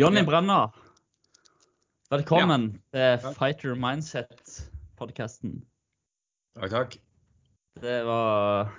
Jonny 0.00 0.22
Ja. 0.22 0.24
Brenna, 0.24 0.72
velkommen 2.08 2.62
til 2.94 3.34
Fighter 3.36 3.74
Mindset-podkasten. 3.76 5.58
Takk, 6.56 6.70
takk. 6.72 6.96
Det 7.82 7.98
var 8.06 8.72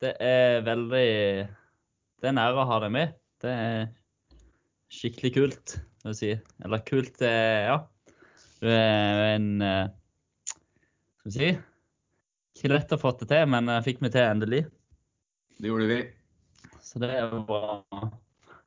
Det 0.00 0.14
er 0.20 0.64
veldig 0.64 1.48
Det 1.50 2.24
er 2.24 2.32
en 2.32 2.40
ære 2.40 2.64
å 2.64 2.66
ha 2.72 2.80
deg 2.80 2.92
med. 2.96 3.14
Det 3.44 3.52
er 3.52 3.86
skikkelig 4.88 5.34
kult, 5.34 5.76
vil 6.04 6.14
jeg 6.14 6.20
si. 6.22 6.32
Eller 6.64 6.84
kult, 6.88 7.20
eh, 7.20 7.68
ja. 7.68 7.78
Du 8.62 8.68
er 8.72 9.36
en 9.36 9.60
eh, 9.60 9.88
Skal 11.20 11.30
vi 11.30 11.36
si 11.36 11.56
Ikke 12.56 12.72
lett 12.72 12.92
å 12.96 13.00
få 13.00 13.12
det 13.20 13.28
til, 13.28 13.44
men 13.44 13.68
jeg 13.68 13.90
fikk 13.92 14.00
meg 14.00 14.16
til 14.16 14.24
endelig. 14.24 14.66
Det 15.60 15.68
gjorde 15.68 15.88
vi. 15.92 16.04
Så 16.80 16.98
det 16.98 17.12
er 17.12 17.28
bra. 17.44 17.82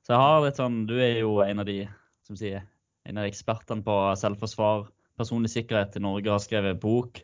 Så 0.09 0.15
jeg 0.15 0.25
har 0.25 0.39
litt 0.41 0.57
sånn 0.57 0.77
Du 0.89 0.95
er 0.97 1.19
jo 1.21 1.35
en 1.45 1.61
av 1.61 1.67
de 1.69 1.83
som 2.25 2.37
sier, 2.37 2.63
en 3.05 3.19
av 3.21 3.27
ekspertene 3.29 3.85
på 3.85 3.93
selvforsvar, 4.17 4.87
personlig 5.21 5.51
sikkerhet 5.53 5.97
i 5.97 6.01
Norge, 6.01 6.31
har 6.33 6.41
skrevet 6.41 6.79
bok, 6.81 7.21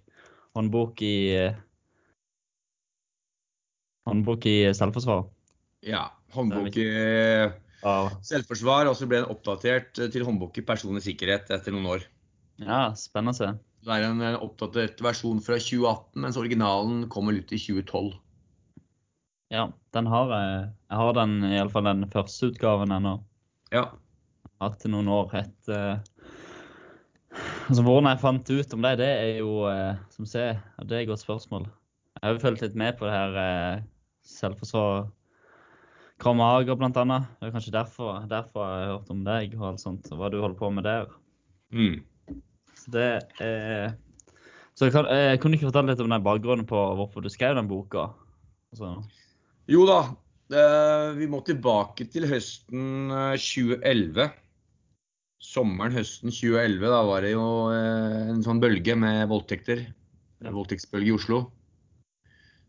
håndbok 0.54 1.02
i 1.02 1.16
Håndbok 4.06 4.46
i 4.46 4.58
selvforsvar. 4.78 5.24
Ja. 5.82 6.12
Håndbok 6.36 6.78
i 6.78 6.86
Ja, 6.86 7.96
selvforsvar, 8.26 8.86
og 8.90 8.98
så 8.98 9.08
ble 9.10 9.24
den 9.24 9.34
oppdatert 9.34 9.98
til 9.98 10.26
håndbok 10.28 10.58
i 10.62 10.66
personlig 10.66 11.02
sikkerhet 11.08 11.50
etter 11.58 11.74
noen 11.74 11.90
år. 11.96 12.06
ja 12.62 12.94
spennende. 12.98 13.56
Det 13.86 13.98
er 13.98 14.06
en 14.12 14.22
eh, 14.22 14.38
oppdatert 14.38 15.02
versjon 15.02 15.42
fra 15.42 15.58
2018, 15.58 16.22
mens 16.22 16.38
originalen 16.38 17.08
kommer 17.10 17.34
ut 17.34 17.50
i 17.50 17.58
2012. 17.62 18.14
Ja, 19.54 19.68
den 19.94 20.08
har 20.10 20.32
jeg. 20.34 20.62
Jeg 20.90 21.00
har 21.00 21.18
den 21.18 21.34
iallfall 21.52 21.86
den 21.86 22.06
første 22.14 22.50
utgaven 22.50 22.94
ennå. 22.96 23.20
Ja. 23.74 23.90
Hatt 24.64 24.86
i 24.88 24.90
noen 24.90 25.10
år. 25.12 25.34
Et, 25.38 25.70
eh, 25.70 26.00
altså, 27.70 27.84
hvordan 27.86 28.10
jeg 28.10 28.22
fant 28.24 28.50
ut 28.50 28.74
om 28.78 28.86
det, 28.86 28.96
det 29.04 29.10
er 29.12 29.42
jo 29.44 29.68
eh, 29.70 30.00
som 30.16 30.30
ser, 30.30 30.64
det 30.82 30.98
er 30.98 31.04
et 31.04 31.12
godt 31.12 31.22
spørsmål. 31.22 31.68
Jeg 32.16 32.24
har 32.24 32.34
jo 32.34 32.42
fulgt 32.42 32.64
litt 32.66 32.80
med 32.80 32.98
på 32.98 33.06
det 33.06 33.14
her 33.14 33.38
eh, 33.42 33.84
selvforsvar. 34.26 35.12
Kramager 36.24 36.80
blant 36.80 36.98
annet. 36.98 37.28
Det 37.38 37.50
er 37.50 37.54
kanskje 37.54 37.76
derfor, 37.76 38.24
derfor 38.32 38.64
jeg 38.66 38.88
har 38.88 38.94
hørt 38.96 39.12
om 39.14 39.24
deg 39.28 39.54
og 39.60 39.68
alt 39.70 39.84
sånt, 39.84 40.08
og 40.10 40.22
hva 40.22 40.32
du 40.32 40.40
holder 40.40 40.58
på 40.58 40.72
med 40.72 40.88
der. 40.88 41.10
Mm. 41.76 42.00
Så 42.80 42.94
det 42.94 43.10
er 43.44 43.94
Så 44.76 44.88
jeg 44.88 44.96
kan, 44.96 45.08
jeg 45.12 45.40
kunne 45.40 45.56
ikke 45.56 45.70
fortelle 45.70 45.92
litt 45.92 46.02
om 46.04 46.12
den 46.12 46.24
bakgrunnen 46.24 46.68
på 46.68 46.80
hvorfor 46.98 47.24
du 47.24 47.30
skrev 47.32 47.56
den 47.56 47.68
boka? 47.68 48.10
Altså, 48.74 48.96
Jo 49.72 49.86
da, 49.90 50.00
eh, 50.54 51.12
vi 51.18 51.28
må 51.32 51.40
tilbake 51.46 52.06
til 52.14 52.28
høsten 52.30 53.10
eh, 53.12 53.36
2011. 53.42 54.28
Sommeren 55.46 55.94
høsten 55.94 56.32
2011, 56.34 56.86
da 56.90 57.02
var 57.06 57.26
det 57.26 57.34
jo 57.36 57.46
eh, 57.74 58.30
en 58.34 58.44
sånn 58.46 58.62
bølge 58.64 58.96
med 58.98 59.26
voldtekter. 59.32 59.86
Voldtektsbølge 60.46 61.10
i 61.10 61.16
Oslo. 61.16 61.40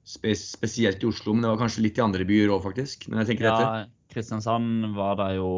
Spes 0.06 0.44
spesielt 0.54 1.02
i 1.02 1.08
Oslo, 1.10 1.34
men 1.34 1.42
det 1.44 1.50
var 1.50 1.60
kanskje 1.64 1.82
litt 1.84 1.98
i 1.98 2.04
andre 2.04 2.24
byer 2.28 2.52
òg, 2.54 2.62
faktisk. 2.64 3.08
Men 3.10 3.20
jeg 3.24 3.32
tenker 3.34 3.50
etter. 3.50 3.66
ja, 3.66 3.88
Kristiansand 4.14 4.92
var 4.96 5.16
det 5.18 5.32
jo 5.40 5.48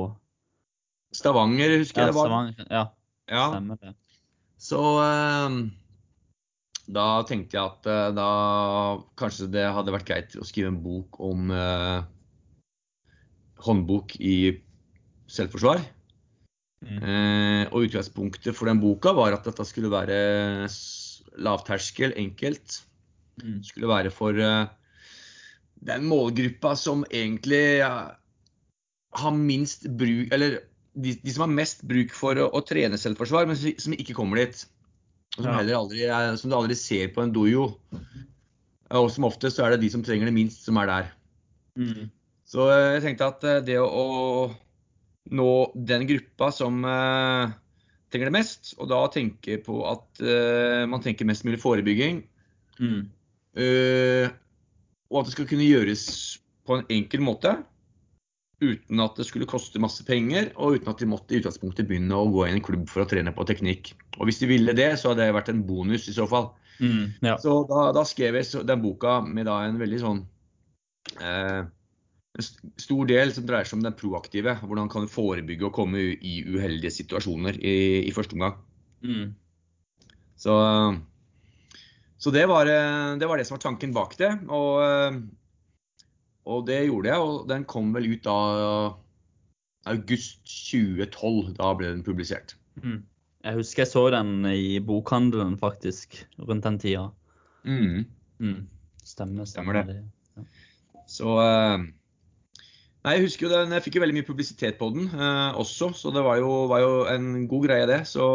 Stavanger 1.14 1.75
husker 1.78 2.02
Ja, 2.02 2.06
jeg 2.08 2.12
det 2.12 2.17
var. 2.19 2.28
Stavanger. 2.28 2.70
Ja, 2.73 2.84
Ja. 3.28 3.45
stemmer 3.52 3.78
det. 3.84 3.92
Så 4.58 4.80
eh, 5.05 5.58
da 6.89 7.06
tenkte 7.28 7.58
jeg 7.58 7.69
at 7.69 7.89
uh, 7.91 8.08
da 8.17 8.28
kanskje 9.20 9.50
det 9.53 9.67
hadde 9.77 9.92
vært 9.92 10.08
greit 10.08 10.36
å 10.41 10.47
skrive 10.47 10.70
en 10.72 10.81
bok 10.81 11.19
om 11.25 11.53
uh, 11.53 12.00
håndbok 13.67 14.17
i 14.25 14.56
selvforsvar. 15.28 15.83
Mm. 16.86 17.00
Uh, 17.03 17.64
og 17.75 17.89
utgangspunktet 17.89 18.56
for 18.56 18.70
den 18.70 18.80
boka 18.80 19.12
var 19.17 19.36
at 19.36 19.45
dette 19.48 19.67
skulle 19.69 19.92
være 19.92 20.69
lavterskel, 21.39 22.17
enkelt. 22.17 22.80
Mm. 23.42 23.61
Skulle 23.67 23.90
være 23.92 24.14
for 24.14 24.40
den 25.89 26.08
målgruppa 26.08 26.73
som 26.74 27.05
egentlig 27.07 27.84
har 29.18 29.36
minst 29.36 29.86
bruk 29.95 30.33
Eller 30.34 30.57
de, 30.98 31.13
de 31.23 31.30
som 31.30 31.45
har 31.45 31.52
mest 31.55 31.84
bruk 31.86 32.11
for 32.17 32.40
å, 32.40 32.48
å 32.51 32.64
trene 32.67 32.98
selvforsvar, 32.98 33.46
men 33.46 33.58
som 33.61 33.77
som 33.79 33.95
ikke 33.95 34.17
kommer 34.17 34.40
dit. 34.40 34.64
Og 35.39 35.45
som 35.47 35.55
aldri, 35.55 36.07
som 36.41 36.51
du 36.51 36.57
aldri 36.59 36.77
ser 36.79 37.13
på 37.15 37.23
en 37.23 37.33
dojo. 37.35 37.71
Og 38.99 39.11
som 39.13 39.29
oftest 39.29 39.59
så 39.59 39.67
er 39.67 39.75
det 39.75 39.85
de 39.85 39.93
som 39.93 40.03
trenger 40.03 40.29
det 40.29 40.35
minst, 40.35 40.65
som 40.67 40.79
er 40.81 40.91
der. 40.91 41.13
Mm. 41.79 42.09
Så 42.49 42.67
eh, 42.73 42.95
jeg 42.97 43.05
tenkte 43.05 43.29
at 43.29 43.47
eh, 43.47 43.63
det 43.67 43.77
å 43.83 44.49
nå 45.29 45.49
den 45.75 46.07
gruppa 46.09 46.49
som 46.57 46.81
uh, 46.89 47.51
trenger 48.09 48.31
det 48.31 48.37
mest, 48.39 48.73
og 48.81 48.89
da 48.89 49.03
tenke 49.13 49.59
på 49.61 49.83
at 49.91 50.23
uh, 50.25 50.89
man 50.89 51.05
tenker 51.05 51.29
mest 51.29 51.47
mulig 51.49 51.63
forebygging, 51.63 52.25
Mm. 52.79 53.09
uh, 53.59 54.31
og 55.11 55.17
at 55.19 55.27
det 55.27 55.33
skal 55.35 55.47
kunne 55.51 55.67
gjøres 55.67 56.05
på 56.63 56.77
en 56.77 56.85
enkel 56.95 57.25
måte, 57.27 57.57
uten 58.58 59.02
at 59.02 59.19
det 59.19 59.27
skulle 59.29 59.46
koste 59.48 59.80
masse 59.83 60.02
penger, 60.07 60.51
og 60.58 60.79
uten 60.79 60.91
at 60.91 61.02
de 61.02 61.08
måtte 61.11 61.35
i 61.35 61.41
utgangspunktet 61.42 61.86
begynne 61.89 62.17
å 62.17 62.30
gå 62.33 62.46
i 62.46 62.52
en 62.57 62.64
klubb 62.64 62.89
for 62.91 63.05
å 63.05 63.08
trene 63.11 63.35
på 63.35 63.46
teknikk. 63.46 63.92
Og 64.19 64.29
hvis 64.29 64.41
de 64.42 64.51
ville 64.51 64.74
det, 64.77 64.91
så 64.98 65.13
hadde 65.13 65.27
det 65.27 65.36
vært 65.36 65.52
en 65.52 65.63
bonus 65.67 66.08
i 66.11 66.17
så 66.17 66.27
fall. 66.30 66.51
Mm. 66.79 67.14
Ja. 67.23 67.36
Så 67.42 67.61
da, 67.70 67.89
da 67.95 68.05
skrev 68.07 68.39
jeg 68.39 68.67
den 68.67 68.83
boka 68.83 69.20
med 69.27 69.51
en 69.51 69.79
veldig 69.80 70.01
sånn 70.02 70.23
eh, 71.23 71.63
stor 72.79 73.08
del 73.08 73.33
som 73.35 73.46
dreier 73.46 73.69
seg 73.69 73.79
om 73.79 73.85
den 73.86 73.96
proaktive. 73.98 74.58
Hvordan 74.63 74.90
kan 74.92 75.07
du 75.07 75.13
forebygge 75.13 75.69
å 75.69 75.75
komme 75.75 76.02
i 76.14 76.40
uheldige 76.46 76.95
situasjoner 77.01 77.58
i, 77.58 77.77
i 78.07 78.14
første 78.14 78.39
omgang. 78.39 78.58
Mm. 79.02 79.33
Så, 80.39 80.55
så 82.19 82.35
det, 82.35 82.46
var, 82.51 82.70
eh, 82.70 83.17
det 83.19 83.27
var 83.30 83.40
det 83.40 83.48
som 83.48 83.58
var 83.58 83.67
tanken 83.67 83.95
bak 83.95 84.14
det. 84.20 84.30
Og, 84.46 84.83
eh, 84.86 85.20
og 86.48 86.64
det 86.69 86.81
gjorde 86.86 87.11
jeg, 87.13 87.29
og 87.29 87.45
den 87.51 87.67
kom 87.69 87.92
vel 87.95 88.09
ut 88.14 88.25
da 88.25 88.39
august 89.89 90.41
2012. 90.48 91.55
Da 91.59 91.73
ble 91.77 91.92
den 91.92 92.05
publisert. 92.07 92.57
Mm. 92.81 93.03
Jeg 93.45 93.61
husker 93.61 93.85
jeg 93.85 93.92
så 93.92 94.05
den 94.13 94.33
i 94.51 94.79
bokhandelen, 94.85 95.58
faktisk, 95.61 96.19
rundt 96.41 96.67
den 96.67 96.81
tida. 96.83 97.08
Mm. 97.64 98.07
Mm. 98.41 98.64
Stemmer, 99.05 99.47
Stemmer 99.48 99.79
stemmer 99.79 99.79
det. 99.79 100.01
det. 100.37 100.48
Så 101.08 101.37
eh, 101.41 101.87
Nei, 103.07 103.14
jeg 103.14 103.29
husker 103.29 103.47
jo 103.47 103.53
den, 103.53 103.73
jeg 103.73 103.85
fikk 103.85 103.97
jo 103.97 104.03
veldig 104.03 104.17
mye 104.19 104.27
publisitet 104.27 104.77
på 104.81 104.91
den 104.92 105.07
eh, 105.08 105.57
også, 105.57 105.92
så 105.97 106.11
det 106.13 106.25
var 106.27 106.41
jo, 106.41 106.67
var 106.69 106.83
jo 106.83 106.91
en 107.08 107.47
god 107.48 107.69
greie, 107.69 107.87
det. 107.89 108.03
Så 108.11 108.27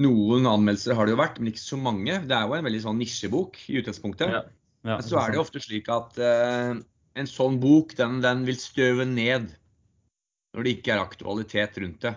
noen 0.00 0.46
anmeldelser 0.48 0.96
har 0.96 1.08
det 1.08 1.16
jo 1.16 1.20
vært, 1.20 1.40
men 1.40 1.50
ikke 1.50 1.62
så 1.64 1.76
mange. 1.80 2.20
Det 2.30 2.36
er 2.36 2.46
jo 2.46 2.56
en 2.56 2.68
veldig 2.68 2.82
sånn 2.86 3.00
nisjebok 3.02 3.58
i 3.68 3.80
utgangspunktet. 3.82 4.32
Ja. 4.32 4.44
Ja, 4.86 4.96
Men 4.96 5.04
så 5.04 5.18
er 5.20 5.30
det 5.30 5.36
jo 5.36 5.44
ofte 5.44 5.60
slik 5.60 5.90
at 5.92 6.16
uh, 6.16 6.78
en 7.20 7.28
sånn 7.28 7.58
bok, 7.60 7.92
den, 7.98 8.20
den 8.24 8.46
vil 8.48 8.58
støve 8.60 9.04
ned 9.08 9.50
når 10.54 10.66
det 10.66 10.74
ikke 10.78 10.94
er 10.94 11.02
aktualitet 11.02 11.76
rundt 11.82 12.06
det. 12.06 12.14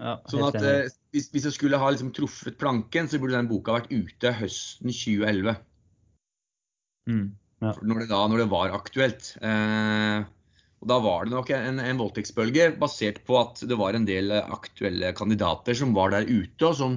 ja, 0.00 0.16
Sånn 0.30 0.46
at 0.48 0.58
eh, 0.58 0.88
hvis, 1.14 1.28
hvis 1.30 1.46
jeg 1.46 1.54
skulle 1.54 1.78
ha 1.78 1.90
liksom 1.92 2.10
truffet 2.16 2.58
planken, 2.58 3.06
så 3.06 3.20
burde 3.22 3.36
den 3.36 3.50
boka 3.50 3.76
vært 3.76 3.92
ute 3.92 4.32
høsten 4.40 4.90
2011. 4.90 5.54
Mm. 7.10 7.28
Ja. 7.60 7.74
når 7.84 8.02
det, 8.02 8.08
da, 8.08 8.18
når 8.32 8.40
det 8.40 8.50
var 8.50 8.74
aktuelt. 8.74 9.34
Uh, 9.44 10.24
og 10.80 10.88
da 10.88 10.96
var 11.04 11.26
det 11.26 11.34
nok 11.34 11.50
en, 11.52 11.80
en 11.84 11.98
voldtektsbølge 12.00 12.70
basert 12.80 13.20
på 13.28 13.36
at 13.36 13.60
det 13.68 13.76
var 13.76 13.94
en 13.94 14.06
del 14.08 14.32
aktuelle 14.40 15.12
kandidater 15.16 15.76
som 15.76 15.92
var 15.94 16.14
der 16.14 16.24
ute, 16.24 16.70
og 16.70 16.78
som, 16.78 16.96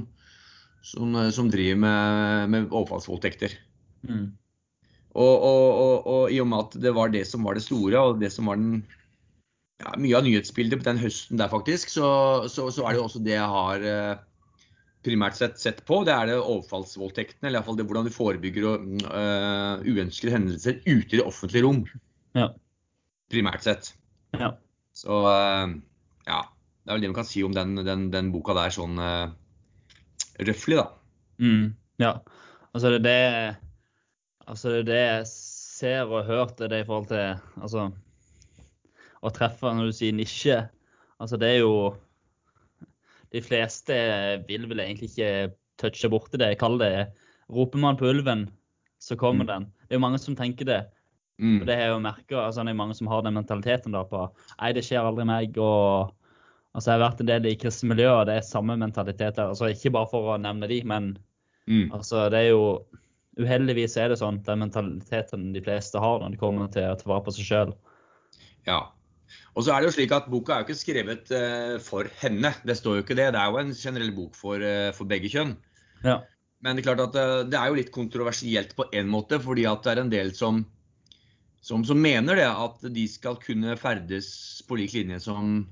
som, 0.87 1.17
som 1.35 1.51
driver 1.51 1.81
med, 1.83 2.53
med 2.53 2.71
overfallsvoldtekter. 2.71 3.57
Mm. 4.07 4.31
Og, 5.13 5.45
og, 5.45 6.07
og, 6.09 6.21
i 6.33 6.39
og 6.41 6.47
med 6.49 6.65
at 6.65 6.75
det 6.81 6.93
var 6.97 7.11
det 7.13 7.23
som 7.29 7.45
var 7.45 7.57
det 7.57 7.65
store, 7.65 7.99
og 7.99 8.21
det 8.21 8.31
som 8.33 8.49
var 8.49 8.57
den 8.57 8.81
ja, 9.83 9.93
mye 9.99 10.17
av 10.17 10.25
nyhetsbildet 10.25 10.81
på 10.81 10.87
den 10.87 11.01
høsten 11.01 11.37
der, 11.37 11.51
faktisk, 11.51 11.91
så, 11.93 12.07
så, 12.49 12.69
så 12.73 12.87
er 12.87 12.95
det 12.95 13.01
jo 13.01 13.07
også 13.09 13.21
det 13.25 13.35
jeg 13.35 13.51
har 13.53 13.85
eh, 13.89 14.23
primært 15.03 15.37
sett 15.37 15.59
sett 15.61 15.83
på. 15.87 16.01
Det 16.07 16.15
er 16.15 16.31
det 16.31 16.39
overfallsvoldtektene, 16.39 17.49
eller 17.49 17.59
iallfall 17.59 17.77
det 17.79 17.85
hvordan 17.89 18.07
du 18.07 18.15
forebygger 18.15 18.67
og, 18.71 18.89
uh, 19.05 19.83
uønskede 19.83 20.33
hendelser 20.33 20.79
ute 20.85 21.11
i 21.11 21.19
det 21.19 21.25
offentlige 21.25 21.65
rom. 21.65 21.83
Ja. 22.37 22.49
Primært 23.33 23.65
sett. 23.67 23.91
Ja. 24.39 24.53
Så 24.95 25.19
uh, 25.27 25.75
ja. 26.29 26.41
Det 26.83 26.91
er 26.91 26.97
vel 26.97 27.03
det 27.05 27.09
man 27.13 27.19
kan 27.21 27.27
si 27.27 27.43
om 27.45 27.53
den, 27.55 27.77
den, 27.79 28.09
den 28.11 28.31
boka 28.33 28.55
der 28.57 28.73
sånn 28.75 28.97
uh, 28.99 29.31
røftlig, 30.43 30.79
da. 30.81 30.89
Mm. 31.43 31.69
ja. 32.01 32.17
Altså, 32.73 32.95
det 32.95 33.03
det 33.05 33.19
Altså, 34.47 34.69
det 34.69 34.79
er 34.79 34.87
det 34.89 35.01
jeg 35.01 35.27
ser 35.27 36.01
og 36.09 36.25
hørte 36.27 36.27
hørt, 36.27 36.57
det 36.59 36.65
er 36.65 36.71
det 36.73 36.81
i 36.83 36.87
forhold 36.87 37.07
til 37.07 37.61
Altså 37.61 37.91
Å 39.23 39.31
treffe 39.31 39.71
når 39.71 39.87
du 39.87 39.95
sier 39.95 40.11
nisje. 40.15 40.57
Altså, 41.21 41.37
det 41.39 41.49
er 41.53 41.59
jo 41.63 41.95
De 43.33 43.41
fleste 43.41 43.95
vil 44.47 44.67
vel 44.69 44.83
egentlig 44.83 45.09
ikke 45.13 45.53
touche 45.81 46.09
borti 46.11 46.37
det. 46.37 46.51
Jeg 46.53 46.59
kaller 46.61 46.83
det 46.83 47.05
Roper 47.53 47.79
man 47.81 47.97
på 47.97 48.05
ulven, 48.09 48.47
så 49.01 49.15
kommer 49.19 49.43
Mm. 49.43 49.47
den. 49.47 49.63
Det 49.87 49.91
er 49.91 49.95
jo 49.95 49.99
mange 50.05 50.19
som 50.19 50.35
tenker 50.35 50.65
det. 50.65 50.81
Mm. 51.39 51.61
Og 51.61 51.65
det 51.67 51.75
har 51.75 51.81
jeg 51.83 51.93
jo 51.93 51.99
merket, 51.99 52.37
altså 52.37 52.63
det 52.63 52.69
er 52.69 52.77
mange 52.77 52.95
som 52.95 53.07
har 53.07 53.21
den 53.21 53.33
mentaliteten 53.33 53.91
da 53.91 54.03
på 54.03 54.29
Nei, 54.61 54.71
det 54.71 54.83
skjer 54.83 55.01
aldri 55.03 55.25
meg. 55.25 55.57
og 55.57 56.13
altså 56.75 56.91
Jeg 56.91 56.99
har 56.99 57.09
vært 57.11 57.19
en 57.21 57.25
del 57.27 57.45
i 57.45 57.55
kristne 57.55 57.89
miljøer, 57.89 58.19
og 58.21 58.25
det 58.27 58.35
er 58.37 58.41
samme 58.41 58.77
mentalitet 58.77 59.35
der. 59.35 59.49
altså 59.49 59.65
Ikke 59.73 59.91
bare 59.91 60.07
for 60.09 60.37
å 60.37 60.41
nevne 60.41 60.67
de, 60.67 60.83
men 60.83 61.17
Mm. 61.67 61.91
altså 61.91 62.29
det 62.29 62.39
er 62.39 62.49
jo 62.49 62.85
Uheldigvis 63.39 63.95
er 63.97 64.11
det 64.11 64.19
sånn, 64.21 64.41
den 64.45 64.61
mentaliteten 64.61 65.47
de 65.55 65.61
fleste 65.65 66.01
har 66.01 66.19
når 66.21 66.35
de 66.35 66.41
kommer 66.41 66.69
til 66.73 66.85
å 66.91 66.97
ta 66.99 67.09
vare 67.09 67.25
på 67.25 67.33
seg 67.33 67.47
sjøl. 67.47 67.71
Ja. 68.67 68.83
Og 69.57 69.65
så 69.65 69.73
er 69.73 69.81
det 69.81 69.89
jo 69.89 69.95
slik 69.95 70.13
at 70.13 70.29
Boka 70.29 70.55
er 70.55 70.61
jo 70.61 70.67
ikke 70.67 70.81
skrevet 70.81 71.31
uh, 71.33 71.79
for 71.81 72.09
henne. 72.21 72.53
Det 72.67 72.77
står 72.77 72.99
jo 72.99 73.05
ikke 73.05 73.17
det. 73.17 73.31
Det 73.33 73.41
er 73.41 73.49
jo 73.49 73.61
en 73.61 73.73
generell 73.77 74.13
bok 74.13 74.37
for, 74.37 74.61
uh, 74.61 74.91
for 74.93 75.09
begge 75.09 75.31
kjønn. 75.33 75.55
Ja. 76.05 76.19
Men 76.63 76.77
det 76.77 76.83
er 76.83 76.91
klart 76.91 77.03
at 77.07 77.17
uh, 77.17 77.41
det 77.49 77.57
er 77.59 77.71
jo 77.71 77.79
litt 77.79 77.91
kontroversielt 77.95 78.75
på 78.77 78.87
en 78.93 79.09
måte, 79.11 79.41
fordi 79.41 79.65
at 79.69 79.83
det 79.85 79.93
er 79.93 80.03
en 80.03 80.13
del 80.13 80.33
som, 80.37 80.61
som, 81.65 81.85
som 81.87 82.01
mener 82.01 82.37
det 82.37 82.49
at 82.49 82.85
de 82.95 83.07
skal 83.09 83.41
kunne 83.41 83.77
ferdes 83.81 84.29
på 84.69 84.77
lik 84.77 84.93
linje 84.97 85.23
som 85.25 85.63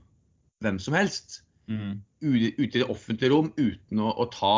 hvem 0.61 0.81
som 0.81 0.97
helst. 0.97 1.43
Mm. 1.69 2.01
Ute 2.21 2.65
i 2.65 2.71
det 2.81 2.89
offentlige 2.89 3.31
rom 3.33 3.53
uten 3.57 4.01
å, 4.01 4.11
å 4.17 4.27
ta 4.33 4.55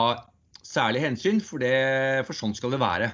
særlig 0.65 1.03
hensyn, 1.03 1.41
for, 1.43 1.61
det, 1.63 2.23
for 2.27 2.37
sånn 2.37 2.55
skal 2.57 2.73
det 2.73 2.81
være. 2.81 3.11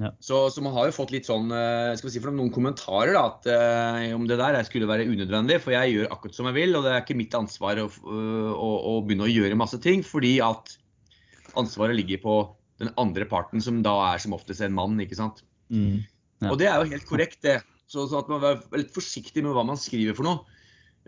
Ja. 0.00 0.12
Så, 0.22 0.44
så 0.54 0.62
man 0.62 0.74
har 0.76 0.86
jo 0.88 0.94
fått 0.94 1.10
litt 1.12 1.26
sånn, 1.26 1.50
eh, 1.52 1.92
skal 1.98 2.08
vi 2.08 2.12
si 2.14 2.22
for 2.22 2.34
noen 2.34 2.52
kommentarer 2.54 3.12
da, 3.16 3.24
at, 3.32 3.48
eh, 3.50 4.12
om 4.14 4.28
det 4.28 4.38
der 4.38 4.60
skulle 4.66 4.88
være 4.88 5.08
unødvendig, 5.10 5.58
for 5.64 5.74
jeg 5.74 5.96
gjør 5.96 6.12
akkurat 6.14 6.38
som 6.38 6.48
jeg 6.50 6.58
vil, 6.60 6.76
og 6.78 6.86
det 6.86 6.94
er 6.94 7.02
ikke 7.02 7.18
mitt 7.18 7.34
ansvar 7.36 7.82
å, 7.82 7.88
å, 8.06 8.70
å 8.92 8.94
begynne 9.04 9.26
å 9.26 9.32
gjøre 9.32 9.58
masse 9.58 9.80
ting, 9.82 10.04
fordi 10.06 10.36
at 10.46 10.76
ansvaret 11.58 11.98
ligger 11.98 12.22
på 12.22 12.38
den 12.80 12.94
andre 13.00 13.26
parten, 13.28 13.60
som 13.62 13.82
da 13.84 13.96
er 14.12 14.22
som 14.22 14.36
oftest 14.36 14.62
en 14.64 14.76
mann, 14.76 14.96
ikke 15.02 15.18
sant? 15.18 15.42
Mm. 15.68 16.00
Ja. 16.40 16.52
Og 16.52 16.56
det 16.62 16.70
er 16.70 16.80
jo 16.80 16.92
helt 16.94 17.08
korrekt, 17.08 17.42
det. 17.44 17.58
Så, 17.90 18.06
så 18.08 18.22
at 18.22 18.30
man 18.30 18.44
er 18.46 18.60
litt 18.78 18.94
forsiktig 18.94 19.42
med 19.44 19.52
hva 19.56 19.66
man 19.66 19.78
skriver 19.80 20.14
for 20.16 20.28
noe 20.28 20.60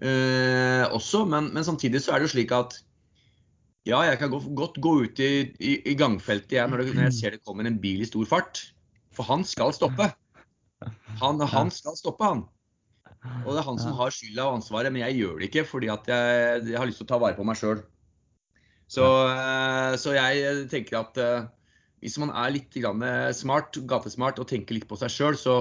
eh, 0.03 0.83
også. 0.91 1.23
Men, 1.31 1.53
men 1.55 1.67
samtidig 1.67 2.03
så 2.03 2.13
er 2.13 2.21
det 2.21 2.27
jo 2.27 2.35
slik 2.35 2.55
at 2.57 2.75
ja, 3.89 3.99
jeg 4.07 4.19
kan 4.21 4.31
godt, 4.31 4.79
gå 4.83 4.93
ut 5.03 5.21
i, 5.23 5.31
i, 5.59 5.73
i 5.91 5.95
gangfeltet 5.99 6.55
jeg, 6.55 6.71
når, 6.71 6.85
det, 6.85 6.95
når 6.95 7.09
jeg 7.09 7.17
ser 7.17 7.35
det 7.35 7.43
kommer 7.43 7.67
en 7.67 7.81
bil 7.83 8.05
i 8.05 8.09
stor 8.09 8.29
fart. 8.31 8.61
For 9.13 9.27
han 9.29 9.43
skal 9.45 9.75
stoppe. 9.75 10.07
Han, 11.21 11.43
han 11.51 11.73
skal 11.75 11.97
stoppe, 11.99 12.27
han. 12.27 12.45
Og 13.45 13.53
det 13.53 13.59
er 13.61 13.67
han 13.67 13.79
som 13.79 13.95
har 13.99 14.15
skylda 14.15 14.47
og 14.49 14.61
ansvaret, 14.61 14.91
men 14.95 15.05
jeg 15.05 15.21
gjør 15.21 15.37
det 15.39 15.51
ikke 15.51 15.67
fordi 15.69 15.91
jeg, 15.91 16.23
jeg 16.71 16.79
har 16.79 16.89
lyst 16.89 17.03
til 17.03 17.07
å 17.07 17.13
ta 17.13 17.19
vare 17.23 17.39
på 17.39 17.47
meg 17.47 17.59
sjøl. 17.59 17.83
Så, 18.91 19.05
eh, 19.31 19.93
så 19.99 20.15
jeg 20.17 20.65
tenker 20.73 20.99
at 21.01 21.21
eh, 21.23 21.45
hvis 22.03 22.19
man 22.23 22.33
er 22.35 22.55
litt 22.55 22.75
grann 22.75 23.05
smart, 23.35 23.79
gatesmart 23.89 24.41
og 24.43 24.51
tenker 24.51 24.79
litt 24.79 24.89
på 24.91 24.99
seg 24.99 25.13
sjøl, 25.15 25.39
så, 25.39 25.55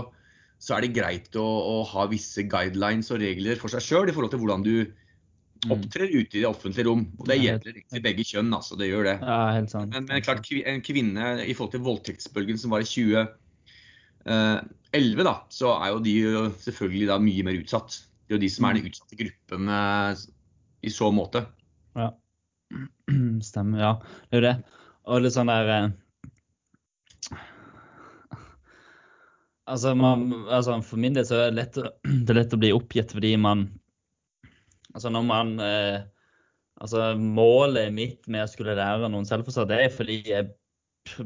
så 0.62 0.78
er 0.78 0.86
det 0.86 0.96
greit 0.98 1.38
å, 1.38 1.46
å 1.46 1.76
ha 1.94 2.08
visse 2.10 2.46
guidelines 2.50 3.14
og 3.14 3.22
regler 3.22 3.62
for 3.62 3.74
seg 3.74 3.86
sjøl 3.86 4.10
i 4.10 4.16
forhold 4.16 4.34
til 4.34 4.42
hvordan 4.42 4.66
du. 4.66 4.76
Opptrer 5.70 6.10
ute 6.10 6.38
i 6.38 6.42
det 6.42 6.50
offentlige 6.50 6.88
rom. 6.88 7.04
Og 7.20 7.28
det 7.30 7.36
gjelder 7.38 7.76
egentlig 7.76 8.02
begge 8.06 8.24
kjønn, 8.26 8.54
altså. 8.56 8.76
Det 8.80 8.88
gjør 8.90 9.04
det. 9.10 9.18
ja, 9.22 9.40
helt 9.58 9.72
sant. 9.74 9.94
Men, 9.94 10.04
men 10.10 10.24
klart, 10.26 10.50
en 10.50 10.82
kvinne 10.86 11.26
i 11.46 11.54
forhold 11.54 11.74
til 11.76 11.86
voldtektsbølgen 11.86 12.58
som 12.62 12.74
var 12.74 12.82
i 12.82 12.90
2011, 12.90 15.26
da, 15.28 15.36
så 15.54 15.68
er 15.78 15.88
jo 15.94 16.06
de 16.06 16.16
selvfølgelig 16.66 17.08
da 17.12 17.16
mye 17.22 17.44
mer 17.48 17.60
utsatt. 17.62 17.90
Det 18.26 18.32
er 18.34 18.38
jo 18.40 18.46
de 18.46 18.54
som 18.54 18.68
er 18.68 18.74
den 18.78 18.90
utsatte 18.90 19.20
gruppen 19.20 19.64
eh, 19.76 20.12
i 20.88 20.90
så 20.94 21.08
måte. 21.14 21.40
Ja. 22.00 22.10
Stemmer, 23.52 23.78
ja. 23.84 23.94
Det 24.30 24.36
er 24.38 24.42
jo 24.42 24.48
det. 24.48 24.58
Og 25.12 25.16
litt 25.26 25.36
sånn 25.36 25.52
der 25.52 25.66
eh, 25.76 25.88
Altså, 29.72 29.94
man, 29.96 30.26
altså, 30.52 30.74
for 30.84 31.00
min 31.00 31.16
del 31.16 31.26
så 31.28 31.38
er 31.38 31.52
det 31.52 31.60
lett, 31.60 31.78
det 32.26 32.34
er 32.34 32.40
lett 32.42 32.56
å 32.56 32.60
bli 32.60 32.72
oppgitt 32.76 33.14
fordi 33.16 33.32
man 33.40 33.68
Altså 34.96 35.12
når 35.14 35.28
man 35.28 35.54
eh, 35.64 36.02
Altså 36.82 37.12
målet 37.14 37.92
mitt 37.94 38.26
med 38.32 38.42
å 38.42 38.50
skulle 38.50 38.74
lære 38.74 39.10
noen 39.12 39.28
selvforsvar, 39.30 39.68
det 39.70 39.78
er 39.84 39.92
fordi 39.94 40.16
jeg 40.26 40.48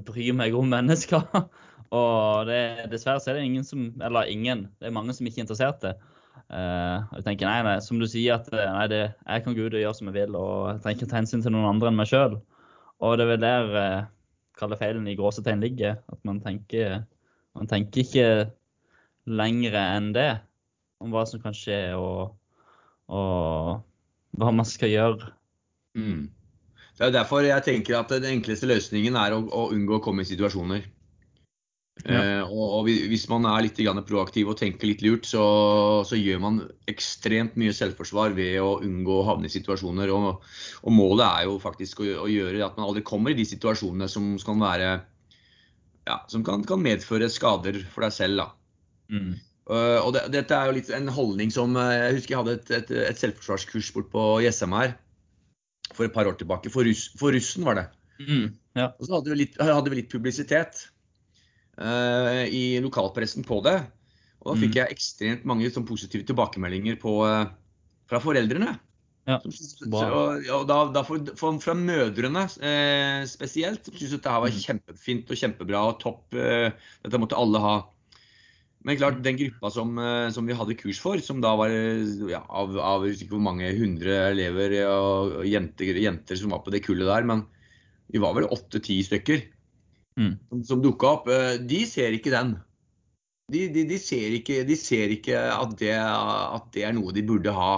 bryr 0.03 0.33
meg 0.35 0.55
om 0.57 0.67
mennesker. 0.67 1.23
Og 1.95 2.49
det, 2.49 2.89
dessverre 2.91 3.21
så 3.23 3.31
er 3.31 3.37
det 3.39 3.45
ingen 3.47 3.63
som 3.63 3.85
Eller 4.03 4.27
ingen. 4.27 4.65
Det 4.81 4.89
er 4.89 4.95
mange 4.97 5.15
som 5.15 5.27
ikke 5.29 5.39
er 5.39 5.45
interessert 5.45 5.79
det. 5.85 5.93
Eh, 6.51 6.97
og 7.07 7.15
jeg 7.17 7.25
tenker, 7.25 7.47
nei, 7.47 7.61
nei, 7.65 7.77
som 7.81 8.01
du 8.01 8.05
sier, 8.09 8.35
at 8.35 8.49
eh, 8.53 8.73
nei, 8.75 8.85
det, 8.91 8.99
jeg 9.23 9.45
kan 9.45 9.55
gå 9.55 9.65
ut 9.65 9.77
og 9.77 9.81
gjøre 9.81 9.95
som 9.97 10.09
jeg 10.11 10.17
vil, 10.17 10.35
og 10.37 10.57
jeg 10.69 10.81
trenger 10.83 10.99
ikke 10.99 11.11
ta 11.13 11.17
hensyn 11.21 11.45
til 11.45 11.55
noen 11.55 11.69
andre 11.71 11.89
enn 11.89 11.97
meg 11.97 12.09
sjøl. 12.11 12.35
Og 13.05 13.15
det 13.15 13.25
er 13.25 13.31
vel 13.31 13.41
der 13.41 13.71
uh, 13.73 14.09
kaller 14.59 14.79
feilen 14.79 15.07
i 15.09 15.15
gråsetegn 15.17 15.63
ligger. 15.63 15.97
At 16.11 16.19
man 16.27 16.41
tenker, 16.43 17.01
man 17.57 17.71
tenker 17.71 18.03
ikke 18.03 18.27
lenger 19.25 19.79
enn 19.79 20.11
det 20.15 20.29
om 21.03 21.15
hva 21.15 21.25
som 21.27 21.41
kan 21.43 21.55
skje, 21.55 21.79
og, 21.97 22.35
og 23.11 23.83
hva 24.39 24.51
man 24.55 24.67
skal 24.67 24.91
gjøre. 24.91 25.31
Mm. 25.97 26.27
Det 26.95 27.07
er 27.07 27.15
derfor 27.15 27.43
jeg 27.43 27.63
tenker 27.65 27.97
at 27.99 28.11
den 28.13 28.37
enkleste 28.37 28.69
løsningen 28.69 29.17
er 29.19 29.35
å, 29.35 29.41
å 29.43 29.69
unngå 29.75 29.97
å 29.97 30.03
komme 30.03 30.23
i 30.23 30.29
situasjoner. 30.29 30.85
Ja. 32.03 32.19
Eh, 32.19 32.41
og, 32.43 32.63
og 32.79 32.89
hvis 32.89 33.23
man 33.31 33.47
er 33.47 33.63
litt 33.63 33.79
proaktiv 34.07 34.49
og 34.51 34.57
tenker 34.59 34.89
litt 34.89 35.03
lurt, 35.03 35.27
så, 35.27 35.43
så 36.07 36.19
gjør 36.19 36.41
man 36.43 36.61
ekstremt 36.91 37.55
mye 37.59 37.73
selvforsvar 37.75 38.35
ved 38.35 38.59
å 38.59 38.79
unngå 38.83 39.21
å 39.21 39.27
havne 39.29 39.47
i 39.47 39.53
situasjoner. 39.53 40.11
Og, 40.11 40.43
og 40.83 40.95
målet 40.95 41.25
er 41.27 41.49
jo 41.49 41.57
faktisk 41.63 42.03
å, 42.03 42.09
å 42.25 42.29
gjøre 42.31 42.63
at 42.65 42.79
man 42.79 42.89
aldri 42.89 43.03
kommer 43.07 43.31
i 43.31 43.39
de 43.39 43.47
situasjonene 43.47 44.09
som 44.11 44.35
kan 44.43 44.63
være 44.63 44.89
ja, 46.05 46.19
som 46.29 46.43
kan, 46.45 46.63
kan 46.67 46.83
medføre 46.83 47.31
skader 47.31 47.81
for 47.91 48.05
deg 48.05 48.13
selv. 48.13 48.51
Mm. 49.09 49.35
Uh, 49.65 49.97
og 50.05 50.11
det, 50.13 50.21
dette 50.35 50.53
er 50.53 50.67
jo 50.69 50.75
litt 50.77 50.89
en 50.93 51.07
holdning 51.09 51.49
som 51.49 51.73
uh, 51.73 51.87
Jeg 51.89 52.19
husker 52.19 52.35
jeg 52.35 52.41
hadde 52.43 52.53
et, 52.59 52.67
et, 52.77 52.91
et 53.09 53.17
selvforsvarskurs 53.17 53.87
bort 53.95 54.11
på 54.13 54.25
Jessheim 54.45 54.75
her 54.77 54.93
for 55.95 56.05
et 56.05 56.13
par 56.13 56.29
år 56.29 56.37
tilbake. 56.37 56.69
For, 56.73 56.85
russ, 56.85 57.07
for 57.17 57.33
russen 57.33 57.65
var 57.65 57.79
det. 57.79 57.85
Mm. 58.19 58.51
Ja. 58.77 58.91
Og 58.99 59.07
så 59.07 59.15
hadde 59.17 59.31
vi 59.33 59.39
litt, 59.41 59.57
hadde 59.57 59.89
vi 59.93 59.99
litt 60.03 60.11
publisitet 60.11 60.83
uh, 61.81 62.43
i 62.45 62.77
lokalpressen 62.83 63.45
på 63.47 63.61
det. 63.65 63.79
Og 64.45 64.53
da 64.53 64.59
fikk 64.61 64.75
Mm. 64.75 64.79
jeg 64.83 64.93
ekstremt 64.93 65.45
mange 65.49 65.69
sånn, 65.73 65.87
positive 65.89 66.25
tilbakemeldinger 66.29 66.99
på, 67.01 67.15
fra 68.05 68.19
foreldrene. 68.21 68.75
Ja, 69.25 69.39
Som 69.41 69.49
så, 69.89 70.03
og, 70.05 70.43
og 70.53 70.67
da, 70.69 70.75
da 70.93 71.01
for, 71.01 71.31
for, 71.39 71.57
fra 71.63 71.73
mødrene 71.73 72.43
eh, 72.61 73.23
spesielt, 73.25 73.87
som 73.87 73.95
syntes 73.97 74.13
dette 74.19 74.29
var 74.29 74.53
Mm. 74.53 74.59
kjempefint 74.67 75.31
og 75.33 75.39
kjempebra 75.41 75.81
og 75.89 75.95
topp. 76.03 76.37
Eh, 76.37 76.69
dette 77.07 77.17
måtte 77.23 77.39
alle 77.41 77.61
ha. 77.63 77.73
Men 78.85 78.99
klart, 78.99 79.23
den 79.25 79.37
gruppa 79.39 79.71
som, 79.73 79.97
eh, 79.97 80.29
som 80.29 80.45
vi 80.45 80.55
hadde 80.57 80.77
kurs 80.77 80.99
for, 81.01 81.17
som 81.23 81.41
da 81.41 81.55
var 81.57 81.73
eh, 81.73 82.05
ja, 82.29 82.43
av, 82.45 82.75
av 82.77 83.07
hvor 83.25 83.41
mange 83.41 83.71
hundre 83.79 84.19
elever 84.29 84.77
og 84.85 85.39
og 85.41 85.49
jenter, 85.49 85.97
jenter 85.97 86.37
som 86.37 86.53
var 86.53 86.61
på 86.65 86.73
det 86.73 86.83
kullet 86.85 87.09
der, 87.09 87.25
men 87.25 87.47
vi 88.13 88.21
var 88.21 88.35
vel 88.37 88.45
åtte-ti 88.53 88.99
stykker 89.07 89.41
Mm. 90.15 90.37
som, 90.49 90.63
som 90.63 90.79
dukka 90.83 91.09
opp, 91.11 91.25
eh, 91.27 91.57
de 91.67 91.81
ser 91.89 92.15
ikke 92.15 92.31
den. 92.31 92.55
De, 93.51 93.65
de, 93.69 93.83
de, 93.89 93.97
ser 93.99 94.33
ikke, 94.37 94.61
de 94.65 94.77
ser 94.79 95.11
ikke 95.13 95.35
at 95.35 95.75
det, 95.77 95.91
at 95.99 96.69
det 96.73 96.85
er 96.87 96.95
noe 96.95 97.13
de 97.13 97.23
burde 97.27 97.51
ha. 97.53 97.73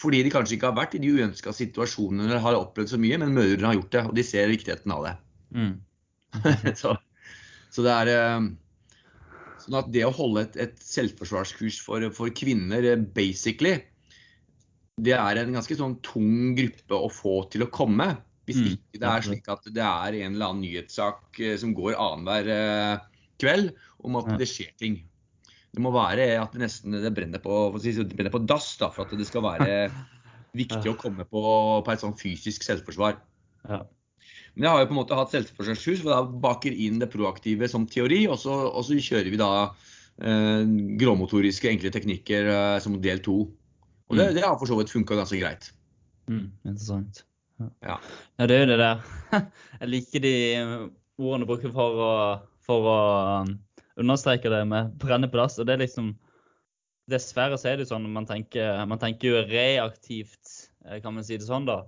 Fordi 0.00 0.24
de 0.26 0.32
kanskje 0.34 0.56
ikke 0.56 0.72
har 0.72 0.76
vært 0.76 0.96
i 0.98 1.00
de 1.04 1.12
uønska 1.14 1.54
situasjonene 1.54 2.26
eller 2.26 2.42
har 2.42 2.58
opplevd 2.58 2.90
så 2.90 2.98
mye, 3.00 3.20
men 3.22 3.36
mødrene 3.36 3.70
har 3.70 3.78
gjort 3.78 3.94
det, 3.94 4.02
og 4.10 4.18
de 4.18 4.26
ser 4.26 4.50
viktigheten 4.50 4.92
av 4.92 5.06
det. 5.06 5.14
Mm. 5.54 5.74
så, 6.80 6.96
så 7.70 7.86
det 7.86 7.94
er 7.94 8.48
sånn 9.64 9.80
at 9.80 9.90
det 9.94 10.04
å 10.06 10.12
holde 10.14 10.44
et, 10.46 10.60
et 10.66 10.84
selvforsvarskurs 10.84 11.80
for, 11.84 12.04
for 12.16 12.32
kvinner, 12.36 12.84
eh, 12.92 13.00
basically, 13.16 13.78
det 15.00 15.16
er 15.16 15.40
en 15.40 15.56
ganske 15.56 15.76
sånn 15.78 15.98
tung 16.06 16.54
gruppe 16.58 16.98
å 16.98 17.10
få 17.10 17.42
til 17.52 17.66
å 17.66 17.72
komme. 17.72 18.12
Hvis 18.44 18.60
Mm, 18.60 18.70
ikke 18.76 19.00
det 19.00 19.08
er 19.08 19.24
slik 19.24 19.46
at 19.48 19.66
det 19.72 19.82
er 19.82 20.16
en 20.20 20.34
eller 20.36 20.52
annen 20.52 20.62
nyhetssak 20.66 21.40
eh, 21.40 21.56
som 21.60 21.72
går 21.74 21.96
annenhver 21.96 22.50
eh, 22.52 23.04
kveld 23.40 23.72
om 24.04 24.20
at 24.20 24.34
det 24.38 24.48
skjer 24.50 24.74
ting. 24.80 25.00
Det 25.74 25.82
må 25.82 25.90
være 25.94 26.28
at 26.38 26.52
det 26.54 26.60
nesten 26.62 26.94
det 26.94 27.10
brenner 27.16 27.40
på, 27.42 27.72
det 27.80 28.04
brenner 28.12 28.34
på 28.34 28.44
dass 28.46 28.68
da, 28.78 28.92
for 28.94 29.08
at 29.08 29.16
det 29.16 29.26
skal 29.26 29.42
være 29.48 29.88
viktig 30.60 30.92
å 30.92 30.98
komme 31.00 31.26
på, 31.26 31.42
på 31.82 31.94
et 31.94 32.04
sånn 32.04 32.14
fysisk 32.20 32.62
selvforsvar. 32.68 33.16
Ja. 33.66 33.80
Men 34.54 34.68
jeg 34.68 34.70
har 34.70 34.82
jo 34.82 34.88
på 34.90 34.94
en 34.94 35.00
måte 35.00 35.18
hatt 35.18 35.34
selvforsvarskurs 35.34 36.02
for 36.04 36.14
da 36.14 36.38
baker 36.46 36.74
inn 36.86 37.00
det 37.02 37.10
proaktive 37.10 37.66
som 37.70 37.88
teori, 37.90 38.24
og 38.30 38.38
så, 38.38 38.54
og 38.70 38.86
så 38.86 38.98
kjører 39.02 39.30
vi 39.32 39.40
da 39.40 39.50
eh, 40.22 40.62
gråmotoriske 41.00 41.70
enkle 41.72 41.90
teknikker 41.94 42.50
eh, 42.52 42.78
som 42.84 42.94
del 43.02 43.22
to. 43.24 43.44
Og 44.12 44.18
det, 44.20 44.28
Mm. 44.30 44.34
det 44.36 44.44
har 44.44 44.58
for 44.60 44.70
så 44.70 44.76
vidt 44.78 44.92
funka 44.92 45.16
ganske 45.18 45.40
greit. 45.40 45.72
Mm. 46.30 46.52
Interessant. 46.64 47.24
Ja. 47.58 47.68
Ja. 47.82 47.96
ja, 48.38 48.46
det 48.46 48.56
er 48.56 48.64
jo 48.64 48.70
det 48.70 48.78
der. 48.78 49.02
Jeg 49.80 49.88
liker 49.90 50.22
de 50.22 50.34
ordene 51.18 51.44
du 51.44 51.48
bruker 51.50 51.72
for 51.74 52.02
å, 52.04 52.12
for 52.66 52.88
å 52.90 52.98
um, 53.42 53.56
understreke 54.00 54.50
det 54.52 54.62
med 54.70 54.94
brenne 55.02 55.30
på 55.30 55.38
dass. 55.40 55.58
Og 55.58 55.66
det 55.66 55.76
er 55.76 55.86
liksom 55.86 56.14
Dessverre 57.10 57.58
så 57.60 57.68
er 57.68 57.76
det 57.76 57.84
sånn 57.90 58.06
man 58.14 58.24
tenker, 58.24 58.78
man 58.88 58.96
tenker 58.96 59.28
jo 59.28 59.40
reaktivt, 59.44 60.70
eh, 60.86 61.02
kan 61.04 61.12
man 61.12 61.26
si 61.26 61.36
det 61.36 61.44
sånn, 61.44 61.66
da. 61.68 61.82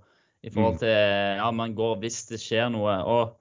I 0.46 0.50
forhold 0.54 0.76
Mm. 0.76 0.82
til 0.84 0.94
ja, 1.42 1.50
man 1.50 1.74
går 1.74 1.96
hvis 2.02 2.20
det 2.30 2.38
skjer 2.38 2.70
noe. 2.70 2.96
Og, 3.02 3.36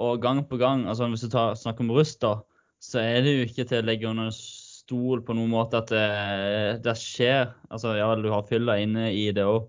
og 0.00 0.20
gang 0.22 0.42
på 0.48 0.58
gang, 0.60 0.86
altså 0.88 1.08
hvis 1.08 1.24
du 1.24 1.30
tar, 1.32 1.54
snakker 1.56 1.86
om 1.86 1.92
rust, 1.96 2.20
da, 2.20 2.40
så 2.80 3.00
er 3.00 3.22
det 3.24 3.32
jo 3.32 3.46
ikke 3.48 3.64
til 3.68 3.80
å 3.82 3.86
legge 3.88 4.08
under 4.10 4.30
stol 4.34 5.22
på 5.24 5.36
noen 5.36 5.52
måte 5.52 5.80
at 5.80 5.90
det, 5.92 6.82
det 6.84 6.96
skjer 6.98 7.52
Altså 7.70 7.94
ja, 7.96 8.08
du 8.16 8.28
har 8.32 8.46
fylla 8.48 8.78
inne 8.80 9.10
i 9.12 9.30
det 9.32 9.44
òg. 9.44 9.68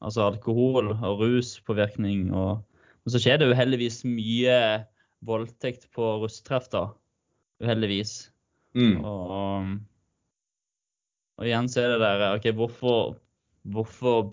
Altså 0.00 0.30
alkohol 0.30 0.94
og 0.94 1.20
ruspåvirkning. 1.20 2.30
Og, 2.32 2.62
Men 3.04 3.12
så 3.12 3.20
skjer 3.20 3.40
det 3.40 3.50
uheldigvis 3.52 4.00
mye 4.08 4.56
voldtekt 5.28 5.90
på 5.92 6.14
rusttreff 6.22 6.70
da. 6.72 6.86
Uheldigvis. 7.60 8.30
Mm. 8.78 9.02
Og, 9.04 9.74
og 11.36 11.48
igjen 11.48 11.68
så 11.68 11.82
er 11.84 11.94
det 11.94 12.00
der 12.00 12.24
OK, 12.36 12.46
hvorfor, 12.56 13.18
hvorfor, 13.68 14.30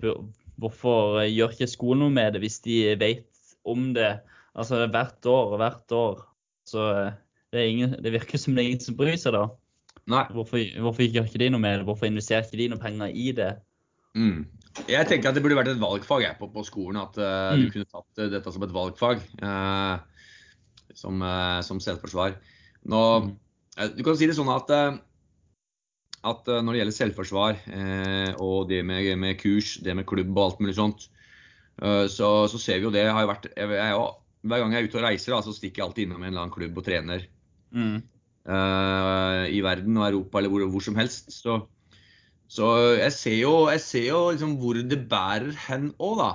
hvorfor 0.61 1.21
gjør 1.25 1.53
ikke 1.53 1.69
skolen 1.69 2.05
noe 2.05 2.13
med 2.13 2.35
det 2.35 2.41
hvis 2.43 2.59
de 2.65 2.81
vet 2.99 3.53
om 3.67 3.91
det? 3.95 4.17
Altså 4.57 4.85
hvert 4.89 5.29
år 5.29 5.53
og 5.53 5.61
hvert 5.61 5.95
år. 5.95 6.21
Så 6.67 6.83
det, 7.53 7.63
ingen, 7.69 7.95
det, 8.03 8.11
virker 8.15 8.41
som 8.41 8.55
det 8.55 8.63
er 8.63 8.71
ingen 8.71 8.83
som 8.83 8.97
bryr 8.97 9.15
seg, 9.19 9.37
da. 9.37 9.45
Nei. 10.11 10.23
Hvorfor, 10.33 10.61
hvorfor 10.83 11.05
gjør 11.05 11.27
ikke 11.27 11.41
de 11.43 11.49
noe 11.53 11.63
med 11.63 11.79
det? 11.79 11.87
Hvorfor 11.87 12.09
investerer 12.09 12.45
ikke 12.47 12.59
de 12.61 12.69
noe 12.71 12.81
penger 12.81 13.11
i 13.11 13.31
det? 13.35 13.51
Mm. 14.17 14.45
Jeg 14.87 15.09
tenker 15.09 15.29
at 15.29 15.37
det 15.37 15.43
burde 15.45 15.57
vært 15.57 15.71
et 15.71 15.81
valgfag 15.81 16.23
jeg, 16.25 16.37
på, 16.39 16.49
på, 16.53 16.63
skolen. 16.67 16.99
At 17.01 17.17
uh, 17.19 17.53
mm. 17.53 17.63
du 17.63 17.73
kunne 17.73 17.89
tatt 17.91 18.21
uh, 18.21 18.29
dette 18.33 18.53
som 18.53 18.65
et 18.65 18.75
valgfag. 18.75 19.23
Uh, 19.41 19.97
som, 20.97 21.21
som, 21.61 21.81
selvforsvar. 21.83 22.39
Nå, 22.89 23.01
mm. 23.21 23.33
Du 23.93 24.01
kan 24.01 24.15
si 24.17 24.25
det 24.25 24.33
sånn 24.33 24.49
at, 24.49 24.71
at 26.25 26.49
når 26.49 26.73
det 26.73 26.79
gjelder 26.81 26.95
selvforsvar 26.95 27.59
og 28.43 28.69
det 28.71 28.81
med, 28.85 29.11
med, 29.21 29.37
kurs, 29.39 29.75
det 29.85 29.93
med 29.95 30.07
klubb 30.09 30.31
og 30.33 30.43
alt 30.43 30.63
mulig 30.63 30.73
sånt, 30.75 31.05
så, 31.77 32.29
så, 32.49 32.59
ser 32.59 32.81
vi 32.81 32.87
jo 32.87 32.91
det. 32.91 33.05
Har 33.05 33.21
jo 33.23 33.29
vært, 33.29 33.45
jeg, 33.53 33.75
jeg, 33.77 34.01
hver 34.49 34.63
gang 34.63 34.73
jeg 34.73 34.81
er 34.81 34.89
ute 34.89 34.99
og 34.99 35.05
reiser, 35.05 35.35
da, 35.35 35.39
så 35.45 35.53
stikker 35.55 35.83
jeg 35.83 35.85
alltid 35.85 36.07
innom 36.07 36.23
en 36.23 36.31
eller 36.31 36.43
annen 36.43 36.55
klubb 36.55 36.81
og 36.81 36.87
trener. 36.87 37.27
Mm. 37.69 38.01
I 39.53 39.61
verden 39.63 40.01
og 40.01 40.07
Europa 40.09 40.41
eller 40.41 40.51
hvor, 40.51 40.65
hvor 40.73 40.83
som 40.87 40.97
helst. 40.99 41.29
Så 41.37 41.61
så 42.47 42.67
jeg 42.95 43.11
ser 43.11 43.37
jo, 43.41 43.53
jeg 43.67 43.83
ser 43.83 44.05
jo 44.07 44.19
liksom 44.31 44.55
hvor 44.61 44.79
det 44.79 45.01
bærer 45.11 45.51
hen 45.67 45.89
òg, 45.99 46.21
da. 46.21 46.29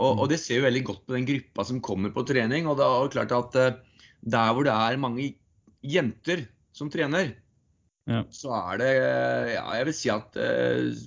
Og, 0.00 0.22
og, 0.22 0.24
det 0.32 0.38
ser 0.40 0.60
jo 0.60 0.64
veldig 0.64 0.82
godt 0.86 1.02
på 1.04 1.16
den 1.16 1.26
gruppa 1.28 1.66
som 1.68 1.82
kommer 1.84 2.12
på 2.14 2.24
trening. 2.24 2.68
Og 2.70 2.78
det 2.78 2.86
er 2.86 3.12
klart 3.12 3.34
at 3.36 3.58
uh, 3.60 4.06
der 4.24 4.54
hvor 4.54 4.64
det 4.64 4.72
er 4.72 5.00
mange 5.00 5.26
jenter 5.84 6.46
som 6.76 6.88
trener, 6.92 7.34
ja. 8.10 8.22
så 8.34 8.54
er 8.58 8.80
det 8.80 8.90
ja, 9.54 9.64
Jeg 9.78 9.86
vil 9.88 9.96
si 9.96 10.10
at 10.12 10.38
eh, 10.40 11.04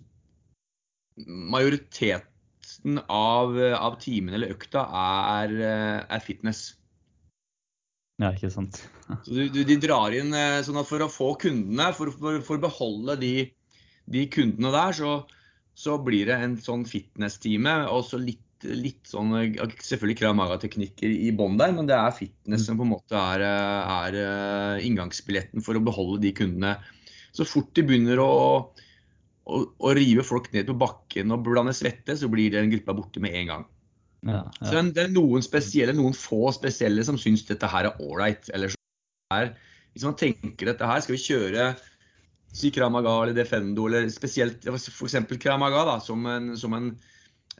majoriteten 1.28 3.02
av, 3.06 3.58
av 3.78 4.00
timene 4.02 4.40
eller 4.40 4.56
økta 4.56 4.88
er, 4.90 5.52
uh, 5.60 6.00
er 6.10 6.24
fitness. 6.24 6.72
Ja, 8.22 8.32
ikke 8.32 8.50
sant. 8.54 8.80
så 9.26 9.36
du, 9.36 9.44
du, 9.52 9.62
de 9.68 9.78
drar 9.82 10.16
inn 10.16 10.34
sånn 10.66 10.80
at 10.80 10.90
for 10.90 11.04
å 11.04 11.12
få 11.12 11.34
kundene, 11.42 11.92
for, 11.98 12.14
for, 12.18 12.40
for 12.46 12.58
å 12.58 12.66
beholde 12.66 13.18
de 13.22 13.36
de 14.06 14.26
kundene 14.32 14.72
der, 14.74 14.96
så, 14.98 15.14
så 15.76 15.98
blir 16.02 16.28
det 16.30 16.40
en 16.40 16.58
sånn 16.62 16.86
fitness-time. 16.90 17.76
Og 17.94 18.06
så 18.08 18.20
litt, 18.22 18.42
litt 18.64 19.10
sånn 19.10 19.34
Selvfølgelig 19.84 20.20
Krav 20.22 20.36
Maga-teknikker 20.38 21.12
i 21.12 21.32
bånn 21.36 21.58
der, 21.60 21.74
men 21.76 21.90
det 21.90 21.98
er 21.98 22.16
fitness 22.16 22.68
som 22.68 22.80
på 22.80 22.86
en 22.88 22.94
måte 22.94 23.20
er, 23.20 23.44
er, 23.44 24.18
eh, 24.20 24.86
inngangsbilletten 24.88 25.66
for 25.66 25.78
å 25.78 25.84
beholde 25.84 26.22
de 26.24 26.34
kundene. 26.38 26.78
Så 27.34 27.48
fort 27.50 27.72
de 27.78 27.86
begynner 27.88 28.22
å, 28.22 28.32
å, 29.46 29.62
å 29.64 29.94
rive 29.98 30.26
folk 30.26 30.52
ned 30.54 30.70
på 30.70 30.78
bakken 30.80 31.34
og 31.34 31.46
blande 31.48 31.76
svette, 31.76 32.18
så 32.20 32.30
blir 32.32 32.54
den 32.54 32.72
gruppa 32.74 32.96
borte 32.98 33.24
med 33.24 33.38
en 33.42 33.54
gang. 33.54 33.70
Ja, 34.24 34.44
ja. 34.62 34.68
Så 34.70 34.84
det 34.96 35.04
er 35.04 35.12
noen 35.12 35.44
spesielle, 35.44 35.96
noen 35.98 36.16
få 36.16 36.48
spesielle 36.56 37.04
som 37.04 37.18
syns 37.20 37.44
dette 37.50 37.68
her 37.68 37.90
er 37.90 38.04
ålreit. 38.04 38.48
Eller 38.56 38.72
hvis 39.94 40.06
man 40.08 40.16
tenker 40.20 40.70
dette 40.70 40.88
her, 40.88 41.04
skal 41.04 41.18
vi 41.18 41.26
kjøre 41.26 41.74
si 42.54 42.70
Kramaga 42.74 43.16
eller 43.24 43.36
Defendo, 43.36 43.88
eller 43.90 44.08
spesielt 44.14 44.66
f.eks. 44.70 45.18
Kramaga 45.42 45.84
da, 45.90 45.98
som 46.04 46.26
en, 46.30 46.54
som 46.58 46.76
en, 46.78 46.92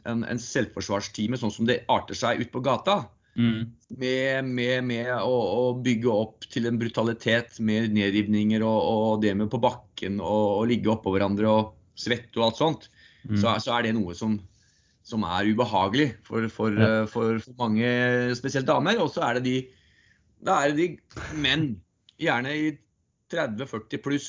en, 0.08 0.24
en 0.28 0.40
selvforsvarstime, 0.40 1.38
sånn 1.40 1.52
som 1.54 1.68
det 1.68 1.82
arter 1.92 2.18
seg 2.18 2.42
ute 2.42 2.52
på 2.52 2.62
gata. 2.64 3.04
Mm. 3.34 3.70
Med, 3.98 4.46
med, 4.46 4.84
med 4.86 5.10
å, 5.16 5.34
å, 5.34 5.62
bygge 5.82 6.10
opp 6.10 6.44
til 6.50 6.68
en 6.70 6.78
brutalitet 6.78 7.58
med 7.66 7.90
nedrivninger 7.96 8.62
og, 8.62 8.78
og 8.78 9.24
det 9.24 9.32
med 9.34 9.50
på 9.50 9.58
bakken 9.62 10.20
og, 10.22 10.44
og 10.60 10.68
ligge 10.70 10.92
oppå 10.92 11.16
hverandre 11.16 11.50
og 11.50 11.72
svette 11.98 12.38
og 12.38 12.46
alt 12.46 12.60
sånt, 12.60 12.86
mm. 13.26 13.38
så, 13.40 13.56
så, 13.62 13.74
er 13.74 13.88
det 13.88 13.96
noe 13.98 14.14
som, 14.18 14.36
som 15.06 15.26
er 15.26 15.50
ubehagelig 15.50 16.12
for, 16.26 16.46
for, 16.52 16.78
ja. 16.78 17.04
for, 17.10 17.42
for 17.42 17.58
mange, 17.58 17.88
spesielt 18.38 18.70
damer. 18.70 19.02
Og 19.02 19.10
så 19.14 19.26
er 19.26 19.40
det 19.40 19.46
de, 19.48 19.56
da 20.46 20.60
er 20.62 20.74
det 20.74 20.84
de 20.84 21.38
menn, 21.42 21.72
gjerne 22.22 22.54
i 22.54 22.74
30-40 23.34 24.02
pluss, 24.04 24.28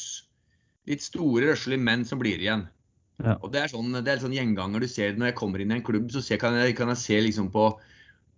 litt 0.90 1.06
store, 1.06 1.52
røslige 1.52 1.82
menn 1.82 2.06
som 2.10 2.22
blir 2.22 2.42
igjen. 2.42 2.66
Ja. 3.24 3.38
Og 3.40 3.52
Det 3.54 3.62
er 3.62 3.72
sånn, 3.72 3.94
det 4.04 4.12
er 4.12 4.20
sånn 4.20 4.36
gjenganger 4.36 4.84
du 4.84 4.90
ser 4.92 5.16
når 5.16 5.32
jeg 5.32 5.38
kommer 5.40 5.62
inn 5.64 5.72
i 5.72 5.78
en 5.78 5.86
klubb. 5.86 6.10
så 6.12 6.24
ser, 6.24 6.40
kan, 6.42 6.58
jeg, 6.60 6.76
kan, 6.76 6.92
jeg, 6.92 7.00
se 7.00 7.20
liksom 7.24 7.48
på, 7.54 7.70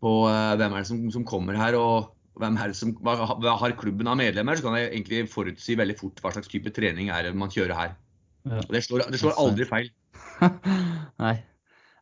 på 0.04 0.14
uh, 0.30 0.54
hvem 0.60 0.76
er 0.76 0.84
det 0.84 0.90
som, 0.92 1.02
som, 1.14 1.26
kommer 1.28 1.58
her 1.58 1.78
og 1.80 2.14
hvem 2.38 2.60
er 2.62 2.70
det 2.70 2.78
som, 2.78 2.94
hva, 3.02 3.16
hva 3.42 3.56
har 3.58 3.78
klubben 3.80 4.10
av 4.12 4.20
medlemmer. 4.20 4.60
Så 4.60 4.68
kan 4.68 4.78
jeg 4.78 4.92
egentlig 4.92 5.24
forutsi 5.34 5.78
veldig 5.80 5.98
fort 5.98 6.22
hva 6.22 6.36
slags 6.36 6.52
type 6.52 6.74
trening 6.76 7.10
er 7.10 7.26
det 7.26 7.34
man 7.38 7.54
kjører 7.54 7.78
her. 7.78 7.96
Ja. 8.48 8.62
Og 8.62 8.76
det 8.76 8.84
slår, 8.86 9.08
det 9.12 9.22
slår 9.22 9.40
aldri 9.42 9.66
feil. 9.68 9.90
Nei. 11.24 11.38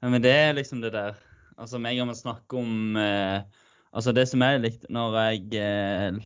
Men 0.04 0.22
det 0.22 0.34
er 0.36 0.58
liksom 0.58 0.84
det 0.84 0.92
der. 0.94 1.16
Altså, 1.56 1.80
Med 1.80 1.94
en 1.94 2.02
gang 2.02 2.12
man 2.12 2.20
snakker 2.20 2.60
om 2.60 2.98
eh, 3.00 3.42
altså 3.96 4.12
Det 4.12 4.26
som 4.28 4.44
er 4.44 4.60
litt 4.60 4.84
når 4.92 5.16
jeg 5.22 5.62
eh, 5.64 6.20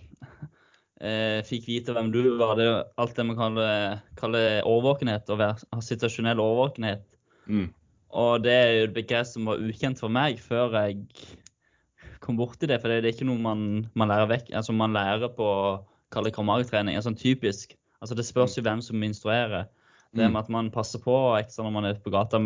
eh, 0.99 1.39
fikk 1.47 1.67
vite 1.69 1.95
hvem 1.95 2.11
du 2.13 2.21
var. 2.39 2.55
Det 2.59 2.67
er 2.67 2.79
alt 3.01 3.17
det 3.17 3.25
man 3.27 3.39
kaller, 3.39 3.99
kaller 4.19 4.61
overvåkenhet, 4.67 5.31
ha 5.31 5.83
situasjonell 5.83 6.41
overvåkenhet. 6.43 7.03
Mm. 7.49 7.67
Og 8.19 8.43
det 8.43 8.53
er 8.53 8.71
jo 8.73 8.87
et 8.87 8.95
begrep 8.95 9.27
som 9.29 9.49
var 9.49 9.61
ukjent 9.61 9.99
for 10.01 10.11
meg 10.13 10.39
før 10.41 10.73
jeg 10.79 11.03
kom 12.23 12.39
borti 12.39 12.69
det. 12.69 12.79
For 12.81 12.91
det 12.91 13.03
er 13.03 13.11
ikke 13.13 13.27
noe 13.29 13.41
man, 13.41 13.67
man 13.97 14.09
lærer 14.11 14.31
vekk, 14.31 14.53
altså 14.57 14.75
man 14.75 14.95
lærer 14.97 15.29
på 15.35 15.49
kalle 16.13 16.33
karmagtrening. 16.33 16.97
Altså 16.97 17.13
typisk. 17.13 17.75
Altså 18.01 18.15
det 18.15 18.25
spørs 18.25 18.57
jo 18.57 18.65
hvem 18.65 18.81
som 18.81 19.03
instruerer. 19.03 19.69
Det 20.09 20.25
mm. 20.25 20.33
med 20.33 20.41
at 20.41 20.49
man 20.49 20.71
passer 20.73 21.01
på 21.03 21.13
ekstra 21.37 21.67
når 21.67 21.75
man 21.75 21.85
er 21.85 21.97
ute 21.97 22.05
på 22.05 22.13
gata. 22.13 22.41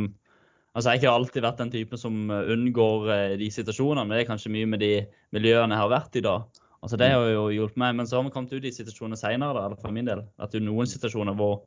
Altså, 0.73 0.89
Jeg 0.89 0.99
har 0.99 0.99
ikke 0.99 1.13
alltid 1.13 1.45
vært 1.45 1.61
den 1.61 1.71
typen 1.71 1.99
som 2.01 2.29
unngår 2.29 3.11
eh, 3.13 3.35
de 3.39 3.49
situasjonene, 3.53 4.07
men 4.07 4.17
det 4.17 4.23
er 4.23 4.31
kanskje 4.31 4.51
mye 4.51 4.67
med 4.67 4.81
de 4.81 5.05
miljøene 5.31 5.75
jeg 5.75 5.83
har 5.83 5.91
vært 5.93 6.17
i 6.17 6.23
da. 6.25 6.39
Altså 6.83 6.99
Det 6.99 7.07
har 7.13 7.29
jo 7.31 7.45
hjulpet 7.53 7.79
meg. 7.79 7.95
Men 7.95 8.09
så 8.09 8.19
har 8.19 8.27
vi 8.27 8.33
kommet 8.35 8.53
ut 8.53 8.67
i 8.67 8.73
situasjoner 8.75 9.19
seinere, 9.19 9.69
for 9.79 9.95
min 9.95 10.09
del. 10.09 10.25
At 10.37 10.51
det 10.51 10.59
er 10.59 10.67
noen 10.67 10.89
situasjoner 10.89 11.37
hvor 11.39 11.63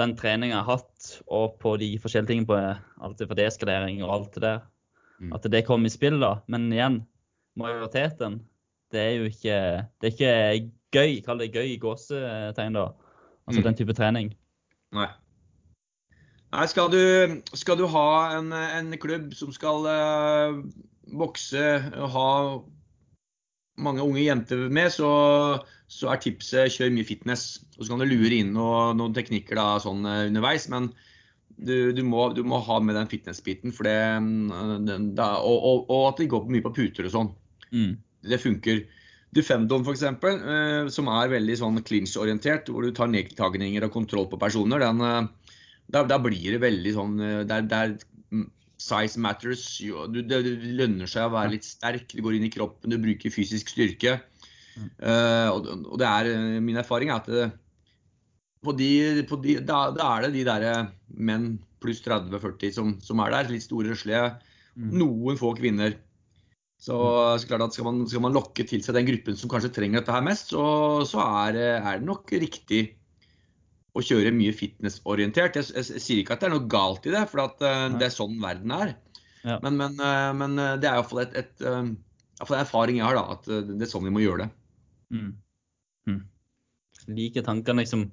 den 0.00 0.16
treninga 0.16 0.54
jeg 0.54 0.64
har 0.64 0.80
hatt, 0.80 1.08
og 1.28 1.56
på 1.60 1.76
de 1.80 1.92
forskjellige 2.00 2.32
tingene 2.32 2.48
på 2.48 2.58
alt 2.58 3.18
det 3.20 3.28
for 3.28 3.38
deeskalering 3.38 4.00
og 4.04 4.12
alt 4.14 4.36
det 4.36 4.42
der, 4.46 4.60
mm. 5.20 5.32
at 5.36 5.48
det 5.52 5.66
kom 5.66 5.84
i 5.84 5.92
spill, 5.92 6.16
da. 6.22 6.38
Men 6.50 6.70
igjen, 6.72 7.00
majoriteten, 7.60 8.40
det 8.90 9.00
er 9.00 9.12
jo 9.18 9.30
ikke 9.30 9.56
Det 10.00 10.08
er 10.08 10.14
ikke 10.14 10.70
gøy, 10.96 11.20
kall 11.26 11.42
det 11.42 11.52
gøy 11.54 11.74
i 11.74 11.80
gåsetegn, 11.82 12.78
da. 12.78 12.88
Altså 13.46 13.60
mm. 13.60 13.66
den 13.68 13.78
type 13.78 13.96
trening. 13.98 14.32
Nei. 14.96 15.10
Nei, 16.50 16.66
skal 16.66 16.90
du, 16.90 17.02
skal 17.54 17.78
du 17.78 17.86
ha 17.86 18.08
en, 18.38 18.50
en, 18.52 18.90
klubb 18.98 19.30
som 19.38 19.52
skal 19.54 19.86
uh, 19.86 20.56
vokse 21.14 21.62
og 21.94 22.08
ha 22.16 22.30
mange 23.82 24.04
unge 24.04 24.22
jenter 24.22 24.66
med, 24.72 24.90
så, 24.94 25.10
så, 25.90 26.10
er 26.12 26.20
tipset 26.22 26.74
kjør 26.74 26.92
mye 26.94 27.08
fitness. 27.08 27.46
Og 27.78 27.84
så 27.84 27.92
kan 27.92 28.02
du 28.02 28.08
lure 28.10 28.40
inn 28.40 28.52
noe, 28.56 28.90
noen 28.96 29.16
teknikker 29.16 29.58
da, 29.58 29.68
sånn 29.82 30.06
uh, 30.06 30.26
underveis. 30.28 30.68
Men 30.72 30.90
du, 31.56 31.90
du, 31.96 32.02
må, 32.06 32.30
du, 32.36 32.42
må, 32.46 32.60
ha 32.66 32.78
med 32.84 32.98
den 32.98 33.10
fitness-biten. 33.10 33.74
For 33.76 33.88
det, 33.88 33.96
den, 34.88 35.10
da, 35.18 35.32
og, 35.42 35.58
og, 35.58 35.84
og, 35.88 36.06
at 36.12 36.22
de 36.22 36.30
går 36.32 36.48
mye 36.52 36.66
på 36.66 36.74
puter 36.76 37.08
og 37.08 37.14
sånn. 37.16 37.32
Mm. 37.72 37.92
Det 38.30 38.40
funker. 38.42 38.84
Defendon 39.36 39.84
f.eks., 39.86 40.06
eh, 40.06 40.88
som 40.90 41.10
er 41.12 41.34
veldig 41.36 41.56
sånn 41.60 41.82
clinch-orientert, 41.86 42.70
hvor 42.72 42.82
du 42.82 42.94
tar 42.94 43.12
nedtagninger 43.12 43.86
og 43.86 43.94
kontroll 43.94 44.26
på 44.30 44.40
personer, 44.40 44.82
den, 44.82 45.04
uh, 45.04 45.58
da, 45.90 46.04
da, 46.06 46.18
blir 46.22 46.54
det 46.54 46.62
veldig 46.62 46.94
sånn 46.94 47.14
der, 47.50 47.64
der 47.66 47.94
size 48.80 49.20
matters. 49.20 49.64
det, 50.14 50.24
det, 50.30 50.40
lønner 50.80 51.10
seg 51.10 51.28
å 51.28 51.34
være 51.34 51.54
litt 51.56 51.68
sterk. 51.68 52.08
Det 52.12 52.24
går 52.24 52.38
inn 52.38 52.48
i 52.48 52.52
kroppen, 52.52 52.92
du 52.92 53.00
bruker 53.00 53.32
fysisk 53.34 53.72
styrke. 53.72 54.18
Uh, 54.80 55.48
og, 55.52 55.66
og, 55.90 55.96
det 56.00 56.06
er 56.08 56.28
eh, 56.30 56.60
min 56.62 56.78
erfaring 56.80 57.10
er 57.10 57.18
at 57.18 57.26
det, 57.28 57.48
på 58.64 58.72
de, 58.78 59.24
på 59.28 59.36
de, 59.42 59.56
da, 59.66 59.88
da, 59.92 60.06
er 60.14 60.28
det 60.28 60.30
de 60.38 60.44
der 60.46 60.66
menn 61.16 61.58
pluss 61.82 62.00
30-40 62.04 62.76
som, 62.76 62.94
som, 63.04 63.20
er 63.24 63.34
der. 63.34 63.50
Litt 63.52 63.66
store, 63.66 63.92
røslige. 63.92 64.22
Mm. 64.76 64.94
Noen 65.00 65.40
få 65.40 65.52
kvinner. 65.58 65.96
Så, 66.80 66.96
så 67.36 67.48
klart 67.48 67.66
at 67.66 67.76
skal 67.76 67.90
man, 67.90 68.04
skal 68.08 68.22
man, 68.24 68.32
lokke 68.32 68.64
til 68.68 68.80
seg 68.84 68.96
den 68.96 69.08
gruppen 69.08 69.36
som 69.36 69.50
kanskje 69.52 69.72
trenger 69.76 70.00
dette 70.00 70.14
her 70.14 70.24
mest, 70.24 70.54
så, 70.54 70.64
så 71.08 71.20
er, 71.44 71.58
er, 71.76 71.98
det 72.00 72.08
nok 72.08 72.32
riktig 72.40 72.86
å 73.96 74.02
kjøre 74.04 74.32
mye 74.34 74.54
fitnessorientert. 74.54 75.58
Jeg, 75.58 75.70
jeg, 75.74 75.86
jeg, 75.96 76.02
sier 76.04 76.22
ikke 76.22 76.36
at 76.36 76.42
det 76.42 76.50
er 76.50 76.54
noe 76.54 76.70
galt 76.70 77.08
i 77.08 77.14
det, 77.14 77.24
for 77.30 77.44
at, 77.44 77.62
uh, 77.64 77.86
det 77.98 78.08
er 78.08 78.14
sånn 78.14 78.36
verden 78.42 78.74
er. 78.76 78.94
Ja. 79.42 79.58
Men, 79.64 79.78
men, 79.80 79.96
uh, 79.98 80.30
men, 80.36 80.58
eh, 80.60 80.74
det 80.80 80.88
er 80.88 80.98
iallfall 80.98 81.22
et, 81.24 81.36
et, 81.40 81.54
uh, 81.64 81.80
en 82.44 82.58
erfaring 82.58 83.00
jeg 83.00 83.06
har, 83.08 83.16
da, 83.16 83.38
at 83.38 83.70
det 83.70 83.86
er 83.86 83.90
sånn 83.90 84.04
vi 84.06 84.12
må 84.14 84.22
gjøre 84.22 84.44
det. 84.44 84.50
Mm. 85.16 85.30
Mm. 86.10 86.20
Like 87.16 87.42
tankene 87.46 87.82
liksom 87.82 88.10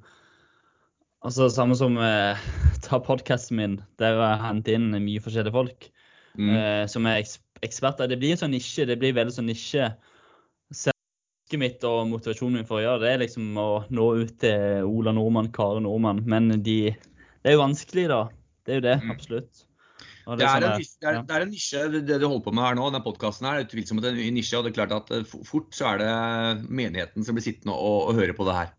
Altså 1.25 1.47
samme 1.49 1.73
som 1.75 1.95
eh, 1.99 2.43
ta 2.85 2.99
podkasten 3.01 3.57
min, 3.57 3.77
der 3.99 4.19
jeg 4.21 4.41
henter 4.43 4.75
inn 4.77 4.91
mye 4.93 5.21
forskjellige 5.25 5.55
folk 5.55 5.87
Mm. 6.37 6.53
eh, 6.53 6.85
som 6.85 7.05
er 7.09 7.17
eks 7.17 7.39
eksperter. 7.65 8.07
Det 8.07 8.19
blir 8.21 8.35
en 8.35 8.37
sånn 8.43 8.53
nisje. 8.53 8.85
Det 8.85 8.99
blir 9.01 9.15
veldig 9.17 9.33
sånn 9.33 9.49
nisje. 9.49 9.89
Ønsket 11.47 11.61
mitt 11.61 11.83
og 11.87 12.09
motivasjonen 12.11 12.57
min 12.59 12.65
for 12.67 12.81
å 12.81 12.83
gjøre 12.83 12.99
det 13.05 13.11
er 13.13 13.19
liksom 13.21 13.55
å 13.55 13.67
nå 13.95 14.05
ut 14.19 14.33
til 14.41 14.83
Ola 14.83 15.13
Nordmann, 15.15 15.47
Kare 15.55 15.79
Nordmann. 15.79 16.17
Men 16.27 16.49
de, 16.59 16.91
det 16.91 17.47
er 17.47 17.53
jo 17.55 17.61
vanskelig, 17.61 18.03
da. 18.11 18.17
Det 18.67 18.73
er 18.73 18.81
jo 18.81 18.83
det, 18.83 18.95
Mm. 18.99 19.11
absolutt. 19.13 19.61
Og 20.27 20.35
Det 20.37 20.43
er, 20.43 20.59
sånn 20.59 20.75
nisje, 20.75 20.97
det, 20.99 21.07
er, 21.07 21.21
det 21.23 21.35
er 21.37 21.45
en 21.45 21.49
nisje, 21.53 21.83
det, 21.93 22.01
det 22.09 22.17
du 22.19 22.25
holder 22.27 22.43
på 22.43 22.51
med 22.51 22.65
her 22.65 22.75
nå, 22.75 22.89
den 22.91 23.05
podkasten 23.05 23.47
her, 23.47 23.61
er 23.61 23.63
utvilsomt 23.63 24.03
en 24.03 24.19
nisje. 24.35 24.57
Og 24.59 24.65
det 24.67 24.73
er 24.73 24.75
klart 24.75 24.95
at 24.97 25.13
eh, 25.15 25.23
fort 25.47 25.71
så 25.71 25.87
er 25.93 26.03
det 26.03 26.67
menigheten 26.67 27.23
som 27.23 27.37
blir 27.39 27.47
sittende 27.47 27.77
og, 27.79 28.09
og 28.09 28.19
høre 28.19 28.35
på 28.35 28.43
det 28.49 28.57
her. 28.57 28.75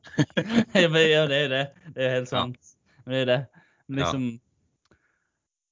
Ja, 0.80 0.88
ja, 0.88 1.26
det 1.28 1.36
er 1.36 1.44
jo 1.44 1.52
det. 1.52 1.62
Det 1.92 2.06
er 2.06 2.16
helt 2.16 2.32
Ja. 2.32 2.46
sant. 2.46 2.72
Men 3.04 3.12
det 3.12 3.20
er 3.20 3.30
det. 3.34 3.40
Men 3.90 3.98
Ja. 4.00 4.06
liksom 4.08 4.40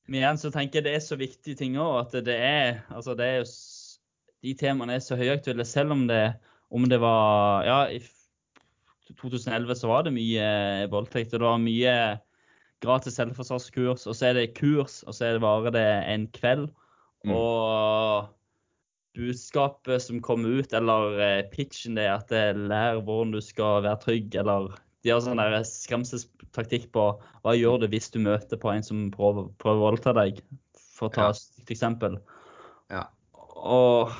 Men 0.04 0.20
igjen 0.20 0.44
så 0.44 0.52
tenker 0.52 0.82
jeg 0.82 0.90
det 0.90 0.94
er 1.00 1.08
så 1.08 1.16
viktige 1.16 1.56
ting 1.56 1.80
òg, 1.80 2.02
at 2.04 2.20
det 2.28 2.36
er 2.36 2.82
Altså, 2.92 3.16
det 3.16 3.24
er 3.32 3.36
jo 3.40 3.48
De 4.44 4.54
temaene 4.54 4.94
er 4.96 5.02
så 5.02 5.18
høyaktuelle, 5.18 5.66
selv 5.66 5.96
om 5.96 6.06
det 6.10 6.22
om 6.70 6.84
det 6.88 7.00
var 7.00 7.64
Ja, 7.64 7.78
i 7.88 8.00
2011 9.16 9.74
så 9.80 9.88
var 9.88 10.04
det 10.04 10.12
mye 10.16 10.88
voldtekt, 10.92 11.32
og 11.32 11.40
det 11.40 11.48
var 11.48 11.62
mye 11.62 11.94
gratis 12.84 13.16
selvforsvarskurs, 13.18 14.06
og 14.06 14.14
så 14.14 14.28
er 14.28 14.36
det 14.38 14.50
kurs, 14.58 15.00
og 15.08 15.16
så 15.16 15.32
varer 15.42 15.74
det 15.74 15.86
en 16.12 16.26
kveld. 16.36 16.68
Mm. 17.26 17.32
Og 17.34 18.28
budskapet 19.18 20.04
som 20.04 20.20
kommer 20.22 20.60
ut, 20.60 20.74
eller 20.76 21.18
eh, 21.24 21.46
pitchen 21.50 21.96
det 21.98 22.06
er 22.06 22.18
at 22.20 22.28
det 22.30 22.68
lær 22.70 23.00
hvordan 23.02 23.32
du 23.34 23.40
skal 23.42 23.82
være 23.86 23.98
trygg, 24.04 24.36
eller 24.38 24.76
de 25.02 25.14
har 25.14 25.22
sånn 25.24 25.40
skremselstaktikk 25.66 26.90
på 26.94 27.08
hva 27.42 27.54
gjør 27.56 27.82
du 27.82 27.88
hvis 27.90 28.10
du 28.14 28.20
møter 28.22 28.60
på 28.60 28.70
en 28.70 28.84
som 28.84 29.08
prøver, 29.14 29.48
prøver 29.62 29.80
å 29.80 29.86
voldta 29.88 30.14
deg, 30.20 30.42
for 30.94 31.08
å 31.08 31.14
ta 31.14 31.28
Ja. 31.30 31.34
et 31.62 31.72
eksempel. 31.74 32.18
Og 33.58 34.12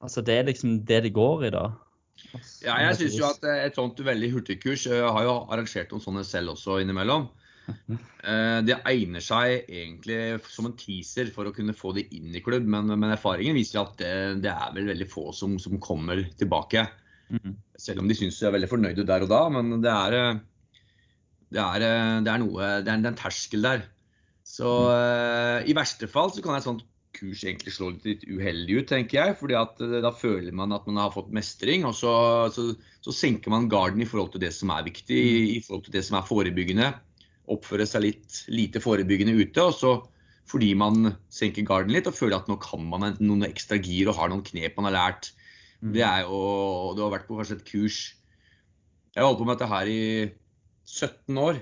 altså, 0.00 0.24
det 0.24 0.38
er 0.38 0.48
liksom 0.48 0.80
det 0.88 1.02
det 1.08 1.14
går 1.16 1.48
i 1.48 1.52
da. 1.54 1.66
Altså, 2.34 2.64
Ja, 2.66 2.78
jeg 2.82 2.98
syns 2.98 3.18
jo 3.18 3.26
at 3.28 3.44
eh, 3.46 3.64
et 3.68 3.76
sånt 3.78 4.00
veldig 4.02 4.32
hurtigkurs 4.32 4.88
Jeg 4.90 5.06
har 5.06 5.22
jo 5.22 5.36
arrangert 5.46 5.92
noen 5.92 6.02
sånne 6.02 6.24
selv 6.26 6.56
også 6.56 6.80
innimellom. 6.82 7.28
Eh, 8.28 8.60
Det 8.66 8.74
egner 8.88 9.22
seg 9.22 9.68
egentlig 9.68 10.40
som 10.50 10.66
en 10.66 10.74
teaser 10.76 11.28
for 11.32 11.48
å 11.48 11.52
kunne 11.54 11.74
få 11.76 11.92
det 11.96 12.08
inn 12.16 12.34
i 12.34 12.40
klubb, 12.44 12.64
men, 12.66 12.88
men 12.90 13.12
erfaringen 13.14 13.56
viser 13.56 13.82
at 13.82 13.92
det, 14.00 14.10
det 14.42 14.50
er 14.50 14.72
vel 14.74 14.88
veldig 14.90 15.06
få 15.08 15.28
som, 15.36 15.54
som 15.62 15.78
kommer 15.80 16.24
tilbake. 16.40 16.82
Mm. 17.30 17.54
Selv 17.78 18.02
om 18.02 18.08
de 18.08 18.16
syns 18.18 18.40
de 18.40 18.48
er 18.48 18.54
veldig 18.56 18.70
fornøyde 18.72 19.06
der 19.08 19.24
og 19.24 19.30
da, 19.30 19.40
men 19.52 19.78
det 19.84 19.92
er, 19.92 20.16
eh, 20.18 20.40
det 21.54 21.62
er, 21.62 21.86
eh, 21.86 22.16
det 22.24 22.32
er 22.32 22.42
noe 22.42 22.72
Det 22.82 22.90
er 22.90 22.96
en, 22.96 23.04
det 23.04 23.12
er 23.12 23.14
en 23.14 23.20
terskel 23.22 23.64
der. 23.68 23.86
Så 24.48 24.74
eh, 24.96 25.68
i 25.68 25.76
verste 25.76 26.08
fall 26.10 26.32
så 26.34 26.44
kan 26.44 26.56
et 26.58 26.66
sånt 26.66 26.84
kurs 27.16 27.42
egentlig 27.44 27.74
slå 27.74 27.92
litt, 27.94 28.04
litt 28.06 28.26
uheldig 28.28 28.80
ut, 28.80 28.88
tenker 28.90 29.18
jeg. 29.20 29.36
fordi 29.40 29.56
at 29.58 29.80
eh, 29.84 29.98
da 30.04 30.12
føler 30.14 30.54
man 30.54 30.74
at 30.76 30.86
man 30.88 31.00
har 31.02 31.14
fått 31.14 31.32
mestring, 31.34 31.86
og 31.88 31.96
så, 31.96 32.12
så, 32.54 32.70
så 33.04 33.14
senker 33.14 33.52
man 33.54 33.70
garden 33.72 34.04
i 34.04 34.08
forhold 34.08 34.34
til 34.34 34.44
det 34.44 34.52
som 34.56 34.72
er 34.74 34.86
viktig, 34.86 35.18
i, 35.18 35.40
i 35.56 35.62
forhold 35.64 35.86
til 35.88 35.96
det 35.96 36.04
som 36.06 36.18
er 36.18 36.28
forebyggende. 36.28 36.92
Oppføre 37.48 37.88
seg 37.88 38.04
litt 38.04 38.42
lite 38.52 38.82
forebyggende 38.84 39.36
ute. 39.38 39.64
og 39.64 39.76
så 39.76 39.96
fordi 40.48 40.70
man 40.80 41.12
senker 41.32 41.66
garden 41.68 41.92
litt 41.92 42.08
og 42.08 42.16
føler 42.16 42.38
at 42.38 42.46
nå 42.48 42.56
kan 42.62 42.84
man 42.88 43.10
noen 43.20 43.44
ekstra 43.44 43.76
gir 43.84 44.08
og 44.08 44.16
har 44.16 44.30
noen 44.32 44.44
knep 44.46 44.78
man 44.78 44.88
har 44.88 44.96
lært. 44.96 45.32
Mm. 45.84 45.92
Det 45.94 46.04
er 46.04 46.22
jo 46.24 46.38
Du 46.96 47.04
har 47.04 47.12
vært 47.12 47.28
på 47.28 47.36
kanskje 47.38 47.58
et 47.60 47.68
kurs 47.68 47.98
Jeg 49.12 49.20
har 49.20 49.28
holdt 49.28 49.38
på 49.38 49.44
med 49.46 49.54
dette 49.54 49.68
her 49.70 49.90
i 49.92 50.00
17 50.88 51.38
år. 51.38 51.60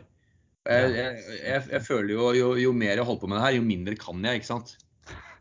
Jeg, 0.66 0.94
jeg, 0.94 1.18
jeg, 1.42 1.64
jeg 1.74 1.82
føler 1.84 2.12
jo, 2.14 2.30
jo 2.34 2.48
jo 2.58 2.72
mer 2.74 2.94
jeg 2.94 3.06
holder 3.06 3.22
på 3.22 3.28
med 3.30 3.38
det 3.38 3.44
her, 3.44 3.56
jo 3.58 3.66
mindre 3.66 3.98
kan 3.98 4.24
jeg. 4.24 4.40
ikke 4.40 4.48
sant? 4.48 4.76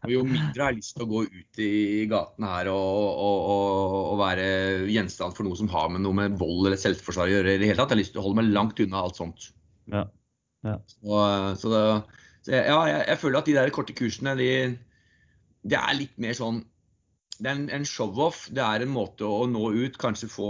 Og 0.06 0.14
jo 0.14 0.24
mindre 0.28 0.64
har 0.64 0.74
jeg 0.74 0.80
lyst 0.82 0.96
til 0.96 1.06
å 1.06 1.10
gå 1.10 1.22
ut 1.26 1.62
i 1.64 1.72
gatene 2.12 2.52
her 2.52 2.70
og, 2.72 3.08
og, 3.28 3.40
og, 3.54 3.96
og 4.14 4.20
være 4.22 4.48
gjenstand 4.92 5.38
for 5.38 5.48
noe 5.48 5.60
som 5.60 5.72
har 5.74 5.90
med 5.94 6.06
noe 6.06 6.18
med 6.18 6.38
vold 6.40 6.70
eller 6.70 6.80
selvforsvar 6.82 7.28
å 7.28 7.34
gjøre. 7.34 7.56
i 7.56 7.62
det 7.62 7.72
hele 7.72 7.80
tatt. 7.80 7.92
Jeg 7.94 7.98
har 7.98 8.02
lyst 8.04 8.16
til 8.16 8.22
å 8.24 8.28
holde 8.28 8.40
meg 8.42 8.54
langt 8.56 8.82
unna 8.86 9.02
alt 9.02 9.20
sånt. 9.20 9.50
Ja. 9.92 10.06
Så, 10.66 11.20
så, 11.62 11.74
det, 11.74 11.82
så 12.46 12.56
jeg, 12.56 12.64
ja, 12.72 12.80
jeg, 12.90 13.04
jeg 13.12 13.22
føler 13.22 13.40
at 13.40 13.50
de 13.50 13.58
der 13.58 13.74
korte 13.76 13.98
kursene, 13.98 14.34
de, 14.40 14.50
det 15.66 15.78
er 15.82 16.00
litt 16.00 16.16
mer 16.22 16.34
sånn 16.38 16.64
Det 17.36 17.50
er 17.52 17.58
en, 17.58 17.68
en 17.82 17.86
show-off. 17.90 18.46
Det 18.56 18.64
er 18.64 18.86
en 18.86 18.94
måte 18.96 19.28
å 19.28 19.44
nå 19.50 19.70
ut, 19.76 20.00
kanskje 20.02 20.32
få 20.32 20.50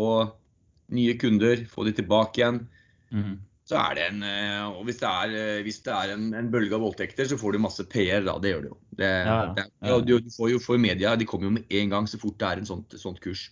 nye 0.95 1.15
kunder, 1.17 1.65
få 1.71 1.87
de 1.87 1.95
tilbake 1.97 2.41
igjen. 2.43 2.63
Mhm. 3.11 3.35
Så 3.65 3.77
er 3.81 3.95
det 3.97 4.03
en 4.11 4.19
eh, 4.21 4.63
Og 4.69 4.83
hvis 4.85 4.99
det 5.01 5.09
er, 5.09 5.31
eh, 5.33 5.61
hvis 5.65 5.79
det 5.85 5.93
er 5.93 6.11
en, 6.13 6.27
en 6.37 6.49
bølge 6.53 6.77
av 6.77 6.83
voldtekter, 6.85 7.25
så 7.25 7.37
får 7.41 7.55
du 7.55 7.63
masse 7.63 7.85
PR, 7.89 8.21
da. 8.27 8.35
Det 8.41 8.51
gjør 8.51 8.61
du 8.61 8.67
jo. 8.69 8.75
Det, 8.99 9.09
Ja, 9.25 9.37
det, 9.57 9.63
ja. 9.81 9.95
du, 10.05 10.11
du 10.21 10.29
får 10.33 10.51
jo 10.53 10.59
for 10.61 10.81
media, 10.81 11.15
de 11.17 11.25
kommer 11.29 11.49
jo 11.49 11.55
med 11.57 11.71
en 11.73 11.93
gang 11.95 12.09
så 12.09 12.19
fort 12.21 12.37
det 12.41 12.51
er 12.51 12.61
en 12.61 12.69
sånt, 12.69 12.93
sånt 13.01 13.17
kurs. 13.23 13.47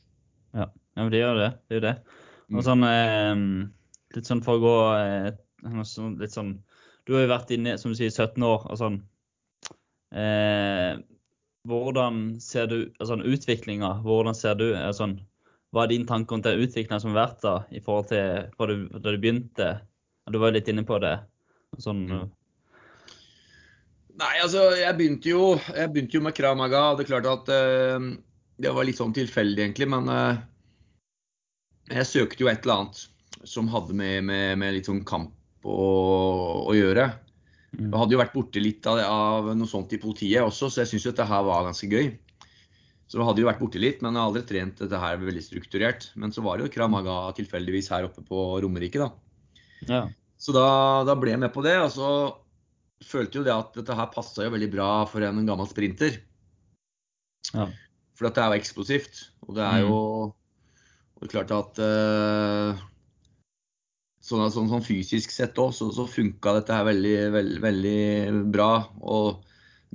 Ja, 0.54 0.68
men 1.00 1.10
det 1.10 1.24
gjør 1.24 1.40
det. 1.40 1.48
Det 1.66 1.74
er 1.74 1.80
jo 1.80 1.86
det. 1.88 1.96
Mm. 2.44 2.60
Og 2.60 2.68
sånn 2.68 2.86
eh, 2.90 3.42
Litt 4.14 4.30
sånn 4.30 4.44
for 4.46 4.60
å 4.60 4.62
gå 4.62 4.76
sånn- 5.90 6.20
litt 6.22 6.36
sånn 6.36 6.52
Du 7.08 7.16
har 7.16 7.24
jo 7.26 7.32
vært 7.32 7.50
inne, 7.56 7.74
som 7.82 7.90
du 7.92 7.98
sier, 7.98 8.14
17 8.14 8.44
år 8.46 8.68
og 8.70 8.78
sånn. 8.78 9.00
Eh, 10.14 11.00
hvordan 11.68 12.20
ser 12.44 12.68
du 12.70 12.78
altså, 13.00 13.18
utviklinga? 13.18 13.96
Hvordan 14.06 14.38
ser 14.38 14.60
du 14.60 14.68
sånn, 14.94 15.18
Hva 15.74 15.88
er 15.88 15.90
din 15.96 16.06
tanke 16.06 16.36
om 16.36 16.44
den 16.46 16.62
utviklinga 16.62 17.00
som 17.02 17.16
har 17.16 17.24
vært 17.24 17.42
da, 17.42 17.56
i 17.74 17.82
forhold 17.82 18.12
til 18.12 18.46
da 18.54 18.68
du, 18.70 18.76
da 18.94 19.10
du 19.10 19.18
begynte? 19.18 19.72
Du 20.32 20.40
var 20.40 20.52
jo 20.52 20.58
litt 20.58 20.72
inne 20.72 20.86
på 20.88 21.00
det. 21.04 21.18
Sånn, 21.84 22.06
Mm. 22.08 22.32
Nei, 24.14 24.36
altså, 24.44 24.68
jeg 24.78 24.94
begynte 24.94 25.32
jo, 25.32 25.56
jeg 25.74 25.90
begynte 25.90 26.20
jo 26.20 26.22
med 26.22 26.36
Krav 26.38 26.58
Maga. 26.58 26.92
og 26.92 27.00
Det 27.00 27.08
er 27.08 27.10
klart 27.10 27.30
at 27.32 27.50
eh, 27.50 28.04
det 28.62 28.74
var 28.76 28.86
litt 28.86 29.00
sånn 29.00 29.16
tilfeldig, 29.16 29.64
egentlig. 29.64 29.88
Men 29.90 30.10
eh, 30.14 30.38
jeg 31.98 32.10
søkte 32.12 32.46
jo 32.46 32.52
et 32.52 32.62
eller 32.62 32.84
annet 32.84 33.02
som 33.50 33.68
hadde 33.74 33.96
med, 33.98 34.22
med, 34.30 34.60
med 34.62 34.76
litt 34.78 34.88
sånn 34.88 35.02
kamp 35.04 35.34
å, 35.66 35.80
å 36.70 36.76
gjøre. 36.78 37.10
Mm. 37.74 37.90
Jeg 37.90 38.00
hadde 38.04 38.14
jo 38.14 38.22
vært 38.22 38.38
borti 38.38 38.62
litt 38.62 38.86
av, 38.86 39.02
av 39.02 39.50
noe 39.58 39.70
sånt 39.70 39.96
i 39.98 40.02
politiet 40.02 40.46
også, 40.46 40.70
så 40.70 40.84
jeg 40.84 40.94
syns 40.94 41.10
dette 41.10 41.26
her 41.28 41.44
var 41.50 41.66
ganske 41.66 41.90
gøy. 41.90 42.14
Så 43.10 43.18
jeg 43.18 43.28
hadde 43.28 43.44
jo 43.44 43.50
vært 43.50 43.62
borti 43.66 43.82
litt, 43.82 44.00
men 44.06 44.14
jeg 44.14 44.22
har 44.22 44.30
aldri 44.30 44.46
trent 44.48 44.80
dette 44.80 45.00
her 45.02 45.18
veldig 45.22 45.42
strukturert. 45.44 46.12
Men 46.22 46.32
så 46.34 46.46
var 46.46 46.58
det 46.58 46.68
jo 46.68 46.76
Krav 46.78 46.94
Maga 46.94 47.18
tilfeldigvis 47.38 47.90
her 47.94 48.08
oppe 48.08 48.24
på 48.26 48.46
Romerike, 48.64 49.02
da. 49.02 49.10
Ja. 49.90 50.06
Så 50.40 50.54
da, 50.56 50.68
da 51.08 51.16
ble 51.20 51.34
jeg 51.34 51.42
med 51.44 51.54
på 51.56 51.64
det. 51.66 51.76
Og 51.82 51.92
så 51.96 52.10
følte 53.04 53.40
jo 53.40 53.48
det 53.48 53.54
at 53.56 53.76
dette 53.80 53.98
her 53.98 54.12
passa 54.14 54.46
jo 54.46 54.54
veldig 54.54 54.72
bra 54.74 54.90
for 55.10 55.24
en 55.26 55.44
gammel 55.48 55.70
sprinter. 55.70 56.20
Ja. 57.54 57.68
For 58.14 58.28
dette 58.28 58.40
det 58.40 58.46
er 58.46 58.54
jo 58.54 58.62
eksplosivt. 58.62 59.22
Og 59.48 59.56
det 59.58 59.68
er 59.68 59.86
jo 59.86 60.00
og 61.14 61.22
det 61.24 61.30
er 61.30 61.34
klart 61.38 61.54
at 61.56 61.80
uh, 61.80 62.82
sånn, 64.20 64.44
sånn, 64.52 64.68
sånn 64.68 64.84
fysisk 64.84 65.32
sett 65.32 65.60
òg, 65.62 65.72
så, 65.72 65.88
så 65.96 66.04
funka 66.10 66.58
dette 66.58 66.76
her 66.76 66.88
veldig, 66.90 67.16
veld, 67.32 67.58
veldig 67.64 68.44
bra. 68.52 68.72
Og 69.00 69.40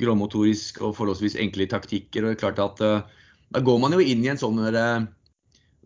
gråmotorisk 0.00 0.80
og 0.86 0.94
forholdsvis 0.96 1.36
enkle 1.42 1.66
taktikker. 1.68 2.24
Og 2.24 2.32
det 2.32 2.38
er 2.38 2.42
klart 2.46 2.62
at 2.64 2.80
uh, 2.80 3.24
da 3.52 3.62
går 3.64 3.80
man 3.82 3.96
jo 3.96 4.00
inn 4.00 4.24
i 4.24 4.30
en 4.32 4.40
sånn 4.40 4.60
uh, 4.62 5.04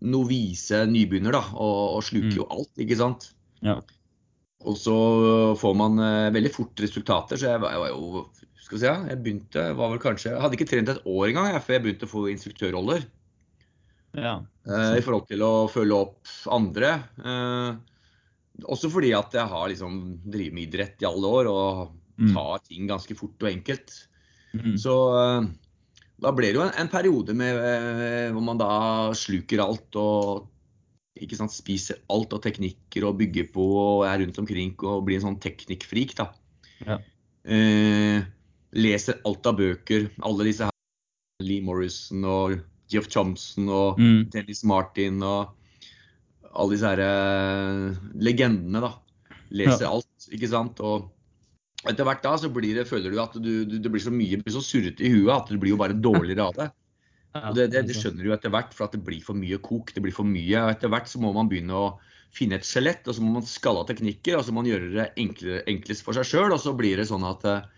novise 0.02 0.82
nybegynner, 0.90 1.34
da, 1.34 1.44
og, 1.54 1.98
og 1.98 2.06
sluker 2.06 2.30
Mm. 2.30 2.38
jo 2.38 2.48
alt, 2.50 2.72
ikke 2.82 2.98
sant. 2.98 3.32
Ja. 3.62 3.79
Og 4.62 4.77
så 4.79 4.94
får 5.59 5.75
man 5.79 5.98
eh, 6.03 6.31
veldig 6.35 6.53
fort 6.55 6.83
resultater. 6.83 7.38
Så 7.40 7.48
jeg 7.51 7.62
var, 7.62 7.75
jeg 7.75 7.83
var 7.83 7.92
jo 7.94 8.27
skal 8.62 8.77
vi 8.79 8.83
si, 8.85 8.90
jeg 9.11 9.20
begynte, 9.25 9.64
var 9.77 9.90
vel 9.90 10.03
kanskje, 10.03 10.31
jeg 10.33 10.40
hadde 10.42 10.57
ikke 10.59 10.68
trent 10.70 10.92
et 10.92 11.01
år 11.11 11.31
engang 11.33 11.48
jeg, 11.51 11.62
før 11.66 11.75
jeg 11.77 11.85
begynte 11.87 12.07
å 12.07 12.12
få 12.12 12.27
instruktørroller. 12.33 13.09
ja. 14.14 14.37
Eh, 14.62 14.98
I 15.01 15.03
forhold 15.03 15.27
til 15.27 15.42
å 15.42 15.66
følge 15.72 15.98
opp 15.98 16.31
andre. 16.55 16.92
Eh, 17.18 17.72
også 18.68 18.90
fordi 18.92 19.11
at 19.18 19.35
jeg 19.35 19.51
har 19.51 19.66
liksom 19.72 19.98
drevet 20.22 20.55
med 20.55 20.68
idrett 20.68 21.03
i 21.03 21.09
alle 21.09 21.35
år 21.40 21.51
og 21.51 21.98
Mm. 22.20 22.35
tar 22.37 22.59
ting 22.68 22.87
ganske 22.87 23.14
fort 23.16 23.40
og 23.40 23.48
enkelt. 23.48 23.88
Mm. 24.53 24.75
Så 24.79 24.92
eh, 25.16 25.46
da 26.20 26.31
ble 26.37 26.51
det 26.53 26.59
jo 26.59 26.62
en, 26.66 26.75
en 26.79 26.90
periode 26.92 27.35
med, 27.35 27.57
eh, 27.57 28.29
hvor 28.31 28.44
man 28.44 28.61
da 28.61 28.68
sluker 29.16 29.62
alt 29.64 29.96
og 29.96 30.44
ikke 31.20 31.37
sant, 31.37 31.53
spiser 31.53 31.98
alt 32.11 32.33
av 32.33 32.40
teknikker 32.44 33.05
og 33.05 33.18
bygger 33.20 33.51
på 33.53 33.64
og 33.77 34.05
er 34.09 34.22
rundt 34.22 34.38
omkring 34.40 34.72
og 34.88 35.05
blir 35.07 35.18
en 35.20 35.27
sånn 35.29 35.40
teknikkfrik. 35.42 36.14
da. 36.16 36.31
Ja. 36.87 36.98
Eh, 37.44 38.22
leser 38.72 39.20
alt 39.29 39.46
av 39.46 39.59
bøker. 39.59 40.11
Alle 40.25 40.44
disse 40.48 40.64
her. 40.64 40.72
Lee 41.42 41.61
Morrison 41.64 42.25
og 42.25 42.61
Geoff 42.92 43.09
Thompson 43.12 43.68
og 43.68 43.98
Mm. 43.98 44.31
Dennis 44.31 44.62
Martin 44.64 45.22
og 45.22 45.51
alle 46.55 46.70
disse 46.77 46.87
her 46.87 47.01
eh, 47.01 47.96
legendene, 48.14 48.81
da. 48.81 48.92
Leser 49.51 49.85
Ja. 49.87 49.90
alt, 49.92 50.29
ikke 50.33 50.48
sant. 50.48 50.81
Og 50.81 51.11
etter 51.85 52.05
hvert 52.05 52.22
da 52.22 52.37
så 52.38 52.48
blir 52.53 52.75
det, 52.75 52.87
føler 52.88 53.11
du 53.11 53.18
at 53.20 53.33
du, 53.35 53.64
du, 53.66 53.79
det 53.79 53.90
blir 53.90 54.01
så 54.01 54.12
mye, 54.12 54.40
blir 54.42 54.55
så 54.55 54.62
surrete 54.64 55.01
i 55.05 55.11
huet 55.12 55.35
at 55.35 55.48
du 55.48 55.59
blir 55.59 55.70
jo 55.75 55.81
bare 55.81 55.92
dårligere 55.98 56.46
av 56.46 56.55
det. 56.55 56.70
Og 57.33 57.55
det, 57.57 57.68
det, 57.73 57.87
det 57.88 57.97
skjønner 57.97 58.27
du 58.27 58.33
etter 58.35 58.53
hvert, 58.53 58.75
for 58.77 58.87
at 58.87 58.97
det 58.97 59.03
blir 59.07 59.23
for 59.25 59.38
mye 59.38 59.59
kok. 59.64 59.92
Det 59.95 60.03
blir 60.05 60.14
for 60.14 60.29
mye. 60.29 60.64
og 60.64 60.73
Etter 60.75 60.92
hvert 60.92 61.09
så 61.09 61.21
må 61.23 61.33
man 61.37 61.49
begynne 61.49 61.77
å 61.77 61.87
finne 62.33 62.59
et 62.59 62.66
skjelett, 62.66 63.07
og 63.09 63.16
så 63.16 63.25
må 63.25 63.37
man 63.38 63.47
skalle 63.49 63.83
av 63.83 63.88
teknikker, 63.88 64.38
og 64.38 64.45
så 64.45 64.53
må 64.53 64.62
man 64.62 64.71
gjøre 64.71 64.90
det 64.95 65.07
enklere, 65.21 65.62
enklest 65.68 66.05
for 66.05 66.16
seg 66.16 66.29
sjøl. 66.29 66.53
Og 66.53 66.61
så 66.61 66.75
blir 66.77 67.01
det 67.01 67.09
sånn 67.09 67.25
at 67.29 67.47
eh, 67.49 67.71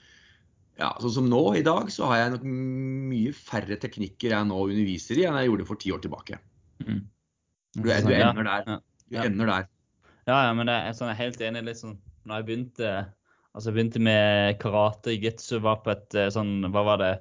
ja, 0.80 0.90
sånn 1.02 1.14
som 1.18 1.30
nå 1.30 1.42
i 1.58 1.64
dag, 1.66 1.90
så 1.94 2.10
har 2.10 2.22
jeg 2.22 2.34
nok 2.34 2.46
mye 3.10 3.34
færre 3.36 3.78
teknikker 3.82 4.34
jeg 4.34 4.50
nå 4.50 4.58
underviser 4.66 5.20
i 5.20 5.26
enn 5.28 5.38
jeg 5.38 5.50
gjorde 5.50 5.68
for 5.70 5.82
ti 5.82 5.94
år 5.94 6.02
tilbake. 6.02 6.40
Mm. 6.82 7.04
Du, 7.74 7.86
du 7.86 7.92
ender 7.94 8.48
der. 8.48 8.80
Du 9.10 9.20
ender 9.22 9.50
der. 9.50 9.70
Ja, 10.24 10.38
ja, 10.48 10.52
men 10.56 10.70
det 10.70 10.74
er 10.80 10.96
sånn, 10.96 11.10
jeg 11.12 11.18
er 11.18 11.22
helt 11.26 11.42
enig. 11.44 11.66
litt 11.68 11.78
sånn, 11.78 11.98
når 12.24 12.40
jeg 12.40 12.48
begynte, 12.48 12.92
altså 13.52 13.70
jeg 13.70 13.76
begynte 13.76 14.02
med 14.02 14.58
karate, 14.62 15.14
jitsu, 15.14 15.58
var 15.62 15.82
på 15.84 15.92
et 15.94 16.18
eh, 16.18 16.30
sånn, 16.32 16.56
hva 16.74 16.84
var 16.86 17.02
det, 17.02 17.12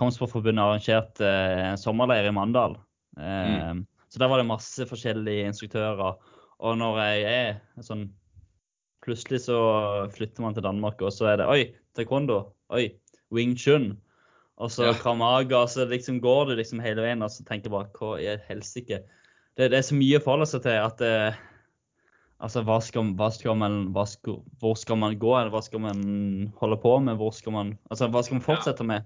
Kampsportforbundet 0.00 0.64
arrangerte 0.64 1.28
eh, 1.28 1.66
en 1.70 1.80
sommerleir 1.80 2.28
i 2.30 2.34
Mandal. 2.34 2.78
Mm. 3.20 3.84
Så 4.10 4.18
der 4.22 4.30
var 4.30 4.40
det 4.40 4.48
masse 4.48 4.86
forskjellige 4.88 5.50
instruktører. 5.50 6.16
Og 6.60 6.78
når 6.80 6.98
jeg 7.02 7.24
er 7.28 7.84
sånn, 7.84 8.06
plutselig 9.04 9.42
så 9.46 9.58
flytter 10.14 10.44
man 10.44 10.56
til 10.56 10.64
Danmark, 10.66 11.02
og 11.04 11.12
så 11.14 11.30
er 11.32 11.40
det, 11.40 11.48
oi, 11.48 11.60
taekwondo, 11.96 12.42
oi, 12.74 12.88
wing 13.34 13.54
chun. 13.58 13.92
Og 14.60 14.72
så 14.72 14.90
Ja. 14.90 14.92
kramaga, 14.92 15.62
og 15.62 15.70
så 15.72 15.86
liksom 15.88 16.20
går 16.20 16.50
det 16.50 16.58
liksom 16.58 16.82
hele 16.84 17.00
veien, 17.02 17.22
og 17.22 17.30
så 17.30 17.44
tenker 17.44 17.70
jeg 17.70 17.76
bare, 17.76 17.92
hva 17.96 18.18
i 18.20 18.36
helsike? 18.48 19.02
Det, 19.56 19.70
det 19.70 19.78
er 19.78 19.86
så 19.86 19.96
mye 19.96 20.18
å 20.18 20.24
forholde 20.24 20.46
seg 20.50 20.62
til 20.66 20.80
at 20.80 21.00
eh, 21.00 21.38
Altså, 22.40 22.62
hva 22.64 22.78
skal, 22.80 23.10
hva 23.20 23.26
skal 23.28 23.56
man, 23.60 23.74
hva 23.92 24.06
skal, 24.08 24.38
hvor 24.62 24.72
skal 24.80 24.96
man 24.96 25.18
gå, 25.20 25.28
eller 25.36 25.50
hva 25.52 25.60
skal 25.60 25.82
man 25.84 25.98
holde 26.56 26.78
på 26.80 26.94
med? 27.04 27.18
Hvor 27.20 27.34
skal 27.36 27.52
man, 27.52 27.78
altså, 27.90 28.08
hva 28.08 28.22
skal 28.24 28.38
man 28.38 28.46
fortsette 28.46 28.86
med? 28.88 29.04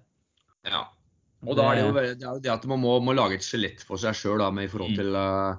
Ja. 0.65 0.87
Og 1.45 1.59
da 1.59 1.69
er 1.71 1.77
det 1.77 1.85
jo 1.85 1.95
det, 1.95 2.05
er 2.25 2.37
jo 2.39 2.43
det 2.45 2.53
at 2.55 2.67
man 2.71 2.81
må, 2.81 2.97
må 3.05 3.13
lage 3.17 3.37
et 3.37 3.45
skjelett 3.45 3.83
for 3.85 4.01
seg 4.01 4.17
sjøl 4.17 4.41
i 4.63 4.69
forhold 4.71 4.95
Mm. 4.95 4.99
til 5.01 5.17
uh, 5.19 5.57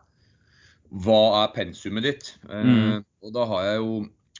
hva 1.05 1.19
er 1.43 1.53
pensumet 1.53 2.05
ditt. 2.07 2.31
Uh, 2.49 2.63
Mm. 2.65 3.03
Og 3.25 3.33
da 3.33 3.45
har 3.49 3.63
jeg 3.65 3.81
jo 3.81 3.91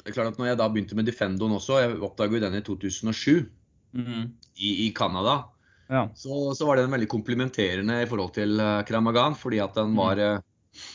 det 0.06 0.12
er 0.12 0.16
klart 0.20 0.34
at 0.34 0.38
når 0.38 0.48
jeg 0.52 0.58
da 0.60 0.66
begynte 0.70 0.96
med 0.96 1.08
Defendoen 1.10 1.56
også, 1.56 1.80
jeg 1.82 2.02
oppdaget 2.06 2.38
jo 2.38 2.42
den 2.44 2.58
i 2.60 2.62
2007 2.62 3.50
mm. 3.94 4.26
i, 4.58 4.70
i 4.86 4.92
Canada, 4.94 5.46
Ja. 5.90 6.10
så, 6.14 6.54
så 6.54 6.66
var 6.66 6.78
den 6.78 6.92
veldig 6.94 7.08
komplementerende 7.10 8.04
i 8.04 8.06
forhold 8.10 8.34
til 8.34 8.60
uh, 8.62 8.84
Kramagan, 8.86 9.34
fordi 9.38 9.62
at 9.62 9.74
den 9.74 9.96
var, 9.98 10.18
mm. 10.18 10.86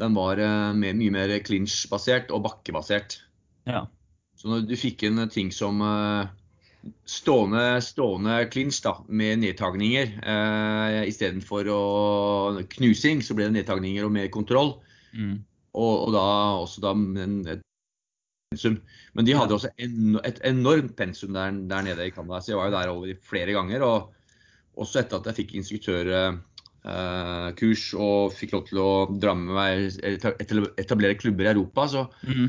den 0.00 0.16
var 0.16 0.40
mer, 0.72 0.96
mye 0.96 1.12
mer 1.12 1.36
clinch-basert 1.44 2.32
og 2.32 2.44
bakkebasert. 2.48 3.20
ja. 3.68 3.86
Så 4.36 4.50
når 4.50 4.66
du 4.68 4.74
fikk 4.76 5.06
inn 5.06 5.20
ting 5.32 5.48
som 5.54 5.78
eh, 5.80 6.26
stående, 7.08 7.80
stående 7.84 8.48
clinch 8.52 8.82
da, 8.84 8.92
med 9.08 9.38
nedtagninger 9.42 10.06
Eh, 10.24 11.08
istedenfor 11.08 11.64
knusing, 12.76 13.22
så 13.22 13.34
ble 13.36 13.44
det 13.48 13.56
nedtagninger 13.58 14.04
og 14.06 14.12
mer 14.14 14.28
kontroll. 14.32 14.70
Mm. 15.14 15.36
Og, 15.74 15.94
og 16.06 16.10
da 16.14 16.24
også 16.62 16.78
da 16.84 16.90
en, 16.94 17.46
et 17.50 17.62
pensum. 18.54 18.76
Men 19.14 19.24
de 19.26 19.36
hadde 19.36 19.54
også 19.56 19.70
en, 19.82 20.20
et 20.24 20.40
enormt 20.46 20.96
pensum 20.96 21.32
der, 21.34 21.50
der 21.70 21.82
nede 21.82 22.06
i 22.06 22.10
Canada, 22.14 22.40
så 22.40 22.50
jeg 22.52 22.58
var 22.60 22.66
jo 22.68 22.76
der 22.76 22.92
over 22.92 23.14
flere 23.26 23.52
ganger. 23.56 23.80
Og 23.82 23.96
også 24.80 24.98
etter 25.02 25.16
at 25.20 25.26
jeg 25.30 25.38
fikk 25.42 25.50
instruktørkurs 25.60 27.84
og 27.94 28.18
fikk 28.34 28.50
lov 28.54 28.62
til 28.68 28.78
å 28.82 28.90
dra 29.22 29.32
med 29.38 29.50
meg 29.54 29.74
etablere 30.82 31.20
klubber 31.20 31.44
i 31.46 31.52
Europa, 31.54 31.82
så, 31.88 32.02
Mhm. 32.26 32.46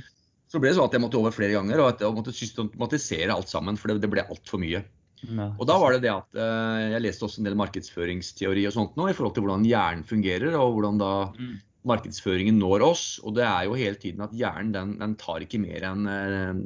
Så 0.56 0.62
ble 0.64 0.72
det 0.72 0.78
sånn 0.80 0.88
at 0.88 0.96
jeg 0.96 1.04
måtte 1.04 1.20
over 1.20 1.36
flere 1.36 1.58
ganger 1.58 1.82
og 1.84 1.90
at 1.94 2.04
jeg 2.06 2.16
måtte 2.16 2.34
systematisere 2.36 3.36
alt 3.36 3.52
sammen, 3.52 3.78
for 3.80 3.92
det, 3.92 4.02
det 4.06 4.12
ble 4.14 4.24
altfor 4.26 4.62
mye. 4.64 4.82
Ja. 5.26 5.48
Og 5.58 5.68
da 5.68 5.78
var 5.82 5.96
det 5.96 6.04
det 6.04 6.12
at 6.12 6.38
eh, 6.38 6.82
jeg 6.94 7.04
leste 7.06 7.26
også 7.26 7.42
en 7.42 7.48
del 7.48 7.56
markedsføringsteori 7.58 8.66
og 8.70 8.76
sånt 8.76 8.98
nå, 9.00 9.08
i 9.10 9.16
forhold 9.18 9.34
til 9.38 9.46
hvordan 9.46 9.64
hjernen 9.68 10.04
fungerer, 10.08 10.58
og 10.60 10.76
hvordan 10.78 11.00
da 11.02 11.14
Mm. 11.36 11.56
markedsføringen 11.86 12.60
når 12.60 12.84
oss. 12.86 13.06
Og 13.24 13.36
det 13.38 13.46
er 13.46 13.66
jo 13.68 13.78
hele 13.78 13.98
tiden 14.02 14.22
at 14.26 14.34
hjernen 14.36 14.74
den, 14.74 14.98
den 15.00 15.16
tar 15.22 15.44
ikke 15.46 15.62
mer 15.62 15.86
enn 15.92 16.10
eh, 16.10 16.62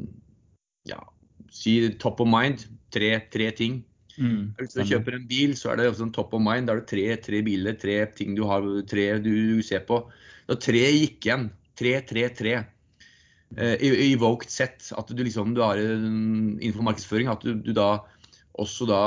ja, 0.91 0.99
si 1.51 1.77
top 2.01 2.21
of 2.23 2.29
mind. 2.29 2.65
Tre, 2.89 3.19
tre 3.29 3.51
ting. 3.53 3.83
Mm. 4.17 4.55
Hvis 4.57 4.73
du 4.75 4.81
kjøper 4.83 5.15
en 5.15 5.27
bil, 5.29 5.53
så 5.55 5.71
er 5.71 5.79
det 5.79 5.91
også 5.91 6.07
en 6.07 6.15
top 6.15 6.33
of 6.35 6.41
mind. 6.43 6.67
Da 6.67 6.75
er 6.75 6.81
det 6.81 6.89
tre, 6.91 7.05
tre 7.23 7.41
biler, 7.45 7.77
tre 7.79 8.01
ting 8.17 8.35
du 8.35 8.43
har, 8.49 8.65
tre 8.89 9.11
du, 9.23 9.31
du 9.55 9.61
ser 9.63 9.85
på. 9.87 10.01
Da 10.49 10.57
tre 10.59 10.83
gikk 10.89 11.29
igjen. 11.29 11.49
Tre, 11.79 11.93
tre, 12.03 12.25
tre. 12.35 12.55
Eh, 13.57 13.75
i- 13.81 14.13
evoked 14.13 14.49
sett. 14.53 14.91
At 14.97 15.07
du 15.09 15.23
liksom 15.23 15.55
du 15.55 15.61
har 15.61 15.77
en- 15.77 16.59
innenfor 16.59 16.83
markedsføring 16.85 17.31
at 17.31 17.41
du, 17.41 17.55
du 17.55 17.73
da 17.73 18.03
også 18.59 18.85
da 18.87 18.99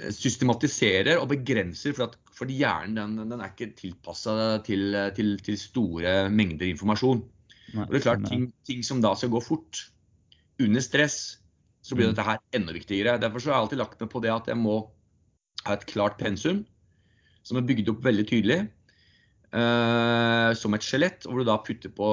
eh, 0.00 0.10
systematiserer 0.10 1.20
og 1.20 1.28
begrenser, 1.30 1.94
for 1.94 2.08
at 2.08 2.16
fordi 2.34 2.56
hjernen 2.64 2.96
den, 3.14 3.28
den 3.30 3.40
er 3.40 3.52
ikke 3.52 3.76
tilpassa 3.78 4.58
til, 4.66 4.90
til, 5.14 5.36
til 5.38 5.56
store 5.56 6.28
mengder 6.34 6.66
informasjon. 6.66 7.22
Nei, 7.74 7.84
Og 7.86 7.92
det 7.92 8.00
er 8.00 8.08
klart, 8.08 8.24
ting, 8.26 8.48
ting 8.66 8.82
som 8.82 9.00
da 9.00 9.14
skal 9.14 9.30
gå 9.30 9.40
fort, 9.42 9.84
under 10.58 10.80
stress, 10.82 11.38
så 11.82 11.94
blir 11.94 12.08
Mm. 12.08 12.14
dette 12.14 12.26
her 12.26 12.38
enda 12.54 12.72
viktigere. 12.74 13.20
Derfor 13.20 13.38
så 13.38 13.50
har 13.52 13.54
jeg 13.60 13.62
alltid 13.68 13.78
lagt 13.78 14.00
meg 14.00 14.10
på 14.10 14.22
det 14.22 14.30
at 14.34 14.46
jeg 14.50 14.56
må 14.58 14.90
ha 15.64 15.72
et 15.74 15.86
klart 15.86 16.18
pensum, 16.18 16.64
som 17.44 17.56
er 17.58 17.62
bygd 17.66 17.88
opp 17.90 18.02
veldig 18.02 18.26
tydelig, 18.26 18.68
eh, 19.52 20.54
som 20.54 20.74
et 20.74 20.82
skjelett, 20.82 21.22
hvor 21.22 21.38
du 21.38 21.44
da 21.44 21.58
putter 21.62 21.90
på 21.94 22.10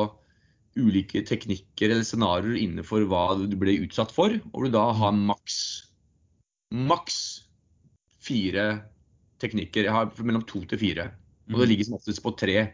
ulike 0.80 1.20
teknikker 1.28 1.92
eller 1.92 2.06
scenarioer 2.08 2.56
innenfor 2.62 3.04
hva 3.10 3.26
du 3.40 3.58
ble 3.60 3.82
utsatt 3.84 4.12
for, 4.16 4.30
og 4.32 4.56
hvor 4.56 4.68
du 4.68 4.72
da 4.76 4.86
har 4.96 5.12
maks 5.12 5.58
maks 6.72 7.18
fire 8.24 8.84
teknikker. 9.42 9.84
Jeg 9.84 9.92
har 9.92 10.12
mellom 10.24 10.46
to 10.48 10.62
til 10.70 10.80
fire. 10.80 11.12
Og 11.52 11.60
det 11.60 11.68
Mm. 11.68 11.70
ligger 11.70 11.86
som 11.86 11.94
oftest 11.98 12.24
på 12.24 12.32
tre. 12.38 12.72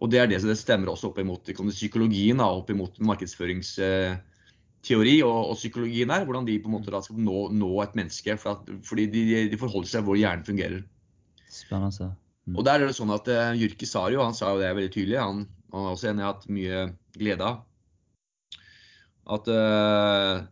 Og 0.00 0.10
det 0.10 0.18
er 0.20 0.26
det 0.26 0.40
som 0.40 0.48
det 0.48 0.58
stemmer 0.58 0.88
også 0.88 1.08
opp 1.10 1.18
imot 1.18 1.44
psykologien, 1.44 2.36
da, 2.38 2.44
opp 2.44 2.70
imot 2.70 2.98
markedsføringsteori 3.00 5.22
og, 5.24 5.50
og 5.50 5.56
psykologien 5.56 6.10
her. 6.10 6.24
Hvordan 6.24 6.46
de 6.46 6.58
på 6.60 6.68
en 6.68 6.72
måte 6.78 6.90
da 6.90 7.00
skal 7.02 7.16
nå, 7.16 7.50
nå 7.52 7.82
et 7.82 7.94
menneske. 7.96 8.38
For 8.38 8.50
at, 8.52 8.58
fordi 8.86 9.06
de, 9.10 9.48
de 9.50 9.56
forholder 9.58 9.88
seg 9.88 10.04
hvor 10.04 10.16
hjernen 10.16 10.44
fungerer. 10.46 10.84
Spennende. 11.50 12.14
Mm. 12.50 12.56
Og 12.58 12.66
der 12.66 12.82
er 12.82 12.90
det 12.90 12.96
sånn 12.98 13.12
at 13.14 13.28
uh, 13.30 13.54
Jyrki 13.54 13.86
Sario, 13.86 14.24
han 14.26 14.34
sa 14.34 14.50
jo 14.50 14.62
det 14.62 14.72
veldig 14.74 14.92
tydelig. 14.94 15.18
Han, 15.22 15.44
han 15.70 15.86
er 15.86 15.94
også 15.94 16.10
en 16.10 16.22
jeg 16.22 16.26
har 16.26 16.34
hatt 16.34 16.48
mye 16.50 16.80
glede 17.14 17.46
av. 17.46 17.60
At 19.30 19.50
uh, 19.54 20.42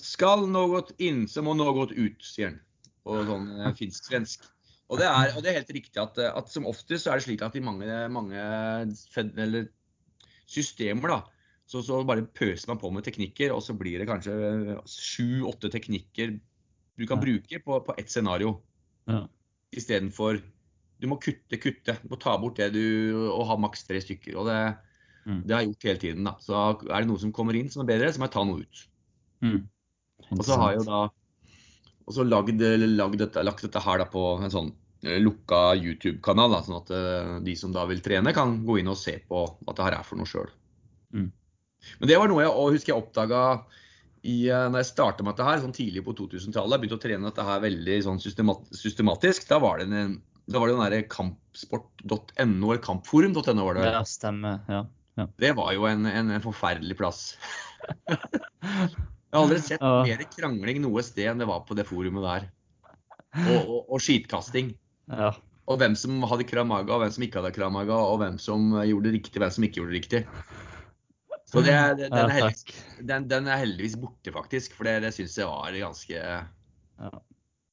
skal 0.00 0.46
noe 0.48 0.80
inn, 1.02 1.26
så 1.28 1.44
må 1.44 1.52
noe 1.58 1.88
ut, 1.92 2.24
sier 2.24 2.54
han. 2.54 2.60
På 3.04 3.20
sånn 3.28 3.50
uh, 3.60 3.72
finsk-svensk. 3.76 4.48
Og 4.86 5.00
det, 5.02 5.06
er, 5.10 5.34
og 5.34 5.42
det 5.44 5.50
er 5.50 5.58
helt 5.60 5.74
riktig 5.74 6.00
at, 6.00 6.18
at 6.24 6.50
som 6.50 6.68
oftest 6.70 7.04
så 7.04 7.12
er 7.12 7.18
det 7.18 7.26
slik 7.26 7.42
at 7.42 7.56
i 7.58 7.64
mange, 7.64 7.90
mange 8.14 8.42
systemer 10.46 11.10
da, 11.10 11.16
så, 11.66 11.82
så 11.82 11.98
bare 12.06 12.22
pøser 12.38 12.70
man 12.70 12.78
på 12.78 12.92
med 12.94 13.02
teknikker, 13.02 13.50
og 13.50 13.64
så 13.66 13.74
blir 13.74 13.98
det 13.98 14.06
kanskje 14.06 14.76
sju-åtte 14.86 15.72
teknikker 15.74 16.36
du 16.96 17.04
kan 17.10 17.18
bruke 17.20 17.58
på, 17.64 17.80
på 17.82 17.96
ett 17.98 18.14
scenario. 18.14 18.60
Ja. 19.10 19.24
Istedenfor 19.74 20.38
du 21.00 21.06
må 21.10 21.18
kutte, 21.20 21.58
kutte. 21.60 21.96
Du 22.02 22.08
må 22.12 22.18
ta 22.20 22.36
bort 22.40 22.56
det 22.60 22.70
du 22.74 22.82
og 23.30 23.46
ha 23.50 23.56
maks 23.60 23.84
tre 23.88 24.00
stykker. 24.02 24.36
Og 24.40 24.46
det, 24.48 24.60
Mm. 25.26 25.40
det 25.42 25.54
har 25.54 25.62
jeg 25.62 25.72
gjort 25.72 25.86
hele 25.88 25.98
tiden. 25.98 26.24
da. 26.24 26.36
Så 26.38 26.54
er 26.86 27.00
det 27.02 27.08
noe 27.08 27.18
som 27.18 27.32
kommer 27.34 27.56
inn 27.58 27.68
som 27.68 27.82
er 27.82 27.88
bedre, 27.90 28.12
så 28.14 28.20
må 28.22 28.28
jeg 28.28 28.34
ta 28.36 28.44
noe 28.46 28.60
ut. 28.62 28.82
Mm. 29.42 29.68
Og 30.38 30.44
så 30.46 30.56
har 30.56 30.72
jeg 30.72 30.84
jo 30.84 30.84
da 30.86 31.00
også 32.06 32.22
lagd, 32.28 32.60
lagd 32.94 33.18
dette, 33.18 33.42
lagt 33.42 33.62
dette 33.66 33.82
her 33.82 34.04
på 34.06 34.22
en 34.40 34.52
sånn 34.54 34.70
eh, 35.02 35.18
lukka 35.18 35.74
YouTube-kanal, 35.74 36.54
sånn 36.62 36.78
at 36.78 36.92
eh, 36.94 37.40
de 37.42 37.56
som 37.58 37.72
da 37.74 37.84
vil 37.90 37.98
trene, 38.00 38.32
kan 38.32 38.54
gå 38.64 38.78
inn 38.78 38.88
og 38.92 38.96
se 38.96 39.18
på 39.28 39.42
hva 39.66 39.74
det 39.74 39.84
her 39.88 39.98
er 39.98 40.06
for 40.06 40.16
noe 40.16 40.30
sjøl. 40.30 40.46
Mm. 41.12 41.32
Men 41.98 42.08
det 42.08 42.18
var 42.22 42.30
noe 42.30 42.44
jeg 42.46 42.54
og 42.54 42.72
husker 42.76 42.94
jeg 42.94 43.02
oppdaga 43.02 43.42
i, 44.22 44.46
eh, 44.46 44.68
når 44.70 44.78
jeg 44.84 44.92
starta 44.94 45.26
med 45.26 45.34
dette 45.34 45.48
her, 45.50 45.58
sånn 45.58 45.74
tidlig 45.74 46.06
på 46.06 46.14
2000-tallet. 46.22 46.80
Begynte 46.80 47.00
å 47.00 47.02
trene 47.02 47.26
dette 47.26 47.44
her 47.50 47.66
veldig 47.66 47.98
sånn 48.06 48.22
systematisk. 48.22 49.50
Da 49.50 49.58
var 49.58 49.82
det 49.82 49.90
en 49.90 50.22
da 50.46 50.60
var 50.62 50.68
det 50.70 50.76
den 50.76 50.84
derre 50.84 51.06
kampsport.no, 51.10 52.70
eller 52.70 52.82
kampforum.no 52.84 53.64
var 53.66 53.78
det. 53.80 53.86
Ja, 53.90 54.02
stemmer. 54.06 54.60
Ja. 54.70 54.84
Det 55.40 55.54
var 55.56 55.72
jo 55.74 55.86
en, 55.88 56.04
en, 56.06 56.30
en 56.36 56.44
forferdelig 56.44 56.96
plass. 56.98 57.22
Jeg 58.06 59.34
har 59.34 59.40
aldri 59.42 59.58
sett 59.64 59.80
Ja. 59.82 60.02
mer 60.06 60.22
krangling 60.32 60.82
noe 60.84 61.02
sted 61.04 61.30
enn 61.32 61.40
det 61.42 61.48
var 61.48 61.64
på 61.68 61.76
det 61.78 61.86
forumet 61.88 62.24
der. 62.26 62.46
Og, 63.36 63.56
og, 63.66 63.80
og 63.96 64.00
skitkasting. 64.04 64.74
ja. 65.12 65.32
Og 65.66 65.80
hvem 65.80 65.96
som 65.98 66.20
hadde 66.30 66.44
kramaga, 66.46 66.94
og 66.94 67.00
hvem 67.02 67.10
som 67.10 67.24
ikke 67.26 67.40
hadde 67.40 67.50
kramaga, 67.56 67.96
og 67.98 68.20
hvem 68.20 68.36
som 68.38 68.68
gjorde 68.86 69.08
det 69.08 69.16
riktig, 69.16 69.40
hvem 69.42 69.50
som 69.50 69.64
ikke 69.66 69.80
gjorde 69.80 69.90
det 69.90 69.98
riktig. 69.98 70.20
Så 71.50 71.58
det, 71.66 71.74
det, 71.98 72.06
den, 72.12 72.20
er 72.22 72.30
heldigvis, 72.36 72.76
den, 73.08 73.26
den 73.32 73.48
er 73.50 73.58
heldigvis 73.64 73.96
borte, 73.98 74.30
faktisk. 74.34 74.76
For 74.78 74.86
det, 74.86 75.00
det 75.02 75.10
syns 75.16 75.34
jeg 75.40 75.48
var 75.50 75.74
ganske 75.74 76.20
Ja. 76.22 77.10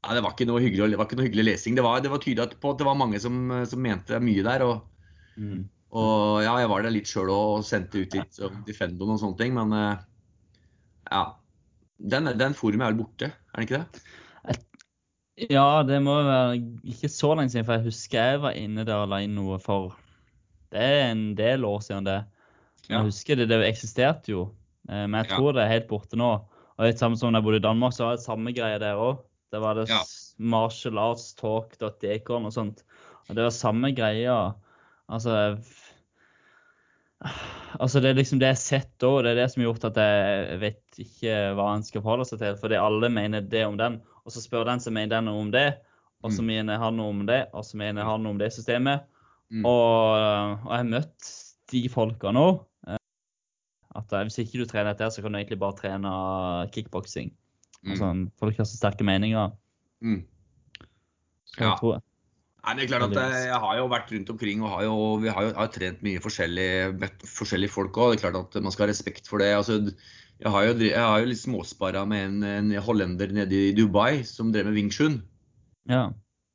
Nei, 0.03 0.15
det 0.17 0.23
var 0.25 0.33
ikke 0.35 0.47
noe 0.49 0.59
hyggelig, 0.59 0.91
det 0.91 0.97
var 0.99 1.07
ikke 1.07 1.15
noe 1.19 1.27
hyggelig 1.29 1.45
lesing. 1.47 1.75
Det 1.77 1.83
var, 1.85 2.01
det 2.03 2.09
var 2.11 2.19
tydelig 2.19 2.57
på 2.59 2.71
at 2.73 2.81
det 2.81 2.87
var 2.89 2.97
mange 2.99 3.19
som, 3.23 3.37
som 3.69 3.79
mente 3.81 4.19
mye 4.19 4.43
der. 4.43 4.65
Og, 4.67 4.89
Mm. 5.33 5.63
og 5.89 6.43
ja, 6.43 6.51
jeg 6.61 6.69
var 6.69 6.83
der 6.85 6.93
litt 6.93 7.09
sjøl 7.09 7.31
og 7.33 7.63
sendte 7.65 8.03
ut 8.03 8.13
litt 8.13 8.37
om 8.45 8.59
Defendo 8.67 9.07
og 9.09 9.17
sånne 9.17 9.37
ting, 9.39 9.55
men 9.57 9.73
eh, 9.73 10.03
ja. 11.09 11.23
Den, 11.97 12.29
den 12.37 12.53
forumet 12.53 12.85
er 12.85 12.91
vel 12.91 12.99
borte, 12.99 13.29
er 13.31 13.55
den 13.57 13.65
ikke 13.65 13.79
det? 13.79 14.03
Ja, 15.49 15.81
det 15.87 15.97
må 16.05 16.19
være 16.27 16.59
ikke 16.85 17.09
så 17.09 17.31
lenge 17.33 17.49
siden, 17.49 17.65
for 17.65 17.79
jeg 17.79 17.87
husker 17.87 18.27
jeg 18.27 18.41
var 18.43 18.57
inne 18.59 18.85
der 18.85 19.01
og 19.01 19.09
la 19.09 19.23
inn 19.25 19.33
noe 19.33 19.57
for 19.61 19.95
Det 20.73 20.81
er 20.81 21.11
en 21.11 21.33
del 21.37 21.65
år 21.65 21.81
siden, 21.85 22.05
det. 22.05 22.19
Men 22.89 22.97
Ja. 22.97 22.99
jeg 23.01 23.09
husker 23.09 23.35
det, 23.35 23.49
det 23.49 23.61
eksisterte 23.65 24.29
jo. 24.33 24.51
Eh, 24.89 25.07
Men 25.07 25.23
jeg 25.23 25.31
Ja. 25.31 25.37
tror 25.37 25.53
det 25.53 25.63
er 25.63 25.73
helt 25.73 25.87
borte 25.87 26.17
nå. 26.17 26.31
Og 26.77 26.85
det 26.85 26.99
samme 26.99 27.17
som 27.17 27.31
da 27.33 27.39
jeg 27.39 27.45
bodde 27.45 27.57
i 27.57 27.67
Danmark, 27.67 27.93
så 27.93 28.05
var 28.05 28.15
det 28.17 28.25
samme 28.25 28.53
greie 28.53 28.77
der 28.79 28.95
òg. 28.97 29.23
Det 29.53 29.61
var 29.61 29.77
det 29.77 29.87
Ja. 29.91 30.01
s- 30.01 30.33
martial 30.41 30.97
arts 30.97 31.27
talk.decon 31.37 32.45
og 32.49 32.53
sånt. 32.55 32.81
Og 33.29 33.35
det 33.37 33.43
var 33.45 33.53
samme 33.53 33.93
greia. 33.95 34.37
Altså 35.13 35.37
Altså, 37.79 38.01
det 38.03 38.09
er 38.11 38.17
liksom 38.17 38.39
det 38.41 38.49
jeg 38.49 38.55
har 38.57 38.59
sett 38.61 38.89
da, 38.99 39.09
det 39.23 39.31
er 39.31 39.37
det 39.39 39.45
som 39.53 39.61
har 39.63 39.69
gjort 39.69 39.85
at 39.87 39.95
jeg 40.01 40.57
vet 40.61 40.97
ikke 40.99 41.35
hva 41.55 41.67
en 41.77 41.85
skal 41.87 42.03
forholde 42.03 42.25
seg 42.27 42.41
til. 42.41 42.57
Fordi 42.59 42.75
alle 42.75 43.09
mener 43.09 43.45
det 43.49 43.61
om 43.65 43.77
den, 43.79 43.95
og 44.25 44.33
så 44.35 44.43
spør 44.43 44.65
den 44.67 44.83
som 44.83 44.93
mener 44.97 45.15
den 45.21 45.31
om 45.31 45.49
det, 45.53 45.77
og 46.23 46.31
så 46.35 46.43
Mm. 46.43 46.49
mener 46.51 46.77
han 46.83 46.97
noe 46.99 47.09
om 47.13 47.25
det, 47.25 47.47
og 47.53 47.63
så 47.63 47.77
mener 47.79 48.03
han 48.03 48.23
noe 48.23 48.31
om 48.35 48.37
det 48.37 48.51
systemet. 48.53 49.05
Mm. 49.51 49.63
Og, 49.65 50.59
og 50.65 50.69
jeg 50.69 50.77
har 50.77 50.91
møtt 50.91 51.31
de 51.71 51.81
folka 51.89 52.31
nå. 52.35 52.45
eh, 52.87 52.97
At 53.95 54.11
eh, 54.13 54.23
hvis 54.27 54.39
ikke 54.43 54.59
du 54.59 54.65
trener 54.65 54.93
dette, 54.93 55.09
så 55.13 55.21
kan 55.21 55.31
du 55.31 55.37
egentlig 55.39 55.59
bare 55.59 55.77
trene 55.79 56.13
kickboksing. 56.71 57.31
Mm. 57.83 57.91
Altså, 57.93 58.09
folk 58.39 58.57
har 58.57 58.67
så 58.69 58.79
sterke 58.79 59.05
meninger. 59.07 59.53
Mm. 60.03 60.23
Så 61.53 61.61
Ja. 61.61 61.75
tror 61.77 61.95
jeg. 61.97 62.03
Nei, 62.63 62.73
det 62.75 62.83
er 62.83 62.91
klart 62.93 63.11
at 63.11 63.33
jeg, 63.43 63.59
har 63.59 63.75
jo 63.75 63.87
vært 63.91 64.11
rundt 64.13 64.29
omkring 64.31 64.61
og 64.63 64.69
har 64.71 64.83
jo, 64.85 64.93
vi 65.19 65.27
har 65.27 65.43
jo 65.43 65.53
har 65.57 65.67
trent 65.67 65.99
mye 66.05 66.21
forskjellig, 66.23 66.67
møtt 66.95 67.25
forskjellige 67.27 67.73
folk 67.73 67.97
òg. 67.99 68.13
Det 68.13 68.21
er 68.21 68.31
klart 68.31 68.55
at 68.55 68.63
man 68.63 68.71
skal 68.71 68.85
ha 68.85 68.91
respekt 68.93 69.27
for 69.27 69.43
det. 69.43 69.49
Altså, 69.57 69.81
jeg 70.39 70.51
har 70.51 70.63
jo, 70.69 70.73
jeg 70.79 70.95
har 70.95 71.19
jo 71.19 71.27
litt 71.27 71.41
småspara 71.41 72.05
med 72.07 72.23
en, 72.29 72.43
en 72.47 72.71
hollender 72.85 73.35
nede 73.35 73.59
i 73.67 73.73
Dubai 73.75 74.23
som 74.23 74.53
drev 74.55 74.69
med 74.69 74.79
wingshun. 74.79 75.19
Ja. 75.91 76.05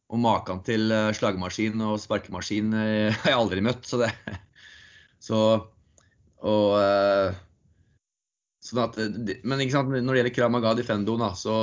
Og 0.09 0.23
maken 0.25 0.63
til 0.65 0.89
eh, 0.91 1.13
slagmaskin 1.13 1.77
og 1.85 1.99
sparkemaskin 2.01 2.73
eh, 2.73 3.13
har 3.21 3.35
jeg 3.35 3.41
aldri 3.43 3.65
møtt. 3.69 3.85
Så 3.85 4.01
det 4.01 4.09
Så 5.21 5.43
Og 6.41 6.79
eh, 6.81 7.37
Sånn 8.69 8.83
at 8.85 8.99
eh, 9.01 9.39
Men 9.45 9.63
når 9.63 9.65
det 9.65 10.21
gjelder 10.21 10.35
Krav 10.37 10.53
Maga 10.53 10.75
da, 10.77 11.31
så 11.39 11.55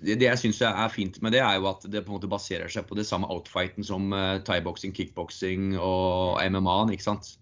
det, 0.00 0.16
det 0.20 0.28
jeg 0.28 0.40
syns 0.44 0.62
er 0.64 0.92
fint 0.92 1.20
med 1.24 1.34
det, 1.36 1.42
er 1.44 1.58
jo 1.58 1.68
at 1.70 1.84
det 1.88 2.04
på 2.04 2.12
en 2.12 2.18
måte 2.18 2.30
baserer 2.30 2.72
seg 2.72 2.86
på 2.88 2.96
det 2.96 3.06
samme 3.08 3.28
outfighten 3.32 3.84
som 3.84 4.12
uh, 4.16 4.40
thaiboksing, 4.46 4.94
kickboksing 4.96 5.74
og 5.76 6.40
MMA-en. 6.40 6.92
ikke 6.94 7.08
sant? 7.10 7.34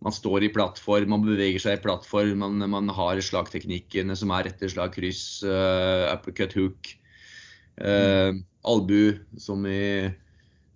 Man 0.00 0.14
står 0.16 0.46
i 0.46 0.52
plattform, 0.52 1.12
man 1.12 1.26
beveger 1.26 1.62
seg 1.62 1.76
i 1.76 1.82
plattform, 1.84 2.40
man, 2.42 2.64
man 2.72 2.90
har 2.96 3.20
slagteknikkene 3.22 4.16
som 4.16 4.32
er 4.34 4.48
rette 4.48 4.70
slag, 4.72 4.94
kryss, 4.96 5.44
uh, 5.44 6.08
uppercut, 6.14 6.56
hook, 6.56 6.94
eh, 7.84 8.32
albu, 8.64 9.18
som 9.38 9.66
i, 9.68 10.08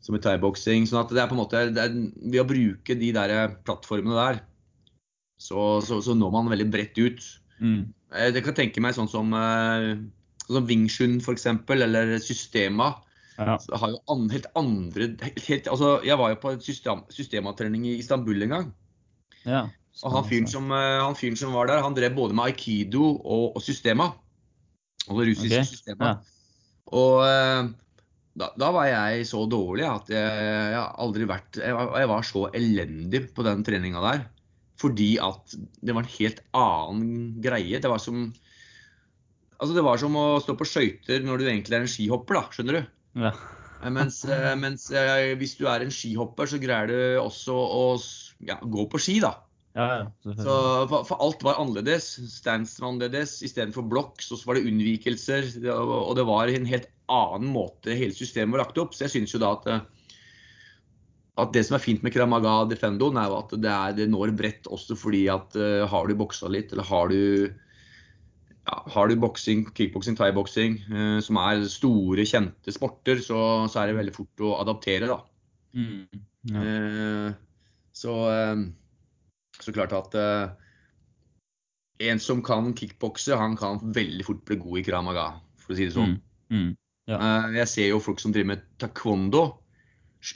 som 0.05 0.17
i 0.17 0.23
thaiboksing. 0.23 0.87
Sånn 0.89 1.03
at 1.03 1.15
det 1.15 1.23
er 1.23 1.31
på 1.31 1.39
en 1.39 1.41
måte, 1.41 1.63
det 1.73 1.87
er, 1.89 1.97
ved 2.21 2.43
å 2.43 2.49
bruke 2.49 2.99
de 3.01 3.11
der 3.17 3.57
plattformene 3.65 4.21
der, 4.21 4.43
så, 5.41 5.81
så, 5.85 6.01
så 6.05 6.15
når 6.17 6.33
man 6.35 6.51
veldig 6.53 6.69
bredt 6.73 6.99
ut. 6.99 7.25
Mm. 7.61 7.93
Eh, 8.15 8.31
Jeg 8.35 8.45
kan 8.47 8.57
tenke 8.57 8.83
meg 8.83 8.97
sånn 8.97 9.11
som, 9.11 9.33
eh, 9.37 9.95
sånn 10.47 10.59
som 10.61 10.69
Wing 10.69 10.87
f.eks., 10.89 11.47
eller 11.77 12.17
Systema. 12.23 12.95
ja. 13.39 13.59
Har 13.59 13.95
jo 13.95 14.01
an, 14.09 14.29
helt 14.31 14.47
andre 14.55 15.09
helt, 15.49 15.67
altså 15.67 15.99
Jeg 16.07 16.15
var 16.21 16.31
jo 16.31 16.37
på 16.39 16.53
system, 16.63 17.01
systematrening 17.11 17.87
i 17.91 17.97
Istanbul 17.99 18.43
en 18.43 18.59
gang. 18.59 18.75
ja. 19.45 19.69
Og 20.03 20.11
han 20.11 20.25
fyren 20.27 20.49
som, 20.51 20.73
eh, 20.75 20.99
han 20.99 21.15
fyren 21.15 21.37
som 21.39 21.53
var 21.55 21.69
der, 21.71 21.83
han 21.83 21.95
drev 21.95 22.17
både 22.17 22.35
med 22.35 22.49
aikido 22.51 23.13
og, 23.15 23.55
og 23.55 23.63
Systema. 23.63 24.09
Og 25.07 25.21
det 25.21 25.29
russiske 25.29 25.61
okay. 25.61 25.69
Systema. 25.71 26.09
Ja. 26.09 26.17
Og 26.95 27.75
da, 28.35 28.49
da 28.59 28.71
var 28.75 28.89
jeg 28.89 29.27
så 29.29 29.45
dårlig 29.47 29.87
at 29.87 30.11
jeg, 30.11 30.47
jeg 30.75 30.83
aldri 31.05 31.29
vært 31.31 31.61
jeg 31.63 31.77
var, 31.77 31.93
jeg 32.03 32.11
var 32.11 32.27
så 32.27 32.43
elendig 32.59 33.21
på 33.37 33.47
den 33.47 33.63
treninga 33.67 34.03
der. 34.03 34.25
Fordi 34.85 35.15
at 35.25 35.57
det 35.81 35.95
var 35.97 36.05
en 36.05 36.15
helt 36.19 36.41
annen 36.53 37.15
greie. 37.45 37.81
Det 37.81 37.91
var 37.91 38.03
som 38.03 38.29
Altså 39.55 39.77
det 39.77 39.85
var 39.87 40.01
som 40.03 40.17
å 40.19 40.25
stå 40.43 40.57
på 40.59 40.67
skøyter 40.67 41.23
når 41.25 41.41
du 41.41 41.45
egentlig 41.47 41.77
er 41.79 41.85
en 41.87 41.91
skihopper, 41.91 42.37
da. 42.37 42.43
Skjønner 42.53 42.77
du? 42.77 42.89
Ja. 43.23 43.31
Eh, 43.85 43.91
Mens, 43.95 44.19
eh, 44.27 44.51
mens 44.59 44.89
eh, 44.93 45.33
hvis 45.41 45.55
du 45.57 45.67
er 45.71 45.85
en 45.85 45.95
skihopper, 45.95 46.51
så 46.51 46.59
greier 46.61 46.91
du 46.91 46.99
også 47.23 47.55
å 47.55 47.85
ja, 48.45 48.59
gå 48.61 48.87
på 48.91 49.01
ski, 49.01 49.21
da. 49.25 49.37
Ja. 49.79 49.87
Så, 50.23 50.57
for, 50.91 51.07
for 51.09 51.23
alt 51.25 51.43
var 51.47 51.63
annerledes. 51.63 52.11
Stands 52.35 52.77
var 52.81 52.93
annerledes. 52.93 53.39
Istedenfor 53.47 53.87
blokk 53.91 54.23
så 54.23 54.39
var 54.45 54.59
det 54.59 54.69
unnvikelser. 54.71 55.49
Og 55.75 56.13
det 56.19 56.27
var 56.29 56.51
en 56.51 56.69
helt 56.71 56.91
annen 57.11 57.51
måte 57.55 57.97
hele 57.99 58.15
systemet 58.15 58.55
var 58.55 58.67
lagt 58.67 58.79
opp. 58.83 58.95
Så 58.95 59.07
jeg 59.07 59.17
syns 59.17 59.35
jo 59.35 59.43
da 59.43 59.55
at, 59.57 59.94
at 61.35 61.51
det 61.55 61.65
som 61.67 61.75
er 61.77 61.83
fint 61.83 62.05
med 62.07 62.15
Kramaga 62.15 62.63
Defendoen, 62.71 63.19
er 63.19 63.31
jo 63.31 63.39
at 63.41 63.53
det, 63.59 63.71
er, 63.71 63.95
det 63.99 64.07
når 64.11 64.35
bredt 64.39 64.69
også 64.71 64.95
fordi 64.99 65.25
at 65.33 65.57
uh, 65.59 65.83
har 65.91 66.07
du 66.07 66.15
boksa 66.19 66.51
litt, 66.53 66.73
eller 66.73 66.87
har 66.87 67.11
du 67.11 67.21
ja, 68.65 68.77
har 68.95 69.11
du 69.11 69.17
boksing, 69.21 69.67
kickboksing, 69.75 70.17
thaiboksing, 70.17 70.79
uh, 70.93 71.19
som 71.25 71.41
er 71.43 71.65
store, 71.71 72.27
kjente 72.29 72.75
sporter, 72.75 73.19
så, 73.25 73.41
så 73.71 73.83
er 73.83 73.91
det 73.91 73.99
veldig 73.99 74.15
fort 74.15 74.45
å 74.47 74.55
adaptere, 74.61 75.11
da. 75.11 75.19
Mm. 75.75 76.23
Ja. 76.55 76.63
Uh, 76.63 77.83
så, 77.95 78.15
så 79.63 79.73
klart 79.75 79.93
at 79.95 80.17
en 82.03 82.19
som 82.19 82.41
kan 82.43 82.73
kickbokse, 82.75 83.37
han 83.39 83.55
kan 83.59 83.79
veldig 83.95 84.27
fort 84.27 84.41
bli 84.47 84.59
god 84.59 84.81
i 84.81 84.87
krav 84.87 85.05
maga, 85.07 85.29
for 85.63 85.75
å 85.75 85.79
si 85.79 85.87
det 85.87 85.95
sånn. 85.95 86.17
Mm. 86.51 86.57
Mm. 86.59 86.73
ja. 87.11 87.21
Jeg 87.61 87.71
ser 87.71 87.93
jo 87.93 88.03
folk 88.03 88.23
som 88.23 88.35
driver 88.35 88.51
med 88.51 88.67
taekwondo, 88.83 89.45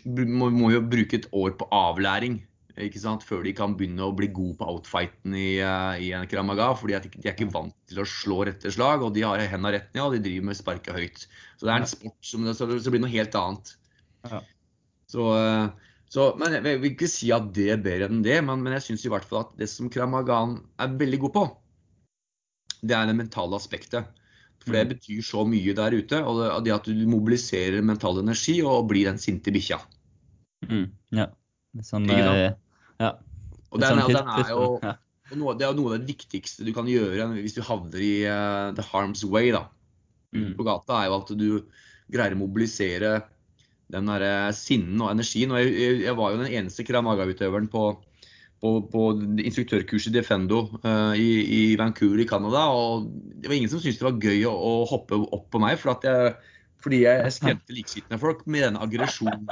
må, 0.05 0.51
må 0.55 0.72
jo 0.74 0.85
bruke 0.85 1.18
et 1.20 1.29
år 1.33 1.57
på 1.59 1.68
avlæring. 1.74 2.42
Før 2.79 3.42
de 3.42 3.53
kan 3.59 3.72
begynne 3.74 4.07
å 4.07 4.14
bli 4.14 4.29
gode 4.31 4.55
på 4.61 4.66
outfighten 4.70 5.33
i, 5.35 5.59
eh, 5.59 6.03
i 6.07 6.12
en 6.14 6.29
kramaga. 6.31 6.68
fordi 6.79 6.94
at 6.94 7.09
de 7.11 7.27
er 7.27 7.35
ikke 7.35 7.51
vant 7.51 7.74
til 7.88 7.98
å 7.98 8.07
slå 8.07 8.44
rette 8.46 8.70
slag, 8.70 9.03
og 9.03 9.14
de 9.14 9.22
har 9.27 9.38
hendene 9.40 9.72
rett 9.74 9.90
ned, 9.94 10.05
og 10.05 10.12
de 10.14 10.22
driver 10.22 10.46
med 10.46 10.57
sparket 10.57 10.94
høyt. 10.94 11.27
Så 11.59 11.66
det 11.66 11.74
er 11.74 11.81
en 11.81 11.90
sport 11.90 12.18
som 12.22 12.46
så 12.55 12.68
det 12.70 12.92
blir 12.92 13.03
noe 13.03 13.11
helt 13.11 13.35
annet. 13.35 13.74
Ja. 14.31 14.42
Så, 15.11 15.27
eh, 15.35 15.68
så, 16.09 16.29
men 16.38 16.55
jeg 16.55 16.81
vil 16.81 16.92
ikke 16.92 17.11
si 17.11 17.33
at 17.35 17.51
det 17.53 17.70
er 17.72 17.83
bedre 17.83 18.09
enn 18.09 18.22
det, 18.22 18.38
men, 18.44 18.62
men 18.62 18.77
jeg 18.79 18.87
syns 18.87 19.05
i 19.05 19.11
hvert 19.12 19.27
fall 19.27 19.42
at 19.46 19.59
det 19.59 19.68
som 19.68 19.90
Kramagan 19.90 20.61
er 20.79 20.94
veldig 21.01 21.18
god 21.27 21.35
på, 21.35 21.44
det 22.87 22.94
er 22.94 23.11
det 23.11 23.18
mentale 23.18 23.59
aspektet. 23.59 24.07
For 24.64 24.73
det 24.75 24.85
Mm. 24.87 24.92
betyr 24.94 25.23
så 25.25 25.44
mye 25.49 25.75
der 25.75 25.94
ute. 25.97 26.18
Og 26.25 26.64
det, 26.64 26.73
at 26.75 26.85
du 26.85 27.07
mobiliserer 27.09 27.83
mental 27.83 28.18
energi 28.21 28.61
og 28.62 28.88
blir 28.90 29.05
den 29.09 29.18
sinte 29.18 29.53
bikkja. 29.55 29.79
Mm. 30.68 30.90
ja. 31.12 31.27
Sånn 31.83 32.09
eh, 32.11 32.53
Ja. 32.99 33.12
Og 33.71 33.81
den, 33.81 33.99
den 33.99 34.16
er 34.16 34.49
jo 34.51 34.79
pit- 34.81 34.83
ja. 34.85 34.97
og 35.31 35.37
noe, 35.38 35.55
Det 35.55 35.62
er 35.66 35.73
jo 35.75 35.79
noe 35.83 35.94
av 35.94 36.01
det 36.01 36.09
viktigste 36.16 36.64
du 36.64 36.73
kan 36.73 36.87
gjøre 36.87 37.29
hvis 37.37 37.55
du 37.55 37.61
havner 37.62 38.01
i 38.01 38.25
uh, 38.27 38.73
the 38.75 38.83
harm's 38.83 39.25
way 39.25 39.51
da, 39.53 39.68
Mm. 40.35 40.55
på 40.59 40.64
gata, 40.64 41.03
er 41.03 41.07
jo 41.09 41.14
at 41.23 41.31
du 41.38 41.62
greier 42.12 42.35
å 42.35 42.37
mobilisere 42.37 43.23
den 43.90 44.05
der 44.07 44.53
sinnen 44.53 45.01
og 45.01 45.11
energien. 45.14 45.51
Og 45.53 45.62
jeg, 45.62 45.73
jeg, 45.73 46.01
jeg 46.05 46.16
var 46.16 46.33
jo 46.35 46.42
den 46.42 46.53
eneste 46.53 46.85
Kramaga-utøveren 46.85 47.68
på, 47.73 47.85
på, 48.62 48.73
på 48.90 49.03
instruktørkurset 49.44 50.14
Defendo 50.16 50.64
uh, 50.83 51.14
i, 51.14 51.31
i 51.55 51.62
Vancouver 51.79 52.23
i 52.23 52.29
Canada. 52.29 52.66
Og 52.75 53.09
det 53.38 53.51
var 53.51 53.59
ingen 53.59 53.73
som 53.73 53.83
syntes 53.83 54.01
det 54.01 54.09
var 54.09 54.21
gøy 54.23 54.47
å, 54.51 54.53
å 54.55 54.73
hoppe 54.90 55.18
opp 55.23 55.49
på 55.53 55.62
meg, 55.62 55.79
for 55.81 55.94
at 55.94 56.07
jeg, 56.09 56.37
fordi 56.83 57.03
jeg 57.05 57.35
skremte 57.37 57.77
likesittende 57.77 58.21
folk 58.23 58.44
med 58.51 58.66
denne 58.68 58.83
aggresjonen. 58.85 59.51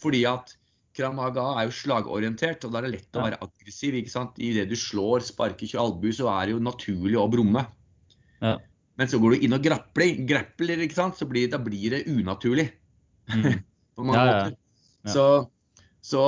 Fordi 0.00 0.24
at 0.28 0.54
Kramaga 0.96 1.44
er 1.60 1.68
jo 1.68 1.76
slagorientert, 1.76 2.64
og 2.66 2.72
da 2.72 2.80
er 2.80 2.88
det 2.88 2.94
lett 2.96 3.18
å 3.18 3.24
være 3.24 3.38
aggressiv. 3.44 3.96
ikke 3.96 4.12
sant? 4.12 4.40
I 4.42 4.52
det 4.56 4.66
du 4.70 4.76
slår, 4.78 5.22
sparker, 5.24 5.68
kjører 5.70 5.86
albu, 5.86 6.08
så 6.16 6.28
er 6.32 6.48
det 6.48 6.56
jo 6.56 6.64
naturlig 6.66 7.18
å 7.20 7.28
brumme. 7.30 7.62
Ja. 8.40 8.56
Men 9.00 9.08
så 9.08 9.20
går 9.22 9.36
du 9.36 9.46
inn 9.46 9.56
og 9.56 9.64
grappler, 9.64 10.82
ikke 10.84 10.98
sant? 10.98 11.16
så 11.16 11.28
blir, 11.30 11.48
da 11.52 11.60
blir 11.62 11.94
det 11.94 12.02
unaturlig. 12.10 12.68
Mm. 13.32 13.62
På 13.96 14.04
mange 14.04 14.18
Ja, 14.18 14.26
ja. 14.26 14.34
måter. 14.34 14.58
Ja. 15.00 15.12
Så, 15.14 15.26
så, 16.10 16.24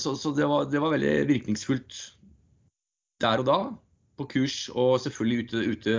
så, 0.00 0.16
så 0.18 0.32
det, 0.34 0.46
var, 0.50 0.66
det 0.70 0.80
var 0.82 0.94
veldig 0.94 1.14
virkningsfullt 1.30 1.98
der 3.22 3.42
og 3.42 3.46
da, 3.46 3.58
på 4.18 4.26
kurs, 4.30 4.56
og 4.74 4.98
selvfølgelig 5.02 5.44
ute, 5.44 5.62
ute 5.74 5.94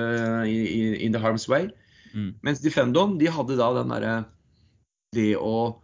i, 0.49 0.57
i, 0.67 0.81
in 1.05 1.15
the 1.15 1.21
harm's 1.21 1.47
way. 1.51 1.69
Mm. 2.13 2.33
Mens 2.45 2.61
Defendon, 2.63 3.17
de 3.19 3.31
hadde 3.31 3.57
da 3.59 3.71
den 3.75 3.91
derre 3.91 4.13
Det 5.15 5.33
å 5.35 5.81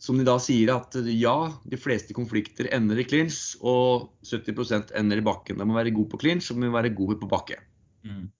Som 0.00 0.16
de 0.16 0.24
da 0.24 0.38
sier 0.40 0.70
at 0.72 0.96
ja, 1.12 1.34
de 1.68 1.76
fleste 1.76 2.16
konflikter 2.16 2.70
ender 2.72 3.02
i 3.02 3.04
clinch, 3.04 3.58
og 3.60 4.14
70% 4.24 4.94
ender 4.96 5.20
i 5.20 5.24
bakken. 5.24 5.60
De 5.60 5.66
må 5.68 5.76
være 5.76 5.92
god 5.92 6.08
på 6.12 6.20
clinch, 6.22 6.48
og 6.48 6.62
må 6.62 6.70
være 6.72 6.94
gode 6.96 7.18
på 7.20 7.28
bakke. 7.28 7.58
Mm. 8.08 8.30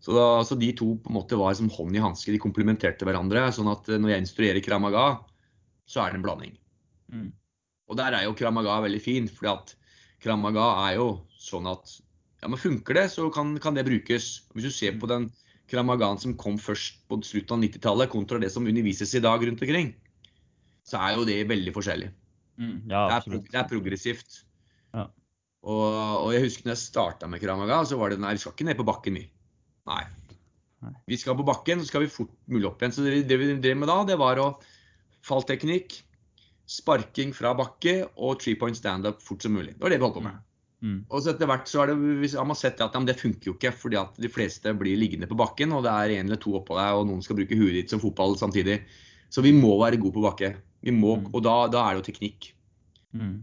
Så, 0.00 0.14
da, 0.16 0.40
så 0.48 0.56
de 0.56 0.70
to 0.72 0.94
på 0.96 1.12
en 1.12 1.18
måte 1.18 1.36
var 1.36 1.52
som 1.58 1.68
hånd 1.74 1.92
i 1.92 2.00
hanske. 2.00 2.32
De 2.32 2.40
komplementerte 2.40 3.04
hverandre. 3.04 3.50
Sånn 3.52 3.68
at 3.68 3.90
når 4.00 4.14
jeg 4.14 4.24
instruerer 4.24 4.64
Kramaga, 4.64 5.04
så 5.84 6.06
er 6.06 6.14
det 6.14 6.22
en 6.22 6.24
blanding. 6.24 6.56
Mm. 7.12 7.30
Og 7.88 7.98
der 7.98 8.16
er 8.16 8.26
jo 8.26 8.36
Kramaga 8.36 8.78
veldig 8.84 9.00
fin, 9.02 9.28
fordi 9.32 9.52
at 9.52 9.74
Kramaga 10.22 10.66
er 10.88 10.98
jo 10.98 11.08
sånn 11.38 11.68
at 11.70 11.94
ja, 12.42 12.46
men 12.46 12.60
funker 12.60 12.94
det, 12.94 13.08
så 13.10 13.26
kan, 13.34 13.56
kan 13.62 13.74
det 13.74 13.86
brukes. 13.88 14.28
Hvis 14.54 14.68
du 14.68 14.74
ser 14.74 14.98
på 15.00 15.08
den 15.10 15.28
Kramagan 15.70 16.20
som 16.20 16.36
kom 16.38 16.58
først 16.60 17.00
på 17.10 17.18
slutten 17.26 17.58
av 17.58 17.64
90-tallet, 17.64 18.12
kontra 18.12 18.40
det 18.42 18.52
som 18.54 18.66
undervises 18.68 19.14
i 19.18 19.22
dag 19.24 19.42
rundt 19.44 19.64
omkring, 19.64 19.92
så 20.86 21.00
er 21.02 21.18
jo 21.18 21.26
det 21.28 21.42
veldig 21.50 21.74
forskjellig. 21.74 22.12
Mm, 22.58 22.76
ja, 22.90 23.02
Det 23.10 23.16
er, 23.18 23.42
det 23.50 23.58
er 23.58 23.66
progressivt. 23.70 24.40
Ja. 24.94 25.08
Og, 25.66 25.88
og 25.88 26.30
jeg 26.34 26.46
husker 26.46 26.68
når 26.68 26.76
jeg 26.76 26.84
starta 26.84 27.28
med 27.30 27.42
Kramaga, 27.42 27.82
så 27.86 27.98
var 28.00 28.14
det 28.14 28.22
nei, 28.22 28.36
vi 28.36 28.42
skal 28.44 28.54
ikke 28.54 28.68
ned 28.70 28.78
på 28.78 28.86
bakken, 28.88 29.18
vi. 29.20 29.26
Nei. 29.90 30.02
Nei. 30.86 30.94
Vi 31.10 31.18
skal 31.18 31.36
på 31.38 31.46
bakken, 31.46 31.82
så 31.82 31.90
skal 31.90 32.06
vi 32.06 32.12
fort 32.12 32.32
mulig 32.46 32.70
opp 32.70 32.82
igjen. 32.82 32.94
Så 32.94 33.04
det, 33.06 33.24
det 33.28 33.38
vi 33.40 33.50
drev 33.58 33.80
med 33.82 33.90
da, 33.90 33.98
det 34.08 34.18
var 34.20 34.40
å 34.42 34.52
fallteknikk, 35.26 35.98
sparking 36.68 37.32
fra 37.32 37.54
bakke 37.56 38.02
og 38.16 38.38
three 38.42 38.58
point 38.60 38.76
standup 38.76 39.22
fort 39.24 39.42
som 39.42 39.54
mulig. 39.56 39.72
Det 39.74 39.82
var 39.84 39.94
det 39.94 39.98
vi 39.98 40.04
holdt 40.06 40.18
på 40.20 40.24
med. 40.26 40.44
Mm, 40.84 40.98
Og 41.10 41.22
så 41.24 41.32
etter 41.32 41.48
hvert 41.50 41.66
så 41.66 41.80
har, 41.80 41.90
det, 41.90 42.28
har 42.38 42.46
man 42.46 42.54
sett 42.58 42.78
at 42.84 42.94
ja, 42.94 43.00
det 43.02 43.16
funker 43.18 43.50
jo 43.50 43.54
ikke, 43.56 43.72
fordi 43.74 43.98
at 43.98 44.14
de 44.22 44.28
fleste 44.30 44.70
blir 44.78 45.00
liggende 45.00 45.26
på 45.26 45.38
bakken, 45.40 45.72
og 45.74 45.82
det 45.82 45.90
er 45.90 46.12
en 46.20 46.28
eller 46.28 46.38
to 46.38 46.52
oppå 46.60 46.76
deg, 46.78 46.94
og 46.94 47.08
noen 47.08 47.24
skal 47.24 47.38
bruke 47.40 47.58
huet 47.58 47.74
ditt 47.74 47.90
som 47.90 48.02
fotball 48.02 48.36
samtidig. 48.38 48.82
Så 49.32 49.42
vi 49.42 49.50
må 49.56 49.72
være 49.80 49.98
gode 49.98 50.14
på 50.14 50.22
bakke. 50.22 50.52
Vi 50.84 50.94
må, 50.94 51.16
Mm. 51.18 51.30
og 51.34 51.42
da, 51.42 51.54
da 51.72 51.82
er 51.88 51.96
det 51.96 52.04
jo 52.04 52.12
teknikk. 52.12 52.52
mm, 53.12 53.36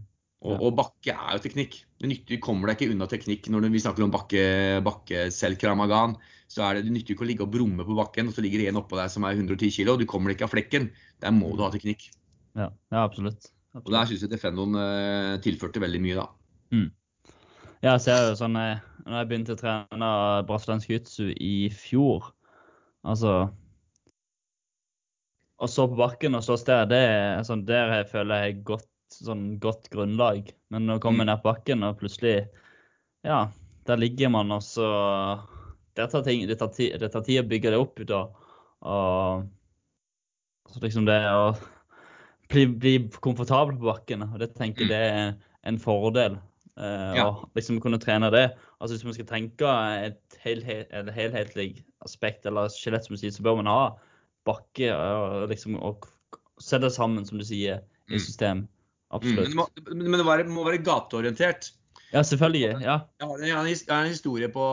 Og, 0.46 0.62
og 0.62 0.76
bakke 0.78 1.12
er 1.12 1.36
jo 1.36 1.42
teknikk. 1.42 1.84
Det 2.00 2.08
nytter, 2.08 2.38
kommer 2.40 2.68
deg 2.70 2.78
ikke 2.78 2.94
unna 2.94 3.06
teknikk 3.10 3.48
når 3.50 3.68
vi 3.72 3.80
snakker 3.82 4.04
om 4.04 4.10
bakke, 4.14 4.42
bakkeselkramagan. 4.86 6.16
Så 6.48 6.62
er 6.62 6.78
det, 6.78 6.86
det 6.86 6.92
nytter 6.94 7.14
ikke 7.16 7.24
å 7.26 7.28
ligge 7.28 7.44
og 7.44 7.50
brumme 7.52 7.84
på 7.84 7.96
bakken, 7.96 8.28
og 8.30 8.36
så 8.36 8.44
ligger 8.44 8.62
det 8.62 8.68
en 8.70 8.78
oppå 8.80 8.96
deg 8.96 9.10
som 9.10 9.24
er 9.26 9.34
110 9.34 9.72
kg, 9.74 9.92
og 9.94 9.98
du 10.00 10.06
kommer 10.06 10.30
deg 10.30 10.38
ikke 10.38 10.46
av 10.48 10.54
flekken. 10.54 10.90
Der 11.20 11.34
må 11.34 11.50
du 11.56 11.64
ha 11.64 11.70
teknikk. 11.74 12.08
Ja, 12.56 12.70
ja, 12.92 13.02
absolutt. 13.04 13.50
Og 13.76 13.90
der 13.92 14.08
syns 14.08 14.22
jeg 14.24 14.30
Defendoen 14.32 14.74
eh, 14.80 15.34
tilførte 15.44 15.82
veldig 15.82 16.00
mye, 16.00 16.16
da. 16.16 16.26
Ja, 17.84 17.92
jeg 17.92 18.00
ser 18.06 18.30
jo 18.30 18.36
sånn 18.38 18.56
jeg, 18.58 18.78
Når 19.04 19.18
jeg 19.20 19.28
begynte 19.30 19.54
å 19.54 19.58
trene 19.60 20.06
brasiliansk 20.48 20.88
jiu-jitsu 20.90 21.26
i 21.36 21.68
fjor 21.70 22.30
Altså 23.06 23.34
Å 25.60 25.68
stå 25.70 25.84
på 25.92 25.98
bakken 26.00 26.34
og 26.36 26.42
slåss 26.44 26.64
der, 26.68 26.88
det 26.90 27.02
er 27.04 27.44
sånn 27.46 27.62
der 27.68 27.92
jeg 27.98 28.08
føler 28.10 28.42
jeg 28.42 28.56
har 28.56 28.64
godt, 28.72 28.88
sånn 29.14 29.44
godt 29.62 29.86
grunnlag. 29.92 30.50
Men 30.72 30.84
når 30.88 30.98
jeg 30.98 31.04
kommer 31.06 31.24
Mm. 31.24 31.30
ned 31.30 31.42
på 31.44 31.48
bakken 31.52 31.86
og 31.86 32.00
plutselig 32.00 32.48
Ja, 33.24 33.38
der 33.86 33.96
ligger 33.96 34.28
man, 34.30 34.50
og 34.52 34.62
så 34.62 34.88
Det 35.94 36.10
tar, 36.10 36.22
ting, 36.26 36.46
det 36.48 36.58
tar, 36.58 36.68
tid, 36.68 36.98
det 37.00 37.12
tar 37.12 37.22
tid 37.24 37.40
å 37.44 37.48
bygge 37.48 37.70
det 37.72 37.78
opp. 37.80 37.96
Da. 38.04 38.26
Og 38.84 39.46
så 40.68 40.80
liksom 40.82 41.06
det 41.06 41.22
å 41.24 41.56
bli, 42.52 42.66
bli 42.66 42.94
komfortabel 43.20 43.76
på 43.78 43.88
bakken, 43.90 44.22
og 44.22 44.38
det 44.42 44.54
tenker 44.56 44.86
jeg 44.86 44.88
Mm. 44.88 44.92
det 44.92 45.02
er 45.12 45.70
en 45.70 45.78
fordel. 45.78 46.38
Uh, 46.76 47.14
Ja. 47.16 47.26
Å 47.32 47.48
liksom 47.56 47.80
kunne 47.80 47.98
trene 47.98 48.30
det. 48.30 48.50
Altså 48.80 48.96
Hvis 48.96 49.04
man 49.04 49.14
skal 49.14 49.26
tenke 49.26 49.70
et 50.06 50.36
helhet, 50.44 50.92
helhetlig 50.92 51.82
aspekt 52.04 52.44
eller 52.46 52.68
skjelett, 52.68 53.06
som 53.06 53.16
du 53.16 53.20
sier, 53.20 53.32
så 53.32 53.42
bør 53.42 53.56
man 53.62 53.66
ha 53.66 53.96
bakke 54.46 54.92
og 54.92 55.48
liksom 55.48 55.78
og 55.80 56.06
sette 56.60 56.86
det 56.86 56.92
sammen, 56.92 57.24
som 57.26 57.38
du 57.38 57.44
sier, 57.44 57.80
i 58.08 58.18
system. 58.18 58.68
Absolutt. 59.10 59.48
Mm, 59.50 59.56
Men 59.56 59.56
det 59.56 59.56
må, 59.56 59.94
men 59.96 60.04
det 60.04 60.24
må 60.24 60.28
være, 60.30 60.48
må 60.48 60.64
være 60.64 60.84
gateorientert. 60.84 61.72
Ja, 62.12 62.22
selvfølgelig. 62.22 62.80
Ja. 62.84 63.00
Jeg 63.20 63.26
har, 63.28 63.36
en, 63.36 63.66
jeg 63.66 63.82
har 63.90 64.06
historie 64.06 64.48
på 64.48 64.66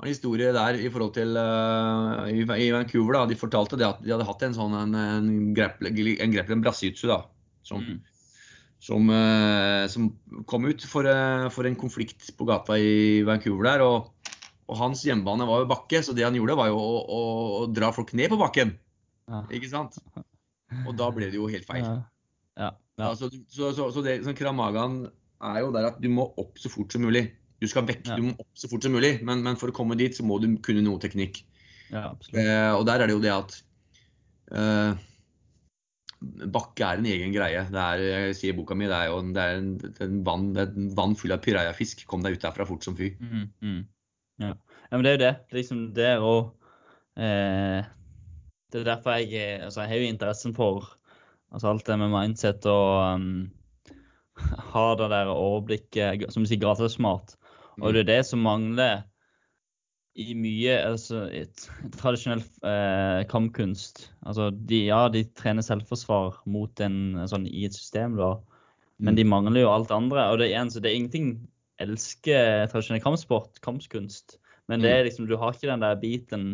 en 0.00 0.10
historie 0.10 0.52
der 0.56 0.78
i 0.80 0.88
forhold 0.92 1.12
til 1.16 1.36
uh, 1.36 2.24
i, 2.30 2.44
i 2.44 2.70
Vancouver. 2.72 3.18
da, 3.18 3.26
De 3.30 3.38
fortalte 3.38 3.78
det 3.80 3.88
at 3.88 4.00
de 4.04 4.12
hadde 4.14 4.28
hatt 4.28 4.44
en 4.46 4.56
sånn 4.56 4.76
en, 4.78 4.96
en 4.96 5.28
grappler, 5.56 5.92
en, 5.92 6.32
grappler, 6.34 6.56
en 6.56 6.64
brasitsu, 6.64 7.06
da, 7.10 7.22
som, 7.66 7.84
Mm. 7.84 7.98
som, 8.80 9.10
uh, 9.12 9.84
som 9.92 10.08
kom 10.48 10.64
ut 10.70 10.84
for, 10.88 11.04
uh, 11.04 11.48
for 11.52 11.68
en 11.68 11.76
konflikt 11.76 12.30
på 12.36 12.48
gata 12.48 12.78
i 12.80 13.22
Vancouver 13.28 13.68
der. 13.68 13.84
Og, 13.84 14.36
og 14.70 14.80
hans 14.80 15.04
hjemmebane 15.04 15.48
var 15.48 15.64
jo 15.64 15.70
bakke, 15.72 16.02
så 16.06 16.16
det 16.16 16.24
han 16.24 16.38
gjorde 16.38 16.56
var 16.56 16.70
jo 16.72 16.78
å, 16.80 17.00
å, 17.04 17.20
å 17.60 17.66
dra 17.68 17.92
folk 17.92 18.14
ned 18.16 18.32
på 18.32 18.40
bakken. 18.40 18.76
Ja. 19.30 19.44
Ikke 19.52 19.70
sant? 19.70 20.00
Og 20.86 20.94
da 20.94 21.08
ble 21.10 21.26
det 21.32 21.38
jo 21.38 21.48
helt 21.50 21.66
feil. 21.66 21.82
Ja. 21.82 21.96
Ja. 22.56 22.70
ja. 23.00 23.08
Altså, 23.10 23.26
så, 23.50 23.72
så, 23.74 23.88
så 23.90 24.02
det, 24.06 24.20
sånn 24.22 24.36
Kramagan 24.38 25.00
er 25.40 25.62
jo 25.64 25.72
der 25.74 25.88
at 25.88 26.00
du 26.02 26.06
må 26.12 26.28
opp 26.38 26.60
så 26.62 26.70
fort 26.70 26.94
som 26.94 27.02
mulig. 27.02 27.24
Du 27.60 27.68
skal 27.68 27.84
vekke 27.88 28.16
du 28.16 28.30
opp 28.32 28.48
så 28.56 28.70
fort 28.72 28.84
som 28.86 28.94
mulig, 28.96 29.18
men, 29.26 29.42
men 29.44 29.58
for 29.60 29.68
å 29.72 29.76
komme 29.76 29.96
dit 30.00 30.16
så 30.16 30.24
må 30.24 30.38
du 30.40 30.48
kunne 30.64 30.84
noe 30.86 31.00
teknikk. 31.02 31.42
ja. 31.92 32.10
Eh, 32.32 32.72
og 32.72 32.86
der 32.88 33.02
er 33.04 33.10
det 33.10 33.16
jo 33.18 33.22
det 33.24 33.32
at 33.34 33.56
eh, 34.56 34.94
bakke 36.52 36.84
er 36.84 37.00
en 37.00 37.08
egen 37.08 37.32
greie. 37.32 37.62
Det 37.72 37.80
er, 37.80 38.02
jeg 38.04 38.36
sier 38.38 38.56
boka 38.56 38.76
mi, 38.76 38.88
det 38.90 38.96
er 38.96 39.08
jo 39.08 39.20
det 39.32 39.44
er 39.44 39.60
en, 39.60 39.70
er 39.92 40.06
en 40.06 40.18
vann, 40.26 40.50
det 40.56 40.64
er 40.66 40.74
en 40.76 40.90
vann 40.96 41.16
full 41.16 41.32
av 41.36 41.40
pirajafisk. 41.44 42.04
Kom 42.10 42.24
deg 42.24 42.36
ut 42.36 42.44
derfra 42.44 42.66
fort 42.68 42.84
som 42.84 42.96
fy. 42.98 43.12
Mm, 43.20 43.46
mm. 43.64 43.80
Ja. 44.40 44.54
ja, 44.56 44.90
men 44.96 45.04
det 45.04 45.12
er 45.12 45.16
jo 45.16 45.22
det. 45.26 45.34
Liksom 45.56 45.82
det 45.96 46.10
å 46.24 46.34
eh, 47.20 47.88
Det 48.70 48.80
er 48.82 48.86
derfor 48.92 49.18
jeg 49.20 49.32
er- 49.36 49.64
altså 49.66 49.82
jeg 49.84 49.92
har 49.92 50.02
jo 50.04 50.10
interessen 50.12 50.54
for 50.56 50.88
altså 51.50 51.72
alt 51.72 51.86
det 51.88 51.96
med 51.98 52.12
mindset 52.12 52.66
og 52.70 53.16
um, 53.16 53.50
ha 54.72 54.84
det 54.96 55.08
der 55.10 55.32
overblikket, 55.32 56.28
som 56.32 56.44
du 56.44 56.48
sier, 56.48 56.60
gratesmart. 56.62 57.34
Og 57.80 57.94
det 57.94 58.04
er 58.04 58.10
det 58.12 58.20
som 58.28 58.42
mangler 58.44 59.04
i 60.20 60.34
mye 60.34 60.74
altså, 60.84 61.24
i 61.32 61.44
tradisjonell 61.96 62.42
eh, 62.66 63.22
kampkunst. 63.30 64.08
Altså, 64.26 64.50
de, 64.50 64.84
ja, 64.90 65.04
de 65.12 65.24
trener 65.38 65.64
selvforsvar 65.64 66.42
mot 66.50 66.82
en 66.84 67.22
sånn 67.30 67.46
i 67.48 67.64
et 67.68 67.76
system, 67.76 68.18
da. 68.18 68.34
Men 69.00 69.16
de 69.16 69.24
mangler 69.24 69.64
jo 69.64 69.72
alt 69.72 69.92
andre. 69.94 70.26
Og 70.32 70.42
det 70.42 70.50
er, 70.52 70.66
så 70.68 70.82
det 70.82 70.90
er 70.90 70.98
ingenting 70.98 71.30
elsker 71.80 72.66
tradisjonell 72.68 73.02
kampsport, 73.04 73.60
kampkunst. 73.64 74.36
Men 74.68 74.84
det 74.84 74.92
er 74.92 75.06
liksom, 75.06 75.26
du 75.26 75.38
har 75.40 75.54
ikke 75.54 75.70
den 75.70 75.82
der 75.82 75.96
biten 75.98 76.44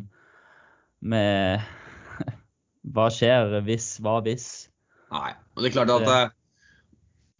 med 1.01 1.65
hva 2.95 3.09
skjer 3.13 3.59
hvis, 3.67 3.97
hva 4.05 4.21
hvis. 4.25 4.49
Nei. 5.13 5.33
Og 5.57 5.65
det 5.65 5.71
er 5.71 5.77
klart 5.81 5.95
at 5.97 6.13
eh, 6.13 6.35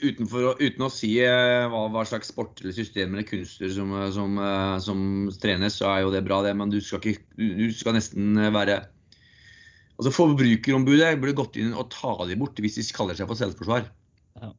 utenfor, 0.03 0.59
uten 0.61 0.85
å 0.85 0.91
si 0.93 1.15
eh, 1.25 1.65
hva, 1.73 1.87
hva 1.93 2.03
slags 2.09 2.29
sport 2.33 2.61
eller 2.61 2.75
system 2.77 3.15
eller 3.15 3.27
kunster 3.29 3.71
som, 3.73 3.93
eh, 3.97 4.11
som, 4.13 4.37
eh, 4.43 4.75
som 4.85 5.01
trenes, 5.41 5.79
så 5.81 5.89
er 5.93 6.05
jo 6.05 6.13
det 6.13 6.25
bra, 6.27 6.43
det. 6.45 6.53
Men 6.59 6.73
du 6.73 6.79
skal, 6.85 7.01
ikke, 7.01 7.25
du, 7.39 7.67
skal 7.75 7.99
nesten 7.99 8.37
være 8.55 8.83
Altså 9.97 10.11
Forbrukerombudet 10.13 11.15
burde 11.17 11.33
gått 11.39 11.55
inn 11.57 11.71
og 11.73 11.87
ta 11.89 12.11
de 12.29 12.35
bort 12.37 12.59
hvis 12.61 12.75
de 12.77 12.83
kaller 12.93 13.17
seg 13.17 13.31
for 13.31 13.41
selvforsvar. 13.41 13.87
Ja. 14.37 14.51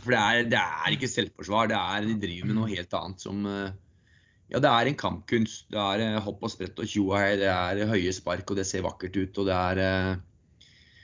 For 0.00 0.14
det 0.14 0.20
er, 0.22 0.46
det 0.54 0.60
er 0.62 0.94
ikke 0.94 1.10
selvforsvar. 1.12 1.68
Det 1.68 1.76
er, 1.76 2.06
de 2.08 2.14
driver 2.22 2.48
med 2.48 2.56
noe 2.56 2.70
helt 2.70 2.96
annet 2.96 3.20
som 3.20 3.42
Ja, 3.44 4.62
det 4.62 4.70
er 4.70 4.88
en 4.88 4.96
kampkunst. 4.96 5.66
Det 5.68 5.82
er 5.82 6.16
hopp 6.24 6.40
og 6.48 6.54
sprett 6.54 6.80
og 6.80 6.88
tjo 6.88 7.10
og 7.10 7.18
hei. 7.20 7.34
Det 7.36 7.50
er 7.52 7.90
høye 7.92 8.14
spark, 8.16 8.48
og 8.48 8.56
det 8.56 8.64
ser 8.70 8.86
vakkert 8.88 9.20
ut, 9.20 9.42
og 9.42 9.50
det 9.50 9.58
er 9.58 10.22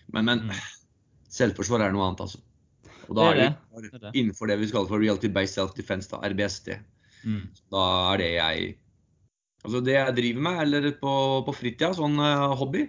Men, 0.09 0.25
men 0.25 0.47
Mm. 0.49 0.57
selvforsvar 1.29 1.85
er 1.85 1.93
noe 1.93 2.09
annet, 2.09 2.25
altså. 2.25 2.41
Og 3.09 3.17
da 3.19 3.29
Det 3.33 3.43
er 3.43 3.43
er 3.43 3.83
det, 3.83 3.91
er 3.93 3.99
det. 4.07 4.15
innenfor 4.15 4.51
det 4.51 4.59
vi 4.61 4.71
kaller 4.71 4.91
for 4.91 5.03
reality 5.03 5.29
based 5.33 5.59
self-defense, 5.59 6.11
da, 6.13 6.21
RBSD. 6.31 6.73
Mm. 7.25 7.45
Da 7.73 7.85
er 8.13 8.23
det 8.23 8.33
jeg 8.37 8.73
Altså 9.63 9.79
det 9.87 9.93
jeg 9.95 10.15
driver 10.17 10.43
med, 10.43 10.57
eller 10.65 10.91
på, 10.99 11.13
på 11.47 11.53
fritida, 11.55 11.93
sånn 11.95 12.17
uh, 12.19 12.51
hobby 12.59 12.89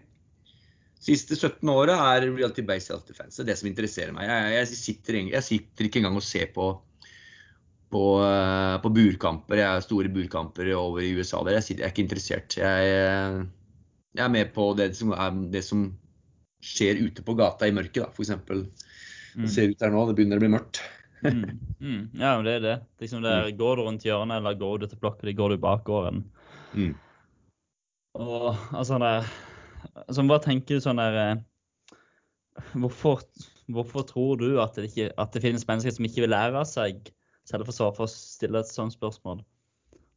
Siste 1.04 1.36
17 1.36 1.70
året 1.70 1.94
er 2.00 2.26
reality 2.32 2.64
based 2.66 2.90
self-defense. 2.90 3.36
Det 3.38 3.44
er 3.44 3.50
det 3.52 3.58
som 3.60 3.68
interesserer 3.70 4.16
meg. 4.16 4.26
Jeg, 4.26 4.54
jeg, 4.56 4.80
sitter, 4.80 5.18
jeg 5.36 5.44
sitter 5.44 5.90
ikke 5.90 6.00
engang 6.00 6.16
og 6.18 6.24
ser 6.26 6.48
på 6.56 6.70
på, 7.94 8.04
uh, 8.24 8.80
på 8.82 8.90
burkamper. 8.90 9.60
Jeg 9.60 9.70
har 9.70 9.84
store 9.86 10.10
burkamper 10.10 10.72
over 10.78 11.04
i 11.06 11.12
USA. 11.14 11.44
Der. 11.46 11.60
Jeg, 11.60 11.68
sitter, 11.68 11.84
jeg 11.84 11.90
er 11.90 11.94
ikke 11.94 12.06
interessert. 12.08 12.56
Jeg, 12.58 12.88
eh, 12.90 13.44
jeg 14.18 14.24
er 14.26 14.34
med 14.34 14.50
på 14.56 14.70
det 14.80 14.88
som, 14.98 15.14
er, 15.14 15.38
det 15.54 15.62
som 15.68 15.86
skjer 16.64 17.04
ute 17.04 17.26
på 17.28 17.36
gata 17.38 17.68
i 17.70 17.76
mørket, 17.76 18.02
da, 18.02 18.10
f.eks. 18.10 18.34
Mm. 19.36 19.46
Det 19.46 19.54
ser 19.54 19.72
ut 19.72 19.82
her 19.86 19.94
nå, 19.94 20.04
det 20.10 20.18
begynner 20.18 20.42
å 20.42 20.46
bli 20.46 20.54
mørkt. 20.58 20.84
Mm. 21.24 21.56
Mm. 21.80 22.00
Ja, 22.20 22.34
men 22.36 22.44
det 22.44 22.54
er 22.58 22.64
det. 22.66 22.72
Liksom 23.00 23.22
der, 23.24 23.46
Går 23.56 23.78
du 23.80 23.82
rundt 23.86 24.04
hjørnet, 24.04 24.42
eller 24.42 24.58
går 24.60 24.82
du 24.82 24.90
til 24.92 25.00
blokka 25.00 25.24
di, 25.24 25.32
går 25.32 25.54
du 25.54 25.62
bak 25.64 25.86
gården? 25.88 26.18
Mm. 26.76 26.98
Og 28.20 28.50
altså 28.76 28.98
der 29.00 29.30
altså, 30.02 30.26
Hva 30.28 30.42
tenker 30.44 30.76
du 30.76 30.84
sånn 30.84 31.00
der 31.00 31.20
eh, 31.22 31.40
hvorfor, 32.76 33.24
hvorfor 33.72 34.06
tror 34.10 34.42
du 34.42 34.60
at 34.60 34.76
det, 34.76 34.90
ikke, 34.92 35.14
at 35.16 35.32
det 35.32 35.46
finnes 35.46 35.64
mennesker 35.70 35.96
som 35.96 36.10
ikke 36.10 36.26
vil 36.26 36.34
lære 36.36 36.60
av 36.60 36.68
seg 36.68 37.08
selvforsvar, 37.50 37.96
for 37.96 38.08
å 38.08 38.12
stille 38.12 38.60
et 38.60 38.76
sånt 38.76 38.96
spørsmål? 38.96 39.40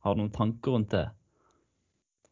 Har 0.02 0.18
du 0.18 0.24
noen 0.24 0.34
tanker 0.34 0.74
rundt 0.74 0.90
det? 0.94 1.06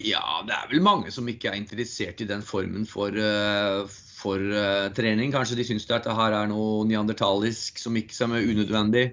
Ja, 0.02 0.42
det 0.46 0.54
er 0.56 0.70
vel 0.72 0.82
mange 0.82 1.12
som 1.14 1.28
ikke 1.30 1.52
er 1.52 1.60
interessert 1.60 2.20
i 2.22 2.26
den 2.26 2.42
formen 2.42 2.86
for, 2.90 3.14
eh, 3.14 3.84
for 4.24 4.40
uh, 4.40 4.88
trening. 4.96 5.32
Kanskje 5.34 5.58
de 5.58 5.66
syns 5.68 5.84
at 5.92 6.06
det 6.06 6.16
her 6.16 6.36
er 6.36 6.48
noe 6.50 6.86
neandertalisk 6.88 7.82
som 7.82 7.96
ikke 8.00 8.16
som 8.16 8.32
er 8.36 8.48
unødvendig. 8.48 9.10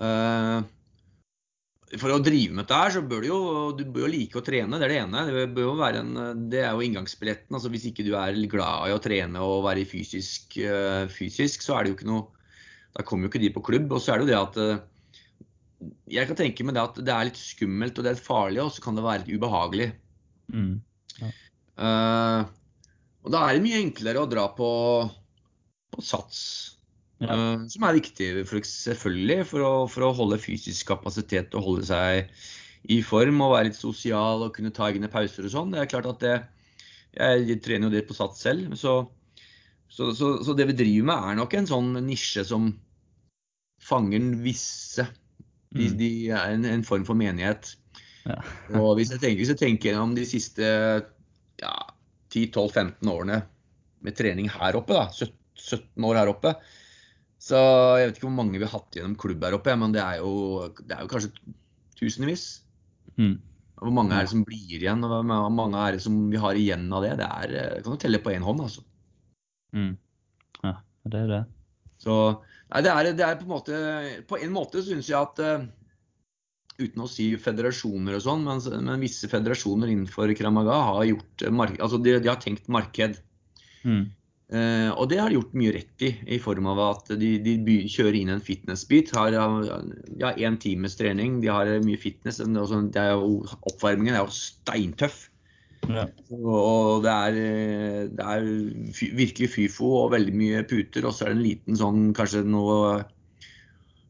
Uh, 0.00 0.60
for 2.00 2.14
å 2.14 2.20
drive 2.22 2.54
med 2.54 2.66
dette 2.66 2.80
her, 2.82 2.94
så 2.94 3.02
bør 3.02 3.24
du 3.24 3.30
jo, 3.30 3.40
du 3.78 3.84
bør 3.88 4.06
jo 4.06 4.12
like 4.12 4.38
å 4.40 4.44
trene. 4.46 4.78
Det 4.78 4.86
er 4.86 4.94
det 4.94 5.00
ene. 5.04 5.24
Det, 5.30 5.46
bør 5.56 5.70
jo 5.70 5.78
være 5.80 6.04
en, 6.04 6.12
det 6.52 6.62
er 6.64 6.74
jo 6.74 6.84
inngangsbilletten. 6.86 7.56
Altså, 7.56 7.72
hvis 7.72 7.88
ikke 7.90 8.06
du 8.06 8.12
er 8.18 8.38
glad 8.52 8.90
i 8.90 8.94
å 8.94 9.02
trene 9.02 9.46
og 9.46 9.64
være 9.66 9.88
fysisk, 9.88 10.60
uh, 10.66 11.08
fysisk, 11.10 11.64
så 11.64 11.78
er 11.78 11.86
det 11.86 11.94
jo 11.94 12.00
ikke 12.00 12.12
noe 12.12 12.28
Da 12.90 13.04
kommer 13.06 13.26
jo 13.26 13.30
ikke 13.30 13.44
de 13.44 13.52
på 13.54 13.62
klubb. 13.62 13.92
Og 13.94 14.02
så 14.02 14.14
er 14.14 14.20
det 14.20 14.28
jo 14.28 14.32
det 14.32 14.40
at 14.40 14.86
jeg 16.12 16.28
kan 16.28 16.36
tenke 16.36 16.64
meg 16.66 16.74
det 16.76 16.82
at 16.82 16.98
det 17.00 17.12
er 17.14 17.28
litt 17.30 17.38
skummelt 17.40 17.96
og 17.96 18.04
det 18.04 18.10
er 18.12 18.20
farlig, 18.20 18.60
og 18.60 18.72
så 18.74 18.82
kan 18.84 18.98
det 18.98 19.04
være 19.06 19.22
litt 19.22 19.38
ubehagelig. 19.40 19.86
Mm. 20.52 20.74
Ja. 21.22 21.30
Og 23.24 23.32
da 23.34 23.44
er 23.46 23.56
det 23.56 23.64
mye 23.64 23.80
enklere 23.82 24.22
å 24.22 24.28
dra 24.30 24.46
på, 24.56 24.70
på 25.94 26.04
sats. 26.04 26.42
Ja. 27.20 27.34
uh, 27.36 27.66
som 27.68 27.84
er 27.84 27.98
viktig 27.98 28.30
for, 28.48 28.64
selvfølgelig 28.64 29.44
for 29.50 29.64
å, 29.66 29.72
for 29.92 30.06
å 30.06 30.14
holde 30.16 30.38
fysisk 30.40 30.88
kapasitet 30.88 31.52
og 31.58 31.66
holde 31.66 31.84
seg 31.90 32.30
i 32.88 33.02
form 33.04 33.42
og 33.44 33.52
være 33.52 33.68
litt 33.68 33.76
sosial 33.76 34.46
og 34.46 34.54
kunne 34.56 34.72
ta 34.72 34.88
egne 34.88 35.10
pauser 35.12 35.44
og 35.44 35.52
sånn. 35.52 35.74
Det 35.74 35.82
er 35.82 35.90
klart 35.90 36.08
at 36.08 36.22
det, 36.24 36.36
jeg 37.12 37.58
trener 37.60 37.90
jo 37.90 37.92
det 37.92 38.06
på 38.08 38.16
sats 38.16 38.40
selv. 38.40 38.72
Så, 38.80 38.94
så, 39.92 40.14
så, 40.16 40.38
så 40.46 40.56
det 40.56 40.70
vi 40.70 40.78
driver 40.78 41.10
med 41.10 41.28
er 41.32 41.40
nok 41.42 41.58
en 41.58 41.68
sånn 41.68 41.92
nisje 42.06 42.46
som 42.48 42.70
fanger 43.84 44.32
visse. 44.40 45.04
De, 45.70 45.86
Mm. 45.86 45.98
de 46.00 46.06
er 46.34 46.52
en, 46.56 46.64
en 46.66 46.80
form 46.82 47.04
for 47.06 47.14
menighet. 47.14 47.76
Ja. 48.26 48.40
Og 48.74 48.96
hvis 48.98 49.12
jeg 49.12 49.20
tenker, 49.22 49.38
hvis 49.38 49.52
jeg 49.52 49.60
tenker 49.60 49.92
gjennom 49.92 50.16
de 50.16 50.24
siste 50.26 50.66
10-12-15 52.30 53.10
årene 53.12 53.42
med 54.00 54.16
trening 54.16 54.48
her 54.52 54.78
oppe, 54.78 54.96
da, 54.96 55.08
17 55.12 55.36
17 55.60 56.08
år 56.08 56.20
her 56.20 56.32
oppe, 56.32 56.54
så 57.40 57.60
jeg 58.00 58.10
vet 58.10 58.18
ikke 58.18 58.28
hvor 58.28 58.36
mange 58.36 58.58
vi 58.58 58.66
har 58.66 58.74
hatt 58.74 58.96
gjennom 58.96 59.16
klubb 59.20 59.44
her 59.46 59.56
oppe, 59.56 59.76
men 59.80 59.94
det 59.94 60.02
er 60.02 60.20
jo, 60.20 60.32
det 60.80 60.96
er 60.96 61.04
jo 61.04 61.12
kanskje 61.12 61.54
tusenvis. 62.00 62.44
Mm. 63.20 63.38
Hvor 63.80 63.94
mange 63.96 64.16
er 64.16 64.26
det 64.26 64.32
som 64.34 64.44
blir 64.44 64.76
igjen, 64.76 65.04
og 65.06 65.14
hvor 65.14 65.54
mange 65.56 65.80
er 65.80 65.96
det 65.96 66.04
som 66.04 66.18
vi 66.32 66.40
har 66.40 66.58
igjen 66.58 66.84
av 66.92 67.06
det? 67.06 67.14
Det 67.20 67.28
er, 67.28 67.56
kan 67.84 67.96
du 67.96 68.02
telle 68.02 68.20
på 68.20 68.34
én 68.34 68.44
hånd, 68.44 68.60
altså. 68.66 68.84
Mm. 69.76 69.94
Ja, 70.66 70.74
det 71.08 71.24
er 71.24 71.32
det. 71.32 71.42
Så 72.00 72.14
nei, 72.34 72.82
det, 72.84 72.92
er, 72.92 73.10
det 73.16 73.24
er 73.24 73.36
på 73.38 73.44
en 73.44 73.52
måte 73.52 73.76
På 74.26 74.38
en 74.40 74.52
måte 74.54 74.80
syns 74.82 75.08
jeg 75.10 75.18
at 75.20 75.40
eh, 75.44 75.66
Uten 76.80 77.04
å 77.04 77.08
si 77.10 77.30
federasjoner 77.40 78.16
og 78.16 78.24
sånn, 78.24 78.46
men, 78.46 78.62
men 78.86 79.02
visse 79.04 79.28
federasjoner 79.30 79.92
innenfor 79.92 80.32
Kramaga 80.38 80.78
har 80.94 81.04
gjort 81.10 81.44
altså 81.50 82.00
de, 82.00 82.16
de 82.24 82.30
har 82.32 82.40
tenkt 82.40 82.70
marked. 82.72 83.20
Mm. 83.84 84.08
Uh, 84.50 84.90
og 84.98 85.06
det 85.12 85.20
har 85.20 85.30
de 85.30 85.36
gjort 85.36 85.52
mye 85.54 85.72
rett 85.76 86.02
i, 86.02 86.08
i 86.34 86.38
form 86.42 86.66
av 86.72 86.80
at 86.82 87.12
de, 87.20 87.36
de 87.44 87.52
by- 87.62 87.84
kjører 87.86 88.16
inn 88.18 88.32
en 88.34 88.42
fitness-bit. 88.42 89.12
Har 89.14 89.36
ja, 89.36 90.32
én 90.34 90.58
times 90.58 90.96
trening, 90.98 91.38
de 91.44 91.52
har 91.52 91.70
mye 91.84 92.00
fitness. 92.00 92.40
også- 92.42 92.80
er 92.98 93.12
jo, 93.12 93.44
oppvarmingen 93.70 94.16
er 94.16 94.24
jo 94.24 94.34
steintøff. 94.34 95.28
Ja. 95.88 96.08
Og, 96.34 97.04
det 97.06 97.12
er, 97.14 98.10
det 98.10 98.26
er 98.26 98.48
virkelig 99.16 99.52
fyfo 99.54 99.94
og 100.02 100.12
veldig 100.16 100.34
mye 100.34 100.64
puter. 100.68 101.06
Og 101.06 101.14
så 101.14 101.24
er 101.28 101.32
det 101.32 101.38
en 101.38 101.46
liten 101.46 101.78
sånn, 101.78 102.02
kanskje 102.18 102.42
noe, 102.44 103.04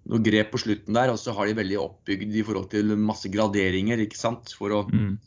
noe 0.08 0.22
grep 0.24 0.52
på 0.52 0.60
slutten 0.62 0.96
der. 0.96 1.12
Og 1.12 1.18
så 1.20 1.34
har 1.36 1.48
de 1.50 1.58
veldig 1.58 1.80
oppbygd 1.82 2.38
i 2.40 2.44
forhold 2.46 2.70
til 2.72 2.94
masse 2.96 3.28
graderinger, 3.32 4.00
ikke 4.06 4.18
sant. 4.18 4.54
For 4.56 4.70
å, 4.70 4.84
Mm. 4.90 5.18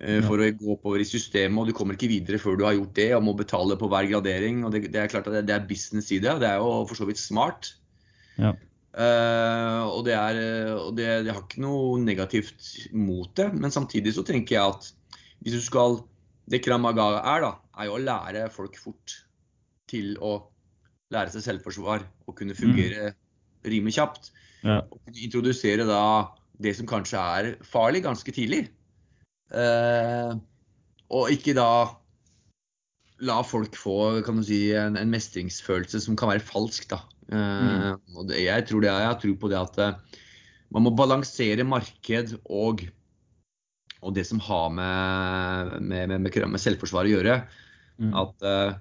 ja. 0.00 0.20
for 0.26 0.38
å 0.38 0.50
gå 0.50 0.76
oppover 0.76 1.00
i 1.00 1.08
systemet. 1.08 1.58
Og 1.58 1.66
du 1.66 1.72
kommer 1.72 1.94
ikke 1.98 2.10
videre 2.12 2.38
før 2.38 2.58
du 2.58 2.64
har 2.64 2.74
gjort 2.74 2.94
det, 2.94 3.14
og 3.14 3.24
må 3.24 3.34
betale 3.36 3.76
på 3.80 3.88
hver 3.88 4.10
gradering. 4.10 4.64
Og 4.64 4.72
det, 4.72 4.92
det 4.92 5.00
er 5.02 5.08
klart 5.08 5.26
at 5.26 5.32
det, 5.40 5.46
det 5.46 5.54
er 5.56 5.66
business 5.68 6.12
i 6.12 6.20
det. 6.20 6.30
og 6.30 6.40
Det 6.40 6.48
er 6.50 6.62
jo 6.62 6.86
for 6.86 6.94
så 6.94 7.06
vidt 7.08 7.18
smart. 7.18 7.74
Ja. 8.38 8.54
Uh, 8.94 9.90
og 9.90 10.04
det 10.06 10.14
er 10.14 10.36
og 10.78 10.92
det, 10.94 11.24
det 11.26 11.32
har 11.34 11.40
ikke 11.42 11.62
noe 11.64 11.98
negativt 11.98 12.68
mot 12.94 13.26
det, 13.34 13.48
men 13.50 13.72
samtidig 13.74 14.12
så 14.14 14.22
tenker 14.22 14.54
jeg 14.54 14.70
at 14.70 14.86
hvis 15.42 15.56
du 15.56 15.60
skal 15.64 16.04
Det 16.46 16.60
Kramaga 16.62 17.08
er, 17.24 17.40
da, 17.42 17.50
er 17.80 17.88
jo 17.88 17.96
å 17.96 18.02
lære 18.04 18.44
folk 18.54 18.76
fort 18.78 19.16
til 19.90 20.14
å 20.22 20.44
lære 21.10 21.32
seg 21.32 21.42
selvforsvar 21.42 22.04
og 22.28 22.36
kunne 22.38 22.54
fungere 22.54 23.14
rimelig 23.64 23.96
kjapt. 23.98 24.32
Ja. 24.64 24.80
Og 24.88 25.20
introdusere 25.20 25.86
da 25.88 26.04
det 26.62 26.74
som 26.78 26.88
kanskje 26.88 27.20
er 27.20 27.50
farlig, 27.66 28.04
ganske 28.04 28.32
tidlig. 28.34 28.66
Eh, 29.54 30.32
og 31.14 31.30
ikke 31.34 31.54
da 31.56 31.68
la 33.24 33.38
folk 33.46 33.76
få 33.78 33.98
kan 34.26 34.40
du 34.40 34.46
si, 34.46 34.60
en, 34.76 34.98
en 34.98 35.12
mestringsfølelse 35.12 36.00
som 36.06 36.18
kan 36.18 36.32
være 36.32 36.44
falsk. 36.44 36.88
da. 36.90 37.02
Eh, 37.32 37.90
og 38.16 38.28
det, 38.30 38.42
jeg 38.46 38.66
tror 38.68 38.84
det 38.84 38.92
jeg 38.92 39.08
har 39.08 39.20
tro 39.20 39.34
på 39.40 39.50
det 39.52 39.60
at 39.60 39.80
eh, 39.82 40.20
man 40.74 40.86
må 40.86 40.94
balansere 40.96 41.66
marked 41.66 42.34
og, 42.50 42.82
og 44.02 44.16
det 44.16 44.26
som 44.28 44.40
har 44.42 44.72
med, 44.74 45.76
med, 45.80 46.08
med, 46.10 46.26
med, 46.26 46.50
med 46.56 46.62
selvforsvar 46.62 47.06
å 47.06 47.14
gjøre. 47.14 47.38
Mm. 48.02 48.12
At 48.24 48.48
eh, 48.48 48.74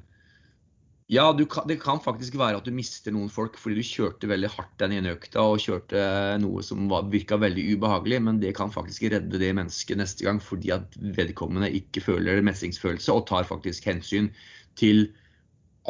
ja, 1.13 1.25
du 1.35 1.43
kan, 1.49 1.67
det 1.69 1.77
kan 1.83 1.99
faktisk 2.01 2.35
være 2.39 2.57
at 2.57 2.65
du 2.65 2.73
mister 2.73 3.13
noen 3.13 3.29
folk 3.31 3.57
fordi 3.59 3.81
du 3.81 3.85
kjørte 3.85 4.29
veldig 4.29 4.49
hardt 4.55 4.73
den 4.81 4.95
ene 4.97 5.13
økta 5.13 5.43
og 5.45 5.61
kjørte 5.61 5.99
noe 6.41 6.63
som 6.65 6.87
var, 6.89 7.05
virka 7.13 7.37
veldig 7.41 7.65
ubehagelig, 7.75 8.21
men 8.25 8.39
det 8.41 8.55
kan 8.57 8.73
faktisk 8.73 9.05
redde 9.13 9.41
det 9.41 9.51
mennesket 9.57 9.99
neste 9.99 10.25
gang 10.25 10.39
fordi 10.41 10.73
at 10.75 10.95
vedkommende 11.17 11.69
ikke 11.77 12.01
føler 12.05 12.41
mestringsfølelse 12.45 13.13
og 13.13 13.27
tar 13.29 13.45
faktisk 13.49 13.85
hensyn 13.91 14.31
til 14.79 15.05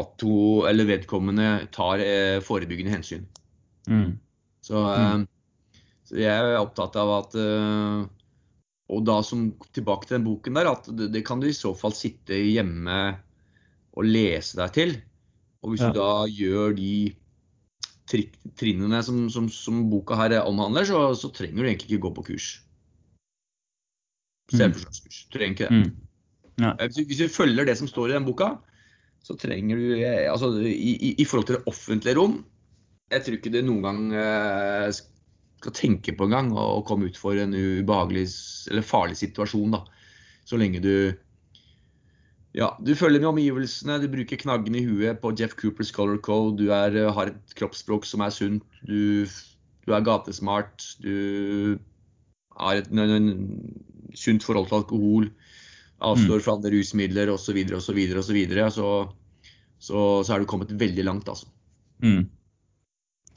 at 0.02 0.26
hun, 0.26 0.66
eller 0.70 0.90
vedkommende 0.90 1.48
tar 1.76 2.02
eh, 2.02 2.42
forebyggende 2.44 2.96
hensyn. 2.96 3.28
Mm. 3.88 4.18
Så, 4.66 4.82
eh, 4.96 5.80
så 6.10 6.20
jeg 6.20 6.34
er 6.34 6.58
opptatt 6.58 6.98
av 7.00 7.12
at 7.20 7.38
eh, 7.40 8.04
Og 8.94 9.02
da 9.08 9.16
som 9.26 9.48
tilbake 9.74 10.08
til 10.08 10.18
den 10.18 10.26
boken 10.28 10.58
der, 10.58 10.70
at 10.74 10.88
det, 10.92 11.12
det 11.14 11.24
kan 11.26 11.40
du 11.40 11.48
i 11.48 11.56
så 11.56 11.72
fall 11.78 11.96
sitte 11.96 12.36
hjemme 12.36 13.00
og 13.94 14.06
lese 14.06 14.60
deg 14.60 14.74
til. 14.76 14.96
Og 15.64 15.74
hvis 15.74 15.84
Ja. 15.84 15.92
du 15.92 16.00
da 16.00 16.26
gjør 16.28 16.76
de 16.76 17.16
trinnene 18.60 19.00
som, 19.04 19.30
som, 19.32 19.48
som 19.50 19.90
boka 19.90 20.18
her 20.20 20.36
omhandler, 20.44 20.86
så, 20.86 21.00
så 21.16 21.32
trenger 21.34 21.64
du 21.64 21.70
egentlig 21.70 21.90
ikke 21.94 22.04
gå 22.04 22.12
på 22.18 22.26
kurs. 22.34 22.50
Selvforsvarskurs. 24.52 25.24
Mm. 25.24 25.32
trenger 25.34 25.56
ikke 25.56 25.70
det. 25.70 25.80
Mm. 25.80 25.92
Ja. 26.62 26.74
Hvis 26.84 26.96
du, 27.00 27.04
hvis 27.10 27.22
du 27.24 27.28
følger 27.34 27.66
det 27.66 27.78
som 27.80 27.88
står 27.90 28.12
i 28.12 28.18
den 28.18 28.28
boka, 28.28 28.52
så 29.24 29.38
trenger 29.40 29.80
du 29.80 29.96
eh, 30.04 30.28
Altså 30.30 30.52
i, 30.68 30.92
i, 30.94 31.14
i 31.18 31.26
forhold 31.26 31.48
til 31.48 31.56
det 31.56 31.64
offentlige 31.72 32.18
rom 32.20 32.36
Jeg 33.10 33.24
tror 33.24 33.38
ikke 33.38 33.54
det 33.54 33.62
noen 33.64 33.86
gang 33.86 34.02
eh, 34.20 34.92
skal 35.64 35.74
tenke 35.78 36.14
på 36.20 36.28
engang 36.28 36.52
å 36.60 36.84
komme 36.86 37.08
ut 37.08 37.18
for 37.18 37.40
en 37.40 37.56
ubehagelig 37.56 38.28
eller 38.70 38.84
farlig 38.84 39.16
situasjon, 39.22 39.78
da. 39.78 39.80
Så 40.44 40.60
lenge 40.60 40.82
du 40.84 41.16
ja, 42.54 42.70
du 42.86 42.94
følger 42.94 43.22
med 43.24 43.32
omgivelsene, 43.32 43.98
du 44.02 44.12
bruker 44.14 44.38
knaggen 44.38 44.76
i 44.78 44.84
huet 44.86 45.22
på 45.24 45.32
Jeff 45.40 45.56
Coopers 45.58 45.90
color 45.94 46.20
code, 46.22 46.60
du 46.62 46.70
er, 46.70 46.94
eh, 46.94 47.10
har 47.14 47.32
et 47.32 47.56
kroppsspråk 47.58 48.06
som 48.06 48.22
er 48.22 48.34
sunt, 48.34 48.78
du, 48.86 49.26
du 49.88 49.94
er 49.94 50.06
gatesmart, 50.06 50.86
du 51.02 51.80
har 52.60 52.78
et 52.78 52.92
en, 52.94 53.02
en, 53.18 53.32
sunt 54.14 54.46
forhold 54.46 54.70
til 54.70 54.78
alkohol, 54.84 55.28
avstår 56.04 56.44
fra 56.46 56.54
andre 56.60 56.76
rusmidler 56.76 57.32
osv., 57.34 57.58
osv., 57.74 58.00
osv., 58.22 58.40
så, 58.78 58.88
så, 59.82 60.00
så 60.22 60.36
er 60.36 60.44
du 60.44 60.50
kommet 60.50 60.78
veldig 60.78 61.10
langt, 61.10 61.30
altså. 61.34 61.50
Mm. 62.06 62.28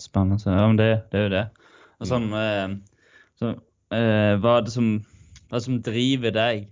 Spennende. 0.03 0.45
Ja, 0.45 0.67
men 0.69 0.77
det, 0.77 0.91
det 1.09 1.23
er 1.23 1.25
jo 1.25 1.35
det. 1.39 1.45
Og 1.97 2.11
sånn, 2.11 2.29
eh, 2.37 2.77
så, 3.41 3.57
eh, 3.97 4.37
hva, 4.43 4.59
er 4.59 4.67
det 4.67 4.77
som, 4.77 4.99
hva 5.47 5.57
er 5.57 5.63
det 5.63 5.69
som 5.71 5.85
driver 5.89 6.37
deg 6.37 6.67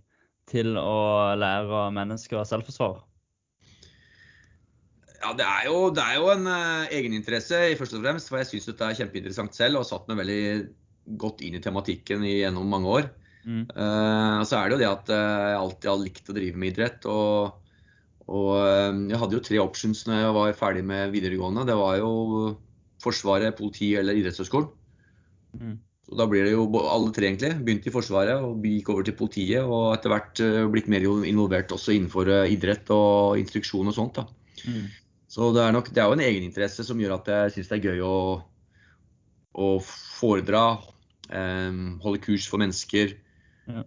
til 0.51 0.77
å 0.79 1.35
lære 1.39 1.89
mennesker 1.97 2.45
selvforsvar? 2.49 3.03
Ja, 5.25 5.33
det 5.33 5.45
er 5.49 5.69
jo, 5.71 5.77
det 5.95 6.05
er 6.05 6.19
jo 6.21 6.31
en 6.35 6.49
uh, 6.51 6.93
egeninteresse, 6.93 7.61
i 7.73 7.77
først 7.81 7.97
og 7.97 8.05
fremst, 8.05 8.29
for 8.29 8.43
jeg 8.43 8.51
syns 8.51 8.69
dette 8.69 8.89
er 8.89 8.99
kjempeinteressant 8.99 9.57
selv 9.57 9.79
og 9.79 9.85
har 9.85 9.91
satt 9.95 10.11
meg 10.11 10.21
veldig 10.21 10.43
godt 11.21 11.41
inn 11.47 11.57
i 11.57 11.63
tematikken 11.65 12.27
i, 12.29 12.35
gjennom 12.43 12.69
mange 12.69 12.91
år. 12.99 13.09
Mm. 13.45 13.65
Uh, 13.73 14.41
så 14.45 14.59
er 14.59 14.69
det 14.69 14.77
jo 14.77 14.83
det 14.83 14.91
at 14.91 15.13
uh, 15.13 15.47
jeg 15.49 15.63
alltid 15.63 15.91
har 15.91 16.03
likt 16.03 16.29
å 16.29 16.37
drive 16.37 16.61
med 16.61 16.75
idrett. 16.75 17.09
Og, 17.09 17.57
og 18.29 18.53
jeg 19.09 19.23
hadde 19.23 19.39
jo 19.39 19.47
tre 19.49 19.65
options 19.65 20.05
når 20.09 20.21
jeg 20.21 20.37
var 20.37 20.61
ferdig 20.61 20.85
med 20.93 21.17
videregående. 21.17 21.67
Det 21.69 21.81
var 21.81 21.99
jo 22.03 22.13
Forsvaret, 23.05 23.53
politi 23.59 23.91
eller 24.01 24.17
idrettshøyskolen. 24.17 24.71
Mm. 25.61 25.75
Så 26.05 26.19
da 26.21 26.27
blir 26.29 26.45
det 26.45 26.53
jo 26.53 26.67
alle 26.83 27.13
tre, 27.17 27.31
egentlig. 27.31 27.55
Begynte 27.65 27.89
i 27.89 27.95
Forsvaret 27.95 28.43
og 28.45 28.65
gikk 28.69 28.91
over 28.93 29.07
til 29.07 29.17
politiet. 29.17 29.65
Og 29.65 29.95
etter 29.95 30.13
hvert 30.13 30.43
eh, 30.45 30.67
blitt 30.73 30.91
mer 30.93 31.07
involvert 31.25 31.73
også 31.73 31.95
innenfor 31.95 32.29
eh, 32.29 32.53
idrett 32.53 32.91
og 32.93 33.41
instruksjon 33.41 33.89
og 33.89 33.97
sånt. 33.97 34.21
da. 34.21 34.27
Mm. 34.69 34.91
Så 35.35 35.49
det 35.57 35.65
er, 35.65 35.73
nok, 35.75 35.89
det 35.91 36.03
er 36.03 36.11
jo 36.11 36.19
en 36.19 36.27
egeninteresse 36.27 36.85
som 36.87 37.01
gjør 37.01 37.17
at 37.17 37.31
jeg 37.33 37.55
syns 37.57 37.71
det 37.71 37.79
er 37.79 37.89
gøy 37.89 38.05
å, 38.07 38.19
å 39.65 39.69
foredra, 39.83 40.67
eh, 41.31 41.81
holde 42.05 42.23
kurs 42.23 42.47
for 42.53 42.63
mennesker. 42.63 43.17
Ja. 43.71 43.87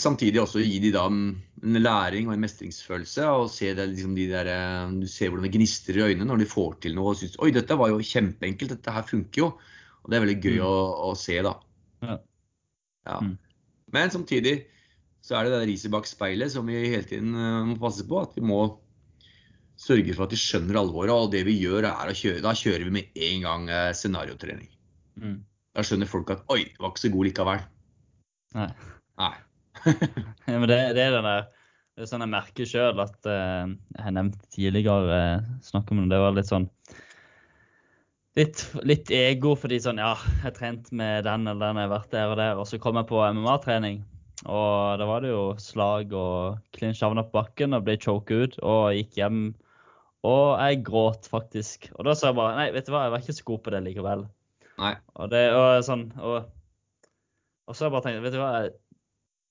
Samtidig 0.00 0.40
også 0.40 0.62
gi 0.62 0.78
de 0.82 0.92
da 0.94 1.04
en 1.10 1.78
læring 1.82 2.28
og 2.28 2.36
en 2.36 2.44
mestringsfølelse. 2.44 3.26
og 3.26 3.50
se 3.52 3.74
det, 3.74 3.88
liksom 3.90 4.14
de 4.16 4.28
der, 4.30 4.48
eh, 4.48 4.90
Du 4.96 5.06
ser 5.06 5.28
hvordan 5.28 5.44
det 5.44 5.54
gnistrer 5.58 5.98
i 5.98 6.06
øynene 6.08 6.24
når 6.24 6.38
de 6.40 6.46
får 6.46 6.80
til 6.80 6.96
noe 6.96 7.12
og 7.12 7.20
syns 7.20 7.36
oi, 7.38 7.50
dette 7.50 7.76
var 7.76 7.90
jo 7.92 7.98
kjempeenkelt, 7.98 8.70
dette 8.70 8.96
her 8.96 9.02
funker 9.02 9.44
jo. 9.44 9.52
Og 10.02 10.10
det 10.10 10.18
er 10.18 10.24
veldig 10.24 10.38
gøy 10.40 10.58
Mm. 10.58 10.66
å, 10.66 10.74
å 11.10 11.14
se, 11.18 11.38
da. 11.44 11.54
Ja. 12.04 12.18
Ja. 13.06 13.16
Mm. 13.24 13.34
Men 13.92 14.12
samtidig 14.12 14.54
så 15.24 15.36
er 15.36 15.46
det 15.46 15.58
det 15.58 15.66
riset 15.68 15.92
bak 15.92 16.08
speilet 16.08 16.52
som 16.52 16.68
vi 16.68 16.78
hele 16.78 17.04
tiden 17.04 17.34
eh, 17.36 17.66
må 17.68 17.76
passe 17.80 18.06
på. 18.08 18.22
At 18.22 18.36
vi 18.38 18.44
må 18.46 18.62
sørge 19.80 20.14
for 20.16 20.26
at 20.26 20.32
de 20.34 20.40
skjønner 20.40 20.80
alvoret. 20.80 21.12
Og 21.12 21.30
det 21.34 21.44
vi 21.48 21.58
gjør, 21.60 21.88
er 21.90 22.12
å 22.12 22.16
kjøre 22.16 22.44
Da 22.44 22.54
kjører 22.56 22.86
vi 22.88 22.96
med 23.00 23.22
en 23.28 23.46
gang 23.46 23.68
eh, 23.68 23.92
scenariotrening. 23.96 24.70
Mm. 25.20 25.38
Da 25.76 25.84
skjønner 25.86 26.10
folk 26.10 26.32
at 26.34 26.44
oi, 26.52 26.64
var 26.80 26.92
ikke 26.92 27.04
så 27.04 27.12
god 27.14 27.28
likevel. 27.30 27.64
Nei. 28.58 28.72
Nei. 29.20 29.34
Ja, 30.50 30.58
men 30.58 30.66
det, 30.68 30.76
det 30.96 31.02
er 31.04 31.14
den 31.14 31.24
der 31.24 31.44
Det 31.94 32.02
er 32.02 32.08
sånn 32.10 32.24
jeg 32.24 32.32
merker 32.32 32.66
sjøl 32.68 32.98
at 33.00 33.28
uh, 33.30 33.70
Jeg 33.94 34.14
nevnte 34.16 34.48
tidligere 34.52 35.20
uh, 35.38 35.46
snakk 35.64 35.92
om 35.94 36.00
det, 36.02 36.08
det 36.10 36.18
var 36.20 36.34
litt 36.36 36.50
sånn 36.50 36.66
litt, 38.38 38.62
litt 38.86 39.10
ego 39.14 39.54
fordi 39.58 39.80
sånn 39.82 40.00
Ja, 40.02 40.14
jeg 40.14 40.44
har 40.44 40.56
trent 40.56 40.90
med 40.96 41.26
den 41.26 41.48
eller 41.48 41.70
den, 41.70 41.80
jeg 41.80 41.88
har 41.88 41.94
vært 41.94 42.14
der 42.14 42.32
og 42.32 42.40
der. 42.40 42.60
Og 42.60 42.68
så 42.70 42.80
kom 42.82 42.98
jeg 43.00 43.08
på 43.10 43.22
MMA-trening, 43.22 44.02
og 44.46 45.00
da 45.00 45.08
var 45.08 45.24
det 45.24 45.32
jo 45.32 45.42
slag 45.60 46.14
og 46.16 46.60
clinch 46.76 47.02
havna 47.04 47.26
på 47.26 47.36
bakken 47.40 47.76
og 47.76 47.84
ble 47.88 47.98
choke 48.00 48.44
ut 48.44 48.60
og 48.62 48.94
gikk 48.96 49.18
hjem. 49.20 49.42
Og 50.26 50.60
jeg 50.60 50.82
gråt 50.84 51.28
faktisk. 51.32 51.88
Og 51.96 52.04
da 52.08 52.14
sa 52.16 52.28
jeg 52.28 52.36
bare 52.36 52.56
Nei, 52.58 52.68
vet 52.74 52.86
du 52.86 52.92
hva, 52.92 53.06
jeg 53.06 53.14
var 53.14 53.24
ikke 53.24 53.36
så 53.38 53.46
god 53.48 53.62
på 53.64 53.74
det 53.74 53.82
likevel. 53.86 54.24
Nei. 54.80 54.94
Og 55.16 55.32
det 55.32 55.44
og 55.52 55.84
sånn 55.84 56.06
og, 56.20 56.48
og 57.68 57.76
så 57.76 57.84
har 57.84 57.90
jeg 57.90 57.94
bare 57.96 58.06
tenkt, 58.06 58.24
vet 58.24 58.36
du 58.36 58.40
hva 58.40 58.52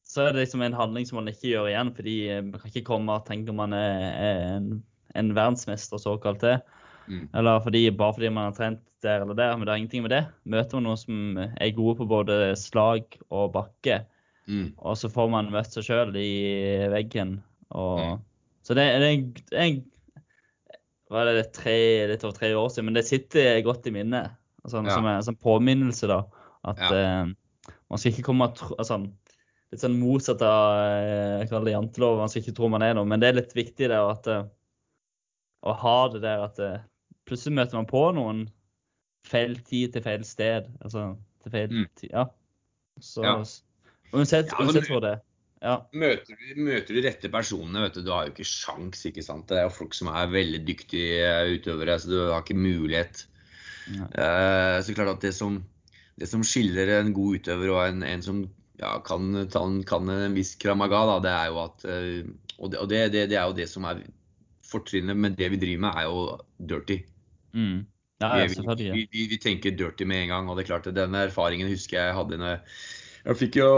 Så 0.10 0.26
er 0.26 0.34
det 0.34 0.46
liksom 0.46 0.64
en 0.66 0.78
handling 0.78 1.06
som 1.06 1.20
man 1.22 1.30
ikke 1.30 1.52
gjør 1.52 1.70
igjen, 1.70 1.94
fordi 1.98 2.18
eh, 2.34 2.44
man 2.46 2.62
kan 2.62 2.72
ikke 2.72 2.88
komme 2.88 3.18
og 3.18 3.28
tenke 3.28 3.54
om 3.54 3.60
man 3.62 3.76
er, 3.78 4.06
er 4.10 4.46
en, 4.56 4.70
en 5.22 5.34
verdensmester 5.38 6.02
såkalt 6.02 6.42
det. 6.42 6.56
Mm. 7.10 7.26
Eller 7.34 7.60
fordi, 7.66 7.89
bare 7.97 8.14
fordi 8.14 8.30
man 8.32 8.51
har 8.51 8.55
trent 8.57 8.80
der 9.01 9.22
eller 9.24 9.34
der, 9.34 9.55
men 9.57 9.66
det 9.66 9.72
har 9.74 9.78
ingenting 9.80 10.03
med 10.03 10.12
det. 10.12 10.24
Møter 10.45 10.76
man 10.78 10.84
noen 10.89 10.97
som 10.99 11.38
er 11.39 11.72
gode 11.76 11.97
på 12.01 12.07
både 12.07 12.55
slag 12.60 13.18
og 13.32 13.53
bakke, 13.53 14.05
Mm. 14.49 14.74
og 14.82 14.95
så 14.97 15.10
får 15.14 15.30
man 15.30 15.51
møtt 15.53 15.72
seg 15.74 15.84
sjøl 15.86 16.16
i 16.18 16.88
veggen. 16.89 17.41
Og, 17.72 17.99
Mm. 17.99 18.20
Så 18.64 18.76
det, 18.76 18.86
det, 18.99 19.07
er- 19.07 19.14
en, 19.14 19.34
er 19.53 19.82
hva 21.10 21.22
er 21.26 21.36
det, 21.39 21.53
tre, 21.53 22.07
litt 22.07 22.24
over 22.24 22.34
tre 22.38 22.49
år 22.53 22.70
siden, 22.70 22.86
men 22.86 22.93
det 22.93 23.05
sitter 23.05 23.62
godt 23.66 23.88
i 23.88 23.91
minnet. 23.91 24.30
Altså, 24.64 24.84
Ja. 24.86 24.89
Som 24.95 25.05
en 25.05 25.22
sånn 25.24 25.38
påminnelse, 25.41 26.07
da. 26.07 26.24
At 26.66 26.78
Ja. 26.78 26.91
eh, 26.93 27.26
man 27.89 27.97
skal 27.97 28.12
ikke 28.12 28.24
komme 28.24 28.49
altså, 28.78 29.10
Litt 29.72 29.82
sånn 29.82 29.99
motsatt 30.01 30.41
av 30.41 31.45
det 31.64 31.72
jantelov, 31.76 32.18
man 32.18 32.28
skal 32.28 32.41
ikke 32.41 32.55
tro 32.55 32.68
man 32.70 32.82
er 32.82 32.95
noe. 32.95 33.05
Men 33.05 33.20
det 33.20 33.28
er 33.30 33.34
litt 33.38 33.53
viktig 33.53 33.88
der 33.88 34.01
at 34.10 34.26
eh, 34.28 34.43
å 35.64 35.74
ha 35.78 36.07
det 36.10 36.22
der 36.24 36.41
at 36.43 36.57
plutselig 37.30 37.56
møter 37.60 37.78
man 37.80 37.88
på 37.90 38.04
noen 38.18 38.44
feil 39.30 39.56
tid 39.68 39.94
til 39.94 40.04
feil 40.06 40.26
sted. 40.28 40.70
Altså 40.82 41.12
til 41.44 41.54
feil 41.56 41.74
Mm. 41.74 41.88
tid. 41.96 42.10
Ja. 42.14 42.26
Så 43.00 43.24
Ja. 43.24 43.36
uansett, 44.14 44.50
Ja, 44.52 44.58
men- 44.60 44.68
uansett 44.68 44.88
hvor 44.90 45.02
det 45.06 45.12
er. 45.16 45.22
Ja. 45.62 45.74
Møter 45.92 46.36
du, 46.40 46.62
møter 46.64 46.88
du 46.96 47.02
rette 47.04 47.30
personene, 47.32 47.82
vet 47.84 47.94
du, 47.94 48.02
du 48.02 48.12
har 48.12 48.26
jo 48.28 48.32
ikke 48.32 48.48
sjans, 48.48 49.06
ikke 49.06 49.24
sant. 49.24 49.48
Det 49.48 49.58
er 49.58 49.64
jo 49.68 49.76
folk 49.76 49.94
som 49.94 50.08
er 50.08 50.28
veldig 50.32 50.62
dyktige 50.66 51.60
utøvere, 51.60 52.00
så 52.00 52.08
du 52.08 52.32
har 52.32 52.42
ikke 52.42 52.56
mulighet. 52.56 53.26
Ja. 53.92 54.06
Eh, 54.16 54.82
så 54.82 54.96
klart 54.96 55.16
at 55.18 55.22
det 55.22 55.34
som, 55.36 55.64
det 56.18 56.30
som 56.30 56.42
skiller 56.44 57.00
en 57.02 57.12
god 57.14 57.40
utøver 57.42 57.70
og 57.74 57.90
en, 57.90 58.04
en 58.04 58.22
som 58.22 58.50
ja, 58.80 59.00
kan, 59.00 59.34
kan, 59.52 59.84
kan 59.84 60.10
en 60.10 60.34
viss 60.36 60.56
kramaga, 60.56 61.06
da, 61.06 61.20
det 61.20 61.32
er 61.32 61.48
jo 61.52 61.60
at 61.66 61.86
uh, 61.86 62.32
Og, 62.60 62.72
det, 62.72 62.80
og 62.80 62.90
det, 62.90 63.12
det, 63.12 63.30
det 63.30 63.38
er 63.38 63.46
jo 63.48 63.54
det 63.54 63.70
som 63.70 63.84
er 63.86 64.02
fortrinnet 64.68 65.16
med 65.16 65.38
det 65.38 65.50
vi 65.52 65.58
driver 65.58 65.80
med, 65.80 65.96
er 65.96 66.04
jo 66.04 66.40
dirty. 66.68 66.98
Mm. 67.54 67.86
ja, 68.22 68.30
ja, 68.39 68.47
vi, 68.47 68.56
selvfølgelig. 68.56 68.93
vi, 68.93 69.06
vi, 69.12 69.26
vi 69.34 69.39
tenker 69.41 69.76
dirty 69.78 70.08
med 70.10 70.26
en 70.26 70.34
gang. 70.34 70.50
Og 70.50 70.58
det 70.58 70.66
er 70.66 70.72
klart 70.74 70.89
den 70.95 71.18
erfaringen 71.18 71.72
husker 71.72 72.00
jeg 72.00 72.18
hadde 72.18 72.39
når 72.39 72.54
jeg, 72.56 72.62
jeg 73.26 73.41
fikk 73.45 73.60
jo 73.62 73.72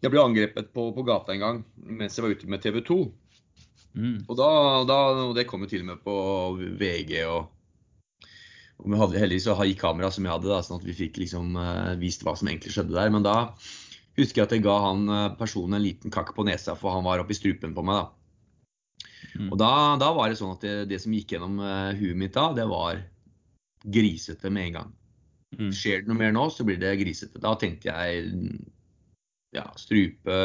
Jeg 0.00 0.14
ble 0.14 0.22
angrepet 0.24 0.70
på, 0.72 0.86
på 0.96 1.02
gata 1.04 1.34
en 1.34 1.42
gang 1.42 1.56
mens 1.76 2.14
jeg 2.16 2.24
var 2.24 2.32
ute 2.32 2.46
med 2.48 2.62
TV 2.64 2.80
2. 2.86 3.00
Mm. 3.92 4.18
Og, 4.28 4.36
da, 4.38 4.50
da, 4.86 4.98
og 5.26 5.34
det 5.36 5.48
kom 5.50 5.66
jo 5.66 5.70
til 5.70 5.82
og 5.82 5.90
med 5.90 6.04
på 6.04 6.14
VG 6.78 7.24
og, 7.26 7.50
og 8.80 8.86
vi 8.86 9.00
hadde, 9.00 9.18
Heldigvis 9.20 9.48
så 9.50 9.56
i 9.66 9.74
kamera 9.76 10.08
som 10.14 10.24
jeg 10.24 10.32
hadde, 10.32 10.48
da, 10.48 10.62
sånn 10.64 10.78
at 10.80 10.86
vi 10.86 10.96
fikk 10.96 11.18
liksom 11.20 11.58
uh, 11.58 11.98
vist 12.00 12.22
hva 12.24 12.36
som 12.38 12.48
egentlig 12.48 12.72
skjedde 12.72 12.96
der. 12.96 13.10
Men 13.12 13.26
da 13.26 13.36
husker 14.16 14.40
jeg 14.40 14.46
at 14.46 14.54
jeg 14.56 14.64
ga 14.64 14.76
han 14.84 15.04
eh, 15.08 15.26
personen 15.38 15.78
en 15.78 15.84
liten 15.84 16.12
kakk 16.12 16.32
på 16.36 16.44
nesa, 16.48 16.74
for 16.78 16.92
han 16.92 17.04
var 17.06 17.22
oppi 17.22 17.36
strupen 17.36 17.74
på 17.76 17.84
meg. 17.86 18.02
da. 18.02 18.19
Mm. 19.36 19.50
Og 19.52 19.58
da, 19.60 19.72
da 20.00 20.10
var 20.16 20.30
det 20.30 20.38
sånn 20.40 20.54
at 20.56 20.64
det, 20.64 20.74
det 20.90 21.00
som 21.02 21.14
gikk 21.14 21.34
gjennom 21.36 21.60
uh, 21.62 21.90
huet 21.98 22.18
mitt 22.18 22.34
da, 22.34 22.48
det 22.56 22.66
var 22.70 23.02
grisete 23.84 24.50
med 24.52 24.70
en 24.70 24.78
gang. 24.78 24.90
Mm. 25.58 25.70
Skjer 25.74 26.02
det 26.02 26.10
noe 26.10 26.18
mer 26.18 26.34
nå, 26.34 26.48
så 26.52 26.66
blir 26.66 26.80
det 26.80 26.98
grisete. 27.00 27.40
Da 27.42 27.54
tenkte 27.58 27.90
jeg 27.90 28.32
ja, 29.56 29.64
strupe, 29.80 30.36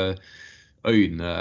øyne, 0.86 1.34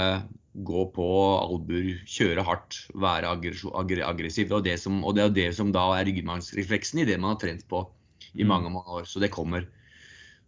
gå 0.55 0.82
på 0.95 1.07
albuer, 1.38 1.95
kjøre 2.07 2.45
hardt, 2.47 2.82
være 2.95 3.30
aggressiv. 3.32 4.53
Og 4.53 4.64
det, 4.66 4.76
som, 4.82 5.01
og 5.05 5.16
det 5.16 5.24
er 5.24 5.36
det 5.38 5.49
som 5.57 5.72
da 5.74 5.86
er 5.97 6.07
ryggmargsrefleksen 6.09 7.03
i 7.03 7.09
det 7.09 7.16
man 7.18 7.34
har 7.34 7.40
trent 7.42 7.64
på 7.70 7.86
i 8.34 8.42
Mm. 8.42 8.49
mange 8.51 8.70
mange 8.74 8.90
år. 9.01 9.05
Så 9.07 9.20
det 9.22 9.30
kommer. 9.30 9.66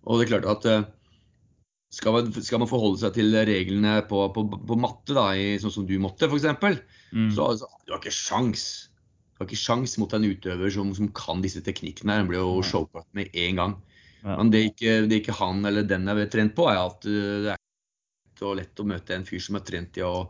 Og 0.06 0.18
det 0.18 0.26
er 0.26 0.38
klart 0.38 0.46
at 0.50 0.64
eh, 0.70 0.86
skal 1.96 2.12
man, 2.12 2.28
skal 2.44 2.60
man 2.60 2.68
forholde 2.70 3.00
seg 3.00 3.16
til 3.16 3.32
reglene 3.48 3.98
på, 4.10 4.26
på, 4.34 4.44
på 4.68 4.78
matte, 4.80 5.14
da, 5.16 5.30
i, 5.32 5.56
sånn 5.62 5.72
som 5.72 5.88
du 5.88 5.96
måtte 6.02 6.28
f.eks., 6.28 6.82
Mm. 7.14 7.28
så 7.30 7.44
altså, 7.52 7.68
du 7.86 7.92
har 7.94 8.00
ikke 8.00 8.12
sjans. 8.12 8.62
Du 9.36 9.40
har 9.40 9.46
ikke 9.46 9.60
sjans 9.60 9.92
mot 10.02 10.12
en 10.16 10.24
utøver 10.26 10.72
som, 10.74 10.88
som 10.96 11.06
kan 11.16 11.42
disse 11.44 11.62
teknikkene. 11.64 12.16
Den 12.18 12.30
blir 12.30 12.42
jo 12.42 12.64
showcut 12.66 13.06
med 13.16 13.30
en 13.30 13.60
gang. 13.60 13.76
Ja. 14.24 14.34
Men 14.40 14.50
det 14.50 14.62
ikke, 14.72 14.94
det 15.06 15.20
ikke 15.22 15.36
han 15.38 15.62
eller 15.68 15.86
den 15.86 16.08
er 16.10 16.24
trent 16.32 16.56
på, 16.56 16.66
er 16.68 16.80
at 16.82 17.06
uh, 17.06 17.44
det 17.46 17.52
er 17.52 17.60
lett 17.60 18.58
lett 18.58 18.82
å 18.82 18.88
møte 18.90 19.14
en 19.14 19.28
fyr 19.28 19.44
som 19.44 19.56
er 19.56 19.64
trent 19.68 20.00
i 20.00 20.04
å 20.04 20.26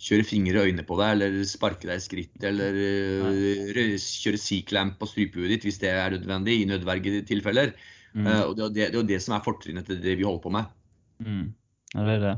kjøre 0.00 0.24
fingre 0.26 0.62
i 0.62 0.70
øynene 0.70 0.86
på 0.86 0.96
deg, 0.98 1.12
eller 1.16 1.36
sparke 1.50 1.90
deg 1.90 2.00
i 2.00 2.04
skrittet, 2.06 2.44
eller 2.52 2.78
ja. 2.78 3.84
kjøre 3.98 4.40
C-clamp 4.40 4.96
på 5.00 5.10
strupehuet 5.10 5.52
ditt 5.56 5.66
hvis 5.68 5.80
det 5.82 5.90
er 5.92 6.14
nødvendig, 6.16 6.60
i 6.62 6.68
nødvergetilfeller. 6.70 7.74
Mm. 8.14 8.26
Uh, 8.26 8.42
og 8.48 8.56
det, 8.56 8.72
det, 8.78 8.88
det 8.88 8.90
er 8.94 9.00
jo 9.02 9.08
det 9.12 9.20
som 9.22 9.36
er 9.36 9.44
fortrinnet 9.44 9.90
til 9.90 10.00
det 10.02 10.16
vi 10.16 10.26
holder 10.26 10.44
på 10.46 10.54
med. 10.54 10.74
Mm. 11.18 11.54
Ja, 11.94 12.04
det 12.06 12.14
er 12.16 12.24
det. 12.24 12.34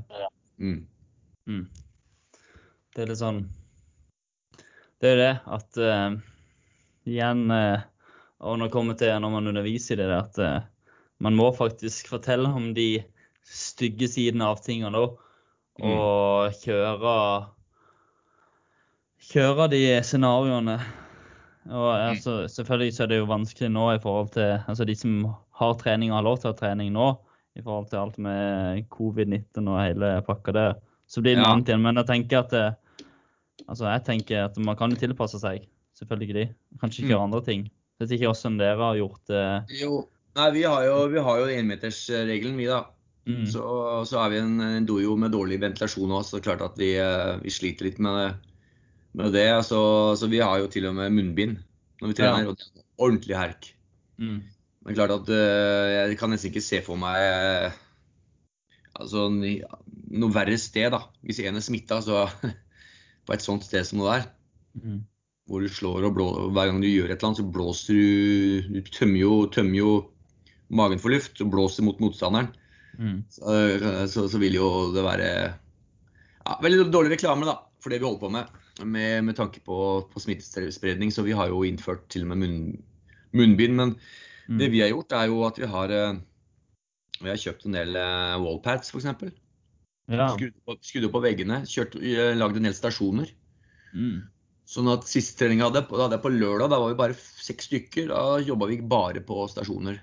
Mm. 0.61 0.81
Mm. 1.51 1.65
Det 2.95 3.03
er 3.03 3.11
litt 3.11 3.21
sånn 3.21 3.41
Det 5.01 5.09
er 5.09 5.15
jo 5.15 5.21
det 5.21 5.33
at 5.57 5.81
uh, 5.81 6.19
igjen 7.09 7.47
uh, 7.53 7.87
Og 8.45 8.61
når 8.61 8.73
kommer 8.73 8.99
til 9.01 9.15
når 9.23 9.33
man 9.33 9.51
underviser 9.53 10.01
i 10.01 10.05
det, 10.05 10.19
at 10.19 10.41
uh, 10.41 10.69
man 11.21 11.37
må 11.37 11.51
faktisk 11.57 12.09
fortelle 12.13 12.49
om 12.49 12.71
de 12.77 13.03
stygge 13.45 14.09
sidene 14.09 14.47
av 14.49 14.63
tingene 14.65 14.93
da, 14.95 15.07
Og 15.81 16.61
kjøre 16.63 17.17
Kjøre 19.31 19.67
de 19.71 19.81
scenarioene. 20.03 20.79
Og 21.69 21.89
altså, 21.93 22.49
selvfølgelig 22.49 22.95
så 22.97 23.03
er 23.05 23.11
det 23.11 23.19
jo 23.21 23.29
vanskelig 23.29 23.69
nå 23.71 23.85
i 23.93 24.01
forhold 24.01 24.31
til 24.35 24.57
altså 24.65 24.87
de 24.89 24.97
som 24.97 25.27
har 25.61 25.75
trening 25.79 26.11
og 26.11 26.17
har 26.17 26.27
lov 26.27 26.39
til 26.41 26.49
å 26.51 26.55
ha 26.55 26.59
trening 26.59 26.95
nå, 26.95 27.11
i 27.59 27.63
forhold 27.63 27.89
til 27.91 27.99
alt 27.99 28.19
med 28.19 28.85
covid-19 28.95 29.69
og 29.69 29.81
hele 29.83 30.11
pakka 30.27 30.53
der. 30.55 30.75
Så 31.11 31.21
blir 31.23 31.35
det 31.37 31.43
Ja. 31.45 31.51
annet 31.53 31.67
igjen. 31.69 31.83
Men 31.83 31.97
jeg 31.97 32.07
tenker 32.07 32.39
at 32.45 32.51
det, 32.51 32.77
altså 33.69 33.91
jeg 33.91 34.05
tenker 34.05 34.45
at 34.45 34.57
man 34.59 34.77
kan 34.77 34.91
jo 34.91 34.97
tilpasse 34.97 35.41
seg. 35.43 35.67
Selvfølgelig. 35.99 36.53
Kanskje 36.81 37.03
ikke 37.05 37.17
Mm. 37.19 37.23
andre 37.27 37.41
ting. 37.45 37.65
Jeg 37.99 38.09
vet 38.09 38.13
ikke 38.21 38.31
hvordan 38.33 38.59
dere 38.59 38.77
har 38.79 38.95
gjort 38.97 39.21
det. 39.29 39.81
Jo. 39.83 40.09
Nei, 40.37 40.51
vi 40.53 40.63
har 40.63 40.85
jo, 40.87 41.09
vi 41.09 41.19
har 41.21 41.39
jo 41.39 41.47
enmetersregelen, 41.59 42.57
vi, 42.57 42.67
da. 42.67 42.85
Mm. 43.27 43.45
Så, 43.47 43.61
så 44.07 44.19
er 44.25 44.31
vi 44.31 44.37
en, 44.39 44.61
en 44.61 44.87
dojo 44.87 45.17
med 45.19 45.33
dårlig 45.33 45.59
ventilasjon 45.61 46.09
òg, 46.11 46.23
så 46.25 46.39
det 46.39 46.47
er 46.47 46.57
klart 46.57 46.63
at 46.71 46.79
vi, 46.79 46.95
eh, 46.97 47.37
vi 47.43 47.51
sliter 47.51 47.85
litt 47.85 47.99
med, 47.99 48.35
med 49.15 49.33
det. 49.33 49.49
Så, 49.67 50.17
så 50.17 50.29
vi 50.31 50.39
har 50.39 50.59
jo 50.63 50.69
til 50.69 50.87
og 50.87 50.95
med 50.95 51.13
munnbind 51.13 51.59
når 52.01 52.09
vi 52.09 52.15
trener, 52.15 52.43
Ja. 52.45 52.49
og 52.49 52.57
det 52.57 52.65
er 52.79 53.05
ordentlig 53.05 53.37
herk. 53.37 53.75
Mm. 54.19 54.41
Men 54.91 54.97
klart 54.99 55.13
at 55.15 55.29
eh, 55.31 55.89
jeg 55.95 56.19
kan 56.19 56.33
nesten 56.35 56.51
ikke 56.51 56.65
se 56.67 56.81
for 56.83 56.99
meg 56.99 57.15
eh, 57.23 57.75
altså, 58.99 59.29
noe 59.31 60.35
verre 60.35 60.57
sted, 60.59 60.89
da. 60.91 61.05
Hvis 61.23 61.39
en 61.45 61.61
er 61.61 61.63
smitta, 61.63 62.01
så 62.03 62.25
på 63.29 63.37
et 63.37 63.45
sånt 63.45 63.63
sted 63.69 63.87
som 63.87 64.03
det 64.03 64.11
der, 64.11 64.29
Mm. 64.71 65.01
hvor 65.51 65.65
du 65.65 65.67
slår 65.67 66.05
og 66.07 66.13
blåser 66.15 66.51
hver 66.55 66.69
gang 66.69 66.77
du 66.79 66.87
gjør 66.87 67.09
et 67.11 67.17
eller 67.17 67.27
annet, 67.27 67.39
så 67.41 67.47
blåser 67.57 67.97
du 67.99 68.77
Du 68.77 68.91
tømmer 68.95 69.19
jo, 69.19 69.31
tømmer 69.51 69.79
jo 69.81 69.95
magen 70.71 71.03
for 71.03 71.11
luft 71.11 71.41
og 71.43 71.51
blåser 71.51 71.83
mot 71.83 71.99
motstanderen. 71.99 72.53
Mm. 72.95 73.17
Så, 73.35 73.57
så, 74.13 74.29
så 74.31 74.39
vil 74.39 74.55
jo 74.55 74.69
det 74.95 75.03
være 75.03 75.31
ja, 75.51 76.57
veldig 76.63 76.87
dårlig 76.95 77.17
reklame 77.17 77.51
da, 77.51 77.57
for 77.83 77.91
det 77.91 77.99
vi 77.99 78.07
holder 78.07 78.23
på 78.23 78.31
med. 78.31 78.55
Med, 78.87 79.25
med 79.27 79.39
tanke 79.43 79.59
på, 79.67 79.81
på 80.13 80.23
smittespredning. 80.23 81.11
Så 81.11 81.27
vi 81.27 81.35
har 81.35 81.51
jo 81.51 81.65
innført 81.67 82.07
til 82.15 82.29
og 82.29 82.31
med 82.31 82.45
munn, 82.45 82.63
munnbind. 83.35 83.75
Men 83.75 83.97
Mm. 84.51 84.59
det 84.59 84.69
vi 84.73 84.81
har 84.83 84.89
gjort, 84.91 85.13
er 85.15 85.27
jo 85.31 85.45
at 85.47 85.59
vi 85.63 85.67
har, 85.71 85.91
eh, 85.95 86.19
vi 87.23 87.29
har 87.31 87.39
kjøpt 87.39 87.67
en 87.69 87.77
del 87.79 87.95
eh, 87.97 88.37
wallpads, 88.43 88.91
f.eks. 88.91 89.07
Ja. 90.11 90.27
Skrudd, 90.35 90.55
opp- 90.67 90.83
skrudd 90.83 91.07
opp 91.07 91.13
på 91.15 91.23
veggene. 91.23 91.61
Kjørt, 91.71 91.95
eh, 92.03 92.35
lagd 92.35 92.57
en 92.59 92.67
del 92.67 92.75
stasjoner. 92.75 93.31
Mm. 93.95 94.25
Sånn 94.67 94.89
at 94.93 95.07
siste 95.07 95.39
trening 95.39 95.63
hadde, 95.63 95.85
hadde 95.87 96.17
jeg 96.19 96.23
på 96.25 96.33
lørdag, 96.35 96.71
da 96.71 96.79
var 96.83 96.91
vi 96.93 96.99
bare 96.99 97.15
seks 97.19 97.67
stykker. 97.71 98.09
Da 98.11 98.39
jobba 98.43 98.67
vi 98.71 98.81
bare 98.83 99.21
på 99.23 99.47
stasjoner 99.51 100.01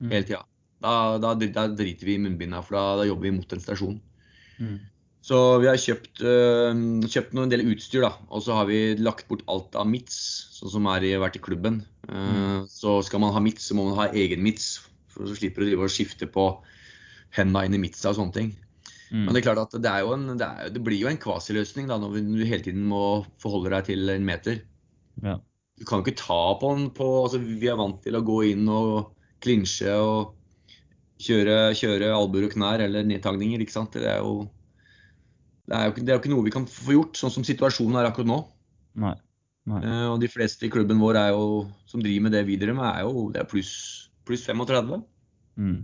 Mm. 0.00 0.10
hele 0.10 0.24
tida. 0.24 0.42
Da, 0.82 1.18
da, 1.18 1.34
da 1.36 1.68
driter 1.68 2.04
vi 2.08 2.14
i 2.16 2.18
munnbinda, 2.18 2.62
for 2.64 2.74
da, 2.74 2.96
da 3.02 3.04
jobber 3.06 3.28
vi 3.28 3.36
mot 3.36 3.52
en 3.52 3.60
stasjon. 3.60 4.00
Mm. 4.58 4.80
Så 5.22 5.60
vi 5.62 5.68
har 5.68 5.76
kjøpt, 5.78 6.18
øh, 6.26 6.74
kjøpt 7.06 7.32
noen 7.38 7.48
del 7.52 7.62
utstyr, 7.70 8.00
da. 8.02 8.10
Og 8.30 8.42
så 8.42 8.56
har 8.56 8.66
vi 8.66 8.96
lagt 8.98 9.28
bort 9.28 9.44
alt 9.46 9.76
av 9.76 9.86
mits, 9.86 10.16
sånn 10.58 10.72
som 10.72 10.88
i, 10.88 11.12
vært 11.14 11.36
i 11.36 11.44
klubben. 11.44 11.84
Eh, 12.08 12.64
Så 12.70 12.98
skal 13.06 13.22
man 13.22 13.34
ha 13.34 13.42
mids, 13.42 13.68
så 13.68 13.76
må 13.78 13.86
man 13.90 13.98
ha 14.00 14.08
egen 14.12 14.42
mids. 14.42 14.80
For 15.12 15.28
så 15.28 15.36
slipper 15.38 15.62
du 15.62 15.66
å 15.66 15.70
drive 15.70 15.86
og 15.86 15.94
skifte 15.94 16.28
på 16.30 16.46
henda 17.36 17.64
inn 17.66 17.76
i 17.76 17.80
midsa 17.80 18.12
og 18.12 18.18
sånne 18.18 18.36
ting. 18.36 18.52
Mm. 19.12 19.26
Men 19.26 19.34
det 19.34 19.42
er 19.42 19.48
klart 19.50 19.62
at 19.66 19.76
det, 19.76 19.88
er 19.88 20.04
jo 20.06 20.14
en, 20.16 20.26
det, 20.40 20.46
er, 20.48 20.72
det 20.72 20.82
blir 20.84 21.00
jo 21.00 21.10
en 21.10 21.20
kvasiløsning 21.20 21.88
da, 21.90 21.98
når 22.00 22.16
du 22.24 22.44
hele 22.48 22.64
tiden 22.64 22.86
må 22.88 23.24
forholde 23.42 23.74
deg 23.74 23.90
til 23.90 24.12
en 24.12 24.24
meter. 24.24 24.62
Ja. 25.24 25.36
Du 25.76 25.84
kan 25.88 26.00
jo 26.00 26.06
ikke 26.06 26.20
ta 26.20 26.40
på 26.60 26.70
den 26.76 26.86
på 26.94 27.08
altså 27.24 27.40
Vi 27.42 27.68
er 27.68 27.76
vant 27.80 28.00
til 28.04 28.16
å 28.16 28.24
gå 28.24 28.38
inn 28.52 28.64
og 28.72 29.12
klinsje 29.44 29.92
og 30.00 30.32
kjøre, 31.22 31.74
kjøre 31.76 32.12
albuer 32.14 32.46
og 32.48 32.56
knær 32.56 32.84
eller 32.84 33.04
nedtagninger. 33.08 33.60
ikke 33.62 33.74
sant? 33.74 33.96
Det 33.98 34.08
er, 34.08 34.22
jo, 34.24 34.46
det, 35.68 35.76
er 35.76 35.88
jo, 35.88 35.94
det 35.98 36.08
er 36.08 36.16
jo 36.16 36.22
ikke 36.22 36.32
noe 36.32 36.46
vi 36.46 36.54
kan 36.54 36.68
få 36.70 36.96
gjort, 36.96 37.18
sånn 37.18 37.34
som 37.36 37.46
situasjonen 37.46 38.00
er 38.00 38.08
akkurat 38.08 38.30
nå. 38.30 38.40
Nei. 39.02 39.16
Eh, 39.70 40.06
og 40.10 40.18
de 40.22 40.30
fleste 40.30 40.66
i 40.66 40.70
klubben 40.72 40.98
vår 40.98 41.20
jo, 41.30 41.42
som 41.86 42.02
driver 42.02 42.24
med 42.26 42.34
det 42.34 42.44
vi 42.48 42.56
driver 42.58 42.80
med, 42.80 42.88
er 42.88 43.06
jo 43.06 43.28
det 43.34 43.42
er 43.44 43.50
pluss 43.50 43.74
plus 44.26 44.42
35. 44.46 45.02
Mm. 45.58 45.82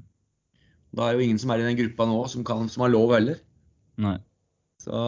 Da 0.99 1.05
er 1.09 1.19
jo 1.19 1.27
ingen 1.27 1.39
som 1.39 1.51
er 1.53 1.63
i 1.63 1.67
den 1.69 1.79
gruppa 1.79 2.07
nå 2.09 2.19
som, 2.31 2.45
kan, 2.47 2.69
som 2.71 2.85
har 2.87 2.91
lov 2.95 3.13
heller. 3.15 3.39
Nei. 3.99 4.17
Så, 4.83 4.99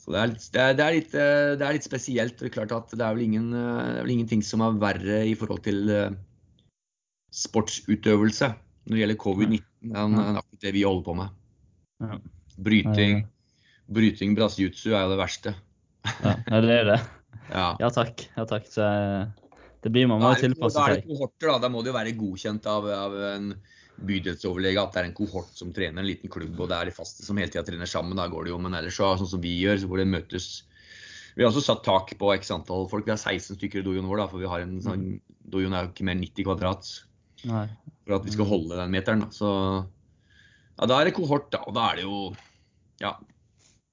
så 0.00 0.12
det, 0.12 0.18
er, 0.20 0.32
litt- 0.32 0.50
det, 0.52 0.60
er, 0.64 0.76
det, 0.76 0.84
er 0.86 0.96
litt, 0.96 1.14
eh, 1.16 1.52
det 1.60 1.66
er 1.66 1.76
litt 1.78 1.88
spesielt. 1.88 2.36
Det 2.40 2.50
er 2.50 2.56
klart 2.56 2.74
at 2.76 2.92
det 2.96 3.04
er 3.04 3.16
vel, 3.16 3.24
ingen, 3.26 3.50
eh, 3.52 3.80
det 3.92 3.98
er 4.00 4.06
vel 4.06 4.14
ingenting 4.16 4.44
som 4.46 4.64
er 4.64 4.80
verre 4.80 5.22
i 5.28 5.34
forhold 5.38 5.64
til 5.66 5.92
sportsutøvelse 7.32 8.52
når 8.82 8.92
det 8.96 9.02
gjelder 9.02 9.20
covid-19 9.22 9.92
enn 9.96 10.16
akkurat 10.20 10.64
det 10.64 10.72
vi 10.74 10.82
holder 10.84 11.04
på 11.06 11.14
med. 11.16 11.36
Ja. 12.02 12.16
Bryting, 12.62 13.22
bryting 13.88 14.34
brasiliutsu 14.36 14.90
er 14.92 15.04
jo 15.06 15.12
det 15.14 15.20
verste. 15.20 15.54
Ja, 16.22 16.60
det 16.60 16.78
er 16.82 16.88
det. 16.94 17.02
Ja. 17.52 17.74
Ja 17.82 17.88
takk. 17.92 18.22
Ja 18.32 18.46
takk. 18.48 18.64
Så 18.70 18.80
eh, 18.80 19.26
det 19.84 19.90
blir 19.92 20.06
man 20.08 20.22
må 20.22 20.30
tilpasse 20.40 20.72
seg. 20.72 20.78
da 20.78 20.94
er 20.94 21.00
det 21.02 21.08
kohorter, 21.10 21.50
da. 21.50 21.56
Da 21.60 21.68
må 21.68 21.82
det 21.82 21.90
jo 21.90 21.96
være 21.98 22.14
godkjent 22.16 22.68
av, 22.70 22.86
av 22.96 23.16
en 23.28 23.50
bydelsoverlege 24.08 24.80
at 24.80 24.94
det 24.94 25.00
er 25.02 25.08
en 25.10 25.16
kohort 25.16 25.50
som 25.58 25.72
trener 25.74 26.00
en 26.00 26.08
liten 26.08 26.32
klubb, 26.32 26.54
og 26.56 26.70
det 26.70 26.78
er 26.78 26.88
de 26.88 26.94
faste 26.96 27.26
som 27.26 27.36
hele 27.36 27.52
tida 27.52 27.64
trener 27.66 27.90
sammen. 27.90 28.16
Da 28.16 28.28
går 28.30 28.46
det 28.46 28.54
jo, 28.54 28.60
men 28.62 28.76
ellers 28.78 28.96
så, 28.96 29.10
sånn 29.20 29.30
som 29.34 29.42
vi 29.42 29.52
gjør, 29.58 29.82
så 29.82 29.90
hvor 29.90 30.00
det 30.00 30.08
møtes 30.10 30.46
Vi 31.34 31.44
har 31.44 31.50
også 31.50 31.64
satt 31.64 31.84
tak 31.84 32.14
på 32.20 32.30
x 32.34 32.52
antall 32.54 32.88
folk. 32.88 33.04
Vi 33.08 33.12
har 33.14 33.20
16 33.20 33.58
stykker 33.58 33.82
i 33.82 33.84
dojoen 33.86 34.08
vår, 34.08 34.22
da, 34.22 34.28
for 34.32 34.40
vi 34.40 34.48
har 34.48 34.64
en 34.64 34.78
sånn 34.84 35.06
Dojoen 35.52 35.74
er 35.76 35.84
jo 35.84 35.92
ikke 35.92 36.06
mer 36.06 36.16
enn 36.16 36.24
90 36.24 36.46
kvadrat 36.46 36.88
Nei. 37.50 37.66
for 38.06 38.16
at 38.16 38.24
vi 38.24 38.32
skal 38.32 38.48
holde 38.48 38.78
den 38.78 38.92
meteren. 38.94 39.24
Da. 39.26 39.28
Så 39.34 39.50
ja, 40.78 40.86
da 40.88 41.00
er 41.00 41.10
det 41.10 41.16
kohort, 41.18 41.50
da. 41.52 41.60
Og 41.66 41.76
da 41.76 41.90
er 41.90 42.00
det 42.00 42.06
jo 42.06 42.18
Ja. 43.02 43.16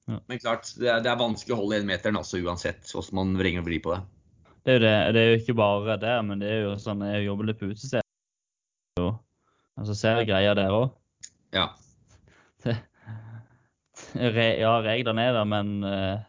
Ja. 0.10 0.18
Men 0.28 0.40
klart, 0.42 0.72
det 0.80 0.90
er, 0.90 1.02
det 1.06 1.12
er 1.12 1.20
vanskelig 1.20 1.54
å 1.54 1.60
holde 1.60 1.78
den 1.78 1.90
meter 1.90 2.16
altså 2.18 2.40
uansett 2.42 2.88
hvordan 2.90 3.18
man 3.20 3.36
vrenger 3.38 3.62
og 3.62 3.68
vrir 3.68 3.82
på 3.84 3.94
det. 3.94 4.00
Det 4.66 4.74
er 4.74 4.80
jo 4.80 4.84
det. 4.84 4.96
Det 5.14 5.22
er 5.22 5.28
jo 5.30 5.40
ikke 5.40 5.58
bare 5.60 5.98
der, 6.02 6.22
men 6.26 6.42
det 6.42 6.50
er 6.52 6.64
jo 6.66 6.72
sånn 6.82 7.04
Jeg 7.08 7.28
jobber 7.28 7.50
litt 7.50 7.60
på 7.60 7.70
utestedet. 7.70 8.06
Altså 9.80 9.96
ser 9.96 10.20
jeg 10.20 10.28
greier 10.32 10.58
der 10.58 10.74
òg. 10.76 10.90
Ja. 11.56 11.70
Re, 14.16 14.48
ja, 14.60 14.74
reglene 14.84 15.24
er 15.30 15.36
der, 15.36 15.48
men 15.48 15.72
uh, 15.86 16.20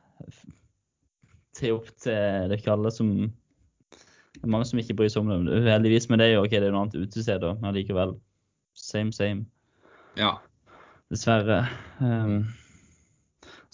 det 1.56 1.68
er 1.68 1.74
opp 1.74 1.88
til 2.02 2.12
Det 2.12 2.54
er 2.54 2.58
ikke 2.58 2.74
alle 2.74 2.90
som 2.94 3.10
Det 3.24 4.42
er 4.42 4.52
mange 4.52 4.68
som 4.68 4.80
ikke 4.82 4.96
bryr 4.98 5.10
seg 5.10 5.24
om 5.24 5.46
det. 5.46 5.58
Uheldigvis, 5.64 6.08
men 6.10 6.20
det 6.20 6.28
er 6.28 6.36
jo 6.36 6.44
ok, 6.44 6.54
det 6.54 6.68
er 6.68 6.74
noe 6.74 6.84
annet 6.86 7.00
utested, 7.00 7.48
men 7.62 7.76
likevel. 7.76 8.14
Same, 8.78 9.12
same. 9.12 9.48
ja. 10.20 10.36
Dessverre. 11.10 11.64
Um, 11.98 12.44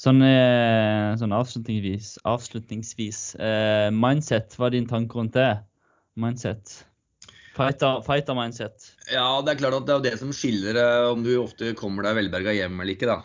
sånn, 0.01 0.20
eh, 0.24 1.14
sånn 1.20 1.34
avslutningsvis, 1.36 2.16
avslutningsvis 2.28 3.22
eh, 3.40 3.88
Mindset, 3.94 4.57
hva 4.59 4.68
er 4.68 4.76
din 4.76 4.90
tanke 4.90 5.18
rundt 5.18 5.36
det? 5.36 5.51
Mindset. 6.20 6.82
Fighter, 7.57 8.03
fighter 8.05 8.36
mindset. 8.36 8.90
Ja, 9.09 9.40
det 9.40 9.55
er 9.55 9.61
klart 9.62 9.78
at 9.78 9.86
det 9.88 9.94
er 9.94 10.05
det 10.11 10.16
som 10.20 10.32
skiller 10.36 10.76
eh, 10.76 11.09
om 11.09 11.22
du 11.24 11.32
ofte 11.40 11.72
kommer 11.78 12.05
deg 12.05 12.18
velberga 12.18 12.53
hjem 12.53 12.82
eller 12.82 12.92
ikke, 12.92 13.09
da. 13.09 13.22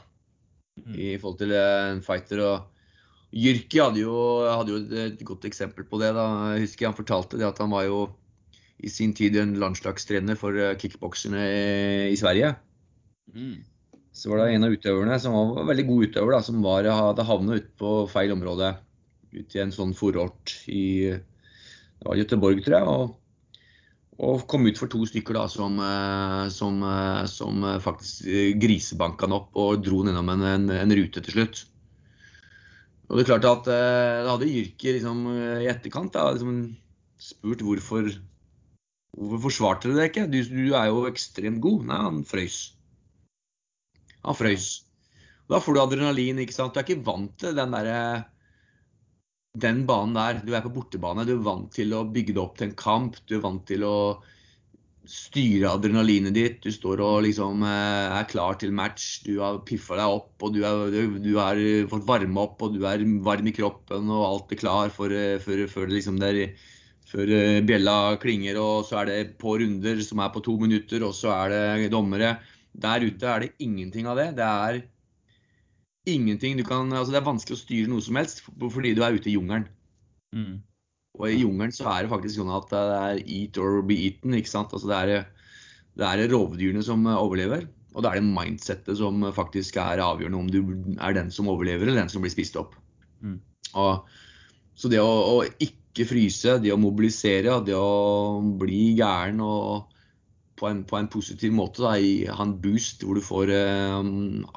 Mm. 0.80 0.93
I 0.95 1.09
forhold 1.19 1.41
til 1.41 1.51
eh, 1.57 1.88
en 1.91 2.03
fighter. 2.05 2.43
Og 2.45 3.36
Jyrki 3.36 3.82
hadde 3.84 4.05
hadde 4.55 4.74
jo 4.74 4.80
et, 5.03 5.24
godt 5.28 5.47
eksempel 5.49 5.88
på 5.88 5.99
det. 5.99 6.13
da. 6.15 6.28
Jeg 6.55 6.67
husker 6.67 6.88
han 6.88 6.97
fortalte 6.97 7.39
det 7.41 7.47
at 7.49 7.59
han 7.63 7.74
var 7.76 7.89
jo 7.89 8.05
i 8.82 8.89
sin 8.89 9.11
tid 9.13 9.36
en 9.38 9.57
landslagstrener 9.61 10.39
for 10.39 10.55
kickbokserne 10.80 11.43
i, 11.43 12.13
i 12.15 12.17
Sverige. 12.19 12.55
Mm. 13.36 13.59
Så 14.12 14.32
var 14.32 14.41
det 14.41 14.55
en 14.55 14.68
av 14.68 14.76
utøverne 14.76 15.18
som 15.24 15.36
var 15.36 15.70
veldig 15.70 15.86
god 15.88 16.09
utøver, 16.09 16.36
da, 16.36 16.41
som 16.43 16.59
var, 16.66 16.88
hadde 16.88 17.26
havnet 17.28 17.62
ute 17.62 17.74
på 17.80 17.93
feil 18.12 18.34
område. 18.36 18.74
Ute 19.32 19.57
i 19.57 19.64
en 19.64 19.72
sånn 19.72 19.95
forort 19.95 20.55
i 20.68 20.86
det 21.16 22.07
var 22.09 22.18
Göteborg, 22.20 22.62
tror 22.66 22.76
jeg. 22.76 22.91
Og, 22.91 23.18
og 24.22 24.45
kom 24.51 24.68
ut 24.68 24.80
for 24.80 24.91
to 24.91 25.05
stykker 25.07 25.38
da, 25.38 25.45
som, 25.49 25.80
eh, 25.80 26.45
som, 26.51 26.82
eh, 26.84 27.24
som 27.32 27.68
faktisk 27.82 28.57
grisebanka 28.62 29.30
han 29.30 29.38
opp 29.38 29.59
og 29.62 29.84
dro 29.86 30.01
han 30.01 30.12
gjennom 30.12 30.34
en, 30.34 30.47
en, 30.49 30.72
en 30.82 30.97
rute 30.97 31.24
til 31.24 31.38
slutt. 31.38 31.64
Og 33.12 33.20
det 33.20 33.26
er 33.26 33.32
klart 33.34 33.47
at 33.49 33.68
eh, 33.68 34.24
Da 34.24 34.34
hadde 34.38 34.47
Jyrki 34.47 34.95
liksom, 34.95 35.26
eh, 35.36 35.64
i 35.66 35.72
etterkant 35.72 36.14
da, 36.16 36.30
liksom, 36.32 36.59
spurt 37.20 37.64
hvorfor 37.68 38.07
Hvorfor 39.12 39.41
forsvarte 39.49 39.89
du 39.91 39.97
deg 39.97 40.07
ikke? 40.07 40.30
Du, 40.32 40.38
du 40.47 40.72
er 40.72 40.86
jo 40.88 41.01
ekstremt 41.09 41.59
god. 41.59 41.82
Nei, 41.89 41.97
han 41.99 42.22
frøys. 42.24 42.59
Han 44.28 44.38
frøys. 44.38 44.69
Da 45.51 45.59
får 45.59 45.76
du 45.76 45.82
adrenalin, 45.82 46.39
ikke 46.43 46.55
sant. 46.55 46.74
Du 46.74 46.80
er 46.80 46.88
ikke 46.88 47.05
vant 47.07 47.34
til 47.41 47.57
den 47.57 47.74
derre 47.76 48.01
den 49.61 49.86
banen 49.88 50.15
der. 50.15 50.43
Du 50.45 50.53
er 50.55 50.63
på 50.63 50.72
bortebane. 50.74 51.26
Du 51.28 51.36
er 51.36 51.47
vant 51.47 51.72
til 51.76 51.91
å 51.95 52.05
bygge 52.07 52.36
det 52.38 52.43
opp 52.43 52.59
til 52.59 52.69
en 52.69 52.78
kamp. 52.80 53.17
Du 53.28 53.36
er 53.38 53.43
vant 53.43 53.65
til 53.67 53.84
å 53.84 53.97
styre 55.11 55.72
adrenalinet 55.74 56.36
ditt. 56.36 56.59
Du 56.63 56.72
står 56.72 57.01
og 57.03 57.24
liksom 57.26 57.65
eh, 57.67 58.19
er 58.19 58.30
klar 58.32 58.59
til 58.61 58.74
match. 58.76 59.24
Du 59.26 59.41
har 59.41 59.59
piffa 59.67 59.97
deg 59.99 60.17
opp, 60.19 60.36
og 60.45 60.55
du 60.55 60.61
har 61.36 61.63
fått 61.91 62.07
varme 62.07 62.45
opp, 62.45 62.61
og 62.61 62.78
du 62.78 62.86
er 62.88 63.03
varm 63.26 63.49
i 63.49 63.55
kroppen, 63.55 64.11
og 64.13 64.28
alt 64.28 64.53
er 64.53 64.61
klar 64.61 64.93
for, 64.93 65.11
eh, 65.11 65.39
for, 65.43 65.65
for 65.72 65.91
liksom 65.91 66.22
der 66.22 66.45
før 67.11 67.34
eh, 67.36 67.59
bjella 67.67 68.15
klinger, 68.22 68.59
og 68.61 68.88
så 68.88 69.01
er 69.01 69.09
det 69.09 69.19
på 69.41 69.57
runder 69.59 69.99
som 70.05 70.22
er 70.24 70.32
på 70.32 70.43
to 70.45 70.55
minutter, 70.61 71.03
og 71.03 71.15
så 71.17 71.34
er 71.41 71.55
det 71.55 71.91
dommere. 71.91 72.38
Der 72.72 73.03
ute 73.03 73.28
er 73.28 73.43
det 73.43 73.53
ingenting 73.59 74.07
av 74.07 74.19
det. 74.19 74.32
Det 74.39 74.47
er 74.47 74.82
ingenting 76.09 76.57
du 76.57 76.63
kan 76.65 76.89
Altså, 76.93 77.11
det 77.13 77.22
er 77.22 77.28
vanskelig 77.28 77.57
å 77.57 77.61
styre 77.61 77.91
noe 77.91 78.01
som 78.01 78.17
helst 78.17 78.41
fordi 78.47 78.93
du 78.97 79.03
er 79.05 79.17
ute 79.17 79.30
i 79.30 79.36
jungelen. 79.36 79.67
Mm. 80.36 80.61
Og 81.19 81.28
i 81.28 81.41
jungelen 81.41 81.76
så 81.76 81.89
er 81.91 82.05
det 82.05 82.13
faktisk 82.13 82.39
sånn 82.39 82.53
at 82.55 82.72
det 82.72 82.82
er 82.95 83.22
eat 83.26 83.59
or 83.61 83.82
be 83.86 83.97
eaten, 84.07 84.34
ikke 84.38 84.51
sant. 84.53 84.74
Altså 84.74 84.89
det 84.89 84.97
er, 85.03 85.30
det 85.99 86.07
er 86.07 86.32
rovdyrene 86.32 86.84
som 86.86 87.05
overlever. 87.11 87.67
Og 87.91 88.05
da 88.05 88.13
er 88.13 88.22
det 88.22 88.32
mindsettet 88.32 88.97
som 89.01 89.24
faktisk 89.36 89.78
er 89.82 89.99
avgjørende 89.99 90.39
om 90.39 90.49
du 90.51 90.61
er 90.95 91.15
den 91.17 91.32
som 91.36 91.49
overlever, 91.51 91.89
eller 91.89 92.05
den 92.05 92.11
som 92.11 92.24
blir 92.24 92.32
spist 92.32 92.55
opp. 92.59 92.78
Mm. 93.19 93.41
Og, 93.82 94.07
så 94.80 94.91
det 94.91 95.01
å, 95.03 95.09
å 95.09 95.36
ikke 95.59 96.07
fryse, 96.07 96.55
det 96.63 96.72
å 96.72 96.80
mobilisere, 96.80 97.59
det 97.67 97.76
å 97.76 98.39
bli 98.61 98.93
gæren 98.95 99.43
og 99.43 99.90
på 100.62 100.70
en, 100.70 100.84
på 100.86 100.99
en 100.99 101.09
positiv 101.09 101.53
måte, 101.57 101.82
da, 101.82 101.95
i, 101.97 102.28
en 102.30 102.53
boost 102.62 103.01
hvor 103.01 103.18
du 103.18 103.26
får 103.26 103.51
eh, 103.55 103.99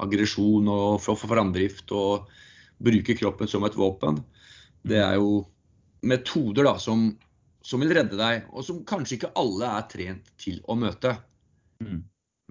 aggresjon 0.05 0.69
og 0.69 1.01
framdrift 1.01 1.93
og 1.97 2.29
bruke 2.85 3.15
kroppen 3.17 3.49
som 3.49 3.65
et 3.65 3.77
våpen, 3.79 4.19
det 4.85 5.01
er 5.01 5.17
jo 5.17 5.39
metoder 6.05 6.67
da, 6.67 6.75
som, 6.81 7.07
som 7.65 7.81
vil 7.81 7.95
redde 7.97 8.19
deg, 8.19 8.45
og 8.53 8.67
som 8.67 8.83
kanskje 8.85 9.17
ikke 9.17 9.33
alle 9.41 9.71
er 9.79 9.87
trent 9.89 10.29
til 10.41 10.61
å 10.69 10.77
møte. 10.77 11.15
Mm. 11.81 12.03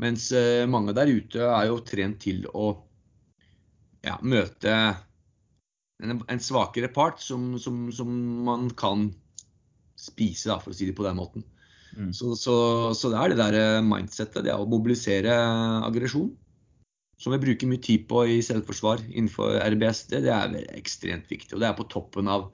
Mens 0.03 0.27
eh, 0.35 0.67
mange 0.67 0.97
der 0.97 1.13
ute 1.15 1.47
er 1.47 1.69
jo 1.71 1.79
trent 1.87 2.19
til 2.25 2.49
å 2.51 2.73
ja, 4.05 4.19
møte 4.27 4.75
en, 6.03 6.19
en 6.19 6.43
svakere 6.43 6.91
part 6.91 7.23
som, 7.23 7.53
som, 7.63 7.87
som 7.95 8.11
man 8.45 8.67
kan 8.75 9.13
spise, 9.95 10.51
da, 10.51 10.59
for 10.59 10.75
å 10.75 10.77
si 10.77 10.91
det 10.91 10.99
på 10.99 11.07
den 11.07 11.23
måten. 11.23 11.47
Mm. 11.95 12.13
Så, 12.17 12.35
så, 12.39 12.57
så 12.97 13.11
det 13.13 13.21
er 13.21 13.33
det 13.33 13.41
der 13.41 13.59
eh, 13.59 13.85
mindsettet, 13.87 14.43
det 14.47 14.53
er 14.53 14.63
å 14.63 14.69
mobilisere 14.71 15.35
aggresjon. 15.87 16.33
Som 17.21 17.35
vi 17.37 17.43
bruker 17.45 17.71
mye 17.71 17.83
tid 17.83 18.09
på 18.11 18.25
i 18.29 18.41
selvforsvar 18.45 19.05
innenfor 19.07 19.61
RBS. 19.63 20.07
Det, 20.11 20.25
det 20.27 20.33
er 20.35 20.57
ekstremt 20.75 21.31
viktig. 21.31 21.55
Og 21.55 21.63
det 21.63 21.69
er 21.71 21.77
på 21.79 21.87
toppen 21.93 22.29
av, 22.31 22.49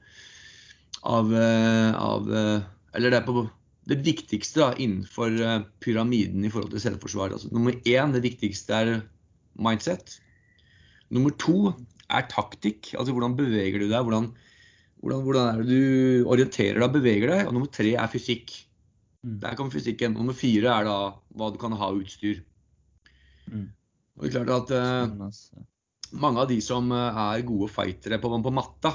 av, 1.09 1.33
eh, 1.33 1.97
av 1.97 2.29
eh, 2.29 2.69
Eller 2.99 3.15
det 3.15 3.23
er 3.23 3.27
på 3.27 3.47
det 3.91 4.01
viktigste 4.07 4.61
da, 4.63 4.71
innenfor 4.79 5.35
eh, 5.41 5.63
pyramiden 5.83 6.45
i 6.45 6.53
forhold 6.53 6.75
til 6.75 6.85
selvforsvar. 6.85 7.35
Altså, 7.35 7.51
nummer 7.55 7.75
én, 7.89 8.13
det 8.15 8.23
viktigste 8.27 8.77
er 8.77 8.93
mindset. 9.59 10.19
Nummer 11.11 11.35
to 11.41 11.73
er 12.11 12.29
taktikk. 12.31 12.93
Altså 12.99 13.15
hvordan 13.17 13.37
beveger 13.39 13.81
du 13.81 13.89
deg? 13.89 14.05
Hvordan, 14.05 14.31
hvordan, 15.03 15.25
hvordan 15.27 15.49
er 15.49 15.63
det 15.63 15.71
du 15.71 16.29
orienterer 16.31 16.79
deg 16.79 16.87
og 16.87 16.99
beveger 16.99 17.33
deg? 17.33 17.47
Og 17.49 17.57
nummer 17.57 17.73
tre 17.73 17.97
er 17.97 18.13
fysikk. 18.13 18.53
Mm. 19.27 19.37
Der 19.43 19.57
kommer 19.57 19.75
fysikken. 19.75 20.17
Nummer 20.17 20.37
fire 20.37 20.73
er 20.73 20.89
da 20.89 20.97
hva 21.37 21.51
du 21.53 21.59
kan 21.61 21.77
ha 21.77 21.91
av 21.91 22.01
utstyr. 22.01 22.43
Mm. 23.51 23.69
Og 24.17 24.27
det 24.27 24.33
er 24.33 24.49
klart 24.49 24.71
at 24.71 24.75
eh, 24.77 25.15
altså. 25.29 25.65
mange 26.21 26.43
av 26.43 26.51
de 26.51 26.59
som 26.65 26.91
eh, 26.93 27.23
er 27.27 27.47
gode 27.49 27.71
fightere 27.73 28.21
på, 28.23 28.33
på 28.33 28.55
matta, 28.55 28.95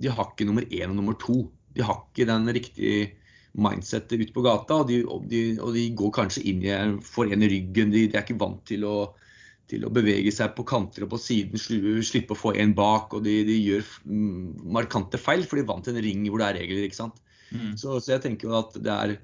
de 0.00 0.10
har 0.10 0.32
ikke 0.32 0.46
nummer 0.48 0.66
én 0.66 0.90
og 0.90 0.98
nummer 0.98 1.18
to. 1.20 1.44
De 1.74 1.84
har 1.86 2.02
ikke 2.02 2.28
den 2.28 2.50
riktige 2.54 3.12
mindsettet 3.54 4.18
ute 4.18 4.34
på 4.34 4.42
gata, 4.42 4.80
og 4.82 4.88
de, 4.90 5.04
og 5.06 5.28
de, 5.30 5.42
og 5.62 5.76
de 5.76 5.84
går 5.94 6.14
kanskje 6.16 6.42
inn 6.50 6.64
i 6.66 6.72
får 7.06 7.30
en 7.34 7.46
i 7.46 7.50
ryggen. 7.52 7.92
De, 7.94 8.08
de 8.10 8.18
er 8.18 8.26
ikke 8.26 8.40
vant 8.40 8.64
til 8.66 8.86
å 8.88 8.96
til 9.70 9.84
å 9.86 9.92
bevege 9.92 10.28
seg 10.34 10.52
på 10.56 10.64
kanter 10.68 11.06
og 11.06 11.14
på 11.14 11.18
siden, 11.24 11.56
slippe 12.04 12.34
å 12.34 12.38
få 12.38 12.52
en 12.60 12.74
bak. 12.76 13.14
Og 13.16 13.24
de, 13.24 13.38
de 13.48 13.54
gjør 13.56 13.86
mm, 14.04 14.64
markante 14.76 15.20
feil, 15.20 15.46
for 15.48 15.56
de 15.56 15.64
er 15.64 15.70
vant 15.70 15.86
til 15.86 15.96
en 15.96 16.04
ring 16.04 16.26
hvor 16.28 16.42
det 16.42 16.48
er 16.50 16.58
regler. 16.60 16.82
ikke 16.84 16.98
sant? 16.98 17.22
Mm. 17.52 17.76
Så, 17.80 17.98
så 18.00 18.16
jeg 18.16 18.24
tenker 18.24 18.50
jo 18.50 18.58
at 18.58 18.74
det 18.80 18.92
er 18.92 19.14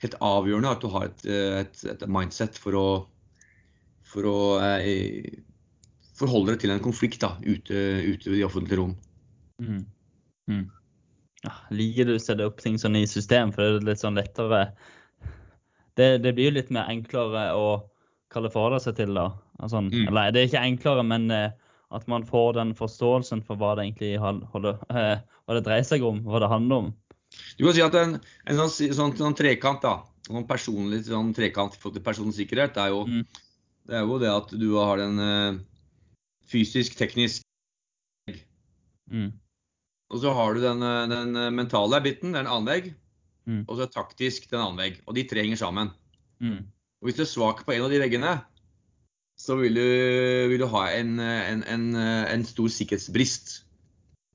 helt 0.00 0.16
avgjørende 0.24 0.72
at 0.72 0.82
du 0.82 0.88
har 0.94 1.08
et, 1.10 1.24
et, 1.28 1.84
et 1.92 2.04
mindset 2.08 2.58
for 2.58 2.78
å, 2.78 2.88
for 4.06 4.28
å 4.28 4.40
eh, 4.64 5.28
forholde 6.18 6.54
deg 6.54 6.64
til 6.64 6.74
en 6.74 6.84
konflikt 6.84 7.20
da, 7.24 7.34
ute, 7.44 7.76
ute 8.06 8.36
i 8.36 8.44
offentlige 8.46 8.80
rom. 8.80 8.94
Mm. 9.60 9.84
Mm. 10.50 10.66
Ja, 11.44 11.54
liker 11.72 12.08
du 12.08 12.16
å 12.16 12.20
sette 12.20 12.48
opp 12.48 12.60
ting 12.60 12.76
sånn 12.80 12.98
i 13.00 13.06
system, 13.08 13.52
for 13.54 13.64
det 13.64 13.80
er 13.80 13.86
litt 13.92 14.02
sånn 14.02 14.18
lettere 14.18 14.66
Det, 15.96 16.18
det 16.24 16.34
blir 16.36 16.50
jo 16.50 16.56
litt 16.58 16.72
mer 16.72 16.88
enklere 16.92 17.50
å 17.56 17.80
kalle 18.32 18.50
forholde 18.52 18.80
seg 18.84 18.98
til, 19.00 19.16
da. 19.16 19.30
Altså, 19.60 19.82
Mm. 19.82 20.08
Eller 20.08 20.32
det 20.32 20.40
er 20.40 20.48
ikke 20.48 20.64
enklere, 20.64 21.04
men 21.04 21.30
eh, 21.34 21.50
at 21.90 22.06
man 22.08 22.24
får 22.24 22.54
den 22.56 22.74
forståelsen 22.78 23.42
for 23.42 23.58
hva 23.58 23.74
det 23.76 23.88
egentlig 23.88 24.18
holder, 24.20 24.78
eh, 24.94 25.18
hva 25.44 25.56
det 25.56 25.64
dreier 25.66 25.86
seg 25.86 26.04
om, 26.06 26.22
hva 26.24 26.40
det 26.40 26.48
handler 26.48 26.84
om. 26.84 26.92
Du 27.58 27.64
kan 27.64 27.76
si 27.76 27.82
at 27.84 27.96
en, 27.98 28.16
en 28.46 28.60
sånn, 28.62 28.94
sånn, 28.96 29.14
sånn 29.18 29.36
trekant, 29.38 29.82
da, 29.84 30.00
sånn 30.26 30.48
personlig 30.48 31.04
sånn 31.08 31.34
trekant 31.36 31.76
til 31.80 32.02
personens 32.04 32.38
sikkerhet, 32.40 32.74
det 32.74 32.86
er, 32.86 32.94
jo, 32.94 33.04
Mm. 33.06 33.26
det 33.90 33.96
er 33.98 34.08
jo 34.08 34.18
det 34.22 34.32
at 34.32 34.54
du 34.58 34.68
har 34.78 34.98
den 35.02 35.20
uh, 35.20 35.60
fysisk, 36.50 36.98
teknisk 36.98 37.46
Mm. 39.10 39.32
Og 40.10 40.20
så 40.22 40.32
har 40.34 40.54
du 40.54 40.60
den, 40.62 40.82
eh, 40.86 41.08
den 41.10 41.54
mentale 41.54 41.98
biten, 42.02 42.32
det 42.32 42.38
er 42.38 42.44
en 42.46 42.52
annen 42.52 42.68
vegg. 42.70 42.92
Mm. 43.46 43.64
Og 43.66 43.76
så 43.76 43.82
er 43.82 43.90
taktisk 43.90 44.48
den 44.50 44.60
annen 44.62 44.78
vegg. 44.78 45.00
Og 45.06 45.16
de 45.16 45.24
tre 45.26 45.42
henger 45.42 45.58
sammen. 45.58 45.90
Mm. 46.38 46.60
Og 47.00 47.08
hvis 47.08 47.18
du 47.18 47.24
er 47.24 47.30
svak 47.30 47.64
på 47.66 47.74
en 47.74 47.86
av 47.86 47.90
de 47.90 47.98
veggene, 47.98 48.36
så 49.40 49.56
vil 49.56 49.74
du, 49.74 49.88
vil 50.52 50.60
du 50.60 50.66
ha 50.68 50.84
en, 50.92 51.14
en, 51.18 51.64
en, 51.64 51.86
en 51.96 52.44
stor 52.44 52.68
sikkerhetsbrist 52.68 53.62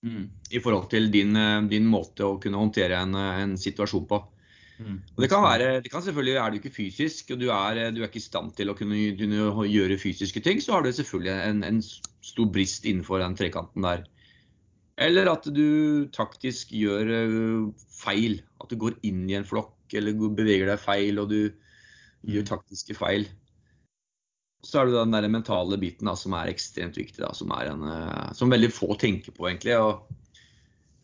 Mm. 0.05 0.29
i 0.53 0.59
forhold 0.61 0.89
til 0.91 1.09
din, 1.09 1.33
din 1.69 1.85
måte 1.89 2.27
å 2.27 2.35
kunne 2.41 2.59
håndtere 2.61 2.99
en, 3.01 3.15
en 3.17 3.55
situasjon 3.57 4.05
på. 4.05 4.19
Mm. 4.77 4.97
Og 5.15 5.23
det 5.23 5.29
kan 5.31 5.41
være, 5.41 5.69
det 5.81 5.89
kan 5.89 6.03
selvfølgelig 6.05 6.35
er 6.37 6.51
du 6.51 6.57
ikke 6.59 6.73
fysisk, 6.75 7.31
og 7.33 7.39
du 7.41 7.47
er, 7.49 7.79
du 7.95 8.01
er 8.03 8.09
ikke 8.09 8.21
i 8.21 8.25
stand 8.25 8.53
til 8.57 8.69
å 8.69 8.75
kunne, 8.77 8.99
kunne 9.17 9.65
gjøre 9.71 9.97
fysiske 9.97 10.43
ting, 10.45 10.61
så 10.61 10.75
har 10.75 10.85
du 10.85 10.91
selvfølgelig 10.93 11.33
en, 11.33 11.63
en 11.65 11.81
stor 11.81 12.51
brist 12.53 12.85
innenfor 12.85 13.23
den 13.23 13.37
trekanten 13.39 13.87
der. 13.87 14.03
Eller 15.01 15.27
at 15.27 15.47
du 15.51 16.07
taktisk 16.15 16.69
gjør 16.71 17.09
feil. 17.91 18.39
At 18.63 18.71
du 18.71 18.77
går 18.79 18.99
inn 19.07 19.25
i 19.27 19.35
en 19.35 19.47
flokk 19.47 19.95
eller 19.95 20.15
beveger 20.15 20.69
deg 20.71 20.79
feil 20.79 21.19
og 21.23 21.33
du 21.33 21.39
gjør 22.25 22.45
Mm. 22.45 22.49
taktiske 22.49 22.95
feil. 22.97 23.27
Så 24.65 24.81
er 24.81 24.89
det 24.89 24.97
den 24.97 25.13
der 25.13 25.27
mentale 25.29 25.77
biten 25.77 26.09
da, 26.09 26.15
som 26.17 26.33
er 26.37 26.49
ekstremt 26.49 26.97
viktig, 26.97 27.21
da, 27.21 27.31
som, 27.37 27.51
en, 27.53 27.85
som 28.33 28.49
veldig 28.49 28.71
få 28.73 28.95
tenker 29.01 29.35
på 29.35 29.49
egentlig. 29.49 29.75
Og, 29.77 30.07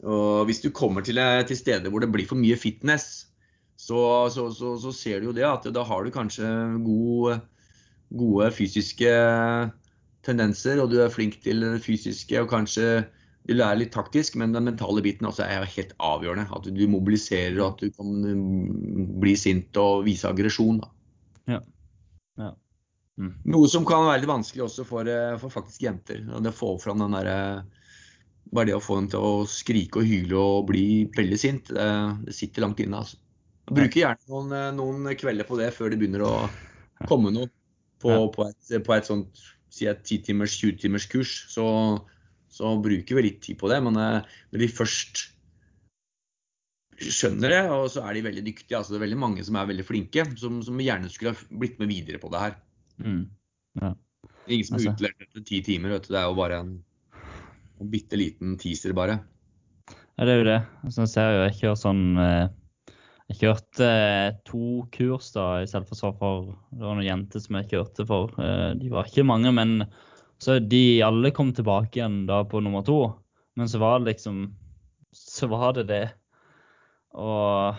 og 0.02 0.48
hvis 0.50 0.64
du 0.64 0.72
kommer 0.74 1.06
til, 1.06 1.22
eh, 1.22 1.44
til 1.46 1.60
steder 1.60 1.94
hvor 1.94 2.02
det 2.02 2.10
blir 2.14 2.30
for 2.30 2.42
mye 2.42 2.58
fitness, 2.58 3.28
så, 3.82 4.02
så, 4.34 4.48
så, 4.54 4.76
så 4.82 4.94
ser 4.94 5.22
du 5.22 5.30
jo 5.30 5.38
det 5.38 5.46
at 5.48 5.66
da 5.74 5.86
har 5.86 6.06
du 6.06 6.14
kanskje 6.14 6.46
gode, 6.86 7.40
gode 8.14 8.52
fysiske 8.54 9.14
tendenser, 10.26 10.82
og 10.82 10.92
du 10.92 11.00
er 11.02 11.14
flink 11.14 11.40
til 11.42 11.64
det 11.66 11.82
fysiske, 11.86 12.42
og 12.42 12.50
kanskje 12.52 13.04
du 13.50 13.56
lærer 13.56 13.80
litt 13.80 13.94
taktisk, 13.94 14.36
men 14.38 14.54
den 14.54 14.68
mentale 14.70 15.02
biten 15.02 15.26
også 15.26 15.48
er 15.48 15.66
helt 15.66 15.96
avgjørende. 15.98 16.46
At 16.54 16.68
du 16.70 16.82
mobiliserer, 16.90 17.58
og 17.58 17.72
at 17.72 17.82
du 17.82 17.94
kan 17.96 19.16
bli 19.22 19.34
sint 19.40 19.78
og 19.82 20.06
vise 20.06 20.30
aggresjon. 20.30 20.84
da. 20.84 20.92
Mm. 23.22 23.36
Noe 23.54 23.70
som 23.70 23.86
kan 23.86 24.08
være 24.08 24.24
litt 24.24 24.32
vanskelig 24.32 24.66
også 24.66 24.86
for, 24.88 25.08
eh, 25.10 25.38
for 25.42 25.54
faktisk 25.54 25.84
jenter. 25.86 26.24
Det 26.26 26.54
å 26.58 26.74
fram 26.82 27.04
den 27.04 27.18
derre 27.20 27.38
Bare 28.52 28.68
det 28.68 28.74
å 28.76 28.84
få 28.84 28.98
dem 28.98 29.06
til 29.08 29.24
å 29.24 29.46
skrike 29.48 30.02
og 30.02 30.08
hyle 30.10 30.36
og 30.36 30.66
bli 30.68 31.06
veldig 31.16 31.38
sint, 31.40 31.70
det, 31.72 31.86
det 32.26 32.34
sitter 32.36 32.66
langt 32.66 32.82
inne. 32.84 33.00
altså. 33.00 33.16
Jeg 33.70 33.78
bruker 33.78 34.00
gjerne 34.02 34.28
noen, 34.34 34.56
eh, 34.58 34.72
noen 34.76 35.16
kvelder 35.16 35.48
på 35.48 35.60
det 35.60 35.70
før 35.72 35.94
det 35.94 36.00
begynner 36.02 36.26
å 36.26 36.34
komme 37.08 37.32
noe 37.32 37.48
på, 38.02 38.18
på, 38.34 38.48
et, 38.50 38.74
på 38.84 38.96
et 38.98 39.08
sånt 39.08 39.44
si 39.72 39.88
et 39.88 40.02
10 40.04 40.26
timers, 40.28 40.58
20 40.60 40.82
timers 40.82 41.06
kurs. 41.08 41.36
Så, 41.54 41.66
så 42.52 42.74
bruker 42.84 43.22
vi 43.22 43.28
litt 43.30 43.40
tid 43.46 43.62
på 43.62 43.70
det. 43.72 43.80
Men 43.86 44.02
eh, 44.02 44.34
når 44.52 44.66
de 44.66 44.72
først 44.74 45.24
skjønner 47.02 47.56
det, 47.56 47.62
og 47.72 47.88
så 47.94 48.04
er 48.04 48.18
de 48.18 48.26
veldig 48.28 48.44
dyktige. 48.50 48.82
altså 48.82 48.94
Det 48.94 49.00
er 49.00 49.06
veldig 49.06 49.22
mange 49.22 49.46
som 49.48 49.56
er 49.56 49.70
veldig 49.70 49.88
flinke, 49.88 50.26
som, 50.42 50.60
som 50.66 50.84
gjerne 50.84 51.14
skulle 51.14 51.38
ha 51.38 51.62
blitt 51.64 51.80
med 51.80 51.94
videre 51.94 52.20
på 52.22 52.34
det 52.34 52.44
her. 52.44 52.60
Mm. 53.04 53.96
Ingen 54.48 54.66
som 54.68 54.78
Altså. 54.78 54.94
utlært 54.94 55.22
etter 55.24 55.44
ti 55.48 55.62
timer. 55.66 55.96
Vet 55.96 56.08
du. 56.08 56.14
Det 56.14 56.22
er 56.22 56.30
jo 56.30 56.38
bare 56.38 56.62
en, 56.64 56.72
en 57.82 57.92
bitte 57.92 58.20
liten 58.20 58.58
teaser, 58.62 58.94
bare. 58.98 59.20
Ja, 60.18 60.26
det 60.28 60.34
er 60.34 60.42
jo 60.42 60.50
det. 60.50 60.60
Altså, 60.86 61.06
jeg 61.06 61.14
ser 61.14 61.30
jo, 61.34 61.44
jeg 61.48 61.58
kjører 61.60 61.80
sånn 61.82 62.04
eh, 62.22 62.48
Jeg 63.32 63.38
kjørte 63.40 63.88
eh, 63.88 64.34
to 64.46 64.64
kurs 64.94 65.32
da 65.34 65.46
i 65.64 65.70
selvforsvar 65.70 66.18
for 66.20 66.50
Det 66.76 66.84
var 66.84 66.98
noen 66.98 67.08
jenter 67.08 67.42
som 67.42 67.58
jeg 67.58 67.70
kjørte 67.72 68.06
for. 68.10 68.34
Eh, 68.42 68.72
de 68.78 68.92
var 68.92 69.08
ikke 69.10 69.26
mange, 69.26 69.54
men 69.56 69.86
så 70.42 70.58
de 70.60 71.02
alle 71.06 71.30
kom 71.38 71.52
tilbake 71.54 72.00
igjen 72.00 72.26
da 72.30 72.42
på 72.50 72.60
nummer 72.66 72.84
to. 72.86 73.00
Men 73.58 73.70
så 73.70 73.78
var 73.82 74.00
det 74.02 74.14
liksom 74.16 74.50
Så 75.14 75.48
var 75.52 75.74
det 75.78 75.88
det. 75.90 76.04
Og 77.14 77.76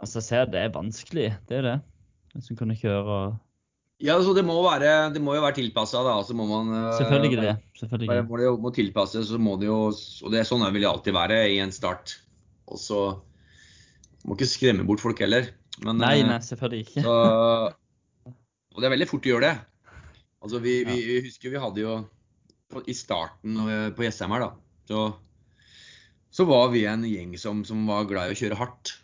altså, 0.00 0.18
jeg 0.20 0.26
ser 0.26 0.50
det 0.52 0.64
er 0.64 0.74
vanskelig. 0.74 1.28
Det 1.48 1.60
er 1.60 1.66
det. 1.66 1.78
Hvis 2.34 2.50
du 2.50 2.56
kunne 2.58 2.76
kjøre 2.78 3.38
Ja, 4.00 4.16
så 4.24 4.32
Det 4.32 4.44
må, 4.46 4.56
være, 4.64 5.10
det 5.12 5.20
må 5.20 5.34
jo 5.36 5.42
være 5.44 5.58
tilpassa. 5.58 6.00
Så 6.24 6.36
må 6.36 6.46
man 6.48 6.72
øh, 6.72 6.92
Selvfølgelig 6.96 7.36
det. 7.36 7.54
Bare 7.56 7.80
Selvfølgelig. 7.82 8.22
må 8.28 8.38
det 8.40 8.46
jo 8.46 8.54
må 8.56 8.72
tilpasses, 8.72 9.28
så 9.28 9.40
må 9.40 9.56
det 9.60 9.68
jo 9.68 9.80
Og 9.92 10.32
det 10.32 10.40
er 10.40 10.48
sånn 10.48 10.64
vil 10.72 10.84
det 10.84 10.88
alltid 10.90 11.16
være 11.16 11.40
i 11.52 11.58
en 11.60 11.74
start. 11.74 12.16
Og 12.70 12.80
så 12.80 13.00
må 14.24 14.36
ikke 14.36 14.48
skremme 14.48 14.86
bort 14.88 15.02
folk 15.04 15.20
heller. 15.20 15.50
Men, 15.80 16.00
Nei, 16.00 16.20
øh, 16.20 16.28
nei, 16.28 16.40
selvfølgelig 16.44 16.86
ikke. 16.86 17.04
Så, 17.04 18.32
og 18.70 18.80
det 18.80 18.88
er 18.88 18.94
veldig 18.94 19.08
fort 19.10 19.26
å 19.26 19.32
gjøre 19.32 19.48
det. 19.48 19.54
Altså, 20.40 20.60
vi, 20.64 20.74
vi, 20.88 20.96
vi 21.04 21.20
husker 21.24 21.52
vi 21.52 21.60
hadde 21.60 21.82
jo 21.82 21.98
I 22.88 22.96
starten 22.96 23.60
øh, 23.64 23.86
på 23.96 24.04
Jessheim 24.06 24.32
her, 24.32 24.46
da, 24.46 24.50
så, 24.88 25.04
så 26.32 26.46
var 26.48 26.70
vi 26.72 26.86
en 26.88 27.04
gjeng 27.04 27.34
som, 27.40 27.64
som 27.68 27.82
var 27.88 28.08
glad 28.08 28.30
i 28.30 28.36
å 28.36 28.40
kjøre 28.40 28.60
hardt. 28.60 28.94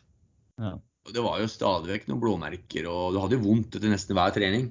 Ja. 0.60 0.76
Og 1.06 1.14
det 1.14 1.22
var 1.22 1.40
jo 1.42 1.48
stadig 1.50 1.92
vekk 1.92 2.08
noen 2.10 2.22
blåmerker, 2.22 2.88
og 2.90 3.14
du 3.14 3.20
hadde 3.22 3.36
jo 3.36 3.44
vondt 3.44 3.76
etter 3.78 3.92
nesten 3.92 4.16
hver 4.16 4.32
trening. 4.34 4.70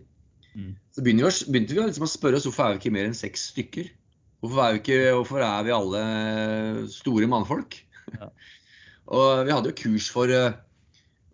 Mm. 0.55 0.73
Så 0.95 1.03
begynte 1.03 1.27
vi, 1.27 1.51
begynte 1.51 1.75
vi 1.75 1.85
liksom 1.89 2.07
å 2.07 2.09
spørre 2.09 2.39
oss 2.39 2.47
hvorfor 2.47 2.65
er 2.65 2.75
vi 2.75 2.83
ikke 2.83 2.95
mer 2.95 3.09
enn 3.09 3.17
seks 3.17 3.49
stykker? 3.51 3.89
Hvorfor 4.43 4.61
er 4.63 4.75
vi, 4.75 4.81
ikke, 4.83 4.99
hvorfor 5.17 5.43
er 5.43 5.65
vi 5.67 5.73
alle 5.75 6.03
store 6.93 7.27
mannfolk? 7.31 7.79
Ja. 8.13 8.29
og 9.17 9.43
vi 9.47 9.55
hadde 9.55 9.71
jo 9.71 9.79
kurs 9.79 10.07
for, 10.13 10.31
eh, 10.31 10.55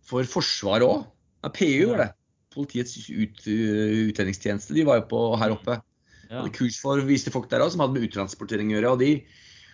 for 0.08 0.28
Forsvaret 0.30 0.88
òg. 0.88 1.06
Ja, 1.42 1.54
PU 1.54 1.92
var 1.92 2.04
det. 2.06 2.10
Politiets 2.52 2.98
ut, 3.10 3.46
utlendingstjeneste. 3.46 4.76
De 4.76 4.86
var 4.88 5.02
jo 5.02 5.08
på 5.12 5.22
her 5.42 5.56
oppe. 5.56 5.78
Ja. 6.28 6.42
Hadde 6.42 6.56
kurs 6.56 6.80
for 6.82 7.02
viste 7.06 7.34
folk 7.34 7.50
der 7.52 7.64
også, 7.64 7.78
som 7.78 7.86
hadde 7.86 7.98
med 7.98 8.10
uttransportering 8.10 8.72
å 8.72 8.78
gjøre. 8.78 8.96
Og 8.96 9.02
de, 9.04 9.12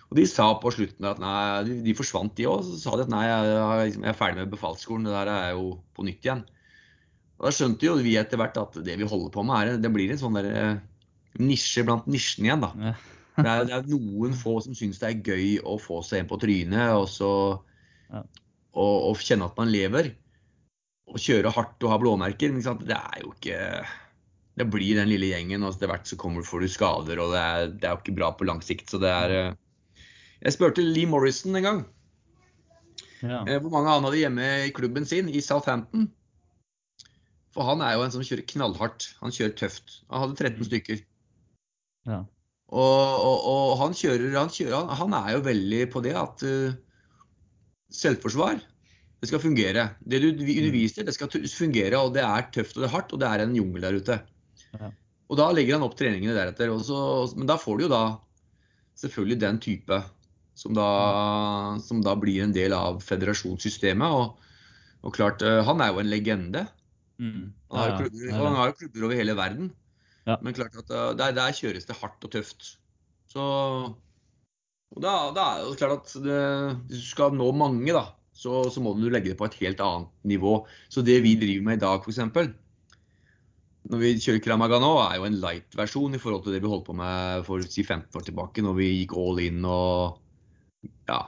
og 0.07 0.19
de 0.19 0.27
sa 0.29 0.49
på 0.61 0.73
slutten 0.73 1.07
at 1.09 1.21
nei, 1.21 1.39
de, 1.67 1.79
de 1.85 1.95
forsvant 1.97 2.35
de 2.37 2.47
òg. 2.49 2.67
Så 2.67 2.81
sa 2.83 2.97
de 2.97 3.07
at 3.07 3.13
nei, 3.13 3.25
jeg, 3.29 3.95
jeg 3.95 4.11
er 4.11 4.17
ferdig 4.17 4.43
med 4.43 4.53
befalsskolen, 4.53 5.07
det 5.07 5.15
der 5.15 5.33
er 5.33 5.49
jo 5.57 5.75
på 5.97 6.07
nytt 6.07 6.25
igjen. 6.25 6.45
Og 7.37 7.45
Da 7.47 7.51
skjønte 7.53 7.85
jo 7.85 7.95
vi 8.01 8.15
etter 8.17 8.39
hvert 8.41 8.57
at 8.57 8.77
det 8.85 8.95
vi 8.97 9.05
holder 9.07 9.29
på 9.33 9.43
med, 9.45 9.55
er, 9.75 9.77
det 9.81 9.91
blir 9.93 10.09
en 10.13 10.19
sånn 10.21 10.37
der 10.39 10.47
eh, 10.49 10.79
nisje 11.37 11.83
blant 11.85 12.07
nisjene 12.09 12.49
igjen. 12.49 12.65
da. 12.65 12.95
Det 13.37 13.45
er, 13.45 13.65
det 13.69 13.73
er 13.75 13.83
noen 13.91 14.31
få 14.33 14.55
som 14.65 14.73
syns 14.73 14.97
det 14.97 15.11
er 15.11 15.19
gøy 15.21 15.59
å 15.61 15.75
få 15.77 15.99
seg 16.01 16.23
en 16.23 16.29
på 16.31 16.39
trynet 16.41 16.95
og, 16.97 17.03
så, 17.13 17.27
og, 18.09 18.95
og 19.11 19.19
kjenne 19.21 19.45
at 19.45 19.59
man 19.61 19.69
lever. 19.69 20.09
Og 21.05 21.19
kjøre 21.21 21.51
hardt 21.53 21.85
og 21.85 21.91
ha 21.93 21.99
blåmerker. 22.01 22.49
Men 22.55 22.65
det 22.81 22.97
er 22.97 23.19
jo 23.21 23.29
ikke 23.35 23.59
Det 24.57 24.65
blir 24.73 24.97
den 24.97 25.11
lille 25.11 25.29
gjengen, 25.29 25.61
og 25.61 25.75
etter 25.75 25.91
hvert 25.91 26.09
så 26.09 26.17
kommer, 26.17 26.41
får 26.41 26.65
du 26.65 26.67
skader, 26.73 27.21
og 27.21 27.35
det 27.35 27.43
er, 27.45 27.67
det 27.77 27.85
er 27.85 27.93
jo 27.93 28.01
ikke 28.01 28.15
bra 28.17 28.31
på 28.33 28.47
lang 28.49 28.63
sikt. 28.65 28.89
Så 28.89 28.97
det 29.05 29.13
er 29.13 29.35
eh, 29.37 29.53
Jeg 30.41 30.55
spurte 30.57 30.81
Lee 30.81 31.05
Morrison 31.05 31.53
en 31.61 31.67
gang 31.69 31.83
Ja. 33.21 33.43
eh, 33.45 33.59
hvor 33.61 33.69
mange 33.77 33.93
han 33.93 34.09
hadde 34.09 34.23
hjemme 34.23 34.49
i 34.65 34.73
klubben 34.73 35.05
sin 35.05 35.29
i 35.29 35.45
Southampton. 35.45 36.09
For 37.57 37.65
han 37.65 37.81
er 37.81 37.95
jo 37.97 38.03
en 38.05 38.11
som 38.13 38.21
kjører 38.21 38.45
knallhardt. 38.51 39.07
Han 39.23 39.33
kjører 39.33 39.55
tøft. 39.57 40.01
Han 40.11 40.27
hadde 40.27 40.37
13 40.37 40.59
Mm. 40.59 40.65
stykker. 40.69 40.99
Ja. 42.05 42.19
Og, 42.67 43.23
og, 43.23 43.37
og 43.49 43.71
han 43.79 43.95
kjører, 43.97 44.27
han 44.35 44.51
kjører 44.51 44.75
han, 44.75 44.91
han 44.99 45.15
er 45.17 45.29
jo 45.37 45.45
veldig 45.45 45.79
på 45.89 46.01
det 46.03 46.13
at 46.19 46.43
uh, 46.43 46.75
selvforsvar, 47.95 48.59
det 49.17 49.29
skal 49.31 49.41
fungere. 49.41 49.87
Det 50.03 50.19
du 50.21 50.27
underviser, 50.35 51.07
det 51.07 51.15
skal 51.15 51.31
fungere, 51.31 51.97
og 51.97 52.13
det 52.13 52.25
er 52.27 52.49
tøft 52.53 52.77
og 52.77 52.83
det 52.83 52.89
er 52.89 52.93
hardt, 52.93 53.15
og 53.15 53.23
det 53.23 53.31
er 53.31 53.43
en 53.45 53.55
jungel 53.57 53.87
der 53.87 53.97
ute. 53.97 54.19
Ja. 54.75 54.91
Og 55.31 55.39
da 55.39 55.49
legger 55.55 55.79
han 55.79 55.87
opp 55.87 55.97
treningene 55.97 56.35
deretter. 56.37 56.69
Og 56.75 56.83
så, 56.85 56.99
men 57.39 57.49
da 57.49 57.57
får 57.59 57.79
du 57.79 57.87
jo 57.87 57.93
da 57.95 58.03
selvfølgelig 58.99 59.39
den 59.41 59.59
type 59.63 60.01
som 60.57 60.75
da, 60.77 60.87
som 61.83 62.03
da 62.05 62.13
blir 62.19 62.43
en 62.43 62.53
del 62.53 62.75
av 62.77 63.01
federasjonssystemet. 63.05 64.21
Og, 64.21 64.37
og 65.07 65.17
klart, 65.17 65.41
uh, 65.41 65.63
han 65.65 65.81
er 65.81 65.95
jo 65.95 66.03
en 66.03 66.11
legende. 66.11 66.67
Mm. 67.17 67.53
Han 67.71 67.79
har, 67.79 67.89
Ja, 67.89 67.97
klubber, 68.01 68.25
ja, 68.27 68.35
og 68.37 68.47
han 68.47 68.57
har 68.59 68.71
jo 68.71 68.79
klubber 68.81 69.07
over 69.07 69.21
hele 69.21 69.37
verden. 69.37 69.71
Ja. 70.27 70.35
Men 70.43 70.57
klart 70.57 70.75
at 70.77 70.91
eh, 70.91 71.13
der, 71.17 71.33
der 71.37 71.55
kjøres 71.55 71.87
det 71.87 71.97
hardt 72.01 72.27
og 72.27 72.33
tøft. 72.33 72.75
Så 73.31 73.47
og 74.95 75.03
da, 75.03 75.15
da 75.35 75.47
er 75.57 75.65
det 75.67 75.79
klart 75.81 75.97
at 75.97 76.13
det, 76.23 76.37
hvis 76.87 77.03
du 77.03 77.09
skal 77.09 77.35
nå 77.35 77.49
mange, 77.57 77.91
da, 77.95 78.05
så, 78.37 78.61
så 78.71 78.83
må 78.83 78.93
du 78.95 79.09
legge 79.09 79.33
det 79.33 79.39
på 79.39 79.47
et 79.49 79.57
helt 79.61 79.81
annet 79.83 80.13
nivå. 80.27 80.61
Så 80.93 81.03
det 81.05 81.19
vi 81.25 81.35
driver 81.39 81.67
med 81.67 81.79
i 81.79 81.83
dag, 81.83 82.05
f.eks. 82.05 82.53
Når 83.87 84.03
vi 84.03 84.13
kjører 84.19 84.43
Kramaga 84.43 84.79
nå, 84.83 84.93
er 85.03 85.17
jo 85.19 85.27
en 85.27 85.39
light-versjon 85.41 86.15
i 86.15 86.21
forhold 86.21 86.45
til 86.45 86.55
det 86.55 86.61
vi 86.63 86.71
holdt 86.71 86.87
på 86.89 86.95
med 86.97 87.43
for 87.47 87.63
si 87.63 87.83
15 87.83 88.19
år 88.19 88.25
tilbake, 88.27 88.63
når 88.63 88.79
vi 88.79 88.89
gikk 88.93 89.15
all 89.19 89.39
in 89.43 89.67
og 89.67 90.17
ja, 91.07 91.21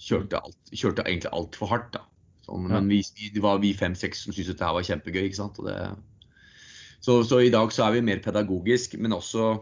kjørte, 0.00 0.40
alt, 0.42 0.72
kjørte 0.74 1.06
egentlig 1.06 1.34
altfor 1.38 1.70
hardt. 1.70 1.92
da. 1.98 2.06
Sånn, 2.50 2.66
Ja. 2.66 2.80
Men 2.80 2.90
vi, 2.90 3.00
det 3.34 3.42
var 3.44 3.60
vi 3.62 3.70
fem-seks 3.78 4.24
som 4.24 4.34
syntes 4.34 4.52
dette 4.54 4.70
var 4.74 4.86
kjempegøy. 4.86 5.22
ikke 5.28 5.38
sant? 5.38 5.60
Det, 5.62 5.76
så, 7.00 7.20
så 7.24 7.40
i 7.40 7.52
dag 7.54 7.70
så 7.72 7.86
er 7.86 7.96
vi 7.96 8.06
mer 8.10 8.20
pedagogisk, 8.24 8.98
men 8.98 9.14
også 9.16 9.52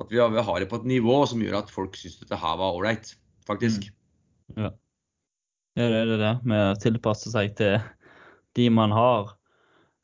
at 0.00 0.10
vi 0.10 0.18
har, 0.20 0.30
vi 0.34 0.42
har 0.42 0.60
det 0.60 0.68
på 0.70 0.80
et 0.80 0.88
nivå 0.90 1.22
som 1.28 1.42
gjør 1.42 1.60
at 1.62 1.72
folk 1.72 1.96
syns 1.98 2.18
dette 2.20 2.38
her 2.40 2.58
var 2.58 2.76
ålreit, 2.76 3.14
faktisk. 3.48 3.90
Ja, 4.56 4.72
det 5.78 5.86
er 5.86 6.08
det, 6.10 6.18
det 6.20 6.34
med 6.50 6.72
å 6.72 6.78
tilpasse 6.80 7.30
seg 7.32 7.54
til 7.58 7.78
de 8.58 8.66
man 8.74 8.92
har. 8.94 9.34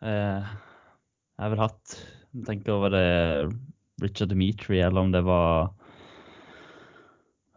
Eh, 0.05 0.47
jeg 0.47 1.43
har 1.43 1.53
vel 1.55 1.65
hatt 1.67 1.97
jeg 2.37 2.45
tenker 2.45 2.75
over 2.75 2.93
det 2.93 3.07
Richard 4.03 4.29
Dimitri, 4.29 4.83
eller 4.85 5.07
om 5.07 5.13
det 5.15 5.23
var 5.25 5.71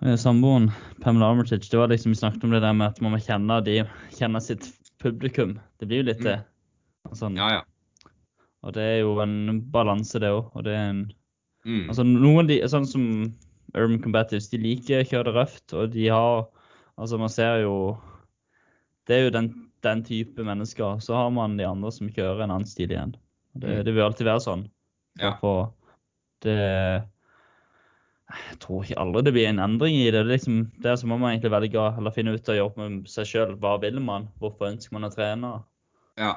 samboeren 0.01 0.69
Pamela 1.03 1.31
Armitage. 1.31 1.69
Det 1.69 1.77
var 1.77 1.87
liksom, 1.91 2.11
Vi 2.13 2.19
snakket 2.21 2.43
om 2.43 2.51
det 2.51 2.61
der 2.63 2.73
med 2.73 2.87
at 2.87 3.01
man 3.01 3.11
må 3.11 3.19
kjenne, 3.19 3.59
de, 3.65 3.81
kjenne 4.15 4.41
sitt 4.41 4.69
publikum. 5.03 5.57
Det 5.79 5.87
blir 5.87 6.03
jo 6.03 6.09
litt 6.11 6.23
det. 6.23 6.39
Sånn. 7.15 7.35
Ja, 7.39 7.59
ja. 7.59 8.09
Og 8.63 8.73
det 8.75 8.83
er 8.83 8.97
jo 9.01 9.13
en 9.23 9.61
balanse, 9.71 10.19
det 10.19 10.31
òg. 10.35 10.51
Og 10.55 10.63
det 10.67 10.75
er 10.75 10.89
en 10.93 11.07
Mm. 11.67 11.89
Altså 11.91 12.05
noen 12.07 12.47
de, 12.47 12.55
sånn 12.71 12.85
som 12.87 13.01
Urban 13.75 13.97
Combatives, 13.99 14.45
de 14.47 14.57
liker 14.57 15.01
å 15.01 15.07
kjøre 15.09 15.25
det 15.27 15.33
røft, 15.35 15.73
og 15.75 15.89
de 15.91 16.05
har 16.07 16.47
Altså 16.97 17.17
man 17.19 17.29
ser 17.29 17.61
jo 17.65 17.97
Det 19.05 19.17
er 19.17 19.23
jo 19.25 19.33
den, 19.35 19.49
den 19.83 20.03
type 20.03 20.39
mennesker. 20.43 20.99
Så 21.03 21.13
har 21.15 21.29
man 21.31 21.57
de 21.57 21.65
andre 21.67 21.91
som 21.91 22.07
kjører 22.07 22.43
en 22.43 22.51
annen 22.51 22.65
stil 22.67 22.91
igjen. 22.91 23.11
Det, 23.55 23.67
Mm. 23.67 23.83
det 23.85 23.93
vil 23.93 24.03
alltid 24.03 24.25
være 24.27 24.39
sånn. 24.39 24.69
Ja. 25.19 25.33
For 25.41 25.73
det 26.41 27.03
Jeg 28.29 28.59
tror 28.61 28.85
ikke 28.85 28.99
aldri 29.01 29.23
det 29.25 29.33
blir 29.33 29.47
en 29.49 29.61
endring 29.63 29.95
i 29.97 30.09
det. 30.11 30.21
Det 30.21 30.35
liksom, 30.35 30.61
der 30.83 30.97
så 31.01 31.07
må 31.09 31.17
man 31.17 31.33
egentlig 31.33 31.51
velge 31.53 31.85
eller 31.97 32.13
finne 32.13 32.35
ut 32.35 32.51
og 32.53 32.59
jobbe 32.59 32.85
med 32.85 33.09
seg 33.09 33.29
sjøl. 33.29 33.55
Hva 33.61 33.75
vil 33.81 33.97
man? 34.05 34.27
Hvorfor 34.41 34.69
ønsker 34.69 34.93
man 34.95 35.07
å 35.07 35.13
trene? 35.13 35.53
Ja. 36.19 36.35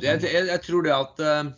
Jeg, 0.00 0.24
jeg, 0.24 0.48
jeg 0.48 0.62
tror 0.64 0.86
det 0.86 0.94
at 0.96 1.22
eh, 1.22 1.52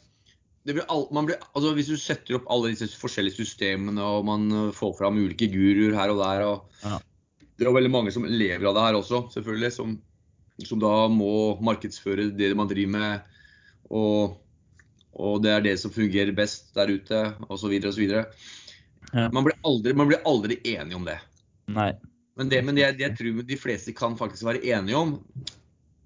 det 0.66 0.77
blir 0.77 0.87
all, 0.91 1.07
man 1.14 1.29
blir, 1.29 1.39
altså 1.55 1.73
Hvis 1.77 1.91
du 1.93 1.97
setter 2.01 2.39
opp 2.39 2.49
alle 2.51 2.73
disse 2.73 2.99
forskjellige 2.99 3.39
systemene 3.39 4.03
og 4.03 4.27
man 4.27 4.47
eh, 4.51 4.68
får 4.77 4.97
fram 4.99 5.20
ulike 5.23 5.49
guruer 5.53 5.97
her 5.97 6.12
og 6.14 6.23
der 6.25 6.47
og 6.51 6.85
Ja. 6.85 7.01
Det 7.53 7.66
er 7.66 7.70
jo 7.70 7.77
veldig 7.77 7.93
mange 7.95 8.11
som 8.11 8.25
lever 8.27 8.64
av 8.66 8.75
det 8.75 8.83
her 8.83 8.97
også, 8.99 9.18
selvfølgelig. 9.31 9.68
Som, 9.77 9.91
som 10.66 10.81
da 10.83 11.07
må 11.12 11.61
markedsføre 11.62 12.31
det 12.35 12.49
man 12.59 12.66
driver 12.66 12.91
med. 12.97 13.35
Og, 13.93 14.33
og 15.12 15.37
det 15.45 15.53
er 15.53 15.62
det 15.62 15.75
som 15.79 15.93
fungerer 15.95 16.35
best 16.35 16.73
der 16.75 16.91
ute, 16.91 17.20
osv. 17.53 17.77
osv. 17.87 18.16
Ja. 19.12 19.28
Man, 19.32 19.44
blir 19.44 19.56
aldri- 19.68 19.94
man 19.96 20.08
blir 20.10 20.22
aldri 20.28 20.58
enig 20.74 20.96
om 20.96 21.04
det. 21.08 21.18
Nei. 21.72 21.92
Men 22.40 22.48
det, 22.48 22.62
men 22.64 22.78
det, 22.78 22.86
det 22.96 23.04
jeg 23.04 23.16
tror 23.18 23.42
de 23.48 23.58
fleste 23.60 23.92
kan 23.96 24.16
faktisk 24.16 24.46
være 24.48 24.62
enige 24.72 24.96
om, 24.96 25.18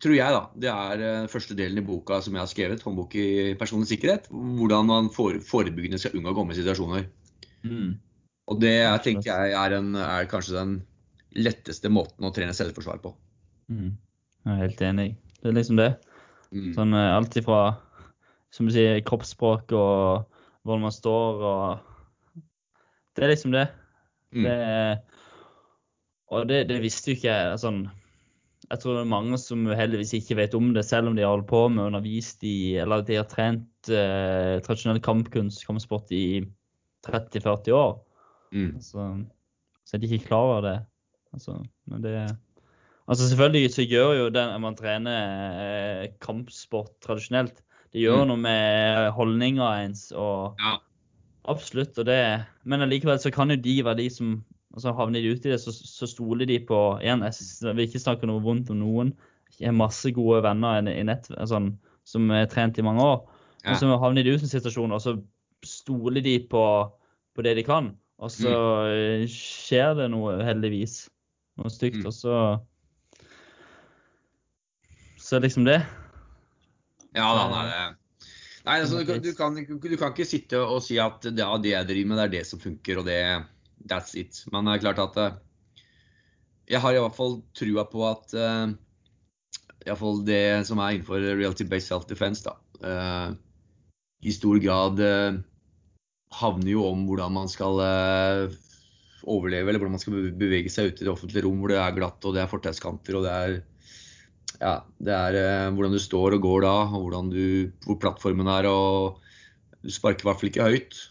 tror 0.02 0.16
jeg 0.16 0.34
da, 0.34 0.40
det 0.58 0.70
er 0.72 0.98
den 1.02 1.28
første 1.30 1.54
delen 1.58 1.78
i 1.80 1.86
boka 1.86 2.18
som 2.24 2.34
jeg 2.34 2.42
har 2.42 2.50
skrevet, 2.50 2.82
håndbok 2.82 3.14
i 3.18 3.28
personlig 3.60 3.88
sikkerhet. 3.92 4.26
Hvordan 4.30 4.90
man 4.90 5.12
for, 5.14 5.38
forebyggende 5.46 6.00
skal 6.02 6.18
unngå 6.18 6.34
å 6.34 6.36
komme 6.40 6.56
i 6.56 6.58
situasjoner. 6.58 7.06
Mm. 7.66 7.94
Og 8.50 8.60
det 8.62 8.74
jeg 8.74 9.04
tenker 9.06 9.30
jeg 9.30 9.54
er, 9.58 9.78
en, 9.78 9.94
er 9.98 10.28
kanskje 10.30 10.58
den 10.58 10.76
letteste 11.36 11.90
måten 11.92 12.26
å 12.26 12.34
trene 12.34 12.54
selvforsvar 12.56 13.00
på. 13.02 13.14
Mm. 13.72 13.94
Jeg 14.46 14.52
er 14.52 14.62
helt 14.62 14.84
enig. 14.86 15.08
Det 15.40 15.50
er 15.50 15.56
liksom 15.56 15.80
det. 15.80 15.90
Mm. 16.54 16.70
Sånn 16.76 16.94
eh, 16.94 17.14
alt 17.14 17.34
ifra 17.38 17.60
som 18.54 18.68
du 18.68 18.74
sier, 18.74 19.00
kroppsspråk 19.06 19.74
og 19.76 20.26
hvordan 20.66 20.86
man 20.86 20.94
står 20.94 21.42
og 21.44 21.95
Det 23.16 23.24
er 23.24 23.32
liksom 23.32 23.54
det. 23.54 23.68
Mm. 24.36 24.44
det 24.44 24.56
og 26.34 26.48
det, 26.50 26.64
det 26.68 26.80
visste 26.82 27.12
jo 27.12 27.16
ikke 27.16 27.30
jeg. 27.30 27.58
Sånn, 27.62 27.84
jeg 28.66 28.80
tror 28.82 28.96
det 28.96 29.02
er 29.04 29.12
mange 29.12 29.38
som 29.38 29.62
heldigvis 29.78 30.16
ikke 30.18 30.38
vet 30.40 30.56
om 30.58 30.72
det, 30.74 30.82
selv 30.84 31.10
om 31.10 31.16
de 31.16 31.22
har 31.22 31.36
holdt 31.36 31.46
på 31.50 31.60
med 31.70 31.86
undervist 31.86 32.42
i 32.46 32.74
Eller 32.82 33.04
de 33.06 33.20
har 33.20 33.28
trent 33.30 33.90
eh, 33.92 34.56
tradisjonell 34.66 34.98
kampkunst, 35.04 35.62
kampsport, 35.68 36.10
i 36.10 36.42
30-40 37.06 37.76
år. 37.78 37.94
Mm. 38.50 38.72
Så, 38.82 39.06
så 39.86 39.96
er 39.96 40.02
de 40.02 40.10
ikke 40.10 40.26
klar 40.26 40.50
over 40.50 40.66
det. 40.66 40.76
Altså, 41.36 41.60
men 41.86 42.02
det 42.02 42.16
Altså 43.06 43.28
selvfølgelig 43.28 43.70
så 43.70 43.84
gjør 43.86 44.12
jo 44.18 44.30
det 44.34 44.42
når 44.50 44.58
man 44.64 44.74
trener 44.74 45.60
eh, 45.62 46.08
kampsport 46.18 46.90
tradisjonelt, 47.06 47.62
det 47.94 48.02
gjør 48.02 48.24
Mm. 48.24 48.28
noe 48.32 48.40
med 48.42 49.10
holdninga 49.14 49.68
ens 49.84 50.08
og 50.10 50.58
Ja. 50.58 50.72
Absolutt. 51.48 51.98
og 51.98 52.06
det, 52.08 52.18
Men 52.64 52.80
allikevel 52.82 53.18
så 53.22 53.30
kan 53.32 53.50
jo 53.50 53.56
de 53.56 53.76
være 53.84 53.96
de 54.02 54.08
som 54.10 54.44
altså 54.74 54.92
Havner 54.96 55.22
de 55.22 55.30
uti 55.32 55.48
i 55.48 55.52
det, 55.54 55.60
så, 55.62 55.72
så 55.72 56.06
stoler 56.10 56.46
de 56.46 56.58
på 56.68 56.78
igjen, 57.00 57.22
Jeg 57.22 57.32
s- 57.32 57.62
vil 57.62 57.86
ikke 57.86 58.02
snakke 58.02 58.26
noe 58.28 58.42
vondt 58.44 58.70
om 58.70 58.80
noen. 58.82 59.12
Jeg 59.60 59.68
har 59.70 59.76
masse 59.78 60.10
gode 60.12 60.42
venner 60.44 60.82
i, 60.82 60.98
i 61.00 61.04
nett 61.06 61.30
sånn, 61.48 61.70
som 62.04 62.30
er 62.30 62.44
trent 62.50 62.76
i 62.78 62.82
mange 62.84 63.00
år. 63.00 63.22
Ja. 63.64 63.72
Og 63.72 63.78
så 63.80 63.98
havner 63.98 64.22
de 64.26 64.34
ut 64.34 64.42
i 64.42 64.44
en 64.44 64.52
situasjon, 64.52 64.92
og 64.92 65.00
så 65.00 65.14
stoler 65.64 66.20
de 66.22 66.38
på, 66.50 66.64
på 67.34 67.42
det 67.46 67.54
de 67.56 67.62
kan. 67.64 67.94
Og 68.18 68.30
så 68.30 68.52
Mm. 68.52 69.22
eh, 69.22 69.26
skjer 69.28 69.94
det 69.96 70.10
noe, 70.12 70.36
heldigvis. 70.44 71.08
Noe 71.56 71.70
stygt. 71.72 72.02
Mm. 72.02 72.06
Og 72.06 72.12
så 72.12 72.36
Så 75.16 75.40
liksom 75.40 75.64
det. 75.64 75.80
Ja 77.16 77.32
da, 77.34 77.48
nei, 77.50 77.62
det 77.70 77.96
Nei, 78.66 78.80
altså, 78.82 78.98
du, 78.98 79.06
kan- 79.06 79.22
du, 79.22 79.30
kan, 79.38 79.58
du 79.62 79.96
kan 79.96 80.10
ikke 80.10 80.26
sitte 80.26 80.58
og 80.58 80.80
si 80.82 80.96
at 80.98 81.28
ja, 81.30 81.50
det 81.62 81.70
jeg 81.70 81.86
driver 81.86 82.08
med, 82.10 82.18
det 82.18 82.24
er 82.26 82.34
det 82.40 82.46
som 82.48 82.62
funker, 82.62 82.98
og 83.02 83.06
det 83.06 83.20
That's 83.86 84.16
it. 84.18 84.40
Men 84.50 84.66
det 84.66 84.72
er 84.74 84.82
klart 84.82 84.98
at 84.98 85.18
eh, 85.22 85.36
jeg 86.74 86.82
har 86.82 86.96
i 86.96 86.98
hvert 86.98 87.14
fall 87.14 87.36
trua 87.54 87.84
på 87.86 88.02
at 88.08 88.32
uh, 88.34 88.72
i 89.84 89.86
hvert 89.86 90.00
fall 90.00 90.22
det 90.26 90.66
som 90.66 90.80
er 90.82 90.96
innenfor 90.96 91.22
reality-based 91.22 91.92
self-defense, 91.92 92.42
da, 92.42 92.56
uh, 92.82 93.36
i 94.26 94.34
stor 94.34 94.58
grad 94.58 94.98
uh, 94.98 95.38
havner 96.40 96.72
jo 96.72 96.88
om 96.88 97.04
hvordan 97.06 97.36
man 97.36 97.52
skal 97.52 97.78
uh, 97.78 98.56
overleve, 99.22 99.70
eller 99.70 99.78
hvordan 99.78 99.94
man 99.94 100.02
skal 100.02 100.32
bevege 100.34 100.72
seg 100.72 100.90
ute 100.90 101.04
i 101.04 101.06
det 101.06 101.12
offentlige 101.14 101.46
rom 101.46 101.62
hvor 101.62 101.70
det 101.70 101.78
er 101.78 101.94
glatt 101.94 102.26
og 102.26 102.34
det 102.34 102.42
er 102.42 102.50
fortauskanter 102.50 103.20
og 103.20 103.28
det 103.28 103.36
er 103.36 103.56
ja, 104.60 104.78
det 105.02 105.12
er 105.12 105.36
eh, 105.40 105.74
hvordan 105.74 105.94
du 105.94 106.00
står 106.00 106.36
og 106.38 106.46
går 106.46 106.64
da, 106.64 106.76
og 106.96 107.32
du, 107.32 107.72
hvor 107.84 108.00
plattformen 108.00 108.48
er. 108.48 108.68
og 108.70 109.20
Du 109.82 109.92
sparker 109.92 110.24
i 110.24 110.28
hvert 110.30 110.40
fall 110.40 110.50
ikke 110.52 110.70
høyt. 110.70 111.02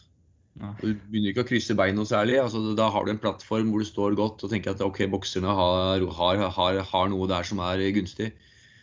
Du 0.79 0.87
begynner 0.87 1.33
ikke 1.33 1.43
å 1.43 1.49
krysse 1.49 1.75
bein 1.75 1.97
noe 1.99 2.07
særlig. 2.07 2.39
altså 2.39 2.73
Da 2.77 2.87
har 2.89 3.05
du 3.05 3.11
en 3.11 3.21
plattform 3.21 3.73
hvor 3.73 3.83
du 3.83 3.89
står 3.89 4.15
godt 4.15 4.45
og 4.45 4.51
tenker 4.53 4.71
at 4.71 4.83
ok, 4.83 5.03
bokserne 5.11 5.51
har, 5.51 6.05
har, 6.19 6.43
har, 6.57 6.81
har 6.91 7.09
noe 7.11 7.27
der 7.29 7.47
som 7.47 7.59
er 7.63 7.83
gunstig. 7.95 8.31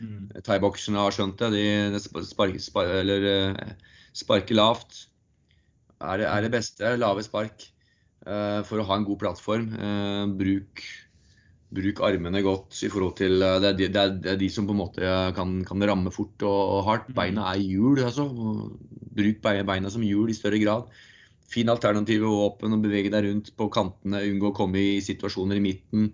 Mm. 0.02 0.28
Thaibokserne 0.44 1.00
har 1.00 1.14
skjønt 1.14 1.40
det. 1.40 1.50
De, 1.54 1.64
de 1.94 2.26
sparker, 2.28 2.60
spar, 2.60 2.90
eller, 3.00 3.26
eh, 3.30 3.92
sparker 4.18 4.58
lavt. 4.58 5.06
Er 6.02 6.18
det, 6.20 6.28
er 6.28 6.44
det 6.44 6.52
beste. 6.54 6.96
Lave 6.98 7.24
spark. 7.24 7.68
uh, 8.26 8.60
for 8.66 8.78
å 8.78 8.86
ha 8.86 8.98
en 8.98 9.06
god 9.06 9.20
plattform. 9.22 9.72
Uh, 9.74 10.26
bruk, 10.38 10.82
bruk 11.72 12.02
armene 12.04 12.42
godt 12.44 12.76
i 12.84 12.90
forhold 12.92 13.16
til 13.20 13.42
eh, 13.42 13.58
det 13.62 13.70
er, 13.70 13.78
de, 13.78 13.88
det, 13.88 14.02
er, 14.02 14.18
det 14.24 14.32
er 14.34 14.40
de 14.40 14.50
som 14.52 14.66
på 14.68 14.74
en 14.76 14.82
måte 14.82 15.14
kan, 15.36 15.54
kan 15.68 15.86
ramme 15.88 16.12
fort 16.14 16.44
og, 16.46 16.60
og 16.76 16.84
hardt. 16.88 17.08
Mhm. 17.10 17.16
Beina 17.18 17.48
er 17.52 17.62
hjul, 17.64 18.02
altså. 18.04 18.28
Bruk 19.12 19.42
beina, 19.44 19.92
som 19.92 20.04
hjul 20.06 20.32
i 20.32 20.36
større 20.36 20.60
grad. 20.62 20.92
Fin 21.52 21.68
alternative 21.68 22.30
våpen 22.32 22.72
og 22.72 22.84
bevege 22.84 23.10
deg 23.12 23.26
rundt 23.26 23.50
på 23.58 23.68
kantene. 23.72 24.22
Unngå 24.24 24.52
å 24.52 24.56
komme 24.56 24.80
i 24.80 25.00
situasjoner 25.04 25.58
i 25.60 25.64
midten. 25.64 26.06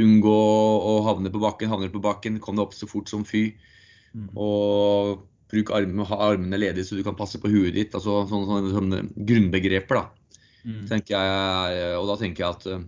Unngå 0.00 0.36
å 0.88 0.94
havne 1.04 1.32
på 1.32 1.42
bakken. 1.42 1.68
Havner 1.68 1.92
på 1.92 2.00
bakken, 2.04 2.38
kom 2.40 2.56
deg 2.56 2.64
opp 2.64 2.76
så 2.76 2.88
fort 2.88 3.12
som 3.12 3.26
fy. 3.28 3.50
Mm. 4.16 4.30
Og 4.40 5.26
bruk 5.52 5.70
armene, 5.76 6.06
ha 6.08 6.20
armene 6.30 6.58
ledige 6.58 6.88
så 6.88 6.96
du 6.96 7.04
kan 7.06 7.18
passe 7.18 7.38
på 7.42 7.50
huet 7.52 7.76
ditt. 7.76 7.92
altså 7.94 8.22
Sånne, 8.30 8.48
sånne, 8.48 8.72
sånne 8.78 9.26
grunnbegreper. 9.28 10.00
da, 10.00 10.06
Mm. 10.66 10.88
jeg. 10.90 11.98
Og 12.00 12.08
da 12.08 12.16
tenker 12.18 12.42
jeg 12.42 12.48
at 12.56 12.66
eh, 12.66 12.80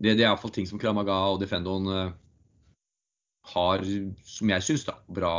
det, 0.00 0.16
det 0.16 0.24
er 0.24 0.30
iallfall 0.30 0.52
ting 0.54 0.68
som 0.68 0.80
Kramaga 0.80 1.16
og 1.28 1.42
Defendoen 1.42 1.88
eh, 1.92 2.12
har, 3.52 3.84
som 4.24 4.52
jeg 4.52 4.64
syns, 4.64 4.86
bra, 5.12 5.34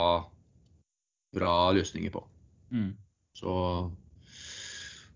bra 1.34 1.56
løsninger 1.78 2.14
på. 2.14 2.22
Mm. 2.70 2.92
Så 3.38 3.54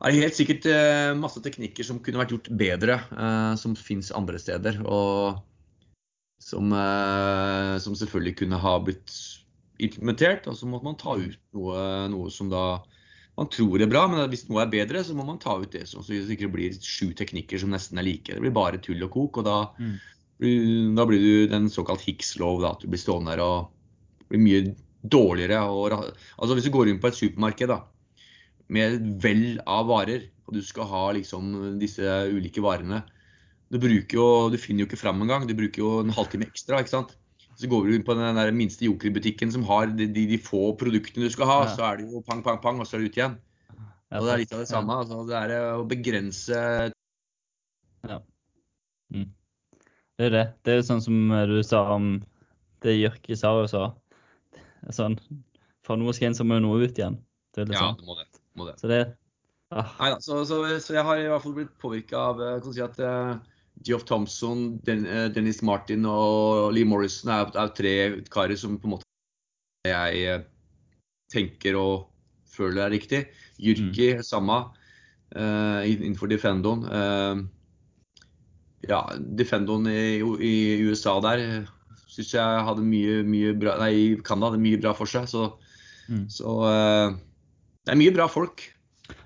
er 0.01 0.11
det 0.11 0.23
helt 0.23 0.37
sikkert 0.37 0.65
eh, 0.69 1.11
masse 1.17 1.41
teknikker 1.45 1.85
som 1.85 2.01
kunne 2.01 2.23
vært 2.23 2.33
gjort 2.33 2.51
bedre, 2.57 2.99
eh, 3.13 3.53
som 3.61 3.77
fins 3.77 4.09
andre 4.17 4.41
steder. 4.41 4.81
Og 4.85 5.43
som, 6.45 6.73
som 7.81 7.95
selvfølgelig 7.97 8.35
kunne 8.41 8.57
ha 8.59 8.73
blitt 8.83 9.13
implementert. 9.81 10.45
Og 10.51 10.57
så 10.59 10.67
måtte 10.69 10.85
man 10.85 10.97
ta 10.99 11.15
ut 11.17 11.39
noe, 11.55 11.79
noe 12.11 12.33
som 12.33 12.51
da 12.51 12.65
man 13.37 13.49
tror 13.51 13.77
det 13.77 13.85
er 13.87 13.91
bra, 13.91 14.05
men 14.07 14.29
hvis 14.31 14.45
noe 14.47 14.61
er 14.63 14.71
bedre, 14.71 15.01
så 15.03 15.15
må 15.15 15.25
man 15.27 15.39
ta 15.43 15.57
ut 15.59 15.71
det. 15.73 15.83
Så 15.89 15.99
det 16.07 16.21
ikke 16.37 16.51
blir 16.53 16.71
sju 16.79 17.09
teknikker 17.17 17.59
som 17.59 17.73
nesten 17.73 17.99
er 17.99 18.05
like. 18.07 18.31
Det 18.31 18.39
blir 18.43 18.53
bare 18.55 18.79
tull 18.79 19.03
og 19.03 19.11
kok. 19.11 19.37
og 19.41 19.43
da, 19.43 19.57
Mm. 19.79 20.95
da 20.95 21.05
blir 21.05 21.19
du 21.19 21.47
den 21.47 21.67
såkalt 21.69 22.01
Hicks-lov. 22.01 22.61
da, 22.61 22.71
At 22.71 22.79
du 22.81 22.87
blir 22.87 22.99
stående 22.99 23.35
der 23.35 23.43
og 23.43 23.69
blir 24.29 24.39
mye 24.39 24.75
dårligere. 25.05 25.59
Og, 25.67 25.91
altså 26.39 26.55
Hvis 26.55 26.63
du 26.65 26.71
går 26.71 26.87
inn 26.89 26.99
på 26.99 27.07
et 27.07 27.19
supermarked 27.19 27.67
da, 27.67 27.81
med 28.69 28.93
et 28.95 29.23
vell 29.23 29.59
av 29.67 29.85
varer, 29.87 30.29
og 30.47 30.53
du 30.53 30.61
skal 30.61 30.85
ha 30.85 31.11
liksom 31.13 31.77
disse 31.79 32.01
ulike 32.01 32.61
varene 32.61 33.03
Du, 33.71 33.79
jo, 33.79 34.49
du 34.49 34.57
finner 34.57 34.85
jo 34.85 34.85
ikke 34.85 34.99
fram 35.01 35.19
engang. 35.21 35.47
Du 35.47 35.55
bruker 35.55 35.79
jo 35.81 35.99
en 35.99 36.11
halvtime 36.11 36.45
ekstra. 36.45 36.79
ikke 36.79 36.89
sant? 36.89 37.15
Så 37.55 37.69
går 37.71 37.85
du 37.87 37.95
inn 37.95 38.03
på 38.03 38.15
den 38.17 38.35
der 38.35 38.51
minste 38.55 38.83
jokerbutikken 38.87 39.51
som 39.53 39.63
har 39.69 39.87
de, 39.87 40.07
de, 40.11 40.25
de 40.27 40.37
få 40.43 40.73
produktene 40.79 41.23
du 41.29 41.31
skal 41.31 41.47
ha, 41.47 41.59
Ja. 41.65 41.75
så 41.75 41.85
er 41.87 41.97
det 42.01 42.09
jo 42.11 42.21
pang, 42.27 42.41
pang, 42.43 42.59
pang, 42.63 42.79
og 42.83 42.87
så 42.89 42.97
er 42.97 43.05
det 43.05 43.11
ut 43.13 43.19
igjen. 43.19 43.37
Ja, 44.11 44.19
Og 44.19 44.25
det 44.27 44.33
er 44.33 44.41
litt 44.43 44.53
av 44.53 44.59
det 44.61 44.67
ja. 44.67 44.73
samme. 44.75 44.97
altså 45.01 45.21
Det 45.29 45.37
er 45.39 45.53
eh, 45.55 45.79
å 45.79 45.85
begrense 45.87 46.59
Det 50.15 50.27
er 50.29 50.31
det. 50.31 50.43
Det 50.63 50.71
er 50.71 50.77
jo 50.79 50.85
sånn 50.87 51.01
som 51.03 51.15
du 51.49 51.57
sa 51.67 51.81
om 51.95 52.05
det 52.85 52.93
Jørki 52.95 53.35
sa 53.35 53.51
og 53.59 53.67
sa. 53.71 53.85
Sånn, 54.95 55.17
fra 55.83 55.97
noe 55.99 56.13
skal 56.15 56.29
en 56.29 56.37
så 56.37 56.45
må 56.47 56.59
jo 56.59 56.65
noe 56.67 56.85
ut 56.85 56.95
igjen. 56.99 57.17
Det 57.55 57.65
er 57.65 57.71
litt 57.71 57.75
Ja, 57.79 57.89
sånn. 57.89 57.97
det 57.99 58.07
må 58.07 58.15
det. 58.19 58.27
Må 58.55 58.67
det. 58.69 58.75
Så 58.79 58.87
det 58.91 58.99
ah, 59.75 59.89
Neida, 59.99 60.21
så, 60.23 60.43
så, 60.47 60.61
så 60.79 60.95
jeg 60.95 61.03
har 61.03 61.19
i 61.19 61.27
hvert 61.27 61.43
fall 61.43 61.55
blitt 61.57 61.73
påvirka 61.81 62.21
av 62.31 62.39
eh, 62.45 62.59
kan 62.63 62.75
si 62.75 62.83
at 62.85 62.99
uh, 63.03 63.35
Geoff 63.83 64.05
Thompson, 64.05 64.79
eh, 64.87 65.27
Dennis 65.35 65.61
Martin 65.61 66.05
og 66.07 66.71
Lee 66.73 66.87
Morrison 66.87 67.31
er, 67.33 67.51
er 67.53 67.73
tre 67.75 67.95
karer 68.31 68.55
som 68.57 68.77
på 68.79 68.87
en 68.87 68.95
måte 68.95 69.89
jeg 69.89 70.21
eh, 70.25 70.45
tenker 71.33 71.75
og 71.77 72.07
føler 72.55 72.85
er 72.85 72.93
riktig. 72.95 73.25
Jyrki, 73.59 74.15
samme. 74.23 74.71
uh, 75.35 75.81
innenfor 75.83 76.29
Defendoen. 76.31 76.85
Uh, 76.87 77.43
ja, 78.87 79.01
Defendoen 79.17 79.87
i, 79.91 80.21
i 80.21 80.53
USA 80.85 81.17
der 81.23 81.65
syns 82.07 82.31
jeg 82.35 82.65
hadde 82.67 82.85
mye, 82.85 83.23
mye 83.27 83.51
bra 83.59 83.75
Nei, 83.81 84.15
Canada 84.23 84.53
hadde 84.53 84.63
mye 84.63 84.79
bra 84.79 84.93
for 84.97 85.09
seg. 85.09 85.27
Så, 85.31 85.53
Mm. 86.05 86.27
så 86.29 86.51
uh, 86.61 87.15
det 87.81 87.95
er 87.95 87.97
mye 87.97 88.13
bra 88.13 88.27
folk. 88.29 88.61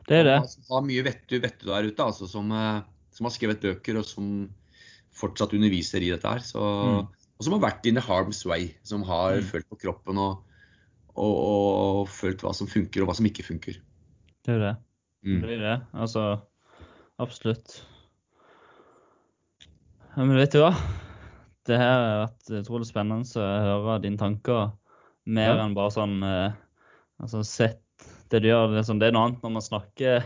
det 0.08 0.22
er 0.22 0.24
det. 0.24 0.38
Som 0.47 0.78
har 0.78 0.86
mye 0.88 1.04
vettu, 1.04 1.34
vettu 1.43 1.66
der 1.68 1.89
ute, 1.89 2.06
altså, 2.06 2.24
som, 2.24 2.54
som 3.20 3.28
har 3.28 3.36
skrevet 3.36 3.59
bøker 3.63 3.99
og 3.99 4.07
som 4.07 4.28
fortsatt 5.20 5.51
underviser 5.57 6.03
i 6.05 6.11
dette 6.13 6.30
her. 6.32 6.39
Så, 6.45 6.59
Mm. 6.63 7.07
Og 7.39 7.45
som 7.45 7.53
har 7.55 7.61
vært 7.72 7.86
in 7.88 7.95
the 7.95 8.01
harm's 8.03 8.41
way, 8.45 8.74
som 8.84 9.03
har 9.07 9.38
Mm. 9.39 9.43
følt 9.47 9.67
på 9.70 9.78
kroppen 9.80 10.17
og, 10.20 10.41
og, 11.15 11.36
og, 12.03 12.07
følt 12.11 12.41
hva 12.43 12.53
som 12.55 12.67
funker 12.67 13.01
og 13.03 13.07
hva 13.09 13.15
som 13.15 13.26
ikke 13.28 13.43
funker. 13.47 13.78
Det 14.43 14.51
er 14.51 14.57
jo 14.57 14.63
det. 14.65 14.76
Mm. 15.26 15.41
Det 15.43 15.51
er 15.55 15.61
det. 15.63 15.76
Altså, 15.93 16.26
absolutt. 17.20 17.82
Ja, 20.15 20.26
men 20.26 20.36
vet 20.39 20.51
du 20.55 20.59
hva? 20.63 20.74
Det 21.70 21.78
her 21.78 21.91
har 22.01 22.26
vært 22.28 22.51
utrolig 22.63 22.88
spennende 22.89 23.28
å 23.39 23.84
høre 23.86 24.01
dine 24.03 24.17
tanker. 24.20 24.72
Mer 25.30 25.55
Ja. 25.55 25.63
enn 25.65 25.76
bare 25.76 25.91
sånn 25.91 26.24
eh, 26.24 26.53
Altså, 27.22 27.43
sett 27.43 27.82
det 28.32 28.41
du 28.43 28.47
gjør. 28.47 28.72
Det 28.80 29.07
er 29.07 29.11
noe 29.11 29.26
annet 29.28 29.41
når 29.43 29.51
man 29.51 29.61
snakker, 29.61 30.24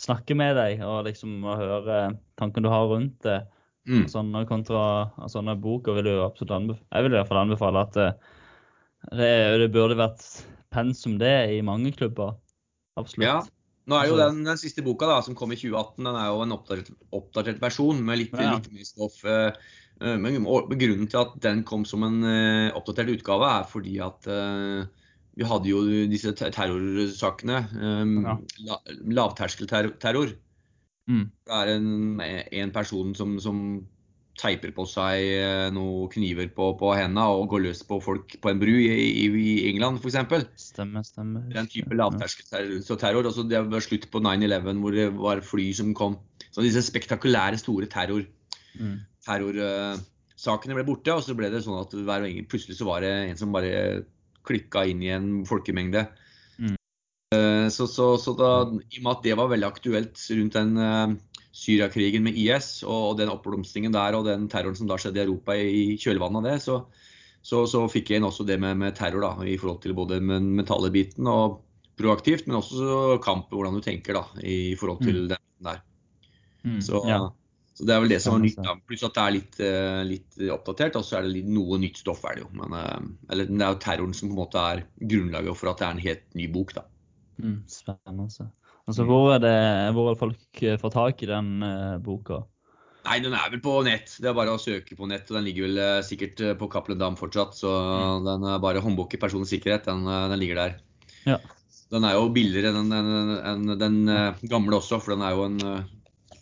snakker 0.00 0.36
med 0.36 0.56
deg, 0.56 0.80
og 0.84 1.04
liksom 1.06 1.42
å 1.46 1.56
høre 1.58 1.98
tankene 2.40 2.66
du 2.66 2.72
har 2.72 2.86
rundt 2.90 3.18
det. 3.22 3.40
Mm. 3.86 4.06
Sånne 4.08 4.46
kontra 4.48 5.10
sånne 5.28 5.58
boker 5.60 5.98
vil 5.98 6.08
jo 6.08 6.22
absolutt 6.24 6.54
anbefale. 6.56 6.86
Jeg 6.90 7.04
vil 7.04 7.12
i 7.12 7.18
hvert 7.18 7.28
fall 7.28 7.42
anbefale 7.42 7.82
at 7.84 7.96
eh, 8.00 8.14
det, 9.12 9.32
det 9.60 9.68
burde 9.74 9.98
vært 9.98 10.24
pensum 10.72 11.18
det 11.20 11.34
i 11.52 11.60
mange 11.66 11.92
klubber. 11.92 12.34
Absolutt. 12.96 13.26
Ja. 13.28 13.42
Nå 13.86 13.98
er 14.00 14.08
jo 14.08 14.14
Altså- 14.16 14.30
den, 14.32 14.44
den 14.48 14.56
siste 14.56 14.82
boka 14.82 15.06
da, 15.06 15.20
som 15.20 15.34
kom 15.36 15.52
i 15.52 15.56
2018, 15.60 16.00
den 16.08 16.16
er 16.16 16.30
jo 16.32 16.40
en 16.42 16.54
oppdatert, 16.56 16.88
oppdatert 17.12 17.60
versjon 17.60 18.00
med 18.02 18.18
litt, 18.22 18.32
Ja. 18.32 18.54
litt 18.56 18.70
mye 18.72 18.86
stoff. 18.88 19.18
eh, 19.28 19.52
eh, 20.00 20.16
Men 20.16 20.40
grunnen 20.44 21.10
til 21.10 21.20
at 21.20 21.38
den 21.44 21.62
kom 21.64 21.84
som 21.84 22.02
en 22.02 22.22
oppdatert 22.72 23.12
utgave, 23.20 23.44
er 23.60 23.64
fordi 23.68 23.98
at 24.00 24.24
vi 25.36 25.44
hadde 25.50 25.66
jo 25.70 25.80
disse 26.10 26.32
terrorsakene. 26.36 27.62
Um, 27.74 28.12
Ja. 28.24 28.36
la- 28.68 28.82
Lavterskelterror. 29.18 30.34
Mm. 31.10 31.24
Det 31.46 31.52
er 31.52 31.72
en, 31.76 32.20
en 32.20 32.70
person 32.72 33.14
som, 33.14 33.38
som 33.42 33.58
teiper 34.40 34.72
på 34.74 34.82
seg 34.88 35.20
eh, 35.22 35.70
noen 35.70 36.08
kniver 36.10 36.48
på, 36.56 36.72
på 36.80 36.88
hendene 36.96 37.22
og 37.30 37.48
går 37.52 37.60
løs 37.68 37.82
på 37.86 38.00
folk 38.02 38.32
på 38.42 38.50
en 38.50 38.58
bru 38.58 38.72
i, 38.72 38.88
i, 39.22 39.26
i 39.28 39.68
England 39.70 40.00
f.eks. 40.00 40.16
Stemmer, 40.58 41.04
stemmer. 41.06 41.44
Den 41.54 41.68
type 41.70 41.94
lavterskelterror. 41.94 43.28
Altså 43.28 43.44
det 43.46 43.60
var 43.70 43.84
slutt 43.84 44.08
på 44.10 44.22
9-11 44.24 44.80
hvor 44.82 44.96
det 44.96 45.06
var 45.14 45.42
fly 45.46 45.68
som 45.76 45.92
kom. 45.94 46.16
Så 46.50 46.62
disse 46.66 46.82
spektakulære 46.86 47.58
store 47.62 47.86
terror, 47.90 48.24
Mm. 48.74 48.96
terrorsakene 49.22 50.74
ble 50.74 50.82
borte. 50.88 51.12
Og 51.14 51.22
så 51.22 51.36
ble 51.38 51.46
det 51.52 51.60
sånn 51.62 51.78
at 51.78 51.92
plutselig 52.50 52.74
så 52.78 52.88
var 52.88 53.04
det 53.04 53.12
en 53.30 53.36
som 53.38 53.52
bare 53.54 54.02
klikka 54.44 54.84
inn 54.88 55.02
i 55.04 55.12
en 55.14 55.28
folkemengde. 55.48 56.06
Mm. 56.58 56.74
Eh, 57.34 57.68
Så, 57.72 57.86
så, 57.88 58.16
så 58.20 58.34
da, 58.36 58.50
i 58.92 59.00
og 59.00 59.04
med 59.06 59.12
at 59.16 59.24
det 59.24 59.38
var 59.40 59.48
veldig 59.50 59.66
aktuelt 59.66 60.20
rundt 60.36 60.58
den 60.58 60.76
eh, 60.76 61.14
Syriakrigen 61.54 62.24
med 62.26 62.34
IS 62.34 62.82
og, 62.82 63.16
den 63.20 63.30
oppblomstringen 63.30 63.94
der 63.94 64.16
og 64.18 64.26
den 64.26 64.48
terroren 64.50 64.74
som 64.74 64.88
da 64.90 64.98
skjedde 64.98 65.22
i 65.22 65.24
Europa 65.24 65.54
i 65.54 65.84
kjølvannet 66.02 66.40
av 66.40 66.48
det, 66.48 66.56
så, 66.64 66.80
så, 67.46 67.62
så 67.70 67.84
fikk 67.88 68.10
jeg 68.10 68.18
inn 68.18 68.26
også 68.26 68.46
det 68.48 68.58
med, 68.58 68.76
med 68.80 68.96
terror 68.98 69.22
da, 69.22 69.30
i 69.46 69.54
forhold 69.60 69.78
til 69.84 69.94
både 69.94 70.18
den 70.18 70.50
mentale 70.58 70.90
biten 70.90 71.30
og 71.30 71.60
proaktivt, 71.94 72.48
men 72.48 72.58
også 72.58 73.20
kamp, 73.22 73.52
hvordan 73.54 73.78
du 73.78 73.84
tenker 73.84 74.18
da, 74.18 74.24
i 74.42 74.74
forhold 74.74 75.04
til 75.06 75.28
den 75.30 75.38
der. 75.62 75.78
Mm. 76.66 76.80
Så, 76.82 77.04
ja. 77.06 77.20
Så 77.74 77.86
det 77.88 77.94
er 77.94 78.02
vel 78.04 78.12
det 78.12 78.20
som 78.22 78.36
er 78.36 78.44
nytt. 78.44 78.60
da. 78.62 78.76
Pluss 78.86 79.02
at 79.02 79.16
det 79.16 79.22
er 79.24 79.34
litt, 79.34 79.56
eh, 79.58 80.00
litt 80.06 80.42
oppdatert, 80.54 80.94
og 81.00 81.06
så 81.06 81.18
er 81.18 81.26
det 81.26 81.32
litt, 81.40 81.48
noe 81.50 81.78
nytt 81.82 81.98
stoff. 81.98 82.22
er 82.30 82.38
det 82.38 82.44
jo. 82.44 82.50
Men, 82.60 82.74
eh, 82.78 83.06
eller 83.34 83.50
det 83.50 83.64
er 83.66 83.72
jo 83.72 83.80
terroren 83.82 84.14
som 84.14 84.30
på 84.30 84.36
en 84.36 84.42
måte 84.44 84.62
er 84.62 84.84
grunnlaget 85.00 85.58
for 85.58 85.72
at 85.72 85.82
det 85.82 85.86
er 85.86 85.96
en 85.96 86.04
helt 86.04 86.26
ny 86.38 86.46
bok. 86.54 86.74
da. 86.76 86.84
Mm, 87.42 87.64
spennende. 87.66 88.28
altså. 88.28 88.46
Altså, 88.86 89.06
hvor 89.08 89.32
er 89.34 89.40
det 89.42 89.94
hvor 89.96 90.12
er 90.12 90.20
folk 90.20 90.62
eh, 90.62 90.78
får 90.78 90.92
tak 90.92 91.22
i 91.24 91.26
den 91.26 91.50
uh, 91.64 91.98
boka? 91.98 92.44
Nei, 93.08 93.18
den 93.24 93.34
er 93.34 93.50
vel 93.50 93.60
på 93.64 93.82
nett. 93.82 94.14
Det 94.20 94.30
er 94.30 94.38
bare 94.38 94.54
å 94.54 94.60
søke 94.60 94.94
på 94.94 95.08
nett. 95.10 95.26
og 95.32 95.40
Den 95.40 95.48
ligger 95.48 95.66
vel 95.66 95.82
uh, 95.82 96.04
sikkert 96.06 96.44
på 96.60 96.70
Cappelen 96.70 97.00
Dam 97.00 97.18
fortsatt. 97.18 97.58
Så 97.58 97.74
den 98.22 98.46
er 98.46 98.62
bare 98.62 98.84
håndbok 98.84 99.18
i 99.18 99.20
personlig 99.20 99.50
sikkerhet. 99.50 99.90
Den, 99.90 100.06
den 100.06 100.38
ligger 100.38 100.62
der. 100.62 100.78
Ja. 101.26 101.42
Den 101.90 102.06
er 102.06 102.14
jo 102.14 102.30
billigere 102.30 102.70
enn 102.70 102.90
den, 102.92 103.34
den, 103.42 104.06
den 104.06 104.50
gamle 104.50 104.78
også, 104.78 105.02
for 105.02 105.16
den 105.16 105.26
er 105.26 105.34
jo 105.34 105.48
en 105.48 105.58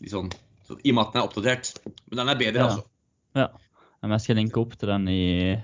litt 0.03 0.12
sånn 0.12 0.30
så, 0.30 0.51
I 0.81 0.93
og 0.93 0.97
med 0.97 1.03
at 1.05 1.12
den 1.12 1.20
er 1.20 1.27
oppdatert. 1.29 1.73
Men 2.09 2.23
den 2.23 2.33
er 2.33 2.39
bedre, 2.41 2.62
Ja. 2.62 2.68
altså. 2.70 2.89
Ja. 3.37 3.47
Jeg 4.03 4.20
skal 4.25 4.37
linke 4.37 4.59
opp 4.59 4.73
til 4.79 4.91
den 4.91 5.05
i, 5.09 5.55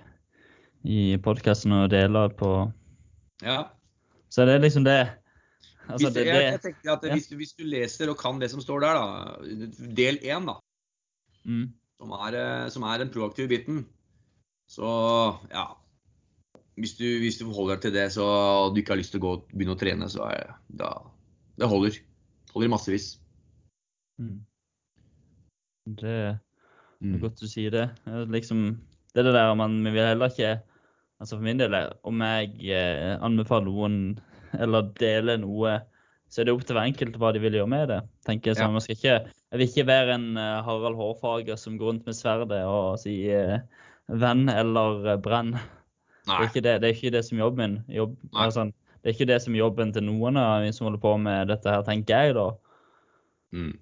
i 0.86 1.16
podkasten 1.22 1.72
og 1.74 1.90
dele 1.90 2.28
på 2.38 2.52
Ja. 3.42 3.64
Så 4.30 4.44
det 4.46 4.54
er 4.54 4.62
liksom 4.62 4.84
det. 4.84 5.00
Altså, 5.88 6.06
hvis, 6.06 6.14
det, 6.14 6.26
jeg, 6.26 6.42
jeg 6.44 6.52
det 6.52 6.62
tenker 6.62 6.92
at 6.92 7.04
ja. 7.08 7.14
hvis, 7.16 7.26
du, 7.30 7.36
hvis 7.40 7.54
du 7.56 7.64
leser 7.64 8.10
og 8.12 8.18
kan 8.20 8.38
det 8.40 8.50
som 8.52 8.60
står 8.60 8.82
der, 8.84 8.98
da, 8.98 9.76
del 9.96 10.18
én, 10.20 10.44
da, 10.44 10.58
mm, 11.48 11.66
som 11.96 12.10
er, 12.18 12.36
eh, 12.36 12.64
som 12.74 12.84
er 12.84 12.98
den 13.00 13.12
proaktive 13.14 13.48
biten, 13.48 13.86
så 14.68 14.88
ja 15.48 15.64
Hvis 16.76 16.92
du, 16.98 17.06
hvis 17.22 17.38
du 17.40 17.46
forholder 17.46 17.78
deg 17.78 17.82
til 17.86 17.94
det 17.96 18.04
så 18.12 18.26
og 18.28 18.74
du 18.74 18.82
ikke 18.82 18.92
har 18.92 19.00
lyst 19.00 19.10
til 19.14 19.18
å 19.22 19.24
gå 19.24 19.32
begynne 19.50 19.74
å 19.74 19.80
trene, 19.80 20.10
så 20.12 20.28
er 20.28 20.44
det 20.44 20.76
da, 20.78 20.92
Det 21.58 21.66
holder. 21.66 21.96
Holder 22.52 22.68
i 22.68 22.70
massevis. 22.70 23.08
mm. 24.20 24.44
Det 25.96 26.10
er 26.10 26.38
Mm. 27.00 27.20
godt 27.22 27.38
du 27.38 27.46
sier 27.46 27.70
det. 27.70 27.84
Liksom, 28.06 28.80
det 29.14 29.20
er 29.20 29.28
det 29.28 29.34
der 29.36 29.54
man 29.54 29.84
vi 29.84 29.92
vil 29.94 30.02
heller 30.02 30.28
ikke 30.32 30.60
Altså 31.20 31.34
For 31.36 31.42
min 31.42 31.58
del, 31.58 31.74
om 32.06 32.20
jeg 32.22 32.52
eh, 32.70 33.16
anbefaler 33.26 33.66
noen 33.66 33.94
eller 34.62 34.92
deler 35.00 35.40
noe, 35.42 35.80
så 36.30 36.40
er 36.40 36.46
det 36.46 36.54
opp 36.54 36.62
til 36.66 36.76
hver 36.76 36.86
enkelt 36.86 37.16
hva 37.18 37.32
de 37.34 37.40
vil 37.42 37.56
gjøre 37.58 37.70
med 37.72 37.88
det. 37.90 37.98
tenker 38.26 38.52
Jeg 38.52 38.56
Ja. 38.56 38.66
sånn, 38.66 38.76
man 38.76 38.84
skal 38.84 38.94
ikke, 38.94 39.16
jeg 39.50 39.58
vil 39.58 39.66
ikke 39.66 39.86
være 39.88 40.14
en 40.14 40.36
uh, 40.36 40.62
Harald 40.62 40.94
Hårfager 40.94 41.58
som 41.58 41.78
går 41.78 41.90
rundt 41.90 42.06
med 42.06 42.14
sverdet 42.14 42.62
og 42.62 43.00
sier 43.02 43.54
uh, 43.54 43.60
'venn' 44.14 44.46
eller 44.52 45.02
uh, 45.08 45.18
'brenn'. 45.18 45.58
Det 46.28 46.62
er 46.66 46.78
det 46.78 46.84
er 46.84 46.94
ikke 46.94 47.10
det 47.10 47.24
som 47.24 47.38
er 47.38 47.42
jobben 47.42 47.72
min. 47.72 47.96
Jobb, 47.96 48.16
altså, 48.34 48.64
det 49.02 49.08
er 49.10 49.14
ikke 49.16 49.32
det 49.32 49.42
som 49.42 49.54
er 49.54 49.58
jobben 49.58 49.92
til 49.92 50.04
noen 50.04 50.36
av 50.36 50.62
vi 50.62 50.72
som 50.72 50.84
holder 50.86 51.00
på 51.00 51.16
med 51.18 51.48
dette 51.48 51.70
her, 51.70 51.82
tenker 51.82 52.14
jeg 52.14 52.34
da. 52.34 52.50
Mm. 53.52 53.78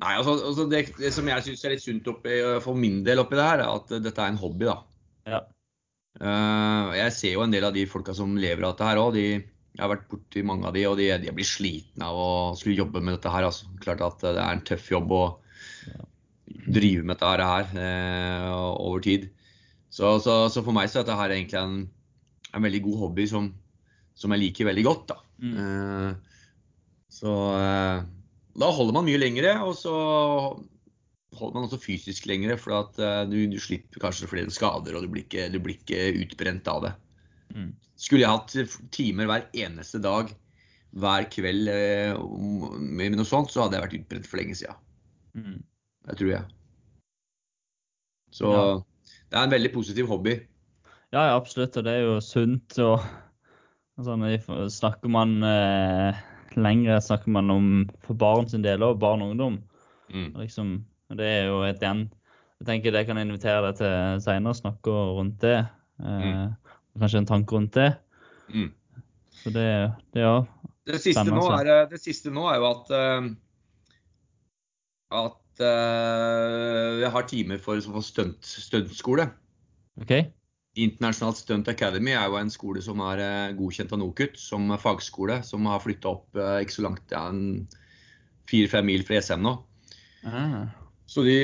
Nei, 0.00 0.12
altså, 0.16 0.34
altså 0.48 0.64
det, 0.70 0.86
det 0.98 1.10
som 1.14 1.28
jeg 1.28 1.44
syns 1.46 1.64
er 1.64 1.74
litt 1.74 1.84
sunt 1.84 2.08
oppi, 2.10 2.38
for 2.64 2.78
min 2.78 3.02
del 3.06 3.20
oppi 3.22 3.36
det 3.38 3.44
her, 3.44 3.62
er 3.62 3.72
at 3.76 3.92
dette 4.02 4.22
er 4.24 4.32
en 4.32 4.40
hobby, 4.40 4.66
da. 4.66 4.78
Ja. 5.28 5.40
Uh, 6.20 6.92
jeg 6.96 7.12
ser 7.16 7.34
jo 7.36 7.44
en 7.44 7.52
del 7.52 7.64
av 7.68 7.74
de 7.76 7.84
folka 7.88 8.14
som 8.16 8.34
lever 8.40 8.64
av 8.64 8.74
dette 8.74 8.88
her 8.88 9.00
òg. 9.00 9.18
Jeg 9.22 9.80
har 9.80 9.92
vært 9.92 10.08
borti 10.10 10.42
mange 10.44 10.66
av 10.68 10.74
de, 10.76 10.82
og 10.88 10.98
de, 11.00 11.06
de 11.22 11.34
blir 11.36 11.48
slitne 11.48 12.08
av 12.08 12.18
å 12.18 12.32
skulle 12.58 12.80
jobbe 12.80 13.00
med 13.04 13.16
dette 13.16 13.32
her. 13.32 13.46
Altså. 13.48 13.70
Klart 13.84 14.04
at 14.04 14.24
det 14.24 14.34
er 14.34 14.56
en 14.56 14.64
tøff 14.68 14.90
jobb 14.92 15.14
å 15.16 15.22
drive 16.72 17.06
med 17.06 17.16
dette 17.16 17.48
her 17.52 17.70
uh, 17.76 18.72
over 18.74 19.04
tid. 19.04 19.30
Så, 19.92 20.16
så, 20.24 20.46
så 20.52 20.64
for 20.64 20.74
meg 20.76 20.90
så 20.90 21.00
er 21.00 21.06
dette 21.06 21.20
her 21.20 21.36
egentlig 21.36 21.60
en, 21.60 21.78
en 22.52 22.66
veldig 22.66 22.82
god 22.88 23.00
hobby 23.06 23.28
som, 23.28 23.48
som 24.16 24.34
jeg 24.34 24.48
liker 24.48 24.68
veldig 24.72 24.86
godt. 24.88 25.14
da. 25.14 25.22
Mm. 25.42 25.56
Uh, 25.56 26.32
Så 27.12 27.32
eh, 27.54 27.98
da 28.58 28.68
holder 28.74 28.96
man 28.96 29.06
mye 29.08 29.20
lengre, 29.20 29.54
og 29.64 29.74
så 29.78 29.94
holder 31.38 31.54
man 31.56 31.66
også 31.66 31.80
fysisk 31.80 32.26
lengre, 32.28 32.58
for 32.60 32.76
at 32.82 33.00
eh, 33.00 33.22
du, 33.30 33.38
du 33.48 33.58
slipper 33.62 34.02
kanskje 34.02 34.28
flere 34.30 34.52
skader, 34.52 34.96
og 34.96 35.06
du 35.06 35.12
blir 35.12 35.24
ikke, 35.24 35.48
du 35.52 35.58
blir 35.62 35.78
ikke 35.78 36.10
utbrent 36.20 36.68
av 36.68 36.86
det. 36.86 36.92
Mm. 37.56 37.70
Skulle 37.96 38.24
jeg 38.24 38.32
hatt 38.32 38.78
timer 38.92 39.30
hver 39.30 39.46
eneste 39.64 40.00
dag, 40.04 40.32
hver 40.92 41.28
kveld 41.32 41.70
eh, 41.72 42.16
med 42.76 43.16
noe 43.16 43.28
sånt, 43.28 43.52
så 43.52 43.64
hadde 43.64 43.78
jeg 43.78 43.86
vært 43.86 43.98
utbrent 44.02 44.28
for 44.28 44.42
lenge 44.42 44.58
siden. 44.60 44.80
Mm. 45.38 45.60
Det 46.10 46.18
tror 46.20 46.32
jeg. 46.34 46.44
Så 48.32 48.48
Ja. 48.52 48.64
det 49.30 49.38
er 49.38 49.44
en 49.46 49.54
veldig 49.54 49.72
positiv 49.72 50.08
hobby. 50.12 50.36
Ja, 51.12 51.28
ja, 51.28 51.36
absolutt. 51.36 51.76
Og 51.76 51.84
det 51.84 51.92
er 51.92 52.06
jo 52.06 52.20
sunt. 52.24 52.76
Og, 52.80 53.00
og 54.00 54.06
sånn, 54.06 54.24
snakker 54.72 55.12
man 55.12 55.36
eh, 55.44 56.20
lengre, 56.56 57.00
snakker 57.02 57.32
man 57.32 57.50
om 57.50 57.68
for 58.06 58.18
barn 58.18 58.48
sin 58.50 58.64
del 58.64 58.84
òg, 58.84 58.98
barn 59.02 59.22
og 59.24 59.34
ungdom. 59.34 59.60
Mm. 60.12 60.32
Liksom, 60.40 60.74
det 61.16 61.28
er 61.28 61.46
jo 61.48 61.62
et 61.64 61.80
igjen 61.80 62.02
Jeg 62.60 62.66
tenker 62.68 62.92
det 62.92 63.06
kan 63.08 63.16
jeg 63.16 63.26
invitere 63.26 63.62
deg 63.64 63.78
til 63.80 64.20
seinere, 64.22 64.54
snakke 64.54 64.92
rundt 65.16 65.40
det. 65.42 65.64
Eh, 66.02 66.44
Kanskje 67.00 67.22
en 67.22 67.30
tanke 67.30 67.56
rundt 67.56 67.74
det. 67.74 67.88
Mm. 68.52 68.68
Så 69.42 69.50
det, 69.50 69.68
det 70.14 70.22
ja. 70.22 70.36
Det 70.86 71.00
siste, 71.00 71.24
nå 71.30 71.46
er, 71.56 71.72
det 71.90 71.98
siste 72.02 72.30
nå 72.34 72.44
er 72.50 72.60
jo 72.60 72.68
at 72.68 72.92
eh, 72.94 73.32
at 75.12 75.62
eh, 75.62 77.00
jeg 77.02 77.10
har 77.12 77.26
timer 77.28 77.60
for, 77.62 77.80
for 77.84 78.04
stunt, 78.04 78.46
stuntskole. 78.46 79.28
OK? 80.72 80.78
International 80.80 81.34
Stunt 81.34 81.68
Academy 81.68 82.12
er 82.12 82.26
jo 82.28 82.38
en 82.38 82.50
skole 82.50 82.82
som 82.82 83.00
er 83.00 83.20
eh, 83.20 83.56
godkjent 83.56 83.92
av 83.92 83.98
NOKUT 83.98 84.38
som 84.40 84.70
fagskole, 84.80 85.42
som 85.44 85.66
har 85.66 85.80
flytta 85.80 86.08
opp 86.08 86.36
eh, 86.36 86.62
ikke 86.62 86.72
så 86.78 86.86
langt, 86.86 87.12
ja, 87.12 87.26
fire-fem 88.48 88.86
mil 88.86 89.04
fra 89.04 89.18
ESM 89.18 89.42
nå. 89.42 89.56
Ah. 90.24 90.70
Så 91.06 91.22
de, 91.26 91.36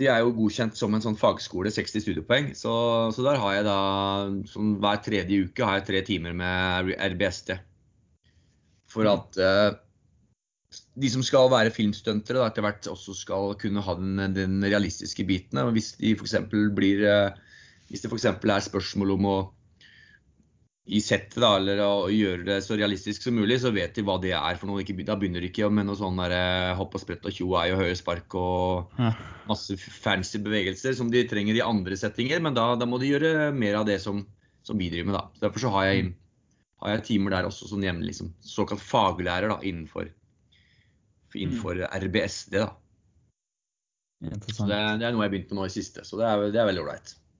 de 0.00 0.08
er 0.10 0.20
jo 0.24 0.34
godkjent 0.34 0.74
som 0.74 0.94
en 0.94 1.02
sånn 1.04 1.18
fagskole, 1.18 1.70
60 1.70 2.02
studiepoeng. 2.02 2.52
Så, 2.58 2.72
så 3.14 3.22
der 3.22 3.38
har 3.38 3.54
jeg 3.54 3.66
da 3.68 3.80
sånn 4.50 4.76
hver 4.82 4.98
tredje 5.04 5.46
uke 5.46 5.62
har 5.62 5.78
jeg 5.78 5.86
tre 5.86 6.02
timer 6.08 6.34
med 6.34 6.90
RBST. 7.14 7.52
For 8.90 9.06
at 9.06 9.38
eh, 9.38 9.76
de 10.98 11.10
som 11.12 11.22
skal 11.22 11.52
være 11.52 11.70
filmstuntere, 11.70 12.42
etter 12.48 12.66
hvert 12.66 12.88
også 12.90 13.14
skal 13.14 13.54
kunne 13.60 13.84
ha 13.84 13.94
den, 13.94 14.34
den 14.34 14.58
realistiske 14.64 15.22
biten. 15.28 15.60
Hvis 15.76 15.94
de 16.00 16.16
f.eks. 16.16 16.34
blir 16.50 17.06
eh, 17.06 17.45
Hvis 17.90 18.02
det 18.02 18.10
f.eks. 18.10 18.26
er 18.30 18.66
spørsmål 18.66 19.14
om 19.16 19.30
å 19.30 19.36
i 20.86 21.00
settet 21.02 21.40
da, 21.42 21.56
eller 21.58 21.80
å 21.82 22.06
gjøre 22.14 22.44
det 22.46 22.56
så 22.62 22.76
realistisk 22.78 23.24
som 23.24 23.34
mulig, 23.34 23.56
så 23.58 23.72
vet 23.74 23.96
de 23.96 24.04
hva 24.06 24.20
det 24.22 24.30
er 24.38 24.58
for 24.58 24.70
noe. 24.70 24.84
Da 24.86 25.16
begynner 25.18 25.42
de 25.42 25.48
ikke 25.50 25.66
med 25.74 25.88
noe 25.88 25.98
sånn 25.98 26.20
der, 26.20 26.34
eh, 26.36 26.74
hopp 26.78 26.94
og 26.94 27.02
sprett 27.02 27.26
og 27.26 27.34
tjo 27.34 27.56
ei 27.58 27.72
og 27.74 27.80
høye 27.80 27.96
spark 27.98 28.36
og 28.38 28.94
masse 29.50 29.74
fancy 29.82 30.38
bevegelser 30.44 30.94
som 30.94 31.10
de 31.10 31.24
trenger 31.26 31.58
i 31.58 31.64
andre 31.64 31.98
settinger, 31.98 32.38
men 32.42 32.54
da, 32.54 32.68
da 32.78 32.86
må 32.86 33.02
de 33.02 33.10
gjøre 33.10 33.50
mer 33.56 33.80
av 33.80 33.88
det 33.90 33.98
som, 34.04 34.22
som 34.62 34.78
vi 34.78 34.92
driver 34.94 35.10
med. 35.10 35.18
da. 35.18 35.24
Så 35.34 35.46
Derfor 35.48 35.66
så 35.66 35.74
har 35.74 35.90
jeg, 35.90 36.06
har 36.84 36.94
jeg 36.94 37.06
timer 37.10 37.34
der 37.34 37.50
også 37.50 37.72
som 37.72 37.82
jevnlig 37.82 38.12
liksom, 38.12 38.30
såkalt 38.46 38.86
faglærer 38.86 39.56
da, 39.56 39.58
innenfor, 39.66 40.14
innenfor 41.34 41.82
RBSD. 41.90 42.60
da. 42.62 42.70
Så 44.54 44.70
det, 44.70 44.78
det 45.02 45.10
er 45.10 45.12
noe 45.12 45.26
jeg 45.26 45.34
begynte 45.34 45.56
med 45.56 45.64
nå 45.64 45.66
i 45.66 45.78
siste, 45.80 46.06
så 46.06 46.22
det 46.22 46.30
er, 46.30 46.50
det 46.54 46.62
er 46.62 46.70
veldig 46.70 46.86
ålreit. 46.86 47.18